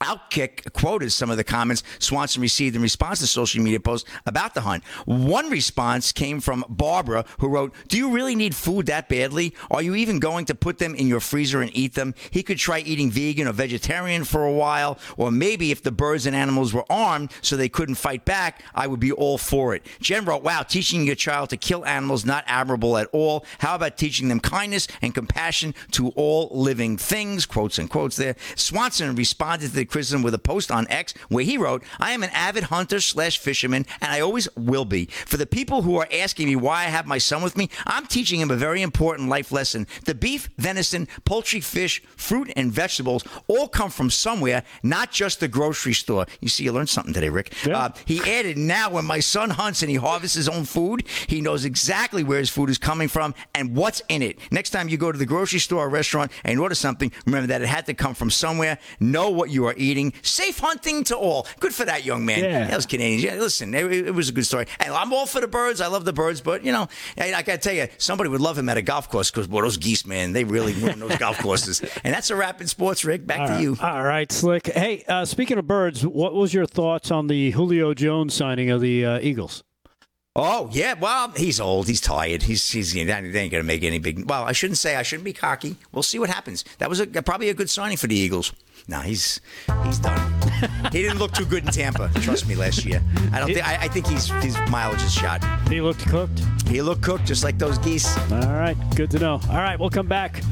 Outkick 0.00 0.72
quoted 0.74 1.10
some 1.10 1.28
of 1.28 1.36
the 1.36 1.44
comments 1.44 1.82
Swanson 1.98 2.40
received 2.40 2.76
in 2.76 2.82
response 2.82 3.18
to 3.18 3.26
social 3.26 3.62
media 3.62 3.80
posts 3.80 4.08
about 4.26 4.54
the 4.54 4.60
hunt. 4.60 4.84
One 5.06 5.50
response 5.50 6.12
came 6.12 6.40
from 6.40 6.64
Barbara, 6.68 7.24
who 7.38 7.48
wrote, 7.48 7.74
Do 7.88 7.96
you 7.96 8.10
really 8.10 8.36
need 8.36 8.54
food 8.54 8.86
that 8.86 9.08
badly? 9.08 9.54
Are 9.70 9.82
you 9.82 9.96
even 9.96 10.20
going 10.20 10.44
to 10.46 10.54
put 10.54 10.78
them 10.78 10.94
in 10.94 11.08
your 11.08 11.18
freezer 11.18 11.60
and 11.60 11.76
eat 11.76 11.94
them? 11.94 12.14
He 12.30 12.44
could 12.44 12.58
try 12.58 12.78
eating 12.78 13.10
vegan 13.10 13.48
or 13.48 13.52
vegetarian 13.52 14.22
for 14.22 14.44
a 14.44 14.52
while, 14.52 14.98
or 15.16 15.32
maybe 15.32 15.72
if 15.72 15.82
the 15.82 15.90
birds 15.90 16.26
and 16.26 16.36
animals 16.36 16.72
were 16.72 16.84
armed 16.88 17.32
so 17.42 17.56
they 17.56 17.68
couldn't 17.68 17.96
fight 17.96 18.24
back, 18.24 18.62
I 18.74 18.86
would 18.86 19.00
be 19.00 19.10
all 19.10 19.36
for 19.36 19.74
it. 19.74 19.84
Jen 20.00 20.24
wrote, 20.24 20.44
Wow, 20.44 20.62
teaching 20.62 21.04
your 21.04 21.16
child 21.16 21.50
to 21.50 21.56
kill 21.56 21.84
animals 21.84 22.24
not 22.24 22.44
admirable 22.46 22.96
at 22.98 23.08
all. 23.12 23.44
How 23.58 23.74
about 23.74 23.96
teaching 23.96 24.28
them 24.28 24.38
kindness 24.38 24.86
and 25.02 25.12
compassion 25.12 25.74
to 25.92 26.10
all 26.10 26.50
living 26.52 26.96
things? 26.96 27.46
Quotes 27.46 27.78
and 27.78 27.90
quotes 27.90 28.14
there. 28.14 28.36
Swanson 28.54 29.16
responded 29.16 29.70
to 29.70 29.74
the 29.74 29.87
criticism 29.88 30.22
with 30.22 30.34
a 30.34 30.38
post 30.38 30.70
on 30.70 30.86
X 30.88 31.14
where 31.28 31.44
he 31.44 31.58
wrote, 31.58 31.82
I 31.98 32.12
am 32.12 32.22
an 32.22 32.30
avid 32.32 32.64
hunter 32.64 33.00
slash 33.00 33.38
fisherman, 33.38 33.86
and 34.00 34.10
I 34.12 34.20
always 34.20 34.48
will 34.56 34.84
be. 34.84 35.06
For 35.06 35.36
the 35.36 35.46
people 35.46 35.82
who 35.82 35.96
are 35.96 36.08
asking 36.12 36.46
me 36.48 36.56
why 36.56 36.80
I 36.80 36.84
have 36.84 37.06
my 37.06 37.18
son 37.18 37.42
with 37.42 37.56
me, 37.56 37.70
I'm 37.86 38.06
teaching 38.06 38.40
him 38.40 38.50
a 38.50 38.56
very 38.56 38.82
important 38.82 39.28
life 39.28 39.52
lesson. 39.52 39.86
The 40.04 40.14
beef, 40.14 40.48
venison, 40.58 41.08
poultry, 41.24 41.60
fish, 41.60 42.02
fruit, 42.16 42.52
and 42.56 42.72
vegetables 42.72 43.24
all 43.46 43.68
come 43.68 43.90
from 43.90 44.10
somewhere, 44.10 44.62
not 44.82 45.10
just 45.10 45.40
the 45.40 45.48
grocery 45.48 45.94
store. 45.94 46.26
You 46.40 46.48
see, 46.48 46.64
you 46.64 46.72
learned 46.72 46.88
something 46.88 47.14
today, 47.14 47.28
Rick. 47.28 47.52
Uh, 47.76 47.90
he 48.04 48.20
added, 48.20 48.58
now 48.58 48.90
when 48.90 49.04
my 49.04 49.20
son 49.20 49.50
hunts 49.50 49.82
and 49.82 49.90
he 49.90 49.96
harvests 49.96 50.36
his 50.36 50.48
own 50.48 50.64
food, 50.64 51.04
he 51.26 51.40
knows 51.40 51.64
exactly 51.64 52.22
where 52.24 52.38
his 52.38 52.50
food 52.50 52.70
is 52.70 52.78
coming 52.78 53.08
from 53.08 53.34
and 53.54 53.76
what's 53.76 54.02
in 54.08 54.22
it. 54.22 54.38
Next 54.50 54.70
time 54.70 54.88
you 54.88 54.96
go 54.96 55.12
to 55.12 55.18
the 55.18 55.26
grocery 55.26 55.58
store 55.58 55.84
or 55.86 55.88
restaurant 55.88 56.32
and 56.44 56.58
order 56.60 56.74
something, 56.74 57.12
remember 57.26 57.48
that 57.48 57.62
it 57.62 57.68
had 57.68 57.86
to 57.86 57.94
come 57.94 58.14
from 58.14 58.30
somewhere. 58.30 58.78
Know 59.00 59.30
what 59.30 59.50
you 59.50 59.66
are 59.66 59.74
eating. 59.78 60.12
Safe 60.22 60.58
hunting 60.58 61.04
to 61.04 61.16
all. 61.16 61.46
Good 61.60 61.74
for 61.74 61.84
that 61.84 62.04
young 62.04 62.24
man. 62.24 62.44
Yeah. 62.44 62.66
Those 62.68 62.86
Canadians. 62.86 63.22
Yeah, 63.22 63.34
listen, 63.34 63.74
it, 63.74 63.90
it 63.92 64.14
was 64.14 64.28
a 64.28 64.32
good 64.32 64.46
story. 64.46 64.66
And 64.80 64.92
I'm 64.92 65.12
all 65.12 65.26
for 65.26 65.40
the 65.40 65.48
birds. 65.48 65.80
I 65.80 65.86
love 65.86 66.04
the 66.04 66.12
birds, 66.12 66.40
but 66.40 66.64
you 66.64 66.72
know, 66.72 66.88
I, 67.18 67.34
I 67.34 67.42
gotta 67.42 67.58
tell 67.58 67.74
you, 67.74 67.88
somebody 67.98 68.30
would 68.30 68.40
love 68.40 68.58
him 68.58 68.68
at 68.68 68.76
a 68.76 68.82
golf 68.82 69.08
course 69.08 69.30
because 69.30 69.46
boy, 69.46 69.62
those 69.62 69.76
geese, 69.76 70.06
man, 70.06 70.32
they 70.32 70.44
really 70.44 70.74
ruin 70.74 70.98
those 70.98 71.16
golf 71.16 71.38
courses. 71.38 71.82
And 72.04 72.14
that's 72.14 72.30
a 72.30 72.36
wrap 72.36 72.60
in 72.60 72.68
sports, 72.68 73.04
Rick. 73.04 73.26
Back 73.26 73.40
All 73.40 73.46
to 73.48 73.52
right. 73.54 73.62
you. 73.62 73.76
All 73.82 74.02
right, 74.04 74.30
Slick. 74.30 74.66
Hey, 74.66 75.04
uh, 75.08 75.24
speaking 75.24 75.58
of 75.58 75.66
birds, 75.66 76.06
what 76.06 76.32
was 76.34 76.54
your 76.54 76.64
thoughts 76.66 77.10
on 77.10 77.26
the 77.26 77.50
Julio 77.50 77.92
Jones 77.92 78.34
signing 78.34 78.70
of 78.70 78.80
the 78.80 79.04
uh, 79.04 79.18
Eagles? 79.20 79.64
Oh 80.40 80.70
yeah, 80.72 80.94
well 80.94 81.32
he's 81.36 81.58
old. 81.58 81.88
He's 81.88 82.00
tired. 82.00 82.44
He's 82.44 82.70
he's 82.70 82.92
they 82.94 83.00
ain't 83.00 83.50
to 83.50 83.62
make 83.64 83.82
any 83.82 83.98
big. 83.98 84.30
Well, 84.30 84.44
I 84.44 84.52
shouldn't 84.52 84.78
say. 84.78 84.94
I 84.94 85.02
shouldn't 85.02 85.24
be 85.24 85.32
cocky. 85.32 85.74
We'll 85.90 86.04
see 86.04 86.20
what 86.20 86.30
happens. 86.30 86.64
That 86.78 86.88
was 86.88 87.00
a, 87.00 87.06
probably 87.06 87.48
a 87.48 87.54
good 87.54 87.68
signing 87.68 87.96
for 87.96 88.06
the 88.06 88.14
Eagles. 88.14 88.52
No, 88.88 89.00
he's 89.00 89.42
he's 89.84 89.98
done. 89.98 90.18
he 90.92 91.02
didn't 91.02 91.18
look 91.18 91.32
too 91.32 91.44
good 91.44 91.64
in 91.64 91.70
Tampa. 91.70 92.10
Trust 92.22 92.48
me, 92.48 92.54
last 92.54 92.86
year. 92.86 93.02
I 93.32 93.38
don't 93.38 93.52
think. 93.52 93.68
I, 93.68 93.84
I 93.84 93.88
think 93.88 94.06
he's 94.06 94.28
his 94.42 94.56
mileage 94.70 95.02
is 95.02 95.12
shot. 95.12 95.44
He 95.68 95.82
looked 95.82 96.06
cooked. 96.08 96.40
He 96.66 96.80
looked 96.80 97.02
cooked, 97.02 97.26
just 97.26 97.44
like 97.44 97.58
those 97.58 97.76
geese. 97.78 98.16
All 98.32 98.38
right, 98.40 98.76
good 98.96 99.10
to 99.10 99.18
know. 99.18 99.40
All 99.50 99.58
right, 99.58 99.78
we'll 99.78 99.90
come 99.90 100.08
back. 100.08 100.42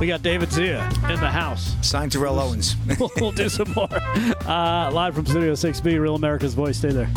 We 0.00 0.06
got 0.06 0.22
David 0.22 0.50
Zia 0.50 0.82
in 1.10 1.20
the 1.20 1.30
house. 1.30 1.76
Signed 1.82 2.12
Terrell 2.12 2.40
Owens. 2.40 2.76
we'll, 3.20 3.30
do 3.30 3.48
some 3.48 3.70
more. 3.72 3.88
Uh, 3.92 4.90
live 4.90 5.14
from 5.14 5.26
Studio 5.26 5.52
6B, 5.52 6.00
Real 6.00 6.16
America's 6.16 6.54
Voice. 6.54 6.78
Stay 6.78 6.90
there. 6.90 7.08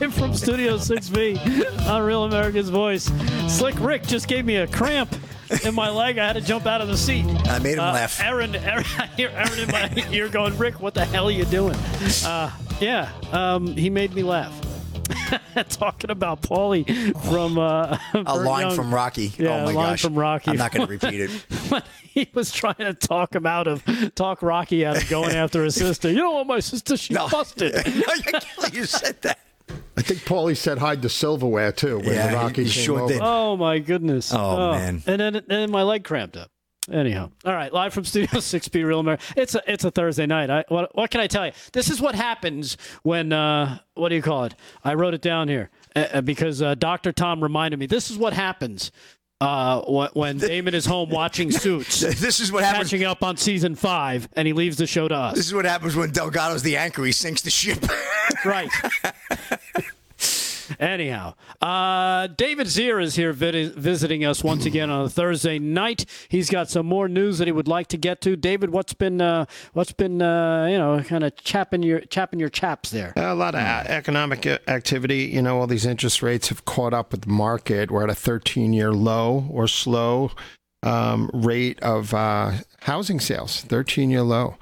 Live 0.00 0.14
from 0.14 0.32
Studio 0.34 0.76
6B 0.76 1.88
on 1.88 2.02
Real 2.02 2.24
America's 2.24 2.68
Voice. 2.70 3.10
Slick 3.48 3.74
Rick 3.80 4.04
just 4.06 4.28
gave 4.28 4.44
me 4.44 4.56
a 4.56 4.66
cramp 4.66 5.12
in 5.64 5.74
my 5.74 5.90
leg. 5.90 6.18
I 6.18 6.26
had 6.26 6.34
to 6.34 6.40
jump 6.40 6.66
out 6.66 6.80
of 6.80 6.86
the 6.88 6.96
seat. 6.96 7.24
I 7.48 7.58
made 7.58 7.74
him 7.74 7.80
Uh, 7.80 7.92
laugh. 7.92 8.20
Aaron, 8.22 8.54
Aaron, 8.56 8.84
I 8.96 9.06
hear 9.16 9.28
Aaron 9.30 9.58
in 9.58 9.68
my 9.70 9.90
ear 10.12 10.28
going, 10.28 10.56
Rick, 10.56 10.80
what 10.80 10.94
the 10.94 11.04
hell 11.04 11.26
are 11.28 11.32
you 11.32 11.44
doing? 11.46 11.74
Uh, 12.24 12.50
yeah, 12.80 13.10
um, 13.32 13.66
he 13.76 13.90
made 13.90 14.14
me 14.14 14.22
laugh. 14.22 14.52
Talking 15.70 16.10
about 16.10 16.42
Paulie 16.42 16.86
from 17.28 17.58
uh, 17.58 17.98
A 18.14 18.36
line 18.38 18.68
Young. 18.68 18.76
from 18.76 18.94
Rocky. 18.94 19.32
Yeah, 19.36 19.48
oh 19.62 19.64
my 19.64 19.72
a 19.72 19.74
line 19.74 19.74
gosh. 19.92 20.02
from 20.02 20.14
Rocky. 20.14 20.50
I'm 20.52 20.56
not 20.58 20.70
going 20.72 20.86
to 20.86 20.90
repeat 20.92 21.20
it. 21.22 21.30
when 21.70 21.82
he 22.04 22.28
was 22.34 22.52
trying 22.52 22.74
to 22.76 22.94
talk 22.94 23.34
him 23.34 23.46
out 23.46 23.66
of 23.66 23.82
talk 24.14 24.42
Rocky 24.42 24.86
out 24.86 24.96
of 25.02 25.08
going 25.08 25.34
after 25.34 25.64
his 25.64 25.74
sister. 25.74 26.08
You 26.10 26.18
don't 26.18 26.34
want 26.34 26.46
my 26.48 26.60
sister? 26.60 26.96
She's 26.96 27.16
busted. 27.16 27.74
you 28.72 28.84
said 28.84 29.20
that. 29.22 29.38
I 29.96 30.02
think 30.02 30.20
Paulie 30.20 30.56
said 30.56 30.78
hide 30.78 31.02
the 31.02 31.08
silverware 31.08 31.72
too 31.72 31.98
when 31.98 32.14
Yeah, 32.14 32.32
Rocky 32.34 32.64
he 32.64 32.70
came 32.70 32.82
sure 32.84 33.00
over. 33.00 33.12
did. 33.12 33.20
Oh 33.22 33.56
my 33.56 33.78
goodness. 33.78 34.32
Oh, 34.32 34.72
man. 34.72 35.02
And 35.06 35.20
then 35.20 35.36
and 35.36 35.44
then 35.48 35.70
my 35.70 35.82
leg 35.82 36.04
cramped 36.04 36.36
up. 36.36 36.50
Anyhow, 36.90 37.30
all 37.44 37.52
right, 37.52 37.70
live 37.70 37.92
from 37.92 38.04
Studio 38.06 38.30
6B 38.40 38.82
Real 38.86 39.00
America. 39.00 39.22
It's 39.36 39.54
a 39.54 39.62
it's 39.70 39.84
a 39.84 39.90
Thursday 39.90 40.24
night. 40.24 40.48
I, 40.48 40.64
what 40.68 40.94
what 40.96 41.10
can 41.10 41.20
I 41.20 41.26
tell 41.26 41.44
you? 41.44 41.52
This 41.74 41.90
is 41.90 42.00
what 42.00 42.14
happens 42.14 42.78
when 43.02 43.30
uh, 43.32 43.78
what 43.94 44.08
do 44.08 44.14
you 44.14 44.22
call 44.22 44.44
it? 44.44 44.54
I 44.84 44.94
wrote 44.94 45.12
it 45.12 45.20
down 45.20 45.48
here 45.48 45.68
uh, 45.94 46.06
uh, 46.14 46.20
because 46.22 46.62
uh, 46.62 46.76
Doctor 46.76 47.12
Tom 47.12 47.42
reminded 47.42 47.78
me. 47.78 47.84
This 47.86 48.10
is 48.10 48.16
what 48.16 48.32
happens 48.32 48.90
uh, 49.40 50.08
when 50.14 50.38
Damon 50.38 50.74
is 50.74 50.86
home 50.86 51.10
watching 51.10 51.50
Suits. 51.50 52.02
This 52.18 52.40
is 52.40 52.50
what 52.50 52.64
happens. 52.64 52.90
Catching 52.90 53.04
up 53.04 53.22
on 53.22 53.36
season 53.36 53.74
five, 53.74 54.28
and 54.34 54.46
he 54.46 54.52
leaves 54.52 54.76
the 54.76 54.86
show 54.86 55.08
to 55.08 55.14
us. 55.14 55.36
This 55.36 55.46
is 55.46 55.54
what 55.54 55.64
happens 55.64 55.94
when 55.94 56.10
Delgado's 56.10 56.62
the 56.62 56.76
anchor. 56.76 57.04
He 57.04 57.12
sinks 57.12 57.42
the 57.42 57.50
ship. 57.50 57.84
right. 58.44 58.70
Anyhow, 60.78 61.34
uh, 61.60 62.28
David 62.28 62.66
Zier 62.66 63.02
is 63.02 63.16
here 63.16 63.32
vid- 63.32 63.74
visiting 63.74 64.24
us 64.24 64.42
once 64.44 64.64
again 64.64 64.90
on 64.90 65.06
a 65.06 65.08
Thursday 65.08 65.58
night. 65.58 66.04
He's 66.28 66.50
got 66.50 66.70
some 66.70 66.86
more 66.86 67.08
news 67.08 67.38
that 67.38 67.46
he 67.46 67.52
would 67.52 67.68
like 67.68 67.88
to 67.88 67.96
get 67.96 68.20
to. 68.22 68.36
David, 68.36 68.70
what's 68.70 68.94
been 68.94 69.20
uh, 69.20 69.46
what's 69.72 69.92
been 69.92 70.22
uh, 70.22 70.66
you 70.66 70.78
know 70.78 71.02
kind 71.02 71.24
of 71.24 71.36
chapping 71.36 71.82
your 71.82 72.00
chapping 72.00 72.40
your 72.40 72.48
chaps 72.48 72.90
there? 72.90 73.12
A 73.16 73.34
lot 73.34 73.54
of 73.54 73.60
economic 73.60 74.46
activity. 74.46 75.24
You 75.24 75.42
know, 75.42 75.58
all 75.60 75.66
these 75.66 75.86
interest 75.86 76.22
rates 76.22 76.48
have 76.48 76.64
caught 76.64 76.94
up 76.94 77.12
with 77.12 77.22
the 77.22 77.30
market. 77.30 77.90
We're 77.90 78.04
at 78.04 78.10
a 78.10 78.14
13 78.14 78.72
year 78.72 78.92
low 78.92 79.46
or 79.50 79.68
slow 79.68 80.32
um, 80.82 81.30
rate 81.32 81.80
of 81.82 82.14
uh, 82.14 82.52
housing 82.82 83.20
sales, 83.20 83.62
13 83.62 84.10
year 84.10 84.22
low. 84.22 84.56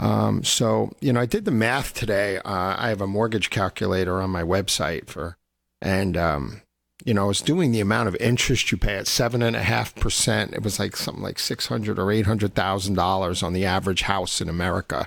Um, 0.00 0.44
so, 0.44 0.92
you 1.00 1.12
know, 1.12 1.20
I 1.20 1.26
did 1.26 1.44
the 1.44 1.50
math 1.50 1.92
today. 1.92 2.38
Uh, 2.38 2.76
I 2.78 2.88
have 2.88 3.00
a 3.00 3.06
mortgage 3.06 3.50
calculator 3.50 4.20
on 4.20 4.30
my 4.30 4.42
website 4.42 5.08
for, 5.08 5.36
and, 5.82 6.16
um, 6.16 6.62
you 7.04 7.14
know, 7.14 7.24
I 7.24 7.28
was 7.28 7.40
doing 7.40 7.70
the 7.72 7.80
amount 7.80 8.08
of 8.08 8.16
interest 8.16 8.70
you 8.72 8.76
pay 8.78 8.96
at 8.96 9.06
seven 9.06 9.40
and 9.42 9.54
a 9.56 9.62
half 9.62 9.94
percent. 9.94 10.52
It 10.52 10.62
was 10.62 10.78
like 10.78 10.96
something 10.96 11.22
like 11.22 11.38
six 11.38 11.66
hundred 11.68 11.98
or 11.98 12.10
eight 12.12 12.26
hundred 12.26 12.54
thousand 12.54 12.94
dollars 12.94 13.42
on 13.42 13.52
the 13.52 13.64
average 13.64 14.02
house 14.02 14.40
in 14.40 14.48
America 14.48 15.06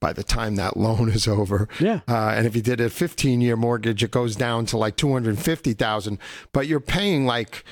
by 0.00 0.12
the 0.12 0.24
time 0.24 0.56
that 0.56 0.76
loan 0.78 1.08
is 1.10 1.28
over. 1.28 1.68
Yeah. 1.78 2.00
Uh, 2.08 2.28
and 2.36 2.46
if 2.46 2.56
you 2.56 2.62
did 2.62 2.80
a 2.80 2.88
15 2.90 3.40
year 3.40 3.56
mortgage, 3.56 4.02
it 4.02 4.10
goes 4.10 4.34
down 4.34 4.66
to 4.66 4.76
like 4.78 4.96
250,000, 4.96 6.18
but 6.52 6.66
you're 6.66 6.80
paying 6.80 7.26
like 7.26 7.64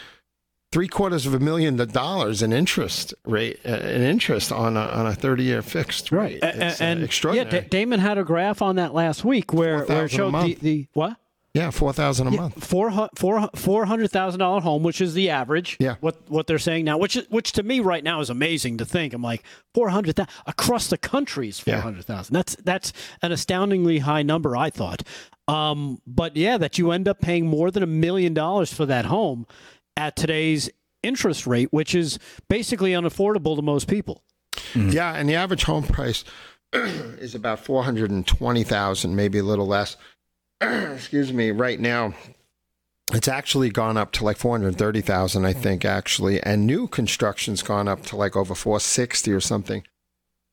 three 0.73 0.89
quarters 0.89 1.25
of 1.27 1.35
a 1.35 1.39
million 1.39 1.77
dollars 1.77 2.43
in 2.43 2.53
interest 2.53 3.15
rate, 3.25 3.61
uh, 3.65 3.71
in 3.71 4.03
interest 4.03 4.51
on 4.53 4.77
a, 4.77 4.81
on 4.81 5.07
a 5.07 5.15
30 5.15 5.43
year 5.43 5.63
fixed 5.63 6.13
rate. 6.13 6.43
A- 6.43 6.67
It's, 6.67 6.81
uh, 6.81 6.85
and 6.85 7.03
extraordinary. 7.03 7.51
yeah, 7.55 7.61
Da- 7.63 7.69
Damon 7.69 8.01
had 8.01 8.19
a 8.19 8.25
graph 8.25 8.61
on 8.63 8.77
that 8.77 8.93
last 8.95 9.25
week 9.25 9.53
where 9.53 9.85
where 9.85 10.05
it 10.05 10.11
showed 10.11 10.33
the, 10.35 10.55
the 10.61 10.87
what 10.93 11.17
Yeah, 11.55 11.71
four 11.71 11.93
thousand 11.93 12.27
a 12.27 12.31
month. 12.33 12.65
Four 12.65 13.09
four 13.15 13.49
four 13.55 13.85
hundred 13.85 14.11
thousand 14.11 14.41
dollar 14.41 14.61
home, 14.61 14.83
which 14.83 15.01
is 15.01 15.15
the 15.15 15.31
average. 15.31 15.77
Yeah. 15.79 15.95
What 16.01 16.29
what 16.29 16.49
they're 16.49 16.59
saying 16.59 16.85
now, 16.85 16.99
which 16.99 17.15
is, 17.15 17.27
which 17.31 17.53
to 17.53 17.63
me 17.63 17.79
right 17.79 18.03
now 18.03 18.21
is 18.21 18.29
amazing 18.29 18.79
to 18.79 18.85
think. 18.85 19.15
I'm 19.15 19.23
like 19.23 19.45
four 19.73 19.89
hundred 19.89 20.17
thousand 20.17 20.33
across 20.47 20.89
the 20.89 20.99
country 20.99 21.49
is 21.49 21.61
four 21.61 21.77
hundred 21.77 22.07
thousand. 22.07 22.35
That's 22.35 22.57
that's 22.57 22.93
an 23.23 23.31
astoundingly 23.31 24.01
high 24.01 24.25
number. 24.25 24.57
I 24.57 24.69
thought. 24.71 25.05
Um, 25.47 26.01
but 26.07 26.37
yeah, 26.37 26.59
that 26.59 26.77
you 26.79 26.91
end 26.91 27.07
up 27.07 27.21
paying 27.21 27.47
more 27.47 27.71
than 27.71 27.85
a 27.85 27.87
million 27.87 28.35
dollars 28.35 28.73
for 28.73 28.85
that 28.87 29.05
home 29.05 29.47
at 29.97 30.17
today's 30.17 30.71
interest 31.05 31.47
rate, 31.47 31.73
which 31.73 31.95
is 31.95 32.19
basically 32.49 32.93
unaffordable 32.93 33.55
to 33.55 33.63
most 33.63 33.87
people. 33.87 34.25
Yeah, 34.75 35.15
and 35.15 35.29
the 35.29 35.35
average 35.35 35.63
home 35.65 35.85
price 35.85 36.25
is 36.73 37.37
about 37.37 37.61
four 37.61 37.85
hundred 37.85 38.11
and 38.11 38.27
twenty 38.27 38.65
thousand, 38.65 39.15
maybe 39.15 39.39
a 39.39 39.45
little 39.45 39.69
less. 39.69 39.97
Excuse 40.61 41.33
me. 41.33 41.51
Right 41.51 41.81
now, 41.81 42.15
it's 43.13 43.29
actually 43.29 43.71
gone 43.71 43.97
up 43.97 44.13
to 44.13 44.25
like 44.25 44.37
four 44.37 44.57
hundred 44.57 44.77
thirty 44.77 45.01
thousand, 45.01 45.45
I 45.45 45.53
think, 45.53 45.85
actually, 45.85 46.41
and 46.43 46.67
new 46.67 46.87
construction's 46.89 47.63
gone 47.63 47.89
up 47.89 48.03
to 48.07 48.17
like 48.17 48.37
over 48.37 48.55
four 48.55 48.81
sixty 48.81 49.33
or 49.33 49.41
something. 49.41 49.85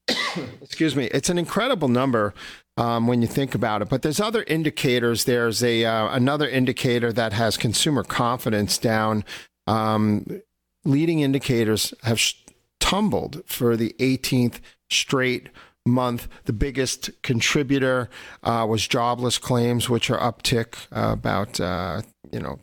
Excuse 0.61 0.95
me. 0.95 1.05
It's 1.05 1.29
an 1.29 1.37
incredible 1.37 1.87
number 1.87 2.33
um, 2.77 3.07
when 3.07 3.21
you 3.21 3.27
think 3.27 3.55
about 3.55 3.81
it. 3.81 3.89
But 3.89 4.01
there's 4.01 4.19
other 4.19 4.43
indicators. 4.43 5.25
There's 5.25 5.63
a 5.63 5.85
uh, 5.85 6.15
another 6.15 6.47
indicator 6.47 7.13
that 7.13 7.33
has 7.33 7.57
consumer 7.57 8.03
confidence 8.03 8.77
down. 8.77 9.23
Um, 9.67 10.41
leading 10.83 11.19
indicators 11.19 11.93
have 12.03 12.19
sh- 12.19 12.35
tumbled 12.79 13.43
for 13.45 13.77
the 13.77 13.95
18th 13.99 14.59
straight 14.89 15.49
month. 15.85 16.27
The 16.45 16.53
biggest 16.53 17.09
contributor 17.21 18.09
uh, 18.43 18.65
was 18.69 18.87
jobless 18.87 19.37
claims, 19.37 19.89
which 19.89 20.09
are 20.09 20.19
uptick 20.19 20.75
uh, 20.91 21.13
about 21.13 21.59
uh, 21.59 22.01
you 22.31 22.39
know 22.39 22.59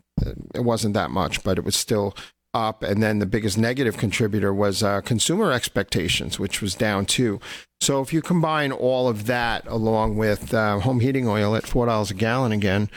it 0.53 0.63
wasn't 0.63 0.93
that 0.93 1.11
much, 1.11 1.43
but 1.43 1.57
it 1.57 1.63
was 1.63 1.75
still 1.75 2.15
up. 2.53 2.81
And 2.83 3.01
then 3.01 3.19
the 3.19 3.25
biggest 3.25 3.57
negative 3.57 3.97
contributor 3.97 4.53
was 4.53 4.81
uh, 4.81 5.01
consumer 5.01 5.51
expectations, 5.51 6.39
which 6.39 6.61
was 6.61 6.75
down 6.75 7.05
too. 7.05 7.39
So 7.81 8.01
if 8.01 8.11
you 8.11 8.21
combine 8.21 8.71
all 8.71 9.07
of 9.07 9.27
that 9.27 9.67
along 9.67 10.17
with 10.17 10.53
uh, 10.53 10.79
home 10.79 10.99
heating 10.99 11.27
oil 11.27 11.55
at 11.55 11.67
four 11.67 11.85
dollars 11.85 12.11
a 12.11 12.15
gallon 12.15 12.51
again. 12.51 12.89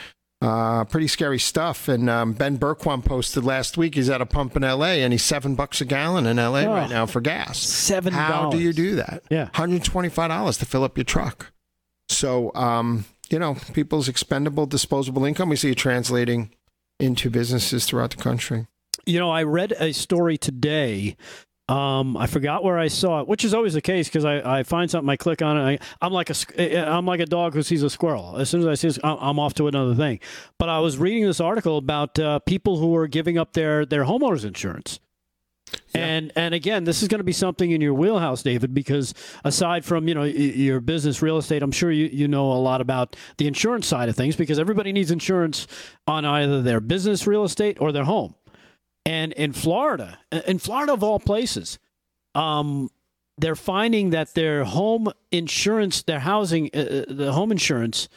Uh, 0.43 0.83
pretty 0.83 1.07
scary 1.07 1.39
stuff. 1.39 1.87
And 1.87 2.09
um, 2.09 2.33
Ben 2.33 2.57
Bergquam 2.57 3.03
posted 3.03 3.45
last 3.45 3.77
week 3.77 3.95
he's 3.95 4.09
at 4.09 4.19
a 4.19 4.25
pump 4.25 4.57
in 4.57 4.63
L.A. 4.65 5.01
and 5.01 5.13
he's 5.13 5.23
seven 5.23 5.55
bucks 5.55 5.79
a 5.79 5.85
gallon 5.85 6.25
in 6.25 6.37
L.A. 6.37 6.65
Oh. 6.65 6.73
right 6.73 6.89
now 6.89 7.05
for 7.05 7.21
gas. 7.21 7.59
Seven 7.59 8.11
How 8.11 8.49
do 8.49 8.59
you 8.59 8.73
do 8.73 8.97
that? 8.97 9.23
Yeah. 9.29 9.49
$125 9.53 10.59
to 10.59 10.65
fill 10.65 10.83
up 10.83 10.97
your 10.97 11.05
truck. 11.05 11.53
So, 12.09 12.53
um, 12.55 13.05
you 13.29 13.39
know, 13.39 13.55
people's 13.73 14.09
expendable, 14.09 14.65
disposable 14.65 15.23
income, 15.23 15.47
we 15.47 15.55
see 15.55 15.71
it 15.71 15.77
translating 15.77 16.51
into 16.99 17.29
businesses 17.29 17.85
throughout 17.85 18.11
the 18.11 18.21
country. 18.21 18.67
You 19.05 19.19
know, 19.19 19.31
I 19.31 19.43
read 19.43 19.71
a 19.79 19.93
story 19.93 20.37
today. 20.37 21.15
Um, 21.69 22.17
I 22.17 22.27
forgot 22.27 22.61
where 22.63 22.77
I 22.77 22.89
saw 22.89 23.21
it, 23.21 23.27
which 23.27 23.45
is 23.45 23.53
always 23.53 23.73
the 23.73 23.81
case 23.81 24.09
because 24.09 24.25
I, 24.25 24.59
I 24.59 24.63
find 24.63 24.91
something, 24.91 25.09
I 25.09 25.15
click 25.15 25.41
on 25.41 25.57
it. 25.57 25.61
I, 25.81 26.05
I'm 26.05 26.11
like 26.11 26.29
a 26.29 26.33
sq- 26.33 26.53
eh, 26.57 26.83
I'm 26.83 27.05
like 27.05 27.21
a 27.21 27.25
dog 27.25 27.53
who 27.53 27.63
sees 27.63 27.83
a 27.83 27.89
squirrel. 27.89 28.35
As 28.37 28.49
soon 28.49 28.61
as 28.61 28.67
I 28.67 28.73
see, 28.73 28.89
it, 28.89 28.99
I'm 29.03 29.39
off 29.39 29.53
to 29.55 29.67
another 29.67 29.95
thing. 29.95 30.19
But 30.59 30.67
I 30.67 30.79
was 30.79 30.97
reading 30.97 31.25
this 31.25 31.39
article 31.39 31.77
about 31.77 32.19
uh, 32.19 32.39
people 32.39 32.77
who 32.77 32.93
are 32.97 33.07
giving 33.07 33.37
up 33.37 33.53
their 33.53 33.85
their 33.85 34.03
homeowners 34.03 34.43
insurance. 34.43 34.99
And 35.95 36.31
and 36.35 36.53
again, 36.53 36.83
this 36.83 37.01
is 37.01 37.07
going 37.07 37.19
to 37.19 37.23
be 37.23 37.31
something 37.31 37.71
in 37.71 37.79
your 37.79 37.93
wheelhouse, 37.93 38.43
David, 38.43 38.73
because 38.73 39.13
aside 39.45 39.85
from 39.85 40.07
you 40.07 40.15
know 40.15 40.23
your 40.23 40.81
business 40.81 41.21
real 41.21 41.37
estate, 41.37 41.63
I'm 41.63 41.71
sure 41.71 41.91
you, 41.91 42.07
you 42.11 42.27
know 42.27 42.51
a 42.51 42.59
lot 42.59 42.81
about 42.81 43.15
the 43.37 43.47
insurance 43.47 43.87
side 43.87 44.09
of 44.09 44.15
things 44.15 44.35
because 44.35 44.59
everybody 44.59 44.91
needs 44.91 45.11
insurance 45.11 45.65
on 46.07 46.25
either 46.25 46.61
their 46.61 46.81
business 46.81 47.25
real 47.25 47.43
estate 47.43 47.77
or 47.79 47.91
their 47.91 48.03
home. 48.03 48.35
And 49.05 49.33
in 49.33 49.51
Florida, 49.51 50.19
in 50.47 50.59
Florida 50.59 50.93
of 50.93 51.03
all 51.03 51.19
places, 51.19 51.77
um, 52.35 52.89
they're 53.37 53.55
finding 53.55 54.11
that 54.11 54.33
their 54.33 54.63
home 54.63 55.11
insurance, 55.31 56.03
their 56.03 56.19
housing, 56.19 56.69
uh, 56.73 56.77
uh, 56.77 57.05
the 57.07 57.33
home 57.33 57.51
insurance, 57.51 58.07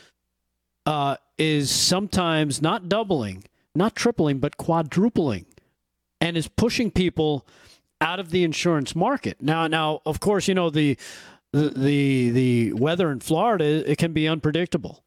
uh, 0.84 1.16
is 1.38 1.70
sometimes 1.70 2.62
not 2.62 2.88
doubling, 2.88 3.44
not 3.74 3.96
tripling, 3.96 4.38
but 4.38 4.56
quadrupling, 4.56 5.46
and 6.20 6.36
is 6.36 6.48
pushing 6.48 6.90
people 6.90 7.46
out 8.00 8.20
of 8.20 8.30
the 8.30 8.44
insurance 8.44 8.94
market. 8.94 9.38
Now, 9.40 9.66
now, 9.66 10.00
of 10.06 10.20
course, 10.20 10.48
you 10.48 10.54
know 10.54 10.70
the 10.70 10.96
the 11.52 11.70
the, 11.70 12.30
the 12.30 12.72
weather 12.74 13.10
in 13.10 13.20
Florida 13.20 13.90
it 13.90 13.98
can 13.98 14.12
be 14.12 14.28
unpredictable. 14.28 15.02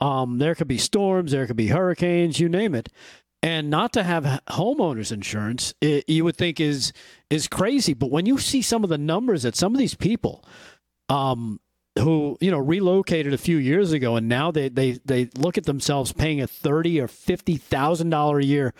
Um, 0.00 0.38
there 0.38 0.56
could 0.56 0.66
be 0.66 0.78
storms, 0.78 1.30
there 1.30 1.46
could 1.46 1.56
be 1.56 1.68
hurricanes, 1.68 2.40
you 2.40 2.48
name 2.48 2.74
it. 2.74 2.88
And 3.44 3.70
not 3.70 3.92
to 3.94 4.04
have 4.04 4.40
homeowners 4.48 5.10
insurance, 5.10 5.74
it, 5.80 6.08
you 6.08 6.24
would 6.24 6.36
think 6.36 6.60
is 6.60 6.92
is 7.28 7.48
crazy. 7.48 7.92
But 7.92 8.10
when 8.10 8.24
you 8.24 8.38
see 8.38 8.62
some 8.62 8.84
of 8.84 8.90
the 8.90 8.98
numbers 8.98 9.42
that 9.42 9.56
some 9.56 9.72
of 9.74 9.78
these 9.78 9.96
people, 9.96 10.44
um, 11.08 11.58
who 11.98 12.38
you 12.40 12.50
know 12.52 12.58
relocated 12.58 13.32
a 13.32 13.38
few 13.38 13.56
years 13.56 13.92
ago, 13.92 14.14
and 14.14 14.28
now 14.28 14.52
they 14.52 14.68
they 14.68 14.92
they 15.04 15.28
look 15.36 15.58
at 15.58 15.64
themselves 15.64 16.12
paying 16.12 16.40
a 16.40 16.46
thirty 16.46 17.00
or 17.00 17.08
fifty 17.08 17.56
thousand 17.56 18.10
dollar 18.10 18.38
a 18.38 18.44
year 18.44 18.74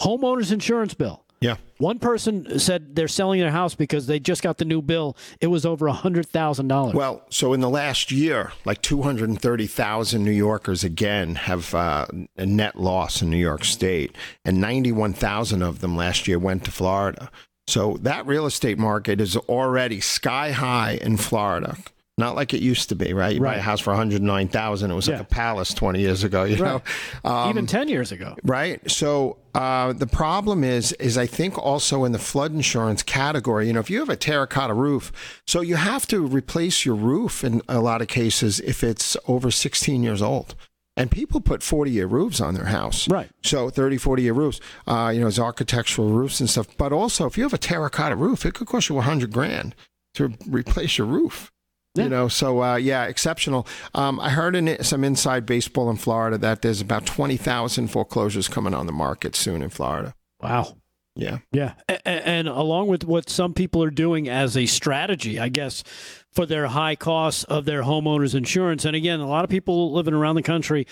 homeowners 0.00 0.52
insurance 0.52 0.94
bill. 0.94 1.24
Yeah. 1.40 1.56
One 1.78 2.00
person 2.00 2.58
said 2.58 2.96
they're 2.96 3.06
selling 3.06 3.38
their 3.38 3.52
house 3.52 3.74
because 3.74 4.06
they 4.08 4.18
just 4.18 4.42
got 4.42 4.58
the 4.58 4.64
new 4.64 4.82
bill. 4.82 5.16
It 5.40 5.46
was 5.46 5.64
over 5.64 5.86
a 5.86 5.92
hundred 5.92 6.26
thousand 6.26 6.68
dollars. 6.68 6.94
Well, 6.94 7.22
so 7.30 7.52
in 7.52 7.60
the 7.60 7.70
last 7.70 8.10
year, 8.10 8.52
like 8.64 8.82
230,000 8.82 10.24
New 10.24 10.32
Yorkers 10.32 10.82
again 10.82 11.36
have 11.36 11.74
uh, 11.74 12.06
a 12.36 12.46
net 12.46 12.80
loss 12.80 13.22
in 13.22 13.30
New 13.30 13.36
York 13.36 13.64
State, 13.64 14.16
and 14.44 14.60
91,000 14.60 15.62
of 15.62 15.80
them 15.80 15.96
last 15.96 16.26
year 16.26 16.38
went 16.38 16.64
to 16.64 16.72
Florida. 16.72 17.30
So 17.68 17.98
that 18.00 18.26
real 18.26 18.46
estate 18.46 18.78
market 18.78 19.20
is 19.20 19.36
already 19.36 20.00
sky 20.00 20.52
high 20.52 20.98
in 21.02 21.16
Florida. 21.18 21.76
Not 22.18 22.34
like 22.36 22.52
it 22.52 22.60
used 22.60 22.88
to 22.90 22.94
be, 22.96 23.12
right? 23.14 23.34
You 23.34 23.40
buy 23.40 23.54
a 23.54 23.60
house 23.60 23.80
for 23.80 23.90
109,000. 23.90 24.90
It 24.90 24.94
was 24.94 25.08
like 25.08 25.20
a 25.20 25.24
palace 25.24 25.72
20 25.72 26.00
years 26.00 26.24
ago, 26.24 26.44
you 26.44 26.56
know? 26.56 26.82
Um, 27.24 27.48
Even 27.50 27.66
ten 27.66 27.88
years 27.88 28.10
ago. 28.12 28.34
right 28.44 28.80
so 28.90 29.38
uh, 29.54 29.92
the 29.92 30.06
problem 30.06 30.62
is 30.64 30.92
is 30.94 31.16
i 31.16 31.26
think 31.26 31.56
also 31.58 32.04
in 32.04 32.12
the 32.12 32.18
flood 32.18 32.52
insurance 32.52 33.02
category 33.02 33.66
you 33.66 33.72
know 33.72 33.80
if 33.80 33.88
you 33.90 33.98
have 33.98 34.08
a 34.08 34.16
terracotta 34.16 34.74
roof 34.74 35.10
so 35.46 35.60
you 35.60 35.76
have 35.76 36.06
to 36.06 36.24
replace 36.26 36.84
your 36.84 36.94
roof 36.94 37.42
in 37.44 37.62
a 37.68 37.80
lot 37.80 38.00
of 38.02 38.08
cases 38.08 38.60
if 38.60 38.84
it's 38.84 39.16
over 39.26 39.50
16 39.50 40.02
years 40.02 40.20
old 40.22 40.54
and 40.96 41.10
people 41.10 41.40
put 41.40 41.62
40 41.62 41.90
year 41.90 42.06
roofs 42.06 42.40
on 42.40 42.54
their 42.54 42.66
house 42.66 43.08
Right. 43.08 43.30
so 43.42 43.70
30 43.70 43.96
40 43.98 44.22
year 44.22 44.32
roofs 44.34 44.60
uh, 44.86 45.10
you 45.14 45.20
know 45.20 45.26
it's 45.28 45.38
architectural 45.38 46.08
roofs 46.10 46.40
and 46.40 46.48
stuff 46.50 46.66
but 46.76 46.92
also 46.92 47.26
if 47.26 47.36
you 47.36 47.42
have 47.44 47.54
a 47.54 47.58
terracotta 47.58 48.16
roof 48.16 48.44
it 48.46 48.54
could 48.54 48.66
cost 48.68 48.88
you 48.88 48.94
100 48.96 49.32
grand 49.32 49.74
to 50.14 50.32
replace 50.48 50.98
your 50.98 51.06
roof 51.06 51.50
Yeah. 51.94 52.04
you 52.04 52.10
know, 52.10 52.28
so 52.28 52.62
uh, 52.62 52.76
yeah, 52.76 53.04
exceptional. 53.04 53.66
Um, 53.94 54.20
I 54.20 54.30
heard 54.30 54.54
in 54.54 54.82
some 54.84 55.02
inside 55.04 55.46
baseball 55.46 55.90
in 55.90 55.96
Florida 55.96 56.38
that 56.38 56.62
there's 56.62 56.80
about 56.80 57.06
twenty 57.06 57.36
thousand 57.36 57.88
foreclosures 57.88 58.46
coming 58.48 58.74
on 58.74 58.86
the 58.86 58.92
market 58.92 59.34
soon 59.34 59.62
in 59.62 59.70
Florida. 59.70 60.14
Wow. 60.40 60.76
Yeah, 61.16 61.38
Yeah, 61.50 61.72
A- 61.88 61.94
a- 62.06 62.28
and 62.28 62.46
along 62.46 62.86
with 62.86 63.02
what 63.02 63.28
some 63.28 63.52
people 63.52 63.82
are 63.82 63.90
doing 63.90 64.28
as 64.28 64.56
a 64.56 64.66
strategy, 64.66 65.40
I 65.40 65.48
guess, 65.48 65.82
for 66.32 66.46
their 66.46 66.68
high 66.68 66.94
costs 66.94 67.42
of 67.42 67.64
their 67.64 67.82
homeowners 67.82 68.36
insurance. 68.36 68.84
And 68.84 68.94
again, 68.94 69.18
a 69.18 69.26
lot 69.26 69.42
of 69.42 69.50
people 69.50 69.92
living 69.92 70.14
around 70.14 70.36
the 70.36 70.42
country 70.44 70.86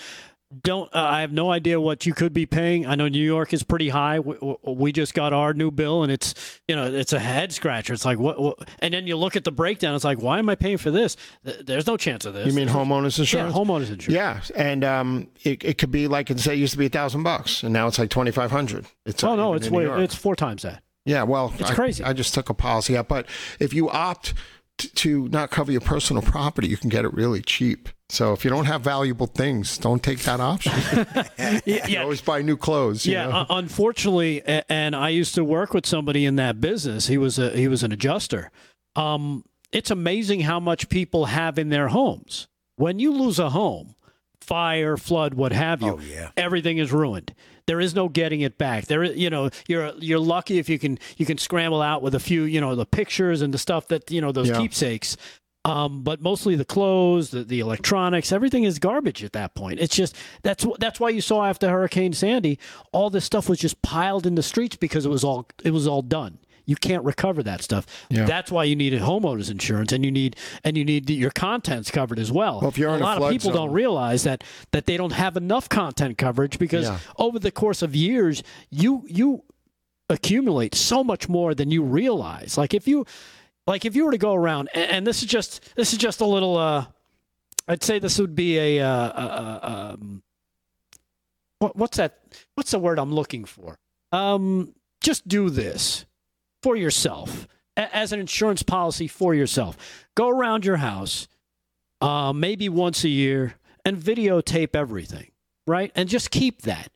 don't. 0.61 0.93
Uh, 0.95 0.99
I 0.99 1.21
have 1.21 1.31
no 1.31 1.51
idea 1.51 1.79
what 1.81 2.05
you 2.05 2.13
could 2.13 2.33
be 2.33 2.45
paying. 2.45 2.85
I 2.85 2.95
know 2.95 3.07
New 3.07 3.23
York 3.23 3.53
is 3.53 3.63
pretty 3.63 3.89
high. 3.89 4.19
We, 4.19 4.35
we 4.65 4.91
just 4.91 5.13
got 5.13 5.33
our 5.33 5.53
new 5.53 5.71
bill, 5.71 6.03
and 6.03 6.11
it's 6.11 6.59
you 6.67 6.75
know 6.75 6.85
it's 6.91 7.11
a 7.13 7.19
head 7.19 7.51
scratcher. 7.51 7.93
It's 7.93 8.05
like 8.05 8.17
what, 8.17 8.39
what? 8.39 8.69
And 8.79 8.93
then 8.93 9.07
you 9.07 9.17
look 9.17 9.35
at 9.35 9.43
the 9.43 9.51
breakdown. 9.51 9.93
It's 9.95 10.03
like 10.05 10.21
why 10.21 10.39
am 10.39 10.47
I 10.49 10.55
paying 10.55 10.77
for 10.77 10.91
this? 10.91 11.17
There's 11.43 11.85
no 11.87 11.97
chance 11.97 12.25
of 12.25 12.33
this. 12.33 12.47
you 12.47 12.53
mean 12.53 12.67
homeowners 12.69 13.17
Yeah, 13.17 13.23
insurance? 13.45 13.55
homeowners 13.55 13.91
insurance. 13.91 14.07
Yeah, 14.07 14.41
and 14.55 14.83
um, 14.83 15.27
it, 15.43 15.63
it 15.65 15.77
could 15.77 15.91
be 15.91 16.07
like 16.07 16.29
it 16.29 16.39
say 16.39 16.53
it 16.53 16.59
used 16.59 16.73
to 16.73 16.79
be 16.79 16.85
a 16.85 16.89
thousand 16.89 17.23
bucks, 17.23 17.63
and 17.63 17.73
now 17.73 17.87
it's 17.87 17.99
like 17.99 18.09
twenty 18.09 18.31
five 18.31 18.51
hundred. 18.51 18.85
It's 19.05 19.23
Oh 19.23 19.35
no, 19.35 19.53
it's 19.53 19.69
way, 19.69 19.85
it's 20.03 20.15
four 20.15 20.35
times 20.35 20.61
that. 20.63 20.81
Yeah, 21.05 21.23
well, 21.23 21.53
It's 21.57 21.71
I, 21.71 21.73
crazy. 21.73 22.03
I 22.03 22.11
just 22.11 22.33
took 22.33 22.49
a 22.49 22.53
policy 22.53 22.97
out, 22.97 23.07
but 23.07 23.27
if 23.59 23.73
you 23.73 23.89
opt 23.89 24.33
to 24.77 25.27
not 25.29 25.49
cover 25.51 25.71
your 25.71 25.79
personal 25.81 26.21
property, 26.21 26.67
you 26.67 26.75
can 26.77 26.89
get 26.89 27.05
it 27.05 27.13
really 27.13 27.41
cheap. 27.41 27.87
So 28.09 28.31
if 28.33 28.45
you 28.45 28.49
don't 28.49 28.65
have 28.65 28.81
valuable 28.81 29.27
things, 29.27 29.77
don't 29.77 30.01
take 30.01 30.19
that 30.19 30.39
option. 30.39 30.71
You 31.65 31.99
always 31.99 32.21
buy 32.21 32.41
new 32.41 32.55
clothes. 32.57 33.05
you 33.05 33.13
Yeah, 33.13 33.27
know? 33.27 33.31
uh, 33.35 33.45
unfortunately, 33.49 34.41
and 34.69 34.95
I 34.95 35.09
used 35.09 35.35
to 35.35 35.43
work 35.43 35.73
with 35.73 35.85
somebody 35.85 36.25
in 36.25 36.37
that 36.37 36.61
business. 36.61 37.07
He 37.07 37.17
was 37.17 37.37
a 37.37 37.49
he 37.51 37.67
was 37.67 37.83
an 37.83 37.91
adjuster. 37.91 38.49
Um, 38.95 39.43
it's 39.71 39.91
amazing 39.91 40.41
how 40.41 40.59
much 40.59 40.87
people 40.89 41.25
have 41.25 41.59
in 41.59 41.69
their 41.69 41.89
homes. 41.89 42.47
When 42.77 42.99
you 42.99 43.11
lose 43.11 43.39
a 43.39 43.49
home, 43.49 43.95
fire, 44.39 44.95
flood, 44.97 45.33
what 45.33 45.51
have 45.51 45.81
you, 45.81 45.93
Oh, 45.95 45.99
yeah. 45.99 46.29
everything 46.37 46.77
is 46.77 46.91
ruined. 46.93 47.33
There 47.65 47.81
is 47.81 47.93
no 47.93 48.07
getting 48.07 48.39
it 48.41 48.57
back. 48.57 48.85
There, 48.85 49.03
is, 49.03 49.17
you 49.17 49.29
know, 49.29 49.49
you're 49.67 49.91
you're 49.99 50.19
lucky 50.19 50.57
if 50.59 50.69
you 50.69 50.79
can 50.79 50.97
you 51.17 51.25
can 51.25 51.37
scramble 51.37 51.81
out 51.81 52.01
with 52.01 52.15
a 52.15 52.19
few, 52.19 52.43
you 52.43 52.61
know, 52.61 52.75
the 52.75 52.85
pictures 52.85 53.41
and 53.41 53.53
the 53.53 53.57
stuff 53.57 53.89
that 53.89 54.09
you 54.09 54.21
know 54.21 54.31
those 54.31 54.47
Yeah. 54.47 54.59
keepsakes. 54.61 55.17
Um, 55.67 56.01
but 56.01 56.21
mostly 56.21 56.55
the 56.55 56.65
clothes, 56.65 57.31
the, 57.31 57.43
the 57.43 57.59
electronics, 57.59 58.31
everything 58.31 58.63
is 58.63 58.79
garbage 58.79 59.23
at 59.23 59.33
that 59.33 59.53
point. 59.53 59.79
It's 59.79 59.95
just 59.95 60.15
that's 60.41 60.65
that's 60.79 60.99
why 60.99 61.09
you 61.09 61.21
saw 61.21 61.45
after 61.45 61.69
Hurricane 61.69 62.13
Sandy, 62.13 62.57
all 62.93 63.09
this 63.09 63.25
stuff 63.25 63.49
was 63.49 63.59
just 63.59 63.81
piled 63.81 64.25
in 64.25 64.35
the 64.35 64.43
streets 64.43 64.77
because 64.77 65.05
it 65.05 65.09
was 65.09 65.23
all 65.23 65.47
it 65.63 65.71
was 65.71 65.85
all 65.87 66.01
done. 66.01 66.39
You 66.65 66.75
can't 66.75 67.03
recover 67.05 67.43
that 67.43 67.61
stuff. 67.61 67.85
Yeah. 68.09 68.25
That's 68.25 68.51
why 68.51 68.65
you 68.65 68.75
need 68.75 68.93
a 68.93 68.99
homeowners 68.99 69.49
insurance, 69.49 69.93
and 69.93 70.03
you 70.03 70.11
need 70.11 70.35
and 70.65 70.77
you 70.77 70.83
need 70.85 71.09
your 71.09 71.31
contents 71.31 71.91
covered 71.91 72.19
as 72.19 72.29
well. 72.31 72.59
Well, 72.59 72.69
if 72.69 72.77
you're 72.77 72.89
a 72.91 72.95
in 72.95 73.01
a 73.01 73.03
lot 73.05 73.21
of 73.21 73.29
people 73.31 73.51
zone- 73.51 73.55
don't 73.67 73.71
realize 73.73 74.23
that 74.23 74.43
that 74.71 74.85
they 74.85 74.97
don't 74.97 75.13
have 75.13 75.37
enough 75.37 75.69
content 75.69 76.17
coverage 76.17 76.59
because 76.59 76.85
Yeah. 76.87 76.99
over 77.17 77.39
the 77.39 77.51
course 77.51 77.81
of 77.81 77.95
years, 77.95 78.43
you 78.69 79.03
you 79.07 79.43
accumulate 80.09 80.73
so 80.73 81.03
much 81.03 81.27
more 81.27 81.53
than 81.53 81.69
you 81.71 81.83
realize. 81.83 82.57
Like 82.57 82.73
if 82.73 82.87
you 82.87 83.05
like 83.67 83.85
if 83.85 83.95
you 83.95 84.05
were 84.05 84.11
to 84.11 84.17
go 84.17 84.33
around 84.33 84.69
and, 84.73 84.91
and 84.91 85.07
this 85.07 85.21
is 85.21 85.29
just 85.29 85.75
this 85.75 85.93
is 85.93 85.99
just 85.99 86.21
a 86.21 86.25
little 86.25 86.57
uh 86.57 86.85
I'd 87.67 87.83
say 87.83 87.99
this 87.99 88.17
would 88.17 88.33
be 88.33 88.57
a 88.57 88.79
uh, 88.79 88.89
uh, 88.89 89.59
uh 89.61 89.93
um 89.93 90.23
what, 91.59 91.75
what's 91.75 91.97
that 91.97 92.19
what's 92.55 92.71
the 92.71 92.79
word 92.79 92.97
I'm 92.97 93.13
looking 93.13 93.45
for? 93.45 93.77
Um 94.11 94.73
just 95.01 95.27
do 95.27 95.49
this 95.49 96.05
for 96.63 96.75
yourself 96.75 97.47
as 97.77 98.11
an 98.11 98.19
insurance 98.19 98.63
policy 98.63 99.07
for 99.07 99.35
yourself. 99.35 99.77
Go 100.15 100.29
around 100.29 100.65
your 100.65 100.77
house 100.77 101.27
uh, 102.01 102.33
maybe 102.33 102.69
once 102.69 103.03
a 103.03 103.09
year 103.09 103.55
and 103.85 103.97
videotape 103.97 104.75
everything, 104.75 105.31
right? 105.65 105.91
And 105.95 106.09
just 106.09 106.31
keep 106.31 106.63
that. 106.63 106.91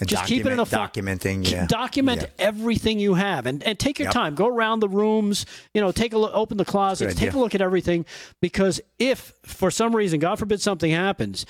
And 0.00 0.08
Just 0.08 0.26
keep 0.26 0.46
it 0.46 0.52
in 0.52 0.60
a 0.60 0.66
fo- 0.66 0.76
documenting. 0.78 1.50
Yeah. 1.50 1.66
Document 1.66 2.22
Yeah. 2.22 2.28
everything 2.38 3.00
you 3.00 3.14
have 3.14 3.46
and, 3.46 3.62
and 3.64 3.78
take 3.78 3.98
your 3.98 4.06
Yep. 4.06 4.14
time. 4.14 4.34
Go 4.36 4.46
around 4.46 4.80
the 4.80 4.88
rooms, 4.88 5.44
you 5.74 5.80
know, 5.80 5.90
take 5.90 6.12
a 6.12 6.18
look, 6.18 6.30
open 6.34 6.56
the 6.56 6.64
closets, 6.64 7.14
take 7.16 7.32
a 7.32 7.38
look 7.38 7.54
at 7.54 7.60
everything. 7.60 8.06
Because 8.40 8.80
if 8.98 9.32
for 9.44 9.70
some 9.70 9.96
reason, 9.96 10.20
God 10.20 10.38
forbid 10.38 10.60
something 10.60 10.90
happens, 10.92 11.44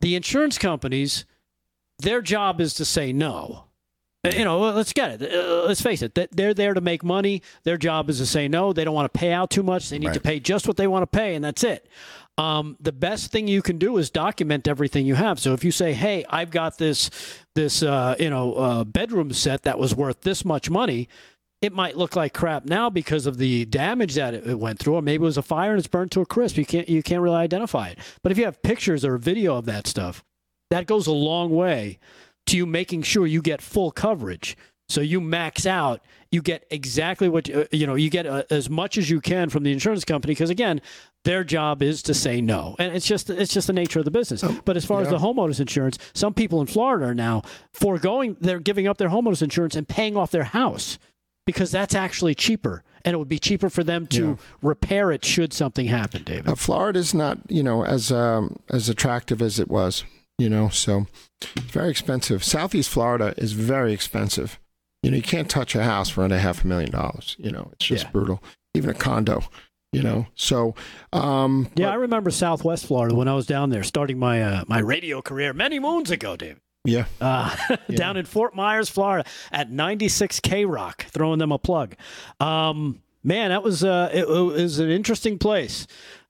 the 0.00 0.16
insurance 0.16 0.58
companies, 0.58 1.24
their 2.00 2.20
job 2.22 2.60
is 2.60 2.74
to 2.74 2.84
say 2.84 3.12
no. 3.12 3.64
Uh, 4.24 4.30
You 4.36 4.44
know, 4.44 4.58
let's 4.58 4.92
get 4.92 5.22
it. 5.22 5.32
Uh, 5.32 5.64
Let's 5.66 5.80
face 5.80 6.02
it. 6.02 6.14
that 6.16 6.30
They're 6.32 6.54
there 6.54 6.74
to 6.74 6.80
make 6.80 7.04
money. 7.04 7.42
Their 7.62 7.76
job 7.76 8.10
is 8.10 8.18
to 8.18 8.26
say 8.26 8.48
no. 8.48 8.72
They 8.72 8.82
don't 8.84 8.94
want 8.94 9.12
to 9.12 9.16
pay 9.18 9.32
out 9.32 9.50
too 9.50 9.62
much. 9.62 9.88
They 9.90 9.98
need 10.00 10.14
to 10.14 10.20
pay 10.20 10.40
just 10.40 10.66
what 10.66 10.76
they 10.76 10.88
want 10.88 11.02
to 11.04 11.06
pay, 11.18 11.36
and 11.36 11.44
that's 11.44 11.62
it. 11.62 11.86
Um, 12.38 12.76
the 12.78 12.92
best 12.92 13.32
thing 13.32 13.48
you 13.48 13.62
can 13.62 13.78
do 13.78 13.98
is 13.98 14.10
document 14.10 14.68
everything 14.68 15.04
you 15.04 15.16
have. 15.16 15.40
So 15.40 15.54
if 15.54 15.64
you 15.64 15.72
say, 15.72 15.92
"Hey, 15.92 16.24
I've 16.30 16.50
got 16.50 16.78
this 16.78 17.10
this 17.54 17.82
uh, 17.82 18.14
you 18.18 18.30
know 18.30 18.54
uh, 18.54 18.84
bedroom 18.84 19.32
set 19.32 19.64
that 19.64 19.78
was 19.78 19.94
worth 19.94 20.20
this 20.22 20.44
much 20.44 20.70
money," 20.70 21.08
it 21.60 21.72
might 21.72 21.96
look 21.96 22.14
like 22.14 22.32
crap 22.32 22.64
now 22.64 22.88
because 22.88 23.26
of 23.26 23.38
the 23.38 23.64
damage 23.64 24.14
that 24.14 24.34
it, 24.34 24.58
went 24.58 24.78
through, 24.78 24.94
or 24.94 25.02
maybe 25.02 25.22
it 25.22 25.26
was 25.26 25.36
a 25.36 25.42
fire 25.42 25.72
and 25.72 25.78
it's 25.78 25.88
burned 25.88 26.12
to 26.12 26.20
a 26.20 26.26
crisp. 26.26 26.56
You 26.56 26.64
can't 26.64 26.88
you 26.88 27.02
can't 27.02 27.20
really 27.20 27.36
identify 27.36 27.88
it. 27.88 27.98
But 28.22 28.30
if 28.30 28.38
you 28.38 28.44
have 28.44 28.62
pictures 28.62 29.04
or 29.04 29.18
video 29.18 29.56
of 29.56 29.64
that 29.64 29.88
stuff, 29.88 30.22
that 30.70 30.86
goes 30.86 31.08
a 31.08 31.12
long 31.12 31.50
way 31.50 31.98
to 32.46 32.56
you 32.56 32.66
making 32.66 33.02
sure 33.02 33.26
you 33.26 33.42
get 33.42 33.60
full 33.60 33.90
coverage. 33.90 34.56
So 34.88 35.02
you 35.02 35.20
max 35.20 35.66
out, 35.66 36.00
you 36.30 36.40
get 36.40 36.64
exactly 36.70 37.28
what 37.28 37.52
uh, 37.52 37.64
you 37.72 37.86
know, 37.86 37.94
you 37.94 38.08
get 38.08 38.26
uh, 38.26 38.44
as 38.50 38.70
much 38.70 38.96
as 38.96 39.10
you 39.10 39.20
can 39.20 39.50
from 39.50 39.64
the 39.64 39.72
insurance 39.72 40.04
company 40.04 40.32
because 40.32 40.50
again, 40.50 40.80
their 41.24 41.44
job 41.44 41.82
is 41.82 42.02
to 42.04 42.14
say 42.14 42.40
no. 42.40 42.74
And 42.78 42.94
it's 42.94 43.06
just 43.06 43.28
it's 43.30 43.52
just 43.52 43.66
the 43.66 43.72
nature 43.72 43.98
of 43.98 44.04
the 44.04 44.10
business. 44.10 44.42
but 44.64 44.76
as 44.76 44.84
far 44.84 45.02
as 45.02 45.08
the 45.08 45.18
homeowners 45.18 45.60
insurance, 45.60 45.98
some 46.14 46.32
people 46.34 46.60
in 46.60 46.66
Florida 46.66 47.06
are 47.06 47.14
now 47.14 47.42
foregoing 47.72 48.36
they're 48.40 48.60
giving 48.60 48.86
up 48.86 48.98
their 48.98 49.08
homeowners 49.10 49.42
insurance 49.42 49.76
and 49.76 49.86
paying 49.88 50.16
off 50.16 50.30
their 50.30 50.44
house 50.44 50.98
because 51.46 51.70
that's 51.70 51.94
actually 51.94 52.34
cheaper 52.34 52.82
and 53.04 53.14
it 53.14 53.18
would 53.18 53.28
be 53.28 53.38
cheaper 53.38 53.70
for 53.70 53.82
them 53.84 54.06
to 54.08 54.26
Yeah. 54.30 54.34
repair 54.62 55.12
it 55.12 55.24
should 55.24 55.52
something 55.52 55.86
happen, 55.86 56.22
David. 56.24 56.48
Uh, 56.48 56.54
Florida's 56.54 57.14
not, 57.14 57.38
you 57.48 57.62
know, 57.62 57.84
as 57.84 58.10
um, 58.12 58.56
as 58.70 58.88
attractive 58.88 59.40
as 59.42 59.58
it 59.58 59.68
was, 59.68 60.04
you 60.38 60.48
know, 60.48 60.68
so 60.68 61.06
it's 61.40 61.50
very 61.72 61.90
expensive. 61.90 62.42
Southeast 62.44 62.90
Florida 62.90 63.34
is 63.36 63.52
very 63.52 63.92
expensive. 63.92 64.58
You 65.02 65.10
know, 65.12 65.16
you 65.16 65.22
can't 65.22 65.48
touch 65.48 65.74
a 65.76 65.84
house 65.84 66.08
for 66.10 66.24
under 66.24 66.38
half 66.38 66.64
a 66.64 66.66
million 66.66 66.90
dollars. 66.90 67.36
You 67.38 67.50
know, 67.52 67.70
it's 67.72 67.86
just 67.86 68.04
Yeah. 68.06 68.10
brutal. 68.10 68.42
Even 68.74 68.90
a 68.90 68.94
condo, 68.94 69.42
you 69.92 70.02
know. 70.02 70.26
So, 70.34 70.74
um, 71.12 71.68
Yeah, 71.76 71.90
I 71.90 71.94
remember 71.94 72.30
Southwest 72.30 72.86
Florida 72.86 73.14
when 73.14 73.28
I 73.28 73.34
was 73.34 73.46
down 73.46 73.70
there 73.70 73.82
starting 73.82 74.18
my 74.18 74.42
uh, 74.42 74.64
my 74.68 74.78
radio 74.80 75.22
career 75.22 75.52
many 75.52 75.78
moons 75.78 76.10
ago, 76.10 76.36
David. 76.36 76.60
yeah, 76.84 77.04
uh, 77.20 77.54
down 77.94 78.16
in 78.16 78.24
Fort 78.26 78.54
Myers, 78.54 78.88
Florida, 78.88 79.28
at 79.52 79.70
96 79.70 80.40
K 80.40 80.64
Rock, 80.64 81.06
throwing 81.06 81.38
them 81.38 81.52
a 81.52 81.58
plug. 81.58 81.94
Um, 82.40 83.00
man, 83.24 83.50
that 83.50 83.62
was 83.62 83.82
uh, 83.84 84.10
it, 84.12 84.24
it 84.24 84.28
was 84.28 84.78
an 84.78 84.90
interesting 84.90 85.38
place. 85.38 85.86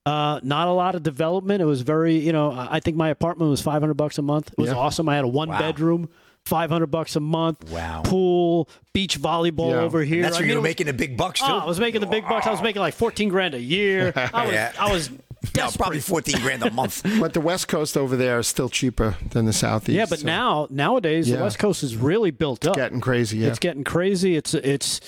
Uh, 0.06 0.40
not 0.43 0.68
a 0.68 0.72
lot 0.72 0.94
of 0.94 1.02
development. 1.02 1.60
It 1.60 1.66
was 1.66 1.82
very, 1.82 2.16
you 2.16 2.32
know, 2.32 2.51
I 2.52 2.76
I 2.76 2.80
think 2.80 2.97
my 2.97 3.10
apartment 3.10 3.51
was 3.51 3.60
500 3.60 3.93
bucks 3.94 4.16
a 4.18 4.22
month. 4.22 4.51
It 4.52 4.59
was 4.59 4.70
Yeah. 4.70 4.76
awesome. 4.76 5.09
I 5.09 5.16
had 5.16 5.24
a 5.24 5.28
one 5.28 5.48
Wow. 5.51 5.59
bedroom. 5.59 6.09
500 6.49 6.87
bucks 6.87 7.15
a 7.16 7.20
month. 7.20 7.70
Wow. 7.70 8.03
Pool, 8.05 8.69
beach 8.93 9.20
volleyball 9.20 9.70
Yeah. 9.70 9.81
over 9.81 10.03
here. 10.03 10.23
That's 10.23 10.37
I 10.37 10.39
where 10.41 10.43
mean, 10.47 10.53
you're 10.55 10.61
was- 10.61 10.69
making 10.69 10.87
the 10.87 10.93
big 10.93 11.16
bucks 11.16 11.41
oh, 11.43 11.47
too. 11.47 11.53
Oh, 11.53 11.59
I 11.59 11.66
was 11.66 11.79
making 11.79 12.01
the 12.01 12.07
big 12.07 12.27
bucks. 12.29 12.47
I 12.47 12.51
was 12.51 12.62
making 12.62 12.81
like 12.81 12.95
14 12.95 13.29
grand 13.29 13.55
a 13.55 13.61
year. 13.61 14.12
I 14.35 14.45
was, 14.45 14.53
Yeah. 14.55 14.73
I 14.81 14.93
was 14.93 15.11
No, 15.55 15.62
desperate. 15.62 15.79
probably 15.79 16.01
fourteen 16.01 16.41
grand 16.41 16.65
a 16.65 16.70
month. 16.73 17.05
but 17.20 17.33
the 17.33 17.41
West 17.41 17.69
Coast 17.69 17.97
over 17.97 18.16
there 18.16 18.41
is 18.41 18.49
still 18.49 18.69
cheaper 18.69 19.16
than 19.31 19.47
the 19.47 19.53
Southeast. 19.53 19.95
Yeah, 19.97 20.07
but 20.11 20.19
so 20.19 20.27
now 20.27 20.66
nowadays 20.69 21.29
Yeah. 21.31 21.37
the 21.37 21.43
West 21.45 21.61
Coast 21.61 21.85
is 21.85 21.95
really 21.97 22.33
built 22.33 22.66
up. 22.66 22.70
It's 22.77 22.77
getting 22.83 23.01
crazy. 23.01 23.39
Yeah, 23.39 23.47
It's 23.49 23.61
getting 23.61 23.85
crazy. 23.85 24.35
It's 24.35 24.53
it's 24.55 25.01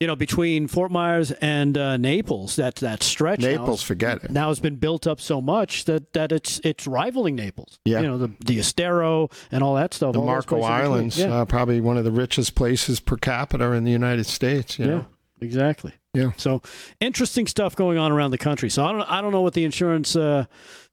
you 0.00 0.06
know 0.06 0.16
between 0.16 0.66
Fort 0.66 0.90
Myers 0.90 1.30
and 1.30 1.76
uh, 1.78 1.96
Naples 1.98 2.56
that 2.56 2.76
that 2.76 3.02
stretch 3.02 3.40
now 3.40 3.48
Naples, 3.48 3.80
is- 3.80 3.86
forget 3.86 4.24
it. 4.24 4.30
now 4.30 4.48
has 4.48 4.58
been 4.58 4.76
built 4.76 5.06
up 5.06 5.20
so 5.20 5.40
much 5.40 5.84
that 5.84 6.12
that 6.14 6.32
it's 6.32 6.60
it's 6.64 6.86
rivaling 6.86 7.36
Naples. 7.36 7.78
Yeah. 7.84 8.00
you 8.00 8.06
know 8.06 8.18
the 8.18 8.30
the 8.44 8.58
Estero 8.58 9.28
and 9.52 9.62
all 9.62 9.74
that 9.76 9.94
stuff. 9.94 10.14
The 10.14 10.20
Marco. 10.20 10.62
Islands, 10.62 11.18
Yeah, 11.18 11.34
uh, 11.40 11.44
probably 11.44 11.80
one 11.80 11.96
of 11.98 12.04
the 12.04 12.12
richest 12.12 12.54
places 12.54 12.98
per 13.00 13.16
capita 13.16 13.72
in 13.72 13.84
the 13.84 13.90
United 13.92 14.24
States. 14.26 14.78
You 14.78 14.84
yeah, 14.86 14.90
know? 14.92 15.06
exactly. 15.40 15.92
Yeah. 16.14 16.32
So 16.36 16.60
interesting 17.00 17.46
stuff 17.46 17.76
going 17.76 17.96
on 17.98 18.10
around 18.10 18.32
the 18.32 18.38
country. 18.38 18.68
So 18.70 18.84
I 18.84 18.92
don't 18.92 19.02
I 19.02 19.20
don't 19.20 19.32
know 19.32 19.42
what 19.42 19.54
the 19.54 19.64
insurance 19.64 20.16
uh, 20.16 20.46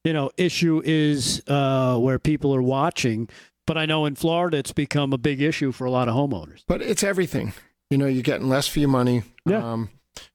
you 0.04 0.14
know 0.14 0.30
issue 0.38 0.82
is 0.86 1.42
uh, 1.48 1.98
where 1.98 2.20
people 2.20 2.54
are 2.54 2.62
watching, 2.62 3.30
but 3.66 3.78
I 3.78 3.86
know 3.86 4.06
in 4.06 4.16
Florida 4.16 4.58
it's 4.58 4.74
become 4.74 5.14
a 5.14 5.18
big 5.18 5.42
issue 5.42 5.72
for 5.72 5.86
a 5.86 5.92
lot 5.92 6.08
of 6.08 6.14
homeowners. 6.16 6.64
But 6.68 6.82
it's 6.82 7.04
everything. 7.04 7.54
You 7.90 7.98
know, 7.98 8.06
you're 8.08 8.24
getting 8.24 8.50
less 8.50 8.68
for 8.68 8.80
your 8.80 8.90
money. 8.90 9.24
Yeah. 9.46 9.72
Um, 9.72 9.90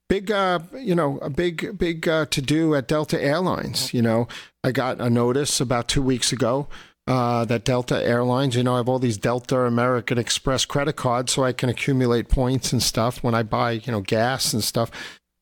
big, 0.09 0.31
uh, 0.31 0.61
you 0.79 0.95
know, 0.95 1.19
a 1.19 1.31
big, 1.31 1.79
big 1.79 2.09
uh, 2.09 2.27
to 2.27 2.43
do 2.43 2.75
at 2.75 2.89
Delta 2.89 3.23
Airlines. 3.23 3.93
You 3.93 4.03
know, 4.03 4.29
I 4.65 4.73
got 4.73 5.01
a 5.01 5.11
notice 5.11 5.61
about 5.61 5.89
two 5.89 6.03
weeks 6.03 6.33
ago 6.33 6.69
uh, 7.07 7.45
that 7.47 7.65
Delta 7.65 8.03
Airlines, 8.03 8.55
you 8.55 8.63
know, 8.63 8.75
I 8.75 8.77
have 8.79 8.89
all 8.89 8.99
these 8.99 9.19
Delta 9.19 9.61
American 9.61 10.19
Express 10.19 10.65
credit 10.65 10.95
cards 10.95 11.33
so 11.33 11.45
I 11.45 11.53
can 11.53 11.69
accumulate 11.69 12.29
points 12.29 12.73
and 12.73 12.83
stuff 12.83 13.23
when 13.23 13.35
I 13.35 13.43
buy, 13.43 13.73
you 13.73 13.93
know, 13.93 14.01
gas 14.01 14.53
and 14.53 14.63
stuff. 14.63 14.91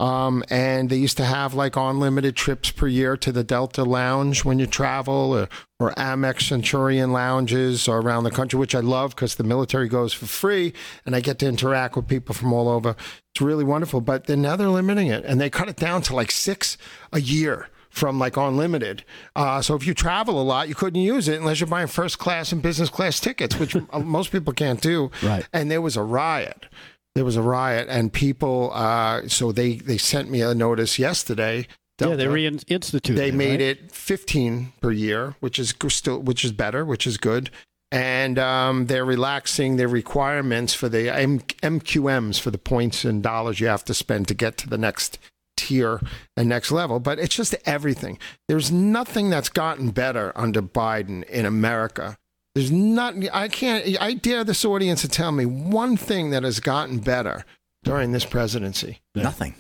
Um, 0.00 0.42
and 0.48 0.88
they 0.88 0.96
used 0.96 1.18
to 1.18 1.26
have 1.26 1.52
like 1.52 1.76
unlimited 1.76 2.34
trips 2.34 2.70
per 2.70 2.86
year 2.86 3.18
to 3.18 3.30
the 3.30 3.44
Delta 3.44 3.84
Lounge 3.84 4.46
when 4.46 4.58
you 4.58 4.66
travel, 4.66 5.36
or, 5.36 5.48
or 5.78 5.92
Amex 5.92 6.48
Centurion 6.48 7.12
lounges 7.12 7.86
or 7.86 8.00
around 8.00 8.24
the 8.24 8.30
country, 8.30 8.58
which 8.58 8.74
I 8.74 8.80
love 8.80 9.14
because 9.14 9.34
the 9.34 9.44
military 9.44 9.88
goes 9.88 10.14
for 10.14 10.24
free 10.24 10.72
and 11.04 11.14
I 11.14 11.20
get 11.20 11.38
to 11.40 11.46
interact 11.46 11.96
with 11.96 12.08
people 12.08 12.34
from 12.34 12.50
all 12.54 12.66
over. 12.66 12.96
It's 13.34 13.42
really 13.42 13.62
wonderful. 13.62 14.00
But 14.00 14.24
then 14.24 14.40
now 14.40 14.56
they're 14.56 14.68
limiting 14.68 15.08
it 15.08 15.22
and 15.26 15.38
they 15.38 15.50
cut 15.50 15.68
it 15.68 15.76
down 15.76 16.00
to 16.02 16.16
like 16.16 16.30
six 16.30 16.78
a 17.12 17.20
year 17.20 17.68
from 17.90 18.18
like 18.18 18.38
unlimited. 18.38 19.04
Uh, 19.36 19.60
so 19.60 19.74
if 19.74 19.86
you 19.86 19.92
travel 19.92 20.40
a 20.40 20.44
lot, 20.44 20.68
you 20.68 20.74
couldn't 20.74 21.02
use 21.02 21.28
it 21.28 21.38
unless 21.38 21.60
you're 21.60 21.66
buying 21.66 21.88
first 21.88 22.18
class 22.18 22.52
and 22.52 22.62
business 22.62 22.88
class 22.88 23.20
tickets, 23.20 23.58
which 23.58 23.76
most 24.04 24.32
people 24.32 24.54
can't 24.54 24.80
do. 24.80 25.10
Right. 25.22 25.46
And 25.52 25.70
there 25.70 25.82
was 25.82 25.96
a 25.96 26.02
riot. 26.02 26.66
There 27.14 27.24
was 27.24 27.36
a 27.36 27.42
riot, 27.42 27.88
and 27.90 28.12
people. 28.12 28.70
Uh, 28.72 29.28
so 29.28 29.52
they 29.52 29.74
they 29.74 29.98
sent 29.98 30.30
me 30.30 30.42
a 30.42 30.54
notice 30.54 30.98
yesterday. 30.98 31.66
yeah, 32.10 32.16
they 32.16 32.26
reinstituted. 32.26 33.16
They 33.16 33.30
made 33.30 33.60
right? 33.60 33.78
it 33.78 33.92
15 33.92 34.72
per 34.80 34.90
year, 34.90 35.34
which 35.40 35.58
is 35.58 35.74
still 35.88 36.18
which 36.20 36.44
is 36.44 36.52
better, 36.52 36.84
which 36.84 37.06
is 37.06 37.18
good. 37.18 37.50
And 37.92 38.38
um, 38.38 38.86
they're 38.86 39.04
relaxing 39.04 39.76
their 39.76 39.88
requirements 39.88 40.72
for 40.74 40.88
the 40.88 41.12
M- 41.12 41.40
MQMs 41.40 42.38
for 42.38 42.52
the 42.52 42.58
points 42.58 43.04
and 43.04 43.22
dollars 43.22 43.58
you 43.58 43.66
have 43.66 43.84
to 43.86 43.94
spend 43.94 44.28
to 44.28 44.34
get 44.34 44.56
to 44.58 44.68
the 44.68 44.78
next 44.78 45.18
tier 45.56 46.00
and 46.36 46.48
next 46.48 46.70
level. 46.70 47.00
But 47.00 47.18
it's 47.18 47.34
just 47.34 47.54
everything. 47.66 48.18
There's 48.48 48.70
nothing 48.70 49.28
that's 49.28 49.48
gotten 49.48 49.90
better 49.90 50.32
under 50.36 50.62
Biden 50.62 51.24
in 51.24 51.44
America. 51.44 52.16
There's 52.54 52.70
not. 52.70 53.14
I 53.32 53.48
can't. 53.48 54.00
I 54.00 54.14
dare 54.14 54.44
this 54.44 54.64
audience 54.64 55.02
to 55.02 55.08
tell 55.08 55.30
me 55.32 55.46
one 55.46 55.96
thing 55.96 56.30
that 56.30 56.42
has 56.42 56.58
gotten 56.60 56.98
better 56.98 57.44
during 57.84 58.12
this 58.12 58.24
presidency. 58.24 59.00
Nothing. 59.14 59.54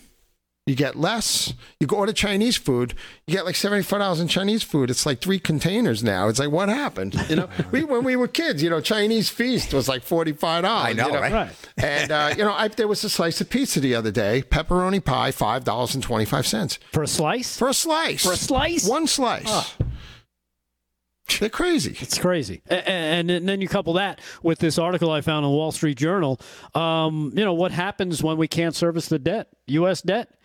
You 0.66 0.76
get 0.76 0.94
less. 0.94 1.52
You 1.80 1.86
go 1.86 1.96
order 1.96 2.12
Chinese 2.12 2.56
food. 2.56 2.94
You 3.26 3.34
get 3.34 3.44
like 3.44 3.56
seventy 3.56 3.82
five 3.82 4.00
dollars 4.00 4.20
in 4.20 4.28
Chinese 4.28 4.62
food. 4.62 4.90
It's 4.90 5.06
like 5.06 5.20
three 5.20 5.38
containers 5.38 6.04
now. 6.04 6.28
It's 6.28 6.38
like 6.38 6.50
what 6.50 6.68
happened? 6.68 7.14
You 7.28 7.36
know, 7.36 7.48
we 7.72 7.82
when 7.82 8.04
we 8.04 8.14
were 8.14 8.28
kids, 8.28 8.62
you 8.62 8.70
know, 8.70 8.80
Chinese 8.80 9.28
feast 9.30 9.72
was 9.72 9.88
like 9.88 10.02
forty 10.02 10.32
five 10.32 10.62
dollars. 10.62 10.90
I 10.90 10.92
know, 10.92 11.06
you 11.06 11.12
know? 11.12 11.20
right? 11.20 11.32
Right. 11.32 11.50
And 11.78 12.12
uh, 12.12 12.34
you 12.36 12.44
know, 12.44 12.52
I, 12.52 12.68
there 12.68 12.86
was 12.86 13.02
a 13.04 13.10
slice 13.10 13.40
of 13.40 13.48
pizza 13.50 13.80
the 13.80 13.94
other 13.94 14.10
day, 14.10 14.42
pepperoni 14.48 15.02
pie, 15.02 15.30
five 15.30 15.64
dollars 15.64 15.94
and 15.94 16.04
twenty 16.04 16.24
five 16.24 16.46
cents 16.46 16.78
For 16.92 17.02
a 17.02 17.08
slice? 17.08 17.56
for 17.56 17.68
a 17.68 17.74
slice. 17.74 18.24
For 18.24 18.32
a 18.32 18.36
slice? 18.36 18.86
one 18.86 19.06
slice. 19.06 19.74
They're 21.40 21.48
crazy. 21.48 21.96
It's 22.00 22.18
crazy. 22.18 22.62
And, 22.66 23.30
and 23.30 23.48
then 23.48 23.60
you 23.60 23.68
couple 23.68 23.94
that 23.94 24.20
with 24.42 24.58
this 24.58 24.78
article 24.78 25.10
I 25.10 25.20
found 25.20 25.44
in 25.44 25.50
the 25.50 25.56
Wall 25.56 25.72
Street 25.72 25.98
Journal. 25.98 26.40
Um, 26.74 27.32
you 27.34 27.44
know, 27.44 27.54
what 27.54 27.72
happens 27.72 28.22
when 28.22 28.36
we 28.36 28.48
can't 28.48 28.74
service 28.74 29.08
the 29.08 29.18
debt, 29.18 29.48
U.S. 29.66 30.02
debt? 30.02 30.36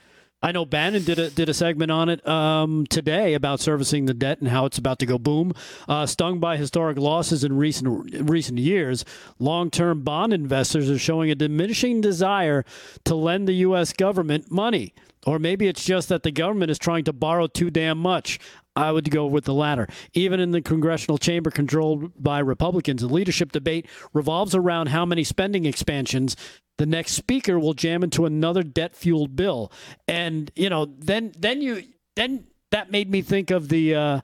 I 0.46 0.52
know 0.52 0.64
Bannon 0.64 1.04
did 1.04 1.18
a 1.18 1.32
did 1.32 1.50
a 1.50 1.56
segment 1.56 1.90
on 1.90 2.08
it 2.08 2.28
um, 2.28 2.86
today 2.88 3.34
about 3.34 3.60
servicing 3.60 4.06
the 4.06 4.14
debt 4.14 4.40
and 4.42 4.50
how 4.50 4.66
it's 4.66 4.78
about 4.78 5.00
to 5.00 5.06
go 5.08 5.18
boom. 5.18 5.54
Uh, 5.88 6.06
stung 6.06 6.40
by 6.40 6.56
historic 6.56 7.00
losses 7.00 7.44
in 7.44 7.58
recent 7.58 8.30
recent 8.30 8.60
years, 8.60 9.06
long 9.40 9.72
term 9.72 10.04
bond 10.04 10.34
investors 10.34 10.88
are 10.88 11.00
showing 11.00 11.32
a 11.32 11.36
diminishing 11.36 12.00
desire 12.00 12.64
to 13.06 13.16
lend 13.16 13.48
the 13.48 13.54
U.S. 13.54 13.92
government 13.92 14.52
money, 14.52 14.94
or 15.26 15.40
maybe 15.40 15.68
it's 15.68 15.84
just 15.84 16.10
that 16.10 16.22
the 16.22 16.32
government 16.32 16.70
is 16.70 16.78
trying 16.78 17.06
to 17.06 17.14
borrow 17.14 17.48
too 17.48 17.72
damn 17.72 17.98
much. 17.98 18.38
I 18.76 18.92
would 18.92 19.10
go 19.10 19.26
with 19.26 19.46
the 19.46 19.54
latter. 19.54 19.88
Even 20.14 20.40
in 20.40 20.52
the 20.52 20.62
congressional 20.62 21.18
chamber 21.18 21.50
controlled 21.50 22.12
by 22.22 22.40
Republicans, 22.40 23.02
the 23.02 23.08
leadership 23.08 23.52
debate 23.52 23.88
revolves 24.14 24.54
around 24.54 24.90
how 24.90 25.06
many 25.06 25.24
spending 25.24 25.66
expansions 25.66 26.36
the 26.78 26.86
next 26.86 27.14
speaker 27.14 27.58
will 27.58 27.74
jam 27.74 28.04
into 28.04 28.26
another 28.26 28.62
debt-fueled 28.62 29.36
bill. 29.36 29.72
And, 30.08 30.52
you 30.56 30.70
know, 30.70 30.86
then 30.86 31.32
then 31.38 31.62
you 31.62 31.84
then 32.16 32.48
that 32.72 32.92
made 32.92 33.10
me 33.10 33.22
think 33.22 33.50
of 33.50 33.70
the 33.70 33.96
uh, 33.96 34.22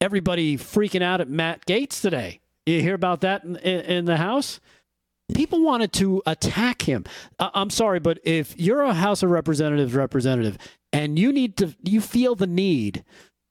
everybody 0.00 0.56
freaking 0.56 1.02
out 1.02 1.20
at 1.20 1.28
Matt 1.28 1.66
Gaetz 1.66 2.00
today. 2.00 2.40
You 2.66 2.80
hear 2.80 2.94
about 2.94 3.22
that 3.22 3.42
in, 3.42 3.56
in, 3.56 3.80
in 3.80 4.04
the 4.04 4.16
House? 4.18 4.60
People 5.34 5.64
wanted 5.64 5.92
to 5.94 6.22
attack 6.26 6.82
him. 6.82 7.04
I- 7.40 7.50
I'm 7.54 7.70
sorry, 7.70 7.98
but 7.98 8.20
if 8.22 8.56
you're 8.56 8.82
a 8.82 8.94
House 8.94 9.24
of 9.24 9.30
Representatives 9.30 9.94
representative 9.94 10.58
and 10.92 11.18
you 11.18 11.32
need 11.32 11.56
to, 11.56 11.74
you 11.82 12.00
feel 12.00 12.36
the 12.36 12.46
need 12.46 13.02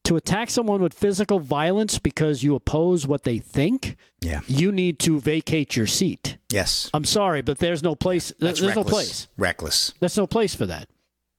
to 0.03 0.15
attack 0.15 0.49
someone 0.49 0.81
with 0.81 0.93
physical 0.93 1.39
violence 1.39 1.99
because 1.99 2.43
you 2.43 2.55
oppose 2.55 3.05
what 3.07 3.23
they 3.23 3.37
think, 3.37 3.97
Yeah. 4.21 4.41
you 4.47 4.71
need 4.71 4.99
to 4.99 5.19
vacate 5.19 5.75
your 5.75 5.87
seat. 5.87 6.37
Yes. 6.51 6.89
I'm 6.93 7.05
sorry, 7.05 7.41
but 7.41 7.59
there's 7.59 7.83
no 7.83 7.95
place. 7.95 8.33
That's 8.39 8.59
there's 8.59 8.75
no 8.75 8.81
reckless. 8.81 8.91
place. 8.93 9.27
Reckless. 9.37 9.93
There's 9.99 10.17
no 10.17 10.27
place 10.27 10.55
for 10.55 10.65
that. 10.65 10.89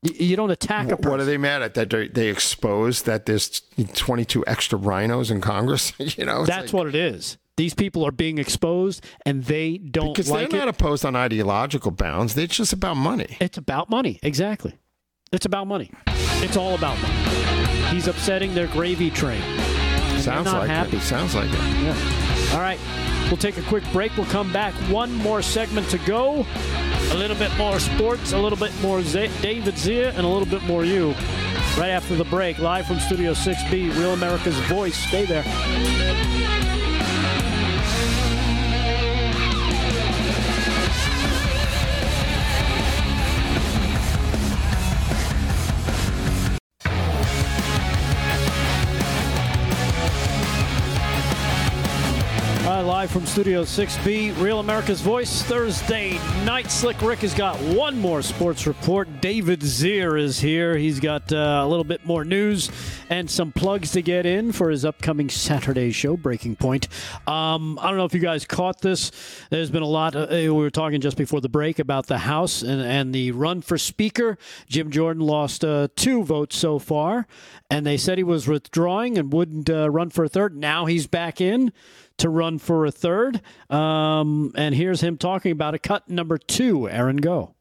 You, 0.03 0.27
you 0.27 0.37
don't 0.37 0.51
attack 0.51 0.87
a 0.91 0.97
What, 0.97 1.05
what 1.07 1.21
are 1.21 1.25
they 1.25 1.39
mad 1.39 1.63
at? 1.63 1.75
That 1.75 1.91
they, 1.91 2.09
they 2.09 2.29
exposed 2.29 3.07
that 3.07 3.27
there's 3.27 3.63
22 3.95 4.45
extra 4.47 4.79
rhinos 4.79 5.31
in 5.31 5.41
Congress? 5.41 5.93
you 5.99 6.25
know, 6.25 6.45
That's 6.45 6.73
like- 6.73 6.79
what 6.79 6.87
it 6.89 6.95
is. 6.95 7.39
These 7.59 7.75
people 7.75 8.05
are 8.07 8.11
being 8.13 8.39
exposed, 8.39 9.05
and 9.27 9.45
they 9.45 9.77
don't 9.77 10.15
because 10.15 10.31
like 10.31 10.49
they're 10.49 10.61
not 10.61 10.69
it. 10.69 10.75
opposed 10.81 11.05
on 11.05 11.15
ideological 11.15 11.91
bounds. 11.91 12.35
They're 12.35 12.47
just 12.47 12.73
about 12.73 12.97
money. 12.97 13.37
It's 13.41 13.59
about 13.59 13.91
money. 13.91 14.19
Exactly. 14.23 14.73
It's 15.33 15.47
about 15.47 15.67
money. 15.67 15.91
It's 16.07 16.59
all 16.59 16.75
about 16.75 17.01
money. 17.01 17.15
He's 17.91 18.07
upsetting 18.07 18.55
their 18.55 18.67
gravy 18.67 19.11
train. 19.11 19.41
Sounds 20.21 20.53
like 20.53 20.69
happy. 20.69 20.99
it. 20.99 21.03
Sounds 21.03 21.35
like 21.35 21.49
it. 21.49 21.59
Yeah. 21.83 22.51
All 22.53 22.61
right. 22.61 22.79
We'll 23.29 23.39
take 23.39 23.57
a 23.57 23.63
quick 23.63 23.83
break. 23.93 24.15
We'll 24.19 24.27
come 24.27 24.53
back. 24.53 24.75
One 24.91 25.11
more 25.15 25.41
segment 25.41 25.89
to 25.89 25.97
go. 25.99 26.45
A 27.13 27.15
little 27.15 27.37
bit 27.37 27.51
more 27.57 27.81
sports, 27.81 28.33
a 28.33 28.39
little 28.39 28.59
bit 28.59 28.73
more 28.83 29.01
Z- 29.03 29.31
David 29.41 29.79
Zia, 29.79 30.11
and 30.11 30.27
a 30.27 30.29
little 30.29 30.47
bit 30.47 30.63
more 30.65 30.85
you. 30.85 31.13
Right 31.79 31.89
after 31.91 32.15
the 32.15 32.25
break, 32.25 32.59
live 32.59 32.87
from 32.87 33.01
Studio 33.01 33.33
6B, 33.33 33.97
Real 33.99 34.13
America's 34.13 34.59
Voice. 34.69 34.97
Stay 34.97 35.25
there. 35.25 35.45
Live 52.83 53.11
from 53.11 53.25
Studio 53.27 53.63
6B, 53.63 54.41
Real 54.41 54.59
America's 54.59 55.01
Voice, 55.01 55.43
Thursday 55.43 56.19
night. 56.45 56.71
Slick 56.71 57.01
Rick 57.01 57.21
has 57.21 57.33
got 57.33 57.57
one 57.61 57.99
more 57.99 58.23
sports 58.23 58.67
report. 58.67 59.21
David 59.21 59.61
Zier 59.61 60.21
is 60.21 60.41
here. 60.41 60.77
He's 60.77 60.99
got 60.99 61.33
uh, 61.33 61.63
a 61.65 61.69
little 61.69 61.85
bit 61.85 62.05
more 62.05 62.25
news 62.25 62.71
and 63.09 63.31
some 63.31 63.53
plugs 63.53 63.93
to 63.93 64.03
get 64.03 64.27
in 64.27 64.53
for 64.53 64.71
his 64.71 64.85
upcoming 64.85 65.29
Saturday 65.29 65.93
show, 65.93 66.17
Breaking 66.17 66.57
Point. 66.57 66.89
Um, 67.29 67.79
I 67.79 67.89
don't 67.89 67.99
know 67.99 68.05
if 68.05 68.15
you 68.15 68.21
guys 68.21 68.45
caught 68.45 68.81
this. 68.81 69.13
There's 69.51 69.71
been 69.71 69.83
a 69.83 69.87
lot. 69.87 70.17
Uh, 70.17 70.27
we 70.31 70.51
were 70.51 70.71
talking 70.71 71.01
just 71.01 71.17
before 71.17 71.41
the 71.41 71.49
break 71.49 71.79
about 71.79 72.07
the 72.07 72.19
House 72.19 72.63
and, 72.63 72.81
and 72.81 73.15
the 73.15 73.31
run 73.31 73.61
for 73.61 73.79
Speaker. 73.79 74.39
Jim 74.67 74.91
Jordan 74.91 75.23
lost 75.23 75.65
uh, 75.65 75.89
two 75.95 76.25
votes 76.25 76.57
so 76.57 76.79
far, 76.79 77.27
and 77.71 77.87
they 77.87 77.97
said 77.97 78.19
he 78.19 78.25
was 78.25 78.49
withdrawing 78.49 79.19
and 79.19 79.33
wouldn't 79.33 79.71
uh, 79.71 79.89
run 79.91 80.11
for 80.11 80.25
a 80.25 80.29
third. 80.29 80.57
Now 80.57 80.87
he's 80.87 81.07
back 81.07 81.41
in 81.41 81.73
to 82.23 82.29
run 82.29 82.59
for 82.59 82.87
a 82.87 82.91
third. 82.91 83.41
Um, 83.69 84.53
and 84.57 84.75
here's 84.75 85.01
him 85.01 85.19
talking 85.19 85.53
about 85.53 85.75
a 85.75 85.79
Cut 85.79 86.09
number 86.09 86.39
two, 86.39 86.89
Aaron, 86.89 87.19
go. 87.19 87.55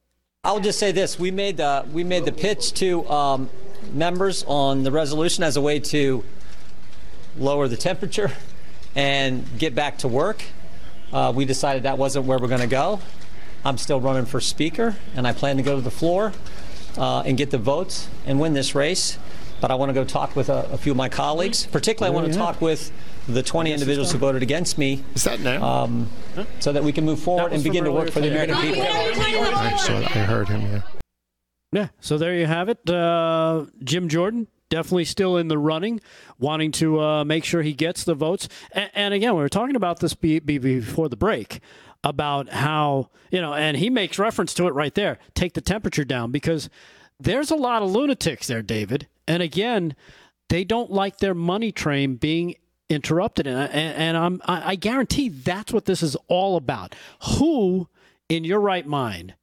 I'll 0.43 0.59
just 0.59 0.79
say 0.79 0.91
this: 0.91 1.19
we 1.19 1.29
made 1.29 1.57
the 1.57 1.85
we 1.91 2.03
made 2.03 2.25
the 2.25 2.31
pitch 2.31 2.73
to 2.75 3.07
um, 3.09 3.49
members 3.93 4.43
on 4.47 4.83
the 4.83 4.91
resolution 4.91 5.43
as 5.43 5.57
a 5.57 5.61
way 5.61 5.79
to 5.79 6.23
lower 7.37 7.67
the 7.67 7.77
temperature 7.77 8.31
and 8.95 9.45
get 9.57 9.75
back 9.75 9.99
to 9.99 10.07
work. 10.07 10.43
Uh, 11.13 11.31
we 11.35 11.45
decided 11.45 11.83
that 11.83 11.97
wasn't 11.97 12.25
where 12.25 12.39
we're 12.39 12.47
going 12.47 12.61
to 12.61 12.67
go. 12.67 12.99
I'm 13.63 13.77
still 13.77 13.99
running 13.99 14.25
for 14.25 14.39
speaker, 14.39 14.95
and 15.15 15.27
I 15.27 15.33
plan 15.33 15.57
to 15.57 15.63
go 15.63 15.75
to 15.75 15.81
the 15.81 15.91
floor 15.91 16.33
uh, 16.97 17.21
and 17.21 17.37
get 17.37 17.51
the 17.51 17.57
votes 17.57 18.09
and 18.25 18.39
win 18.39 18.53
this 18.53 18.73
race. 18.73 19.17
But 19.61 19.71
I 19.71 19.75
want 19.75 19.89
to 19.89 19.93
go 19.93 20.03
talk 20.03 20.35
with 20.35 20.49
a, 20.49 20.67
a 20.71 20.77
few 20.77 20.91
of 20.91 20.97
my 20.97 21.07
colleagues. 21.07 21.67
Particularly, 21.67 22.11
I 22.13 22.15
want 22.19 22.27
to 22.31 22.37
Yeah. 22.37 22.43
talk 22.45 22.59
with 22.61 22.91
the 23.27 23.43
20 23.43 23.71
individuals 23.71 24.11
who 24.11 24.17
voted 24.17 24.41
against 24.43 24.77
me. 24.77 25.03
Is 25.15 25.23
that 25.23 25.39
now? 25.39 25.63
Um, 25.63 26.09
so 26.59 26.71
that 26.73 26.83
we 26.83 26.91
can 26.91 27.05
move 27.05 27.19
forward 27.19 27.53
and 27.53 27.63
begin 27.63 27.83
to 27.85 27.91
work 27.91 28.09
for 28.09 28.19
the 28.21 28.29
today. 28.29 28.43
American 28.43 28.73
people. 28.73 28.83
I 28.83 29.77
saw. 29.77 29.97
I 29.97 30.23
heard 30.25 30.49
him. 30.49 30.61
Yeah. 30.61 30.81
Yeah, 31.73 31.87
so 32.01 32.17
there 32.17 32.35
you 32.35 32.47
have 32.47 32.67
it. 32.67 32.89
Uh, 32.89 33.65
Jim 33.83 34.09
Jordan 34.09 34.47
definitely 34.69 35.05
still 35.05 35.37
in 35.37 35.47
the 35.47 35.57
running, 35.57 36.01
wanting 36.37 36.71
to 36.73 36.99
uh, 36.99 37.23
make 37.23 37.45
sure 37.45 37.61
he 37.61 37.73
gets 37.73 38.03
the 38.03 38.13
votes. 38.15 38.49
And, 38.73 38.89
and 38.93 39.13
again, 39.13 39.35
we 39.35 39.41
were 39.41 39.47
talking 39.49 39.75
about 39.77 39.99
this 39.99 40.13
be, 40.13 40.39
be 40.39 40.57
before 40.57 41.07
the 41.07 41.15
break 41.15 41.61
about 42.03 42.49
how 42.49 43.09
you 43.29 43.39
know, 43.39 43.53
and 43.53 43.77
he 43.77 43.89
makes 43.89 44.17
reference 44.19 44.53
to 44.55 44.67
it 44.67 44.73
right 44.73 44.93
there. 44.95 45.17
Take 45.33 45.53
the 45.53 45.61
temperature 45.61 46.03
down 46.03 46.31
because 46.31 46.69
there's 47.19 47.51
a 47.51 47.55
lot 47.55 47.81
of 47.83 47.91
lunatics 47.91 48.47
there, 48.47 48.61
David. 48.61 49.07
And 49.27 49.41
again, 49.41 49.95
they 50.49 50.63
don't 50.63 50.91
like 50.91 51.17
their 51.17 51.33
money 51.33 51.71
train 51.71 52.15
being 52.15 52.55
interrupted, 52.89 53.47
and, 53.47 53.71
and, 53.71 53.97
and 53.97 54.17
I'm 54.17 54.41
I, 54.45 54.71
I 54.71 54.75
guarantee 54.75 55.29
that's 55.29 55.71
what 55.71 55.85
this 55.85 56.03
is 56.03 56.17
all 56.27 56.57
about. 56.57 56.95
Who, 57.37 57.87
in 58.27 58.43
your 58.43 58.59
right 58.59 58.85
mind? 58.85 59.35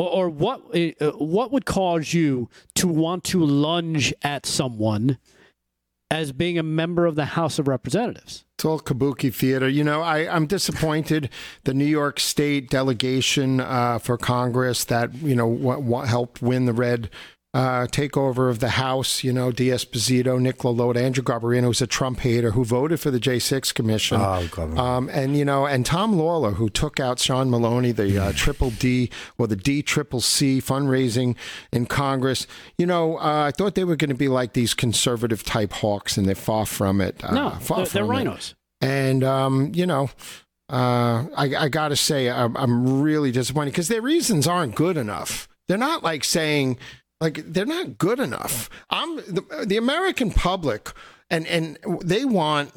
or, 0.00 0.30
what 0.30 0.62
uh, 0.74 1.10
what 1.18 1.52
would 1.52 1.66
cause 1.66 2.14
you 2.14 2.48
to 2.74 2.88
want 2.88 3.24
to 3.24 3.44
lunge 3.44 4.14
at 4.22 4.46
someone 4.46 5.18
as 6.10 6.32
being 6.32 6.58
a 6.58 6.62
member 6.62 7.06
of 7.06 7.16
the 7.16 7.26
House 7.26 7.58
of 7.58 7.68
Representatives? 7.68 8.44
It's 8.56 8.64
all 8.64 8.80
kabuki 8.80 9.32
theater. 9.32 9.68
You 9.68 9.84
know, 9.84 10.02
I, 10.02 10.34
I'm 10.34 10.46
disappointed. 10.46 11.30
The 11.64 11.74
New 11.74 11.84
York 11.84 12.18
State 12.20 12.70
delegation 12.70 13.60
uh, 13.60 13.98
for 13.98 14.16
Congress 14.16 14.84
that, 14.86 15.14
you 15.14 15.34
know, 15.34 15.54
w- 15.54 15.82
w- 15.82 16.06
helped 16.06 16.42
win 16.42 16.66
the 16.66 16.72
red 16.72 17.10
uh, 17.52 17.86
takeover 17.88 18.48
of 18.48 18.60
the 18.60 18.68
House, 18.70 19.24
you 19.24 19.32
know, 19.32 19.50
D'Esposito, 19.50 20.40
Nick 20.40 20.58
LaLota, 20.58 20.98
Andrew 20.98 21.24
Garbarino, 21.24 21.64
who's 21.64 21.82
a 21.82 21.86
Trump 21.86 22.20
hater, 22.20 22.52
who 22.52 22.64
voted 22.64 23.00
for 23.00 23.10
the 23.10 23.18
J6 23.18 23.74
Commission. 23.74 24.20
Oh, 24.20 24.46
Garbarino. 24.50 24.78
Um, 24.78 25.08
and, 25.12 25.36
you 25.36 25.44
know, 25.44 25.66
and 25.66 25.84
Tom 25.84 26.16
Lawler, 26.16 26.52
who 26.52 26.68
took 26.68 27.00
out 27.00 27.18
Sean 27.18 27.50
Maloney, 27.50 27.90
the 27.90 28.16
uh, 28.22 28.32
triple 28.36 28.70
D 28.70 29.10
or 29.36 29.48
the 29.48 29.56
D 29.56 29.82
triple 29.82 30.20
C 30.20 30.60
fundraising 30.60 31.34
in 31.72 31.86
Congress. 31.86 32.46
You 32.78 32.86
know, 32.86 33.18
uh, 33.18 33.46
I 33.48 33.50
thought 33.50 33.74
they 33.74 33.84
were 33.84 33.96
going 33.96 34.10
to 34.10 34.14
be 34.14 34.28
like 34.28 34.52
these 34.52 34.72
conservative 34.72 35.42
type 35.42 35.72
hawks, 35.72 36.16
and 36.16 36.26
they're 36.28 36.36
far 36.36 36.66
from 36.66 37.00
it. 37.00 37.22
Uh, 37.24 37.34
No, 37.34 37.50
far 37.60 37.78
they're, 37.78 37.86
they're 37.86 38.02
from 38.04 38.10
it. 38.12 38.16
rhinos. 38.18 38.54
And 38.80 39.24
um, 39.24 39.72
you 39.74 39.86
know, 39.86 40.08
uh, 40.72 41.26
I, 41.36 41.54
I 41.58 41.68
got 41.68 41.88
to 41.88 41.96
say, 41.96 42.30
I'm, 42.30 42.56
I'm 42.56 43.02
really 43.02 43.32
disappointed 43.32 43.72
because 43.72 43.88
their 43.88 44.02
reasons 44.02 44.46
aren't 44.46 44.76
good 44.76 44.96
enough. 44.96 45.48
They're 45.68 45.76
not 45.78 46.02
like 46.02 46.24
saying 46.24 46.78
like 47.20 47.42
they're 47.46 47.66
not 47.66 47.98
good 47.98 48.18
enough. 48.18 48.70
I'm 48.88 49.16
the, 49.16 49.64
the 49.66 49.76
American 49.76 50.30
public, 50.30 50.90
and 51.30 51.46
and 51.46 51.78
they 52.02 52.24
want 52.24 52.72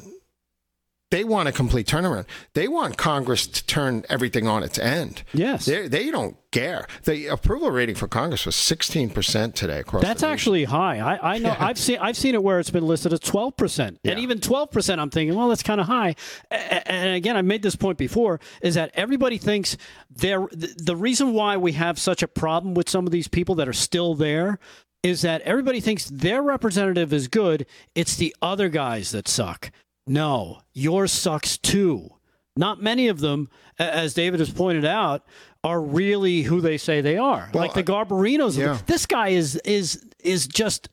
they 1.14 1.22
want 1.22 1.48
a 1.48 1.52
complete 1.52 1.86
turnaround. 1.86 2.26
They 2.54 2.66
want 2.66 2.96
Congress 2.96 3.46
to 3.46 3.64
turn 3.66 4.04
everything 4.08 4.48
on 4.48 4.64
its 4.64 4.80
end. 4.80 5.22
Yes. 5.32 5.64
They, 5.64 5.86
they 5.86 6.10
don't 6.10 6.36
care. 6.50 6.88
The 7.04 7.28
approval 7.28 7.70
rating 7.70 7.94
for 7.94 8.08
Congress 8.08 8.44
was 8.44 8.56
16% 8.56 9.54
today 9.54 9.78
across 9.78 10.02
That's 10.02 10.24
actually 10.24 10.64
high. 10.64 10.98
I, 10.98 11.34
I 11.34 11.38
know. 11.38 11.54
I've 11.56 11.78
seen. 11.78 11.98
I've 12.00 12.16
seen 12.16 12.34
it 12.34 12.42
where 12.42 12.58
it's 12.58 12.70
been 12.70 12.86
listed 12.86 13.12
at 13.12 13.22
twelve 13.22 13.56
percent, 13.56 14.00
and 14.04 14.18
even 14.18 14.40
twelve 14.40 14.72
percent. 14.72 15.00
I'm 15.00 15.10
thinking, 15.10 15.36
well, 15.36 15.48
that's 15.48 15.62
kind 15.62 15.80
of 15.80 15.86
high. 15.86 16.16
And 16.50 17.14
again, 17.14 17.36
I 17.36 17.42
made 17.42 17.62
this 17.62 17.76
point 17.76 17.96
before: 17.96 18.40
is 18.60 18.74
that 18.74 18.90
everybody 18.94 19.38
thinks 19.38 19.76
they're 20.10 20.48
the 20.50 20.74
the 20.76 20.96
reason 20.96 21.32
why 21.32 21.56
we 21.56 21.72
have 21.72 21.98
such 21.98 22.22
a 22.22 22.28
problem 22.28 22.74
with 22.74 22.88
some 22.88 23.06
of 23.06 23.12
these 23.12 23.28
people 23.28 23.54
that 23.56 23.68
are 23.68 23.72
still 23.72 24.14
there 24.14 24.58
is 25.04 25.20
that 25.22 25.42
everybody 25.42 25.80
thinks 25.80 26.06
their 26.06 26.42
representative 26.42 27.12
is 27.12 27.28
good. 27.28 27.66
It's 27.94 28.16
the 28.16 28.34
other 28.40 28.68
guys 28.70 29.10
that 29.12 29.28
suck. 29.28 29.70
No, 30.06 30.60
yours 30.72 31.12
sucks 31.12 31.56
too. 31.58 32.10
Not 32.56 32.82
many 32.82 33.08
of 33.08 33.20
them, 33.20 33.48
as 33.78 34.14
David 34.14 34.40
has 34.40 34.50
pointed 34.50 34.84
out, 34.84 35.24
are 35.64 35.80
really 35.80 36.42
who 36.42 36.60
they 36.60 36.76
say 36.78 37.00
they 37.00 37.16
are. 37.16 37.50
like 37.54 37.74
the 37.74 37.82
Garbarinos. 37.82 38.56
yeah. 38.56 38.78
This 38.86 39.06
guy 39.06 39.28
is 39.30 39.56
is 39.64 40.04
is 40.20 40.46
just 40.46 40.88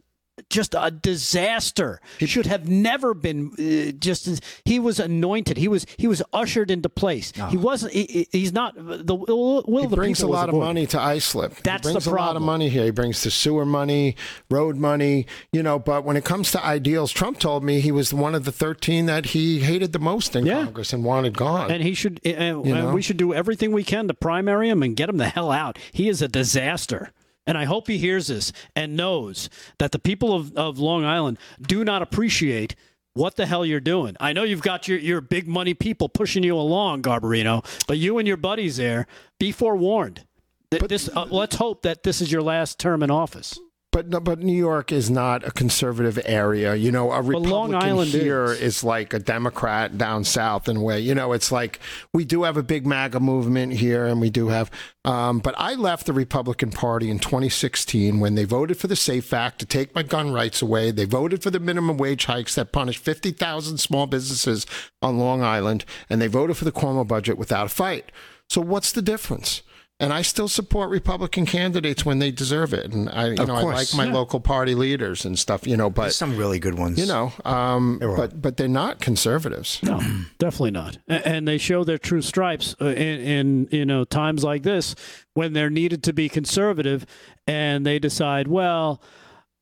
just 0.49 0.73
a 0.77 0.91
disaster. 0.91 1.99
He 2.19 2.26
should 2.26 2.45
have 2.45 2.68
never 2.68 3.13
been. 3.13 3.51
Uh, 3.59 3.91
just 3.97 4.43
he 4.65 4.80
was 4.80 4.99
anointed. 4.99 5.57
He 5.57 5.68
was 5.68 5.85
he 5.97 6.07
was 6.07 6.22
ushered 6.34 6.72
into 6.72 6.89
place. 6.89 7.31
He 7.49 7.57
wasn't. 7.57 7.93
He, 7.93 8.03
he- 8.05 8.27
he's 8.31 8.53
not. 8.53 8.76
The 8.76 9.15
will 9.15 9.63
He 9.81 9.88
the 9.88 9.95
brings 9.95 10.22
a 10.22 10.27
lot 10.27 10.49
of 10.49 10.55
money 10.55 10.85
to 10.88 10.99
Islip. 10.99 11.55
That's 11.63 11.88
he 11.88 11.93
brings 11.93 12.05
the 12.05 12.11
a 12.11 12.15
lot 12.15 12.35
of 12.35 12.41
money 12.41 12.69
here. 12.69 12.85
He 12.85 12.91
brings 12.91 13.23
the 13.23 13.31
sewer 13.31 13.65
money, 13.65 14.15
road 14.49 14.77
money, 14.77 15.26
you 15.51 15.63
know. 15.63 15.80
But 15.80 16.03
when 16.05 16.18
it 16.18 16.23
comes 16.26 16.51
to 16.51 16.63
ideals, 16.63 17.11
Trump 17.11 17.39
told 17.39 17.63
me 17.63 17.80
he 17.81 17.91
was 17.91 18.13
one 18.13 18.35
of 18.35 18.45
the 18.45 18.51
13 18.51 19.05
that 19.07 19.27
he 19.27 19.59
hated 19.59 19.93
the 19.93 19.99
most 19.99 20.35
in 20.35 20.45
Yeah. 20.45 20.63
Congress 20.65 20.93
and 20.93 21.03
wanted 21.03 21.38
gone. 21.38 21.72
And 21.72 21.81
he 21.84 21.93
should. 21.93 22.19
And, 22.26 22.65
You 22.65 22.76
and 22.76 22.93
we 22.93 23.01
should 23.01 23.18
do 23.18 23.34
everything 23.34 23.72
we 23.72 23.84
can 23.84 24.07
to 24.07 24.13
primary 24.13 24.69
him 24.69 24.84
and 24.84 24.95
get 24.95 25.09
him 25.09 25.18
the 25.18 25.30
hell 25.30 25.51
out. 25.51 25.77
He 25.91 26.09
is 26.09 26.22
a 26.22 26.27
disaster. 26.27 27.11
And 27.47 27.57
I 27.57 27.65
hope 27.65 27.88
he 27.88 27.97
hears 27.97 28.27
this 28.27 28.53
and 28.76 28.95
knows 28.95 29.49
that 29.80 29.91
the 29.91 29.99
people 29.99 30.34
of, 30.34 30.55
of 30.55 30.77
Long 30.80 31.03
Island 31.03 31.38
do 31.61 31.84
not 31.84 32.01
appreciate 32.01 32.76
what 33.13 33.35
the 33.35 33.45
hell 33.45 33.65
you're 33.65 33.80
doing. 33.80 34.15
I 34.19 34.31
know 34.31 34.43
you've 34.43 34.61
got 34.61 34.88
your, 34.88 34.97
your 34.99 35.19
big 35.22 35.47
money 35.47 35.73
people 35.73 36.07
pushing 36.07 36.43
you 36.43 36.55
along, 36.55 37.01
Garbarino, 37.01 37.65
but 37.88 37.97
you 37.97 38.18
and 38.19 38.27
your 38.27 38.38
buddies 38.38 38.77
there, 38.77 39.07
be 39.39 39.51
forewarned. 39.51 40.23
Th- 40.69 40.84
This, 40.84 41.09
uh, 41.13 41.26
let's 41.30 41.55
hope 41.57 41.81
that 41.81 42.03
this 42.03 42.22
is 42.22 42.31
your 42.31 42.41
last 42.41 42.80
term 42.80 43.03
in 43.03 43.11
office. 43.11 43.59
But 43.91 44.07
no, 44.07 44.22
but 44.22 44.39
New 44.39 44.55
York 44.55 44.93
is 44.93 45.09
not 45.09 45.45
a 45.45 45.51
conservative 45.51 46.18
area. 46.26 46.76
You 46.76 46.93
know, 46.93 47.11
a 47.11 47.19
Long 47.19 47.27
Republican 47.27 47.76
Island 47.76 48.11
here 48.11 48.45
is. 48.45 48.61
is. 48.61 48.84
like 48.85 49.13
a 49.13 49.19
Democrat 49.19 49.97
down 49.97 50.23
south 50.23 50.69
in 50.69 50.77
a 50.77 50.81
way. 50.81 51.01
You 51.01 51.13
know, 51.13 51.34
it's 51.34 51.51
like 51.51 51.80
we 52.13 52.23
do 52.23 52.43
have 52.43 52.55
a 52.55 52.63
big 52.63 52.85
MAGA 52.85 53.19
movement 53.19 53.73
here, 53.73 54.05
and 54.05 54.22
we 54.22 54.30
do 54.30 54.47
have. 54.47 54.72
Um, 55.03 55.39
but 55.39 55.55
I 55.57 55.73
left 55.73 56.05
the 56.05 56.13
Republican 56.13 56.72
Party 56.72 57.09
in 57.09 57.19
2016 57.19 58.22
when 58.22 58.35
they 58.35 58.45
voted 58.45 58.77
for 58.77 58.88
the 58.88 58.95
SAFE 58.95 59.34
Act 59.34 59.59
to 59.59 59.65
take 59.65 59.93
my 59.93 60.03
gun 60.03 60.31
rights 60.31 60.61
away. 60.61 60.91
They 60.91 61.05
voted 61.05 61.43
for 61.43 61.49
the 61.49 61.59
minimum 61.59 61.97
wage 61.97 62.26
hikes 62.26 62.55
that 62.55 62.72
punish 62.72 62.97
50,000 62.97 63.77
small 63.77 64.07
businesses 64.07 64.65
on 65.01 65.19
Long 65.19 65.43
Island, 65.43 65.84
and 66.09 66.22
they 66.22 66.27
voted 66.27 66.55
for 66.55 66.65
the 66.65 66.72
Cuomo 66.72 67.05
budget 67.05 67.38
without 67.38 67.65
a 67.65 67.69
fight. 67.69 68.11
So 68.47 68.61
what's 68.61 68.93
the 68.93 69.01
difference? 69.01 69.63
And 70.02 70.11
I 70.11 70.23
still 70.23 70.48
support 70.48 70.90
Republican 70.90 71.45
candidates 71.45 72.03
when 72.03 72.18
they 72.19 72.32
deserve 72.32 72.73
it, 72.73 72.91
and 72.91 73.07
I, 73.10 73.28
you 73.28 73.36
Of 73.41 73.48
know, 73.48 73.56
I 73.56 73.61
like 73.61 73.94
my 73.95 74.06
Yeah. 74.06 74.14
local 74.14 74.40
party 74.40 74.73
leaders 74.76 75.23
and 75.26 75.38
stuff, 75.38 75.68
you 75.68 75.78
know. 75.78 75.90
But 75.91 76.02
There's 76.02 76.15
some 76.15 76.36
really 76.36 76.57
good 76.60 76.76
ones. 76.78 76.98
you 76.99 77.06
know, 77.06 77.32
um, 77.45 77.99
but 77.99 78.41
but 78.41 78.57
they're 78.57 78.68
not 78.68 78.99
conservatives. 78.99 79.80
No, 79.84 79.99
definitely 80.40 80.72
not. 80.72 80.98
And 81.07 81.48
they 81.48 81.57
show 81.60 81.84
their 81.84 81.99
true 81.99 82.22
stripes 82.23 82.76
uh, 82.82 82.86
in, 82.88 83.19
in 83.22 83.68
you 83.72 83.86
know 83.86 84.03
times 84.03 84.44
like 84.44 84.64
this 84.64 84.95
when 85.36 85.53
they're 85.53 85.69
needed 85.69 86.02
to 86.03 86.14
be 86.14 86.28
conservative, 86.30 87.06
and 87.48 87.86
they 87.86 87.99
decide, 87.99 88.48
well, 88.48 89.02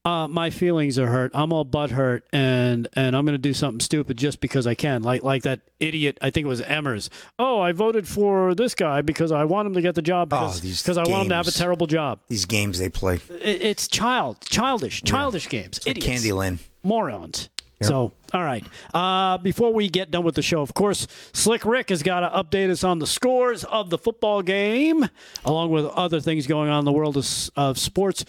uh, 0.05 0.27
my 0.27 0.49
feelings 0.49 0.97
are 0.97 1.07
hurt. 1.07 1.31
I'm 1.33 1.51
all 1.51 1.63
butt 1.65 1.91
hurt, 1.91 2.23
and 2.31 2.87
and 2.93 3.15
I'm 3.15 3.25
going 3.25 3.33
to 3.33 3.37
do 3.37 3.53
something 3.53 3.79
stupid 3.81 4.17
just 4.17 4.39
because 4.39 4.65
I 4.65 4.73
can. 4.73 5.03
Like 5.03 5.23
like 5.23 5.43
that 5.43 5.59
idiot. 5.79 6.17
I 6.21 6.29
think 6.29 6.45
it 6.45 6.47
was 6.47 6.61
Emmers. 6.61 7.09
Oh, 7.37 7.59
I 7.59 7.73
voted 7.73 8.07
for 8.07 8.55
this 8.55 8.75
guy 8.75 9.01
because 9.01 9.31
I 9.31 9.43
want 9.43 9.67
him 9.67 9.73
to 9.73 9.81
get 9.81 9.95
the 9.95 10.01
job 10.01 10.33
Oh, 10.33 10.47
because 10.47 10.81
because 10.81 10.97
I 10.97 11.03
want 11.03 11.23
him 11.23 11.29
to 11.29 11.35
have 11.35 11.47
a 11.47 11.51
terrible 11.51 11.85
job. 11.87 12.19
These 12.29 12.45
games 12.45 12.79
they 12.79 12.89
play. 12.89 13.15
It, 13.29 13.61
it's 13.61 13.87
child 13.87 14.37
childish 14.41 15.03
childish 15.03 15.49
games. 15.49 15.79
Like 15.85 15.97
Idiots 15.97 16.25
Candyland. 16.25 16.59
morons. 16.83 17.49
So, 17.81 18.11
all 18.33 18.43
right. 18.43 18.65
Uh, 18.93 19.37
before 19.37 19.71
we 19.73 19.87
get 19.87 20.11
done 20.11 20.25
with 20.25 20.35
the 20.35 20.41
show, 20.41 20.61
of 20.61 20.73
course, 20.73 21.07
Slick 21.31 21.63
Rick 21.63 21.91
has 21.91 22.03
got 22.03 22.19
to 22.19 22.27
update 22.29 22.69
us 22.69 22.83
on 22.83 22.99
the 22.99 23.07
scores 23.07 23.63
of 23.63 23.89
the 23.89 23.97
football 23.97 24.41
game, 24.41 25.07
along 25.45 25.71
with 25.71 25.85
other 25.85 26.19
things 26.19 26.45
going 26.45 26.69
on 26.69 26.79
in 26.79 26.85
the 26.85 26.91
world 26.91 27.15
of, 27.15 27.25
of 27.55 27.77
sports. 27.79 28.25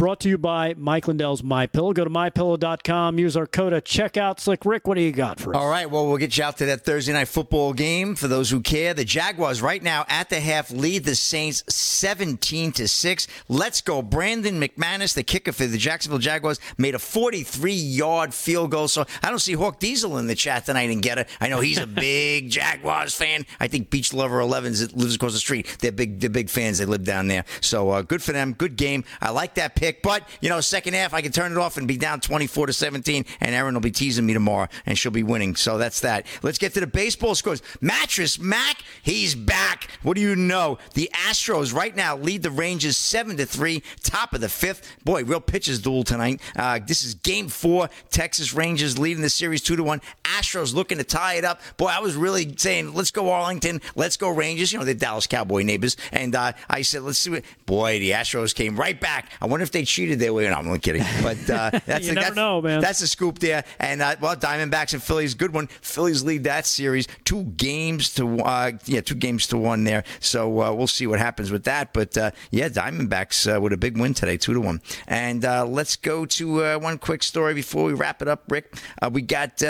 Brought 0.00 0.20
to 0.20 0.30
you 0.30 0.38
by 0.38 0.72
Mike 0.78 1.08
Lindell's 1.08 1.42
My 1.42 1.66
Pillow. 1.66 1.92
Go 1.92 2.04
to 2.04 2.08
mypillow.com. 2.08 3.18
Use 3.18 3.36
our 3.36 3.46
code 3.46 3.74
at 3.74 3.84
checkout. 3.84 4.40
Slick 4.40 4.64
Rick, 4.64 4.88
what 4.88 4.94
do 4.94 5.02
you 5.02 5.12
got 5.12 5.38
for 5.38 5.54
us? 5.54 5.60
All 5.60 5.68
right, 5.68 5.90
well, 5.90 6.06
we'll 6.06 6.16
get 6.16 6.38
you 6.38 6.42
out 6.42 6.56
to 6.56 6.64
that 6.64 6.86
Thursday 6.86 7.12
night 7.12 7.28
football 7.28 7.74
game 7.74 8.14
for 8.14 8.26
those 8.26 8.48
who 8.48 8.62
care. 8.62 8.94
The 8.94 9.04
Jaguars 9.04 9.60
right 9.60 9.82
now 9.82 10.06
at 10.08 10.30
the 10.30 10.40
half 10.40 10.70
lead 10.70 11.04
the 11.04 11.14
Saints 11.14 11.62
17 11.68 12.72
to 12.72 12.88
6. 12.88 13.28
Let's 13.50 13.82
go. 13.82 14.00
Brandon 14.00 14.58
McManus, 14.58 15.12
the 15.12 15.22
kicker 15.22 15.52
for 15.52 15.66
the 15.66 15.76
Jacksonville 15.76 16.18
Jaguars, 16.18 16.60
made 16.78 16.94
a 16.94 16.98
43-yard 16.98 18.32
field 18.32 18.70
goal. 18.70 18.88
So 18.88 19.04
I 19.22 19.28
don't 19.28 19.38
see 19.38 19.52
Hawk 19.52 19.80
Diesel 19.80 20.16
in 20.16 20.28
the 20.28 20.34
chat 20.34 20.64
tonight 20.64 20.88
and 20.88 21.02
get 21.02 21.18
it. 21.18 21.28
I 21.42 21.48
know 21.48 21.60
he's 21.60 21.76
a 21.76 21.86
big 22.06 22.48
Jaguars 22.48 23.14
fan. 23.14 23.44
I 23.60 23.68
think 23.68 23.90
Beach 23.90 24.14
Lover 24.14 24.40
11s 24.40 24.80
that 24.80 24.96
lives 24.96 25.16
across 25.16 25.34
the 25.34 25.38
street. 25.40 25.76
They're 25.80 25.92
big 25.92 26.20
they're 26.20 26.30
big 26.30 26.48
fans. 26.48 26.78
They 26.78 26.86
live 26.86 27.04
down 27.04 27.28
there. 27.28 27.44
So 27.60 27.90
uh, 27.90 28.00
good 28.00 28.22
for 28.22 28.32
them. 28.32 28.54
Good 28.54 28.76
game. 28.76 29.04
I 29.20 29.28
like 29.28 29.56
that 29.56 29.74
pick. 29.74 29.89
But, 30.02 30.28
you 30.40 30.48
know, 30.48 30.60
second 30.60 30.94
half 30.94 31.14
I 31.14 31.22
can 31.22 31.32
turn 31.32 31.52
it 31.52 31.58
off 31.58 31.76
and 31.76 31.86
be 31.86 31.96
down 31.96 32.20
24 32.20 32.66
to 32.66 32.72
17 32.72 33.24
and 33.40 33.54
Erin 33.54 33.74
will 33.74 33.80
be 33.80 33.90
teasing 33.90 34.26
me 34.26 34.32
tomorrow 34.32 34.68
and 34.86 34.98
she'll 34.98 35.12
be 35.12 35.22
winning. 35.22 35.56
So 35.56 35.78
that's 35.78 36.00
that. 36.00 36.26
Let's 36.42 36.58
get 36.58 36.74
to 36.74 36.80
the 36.80 36.86
baseball 36.86 37.34
scores. 37.34 37.62
Mattress 37.80 38.38
Mac, 38.38 38.82
he's 39.02 39.34
back. 39.34 39.88
What 40.02 40.14
do 40.14 40.20
you 40.20 40.36
know? 40.36 40.78
The 40.94 41.10
Astros 41.28 41.74
right 41.74 41.94
now 41.94 42.16
lead 42.16 42.42
the 42.42 42.50
Rangers 42.50 42.96
7 42.96 43.36
to 43.36 43.46
3, 43.46 43.82
top 44.02 44.34
of 44.34 44.40
the 44.40 44.46
5th. 44.46 44.82
Boy, 45.04 45.24
real 45.24 45.40
pitches 45.40 45.80
duel 45.80 46.04
tonight. 46.04 46.40
Uh, 46.56 46.78
this 46.84 47.04
is 47.04 47.14
game 47.14 47.48
4. 47.48 47.88
Texas 48.10 48.54
Rangers 48.54 48.98
leading 48.98 49.22
the 49.22 49.30
series 49.30 49.62
2 49.62 49.76
to 49.76 49.84
1. 49.84 50.00
Astros 50.24 50.74
looking 50.74 50.98
to 50.98 51.04
tie 51.04 51.34
it 51.34 51.44
up. 51.44 51.60
Boy, 51.76 51.86
I 51.86 52.00
was 52.00 52.16
really 52.16 52.54
saying, 52.56 52.94
let's 52.94 53.10
go 53.10 53.30
Arlington, 53.30 53.80
let's 53.94 54.16
go 54.16 54.28
Rangers. 54.28 54.72
You 54.72 54.78
know, 54.78 54.84
they're 54.84 54.94
Dallas 54.94 55.26
Cowboy 55.26 55.62
neighbors. 55.62 55.96
And 56.12 56.34
uh, 56.34 56.52
I 56.68 56.82
said, 56.82 57.02
let's 57.02 57.18
see 57.18 57.30
what. 57.30 57.44
Boy, 57.66 57.98
the 57.98 58.10
Astros 58.10 58.54
came 58.54 58.76
right 58.76 58.98
back. 59.00 59.30
I 59.40 59.46
wonder 59.46 59.62
if 59.62 59.70
they 59.72 59.79
cheated 59.84 60.18
their 60.18 60.32
way. 60.32 60.48
No, 60.48 60.54
I'm 60.54 60.66
only 60.66 60.78
kidding. 60.78 61.04
But 61.22 61.38
uh, 61.50 61.70
that's 61.86 62.06
You 62.06 62.14
never 62.14 62.26
that's, 62.26 62.36
know, 62.36 62.60
man. 62.60 62.80
That's 62.80 63.00
a 63.02 63.08
scoop 63.08 63.38
there. 63.38 63.64
And 63.78 64.02
uh, 64.02 64.16
well, 64.20 64.36
Diamondbacks 64.36 64.92
and 64.92 65.02
Phillies, 65.02 65.34
good 65.34 65.52
one. 65.52 65.66
Phillies 65.66 66.22
lead 66.22 66.44
that 66.44 66.66
series 66.66 67.06
two 67.24 67.44
games 67.44 68.14
to 68.14 68.40
uh, 68.40 68.72
yeah, 68.86 69.00
two 69.00 69.14
games 69.14 69.46
to 69.48 69.58
one 69.58 69.84
there. 69.84 70.04
So 70.20 70.62
uh, 70.62 70.72
we'll 70.72 70.86
see 70.86 71.06
what 71.06 71.18
happens 71.18 71.50
with 71.50 71.64
that. 71.64 71.92
But 71.92 72.16
uh, 72.16 72.30
yeah, 72.50 72.68
Diamondbacks 72.68 73.54
uh, 73.56 73.60
with 73.60 73.72
a 73.72 73.76
big 73.76 73.98
win 73.98 74.14
today, 74.14 74.36
two 74.36 74.54
to 74.54 74.60
one. 74.60 74.80
And 75.06 75.44
uh, 75.44 75.66
let's 75.66 75.96
go 75.96 76.26
to 76.26 76.64
uh, 76.64 76.78
one 76.78 76.98
quick 76.98 77.22
story 77.22 77.54
before 77.54 77.84
we 77.84 77.92
wrap 77.94 78.22
it 78.22 78.28
up, 78.28 78.44
Rick. 78.48 78.76
Uh, 79.00 79.10
we 79.12 79.22
got. 79.22 79.62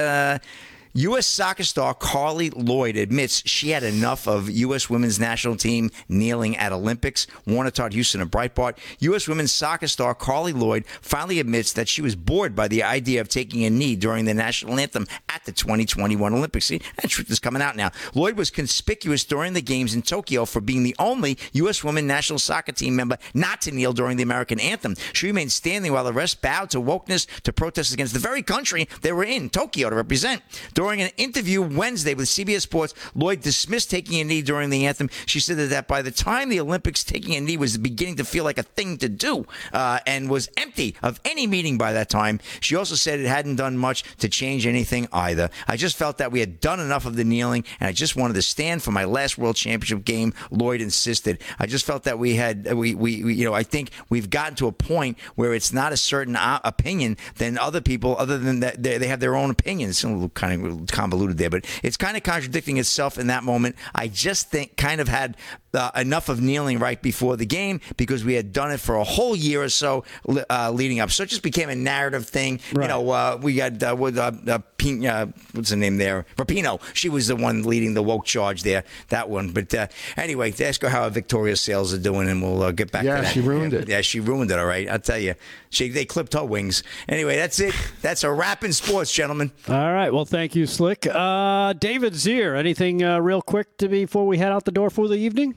U.S. 0.95 1.25
soccer 1.29 1.63
star 1.63 1.95
Carli 1.95 2.51
Lloyd 2.51 2.97
admits 2.97 3.49
she 3.49 3.71
had 3.71 3.85
enough 3.85 4.27
of 4.27 4.51
U.S. 4.51 4.91
women's 4.91 5.21
national 5.21 5.55
team 5.55 5.91
kneeling 6.09 6.57
at 6.57 6.73
Olympics. 6.73 7.29
Warner 7.47 7.71
Todd 7.71 7.95
Huston 7.95 8.21
and 8.21 8.29
Breitbart. 8.29 8.77
U.S. 8.99 9.29
women's 9.29 9.53
soccer 9.53 9.87
star 9.87 10.17
Carli 10.17 10.53
Lloyd 10.53 10.85
finally 11.01 11.39
admits 11.39 11.73
that 11.75 11.89
she 11.89 12.03
was 12.03 12.17
bored 12.17 12.57
by 12.57 12.67
the 12.67 12.83
idea 12.83 13.21
of 13.21 13.29
taking 13.29 13.65
a 13.65 13.71
knee 13.71 13.95
during 13.95 14.25
the 14.25 14.35
national 14.35 14.81
anthem 14.81 15.07
at 15.29 15.45
the 15.45 15.53
2021 15.53 16.35
Olympics. 16.35 16.67
See, 16.67 16.81
that 16.97 17.09
truth 17.09 17.31
is 17.31 17.39
coming 17.39 17.63
out 17.63 17.77
now. 17.77 17.93
Lloyd 18.13 18.37
was 18.37 18.51
conspicuous 18.51 19.25
during 19.25 19.53
the 19.53 19.63
games 19.63 19.95
in 19.95 20.03
Tokyo 20.03 20.45
for 20.45 20.61
being 20.61 20.83
the 20.83 20.97
only 20.99 21.39
U.S. 21.53 21.85
women 21.85 22.09
national 22.09 22.41
soccer 22.41 22.73
team 22.73 22.97
member 22.97 23.17
not 23.33 23.61
to 23.63 23.71
kneel 23.71 23.93
during 23.93 24.17
the 24.17 24.25
American 24.25 24.59
anthem. 24.59 24.97
She 25.13 25.29
remained 25.29 25.53
standing 25.53 25.93
while 25.93 26.05
the 26.05 26.13
rest 26.13 26.43
bowed 26.43 26.71
to 26.71 26.81
wokeness 26.81 27.29
to 27.43 27.53
protest 27.53 27.93
against 27.93 28.13
the 28.13 28.19
very 28.19 28.43
country 28.43 28.89
they 29.03 29.13
were 29.13 29.23
in, 29.23 29.51
Tokyo, 29.51 29.89
to 29.89 29.95
represent. 29.95 30.43
During 30.81 31.03
an 31.03 31.11
interview 31.19 31.61
Wednesday 31.61 32.15
with 32.15 32.27
CBS 32.29 32.63
Sports, 32.63 32.95
Lloyd 33.15 33.43
dismissed 33.43 33.91
taking 33.91 34.19
a 34.19 34.25
knee 34.25 34.41
during 34.41 34.71
the 34.71 34.87
anthem. 34.87 35.11
She 35.27 35.39
said 35.39 35.59
that 35.59 35.87
by 35.87 36.01
the 36.01 36.11
time 36.11 36.49
the 36.49 36.59
Olympics, 36.59 37.05
taking 37.05 37.35
a 37.35 37.41
knee 37.43 37.59
was 37.59 37.77
beginning 37.77 38.17
to 38.17 38.25
feel 38.25 38.45
like 38.45 38.57
a 38.57 38.63
thing 38.63 38.97
to 38.97 39.09
do 39.11 39.45
uh, 39.75 39.99
and 40.07 40.31
was 40.31 40.49
empty 40.57 40.97
of 41.03 41.21
any 41.23 41.47
meaning 41.47 41.77
by 41.77 41.93
that 41.93 42.09
time. 42.09 42.41
She 42.61 42.77
also 42.77 42.95
said 42.95 43.21
it 43.21 43.27
hadn't 43.27 43.57
done 43.57 43.77
much 43.77 44.05
to 44.21 44.29
change 44.31 44.67
anything 44.67 45.07
either. 45.13 45.51
I 45.69 45.77
just 45.77 45.99
felt 45.99 46.17
that 46.17 46.33
we 46.33 46.41
had 46.41 46.61
done 46.61 46.81
enough 46.81 47.05
of 47.05 47.15
the 47.15 47.25
kneeling 47.25 47.67
and 47.79 47.87
I 47.87 47.93
just 47.93 48.17
wanted 48.17 48.33
to 48.37 48.43
stand 48.43 48.83
for 48.83 48.91
my 48.91 49.05
last 49.05 49.37
World 49.37 49.57
Championship 49.57 50.07
game, 50.07 50.33
Lloyd 50.51 50.81
insisted. 50.81 51.43
I 51.59 51.67
just 51.67 51.85
felt 51.85 52.05
that 52.05 52.19
we 52.19 52.37
had, 52.37 52.73
we, 52.73 52.95
we, 52.95 53.23
we 53.23 53.35
you 53.35 53.45
know, 53.45 53.53
I 53.53 53.65
think 53.65 53.91
we've 54.09 54.31
gotten 54.31 54.55
to 54.55 54.67
a 54.67 54.73
point 54.73 55.19
where 55.35 55.53
it's 55.53 55.75
not 55.75 55.93
a 55.93 55.99
certain 55.99 56.37
uh, 56.37 56.61
opinion 56.65 57.19
than 57.37 57.59
other 57.59 57.83
people, 57.83 58.17
other 58.17 58.39
than 58.39 58.61
that 58.61 58.83
they, 58.83 58.97
they 58.97 59.09
have 59.09 59.21
their 59.21 59.37
own 59.37 59.51
opinions. 59.51 60.03
Kind 60.33 60.65
of 60.65 60.70
convoluted 60.91 61.39
there, 61.39 61.51
but 61.51 61.65
it's 61.83 61.97
kind 61.97 62.17
of 62.17 62.23
contradicting 62.23 62.77
itself 62.79 63.19
in 63.19 63.27
that 63.29 63.45
moment. 63.45 63.77
I 63.95 64.09
just 64.09 64.51
think 64.51 64.77
kind 64.77 65.01
of 65.01 65.09
had 65.09 65.37
uh, 65.75 65.91
enough 65.97 66.29
of 66.29 66.41
kneeling 66.41 66.79
right 66.79 67.01
before 67.01 67.37
the 67.37 67.47
game 67.47 67.81
because 67.97 68.25
we 68.25 68.35
had 68.35 68.53
done 68.53 68.71
it 68.71 68.81
for 68.81 68.97
a 68.97 69.05
whole 69.05 69.37
year 69.37 69.63
or 69.63 69.69
so 69.69 70.05
uh, 70.49 70.71
leading 70.71 71.01
up. 71.01 71.11
So 71.11 71.23
it 71.23 71.29
just 71.29 71.43
became 71.43 71.69
a 71.69 71.75
narrative 71.75 72.27
thing. 72.27 72.61
Right. 72.73 72.85
You 72.85 72.89
know, 72.89 73.11
uh, 73.11 73.39
we 73.41 73.55
got 73.55 73.83
uh, 73.83 73.97
with 73.99 74.19
uh, 74.19 74.33
uh, 74.47 74.59
Pina, 74.77 75.33
what's 75.53 75.71
the 75.71 75.77
name 75.77 75.99
there? 75.99 76.25
Rapinoe. 76.37 76.81
She 76.95 77.09
was 77.09 77.29
the 77.29 77.37
one 77.37 77.63
leading 77.65 77.95
the 77.95 78.03
woke 78.03 78.25
charge 78.25 78.63
there. 78.63 78.85
That 79.09 79.29
one. 79.29 79.51
But 79.51 79.75
uh, 79.75 79.89
anyway, 80.17 80.55
ask 80.61 80.81
her 80.83 80.89
how 80.89 81.09
Victoria 81.11 81.57
sales 81.57 81.93
are 81.93 81.99
doing, 81.99 82.29
and 82.29 82.43
we'll 82.43 82.63
uh, 82.63 82.73
get 82.73 82.91
back. 82.91 83.05
Yeah, 83.05 83.17
to 83.17 83.23
that. 83.23 83.33
she 83.33 83.41
ruined 83.41 83.73
yeah, 83.73 83.79
it. 83.81 83.89
Yeah, 83.89 84.01
she 84.01 84.21
ruined 84.21 84.51
it. 84.51 84.59
All 84.59 84.67
right, 84.67 84.89
I'll 84.89 84.99
tell 84.99 85.19
you. 85.19 85.35
She 85.69 85.89
they 85.89 86.05
clipped 86.05 86.33
her 86.33 86.45
wings. 86.45 86.83
Anyway, 87.09 87.37
that's 87.37 87.61
it. 87.61 87.75
That's 88.01 88.25
a 88.25 88.33
wrap 88.33 88.65
in 88.65 88.73
sports, 88.73 89.13
gentlemen. 89.13 89.53
All 89.69 89.93
right. 89.93 90.13
Well, 90.13 90.25
thank 90.25 90.55
you, 90.55 90.67
Slick. 90.67 91.07
Uh, 91.07 91.75
David 91.75 92.15
Zier, 92.15 92.59
anything 92.59 93.03
uh, 93.03 93.19
real 93.19 93.43
quick 93.43 93.77
to 93.79 93.89
before 93.89 94.27
we 94.27 94.39
head 94.39 94.51
out 94.51 94.65
the 94.65 94.73
door 94.73 94.91
for 94.91 95.09
the 95.09 95.17
evening? 95.17 95.55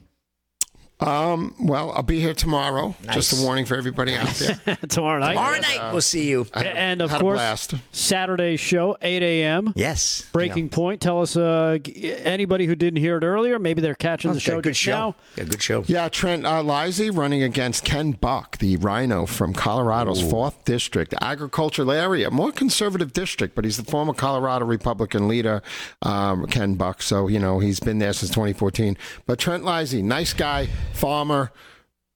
Um, 1.05 1.53
well, 1.59 1.91
I'll 1.91 2.03
be 2.03 2.19
here 2.19 2.33
tomorrow. 2.33 2.95
Nice. 3.05 3.15
Just 3.15 3.39
a 3.39 3.43
warning 3.43 3.65
for 3.65 3.75
everybody 3.75 4.15
out 4.15 4.27
there. 4.35 4.77
tomorrow 4.87 5.19
night. 5.19 5.33
Tomorrow 5.33 5.59
night, 5.59 5.91
we'll 5.91 6.01
see 6.01 6.29
you. 6.29 6.47
and 6.53 7.01
of 7.01 7.11
course, 7.11 7.37
blast. 7.37 7.73
Saturday's 7.91 8.59
show, 8.59 8.95
8 9.01 9.21
a.m. 9.21 9.73
Yes. 9.75 10.25
Breaking 10.31 10.69
Point. 10.69 11.01
Tell 11.01 11.21
us, 11.21 11.35
uh, 11.35 11.77
anybody 12.23 12.65
who 12.65 12.75
didn't 12.75 12.99
hear 12.99 13.17
it 13.17 13.23
earlier, 13.23 13.59
maybe 13.59 13.81
they're 13.81 13.95
catching 13.95 14.31
the 14.31 14.37
Okay, 14.37 14.43
show 14.43 14.61
good 14.61 14.75
show. 14.75 14.91
now. 14.91 15.15
Yeah, 15.37 15.43
good 15.45 15.61
show. 15.61 15.83
Yeah, 15.87 16.09
Trent 16.09 16.45
uh, 16.45 16.61
Leisy 16.63 17.15
running 17.15 17.43
against 17.43 17.83
Ken 17.83 18.11
Buck, 18.13 18.57
the 18.59 18.77
rhino 18.77 19.25
from 19.25 19.53
Colorado's 19.53 20.21
fourth 20.21 20.63
district, 20.65 21.13
agricultural 21.21 21.91
area, 21.91 22.31
more 22.31 22.51
conservative 22.51 23.11
district, 23.13 23.55
but 23.55 23.65
he's 23.65 23.77
the 23.77 23.83
former 23.83 24.13
Colorado 24.13 24.65
Republican 24.65 25.27
leader, 25.27 25.61
um, 26.01 26.45
Ken 26.47 26.75
Buck. 26.75 27.01
So 27.01 27.27
you 27.27 27.39
know 27.39 27.59
he's 27.59 27.79
been 27.79 27.99
there 27.99 28.13
since 28.13 28.29
2014. 28.31 28.97
But 29.25 29.39
Trent 29.39 29.63
Leisy, 29.63 30.03
nice 30.03 30.33
guy, 30.33 30.67
farmer. 30.93 31.51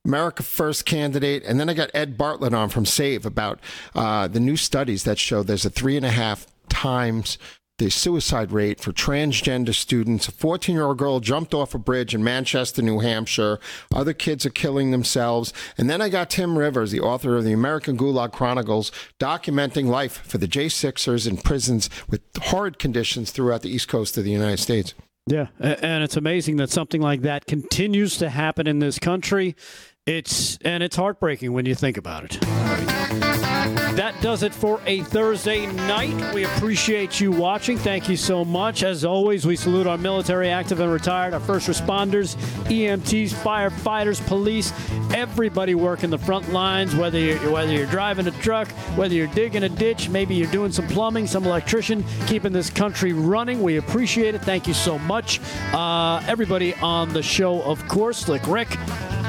America 0.06 0.42
First 0.42 0.86
candidate, 0.86 1.44
and 1.44 1.60
then 1.60 1.68
I 1.68 1.74
got 1.74 1.92
Ed 1.94 2.18
Bartlett 2.18 2.54
on 2.54 2.70
from 2.70 2.86
Save 2.86 3.26
about 3.26 3.60
uh, 3.94 4.30
the 4.30 4.40
new 4.40 4.56
studies 4.56 5.04
that 5.04 5.20
show 5.20 5.44
there's 5.44 5.66
a 5.66 5.70
three 5.70 5.98
and 5.98 6.06
a 6.06 6.12
half 6.12 6.48
times 6.70 7.38
the 7.78 7.90
suicide 7.92 8.52
rate 8.52 8.80
for 8.80 8.92
transgender 8.92 9.74
students. 9.74 10.28
A 10.28 10.32
14 10.32 10.76
year 10.76 10.86
old 10.86 10.98
girl 10.98 11.20
jumped 11.20 11.54
off 11.54 11.76
a 11.76 11.78
bridge 11.78 12.16
in 12.16 12.24
Manchester, 12.24 12.82
New 12.82 13.00
Hampshire. 13.00 13.60
Other 13.94 14.14
kids 14.14 14.46
are 14.46 14.52
killing 14.52 14.92
themselves. 14.92 15.54
And 15.78 15.90
then 15.90 16.02
I 16.02 16.10
got 16.10 16.32
Tim 16.32 16.58
Rivers, 16.58 16.92
the 16.92 17.02
author 17.02 17.38
of 17.38 17.44
the 17.44 17.54
American 17.54 17.98
Gulag 17.98 18.32
Chronicles, 18.32 18.92
documenting 19.20 19.86
life 19.86 20.26
for 20.26 20.40
the 20.40 20.48
J6ers 20.48 21.28
in 21.28 21.38
prisons 21.38 21.90
with 22.10 22.22
horrid 22.42 22.80
conditions 22.80 23.32
throughout 23.32 23.62
the 23.62 23.70
east 23.70 23.88
coast 23.88 24.18
of 24.18 24.24
the 24.24 24.32
United 24.32 24.58
States. 24.60 24.96
Yeah, 25.28 25.48
and 25.60 26.04
it's 26.04 26.16
amazing 26.16 26.56
that 26.58 26.70
something 26.70 27.02
like 27.02 27.22
that 27.24 27.46
continues 27.46 28.18
to 28.18 28.30
happen 28.30 28.66
in 28.66 28.80
this 28.80 28.98
country. 28.98 29.56
It's 30.08 30.58
and 30.62 30.82
it's 30.84 30.96
heartbreaking 30.96 31.52
when 31.52 31.66
you 31.66 31.76
think 31.76 31.98
about 31.98 32.24
it. 32.24 32.40
That 33.98 34.16
does 34.22 34.42
it 34.42 34.54
for 34.54 34.80
a 34.86 35.02
Thursday 35.02 35.66
night. 35.66 36.34
We 36.34 36.46
appreciate 36.46 37.20
you 37.20 37.32
watching. 37.32 37.78
Thank 37.78 38.08
you 38.08 38.16
so 38.16 38.46
much. 38.46 38.84
As 38.84 39.04
always, 39.04 39.46
we 39.46 39.58
salute 39.58 39.86
our 39.86 39.98
military, 39.98 40.50
active 40.50 40.80
and 40.80 40.90
retired, 40.90 41.34
our 41.34 41.42
first 41.42 41.68
responders, 41.68 42.38
EMTs, 42.68 43.32
firefighters, 43.32 44.26
police, 44.28 44.72
everybody 45.14 45.76
working 45.76 46.10
the 46.10 46.18
front 46.18 46.54
lines. 46.54 46.96
Whether 46.96 47.20
you're 47.20 47.52
whether 47.52 47.74
you're 47.74 47.88
driving 47.88 48.28
a 48.28 48.32
truck, 48.32 48.70
whether 48.96 49.14
you're 49.14 49.28
digging 49.28 49.64
a 49.64 49.70
ditch, 49.70 50.08
maybe 50.08 50.36
you're 50.36 50.52
doing 50.52 50.72
some 50.72 50.88
plumbing, 50.88 51.28
some 51.28 51.44
electrician, 51.44 52.06
keeping 52.28 52.54
this 52.54 52.70
country 52.70 53.12
running. 53.12 53.62
We 53.62 53.76
appreciate 53.76 54.36
it. 54.36 54.42
Thank 54.42 54.68
you 54.68 54.74
so 54.74 54.98
much. 55.00 55.42
Uh, 55.74 56.24
everybody 56.28 56.76
on 56.76 57.12
the 57.12 57.24
show, 57.24 57.62
of 57.64 57.86
course, 57.90 58.20
Slick 58.20 58.48
Rick 58.48 58.70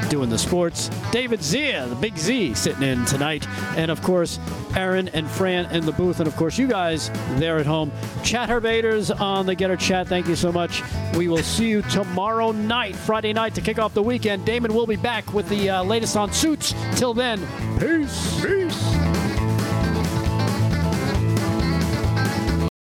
doing 0.08 0.30
the 0.30 0.38
sports. 0.38 0.67
David 1.10 1.42
Zia, 1.42 1.86
the 1.86 1.94
big 1.94 2.16
Z, 2.16 2.54
sitting 2.54 2.82
in 2.82 3.04
tonight. 3.04 3.46
And 3.76 3.90
of 3.90 4.02
course, 4.02 4.38
Aaron 4.76 5.08
and 5.08 5.28
Fran 5.28 5.66
in 5.74 5.84
the 5.84 5.92
booth. 5.92 6.20
And 6.20 6.26
of 6.26 6.36
course, 6.36 6.58
you 6.58 6.66
guys 6.66 7.10
there 7.36 7.58
at 7.58 7.66
home. 7.66 7.90
Chat 8.22 8.48
Herbaters 8.48 9.18
on 9.20 9.46
the 9.46 9.56
GETTR 9.56 9.78
Chat. 9.78 10.08
Thank 10.08 10.28
you 10.28 10.36
so 10.36 10.52
much. 10.52 10.82
We 11.14 11.28
will 11.28 11.38
see 11.38 11.68
you 11.68 11.82
tomorrow 11.82 12.52
night, 12.52 12.94
Friday 12.94 13.32
night, 13.32 13.54
to 13.54 13.60
kick 13.60 13.78
off 13.78 13.94
the 13.94 14.02
weekend. 14.02 14.44
Damon 14.44 14.74
will 14.74 14.86
be 14.86 14.96
back 14.96 15.32
with 15.32 15.48
the 15.48 15.70
uh, 15.70 15.82
latest 15.84 16.16
on 16.16 16.32
suits. 16.32 16.74
Till 16.94 17.14
then, 17.14 17.40
peace. 17.78 18.40
peace. 18.44 19.17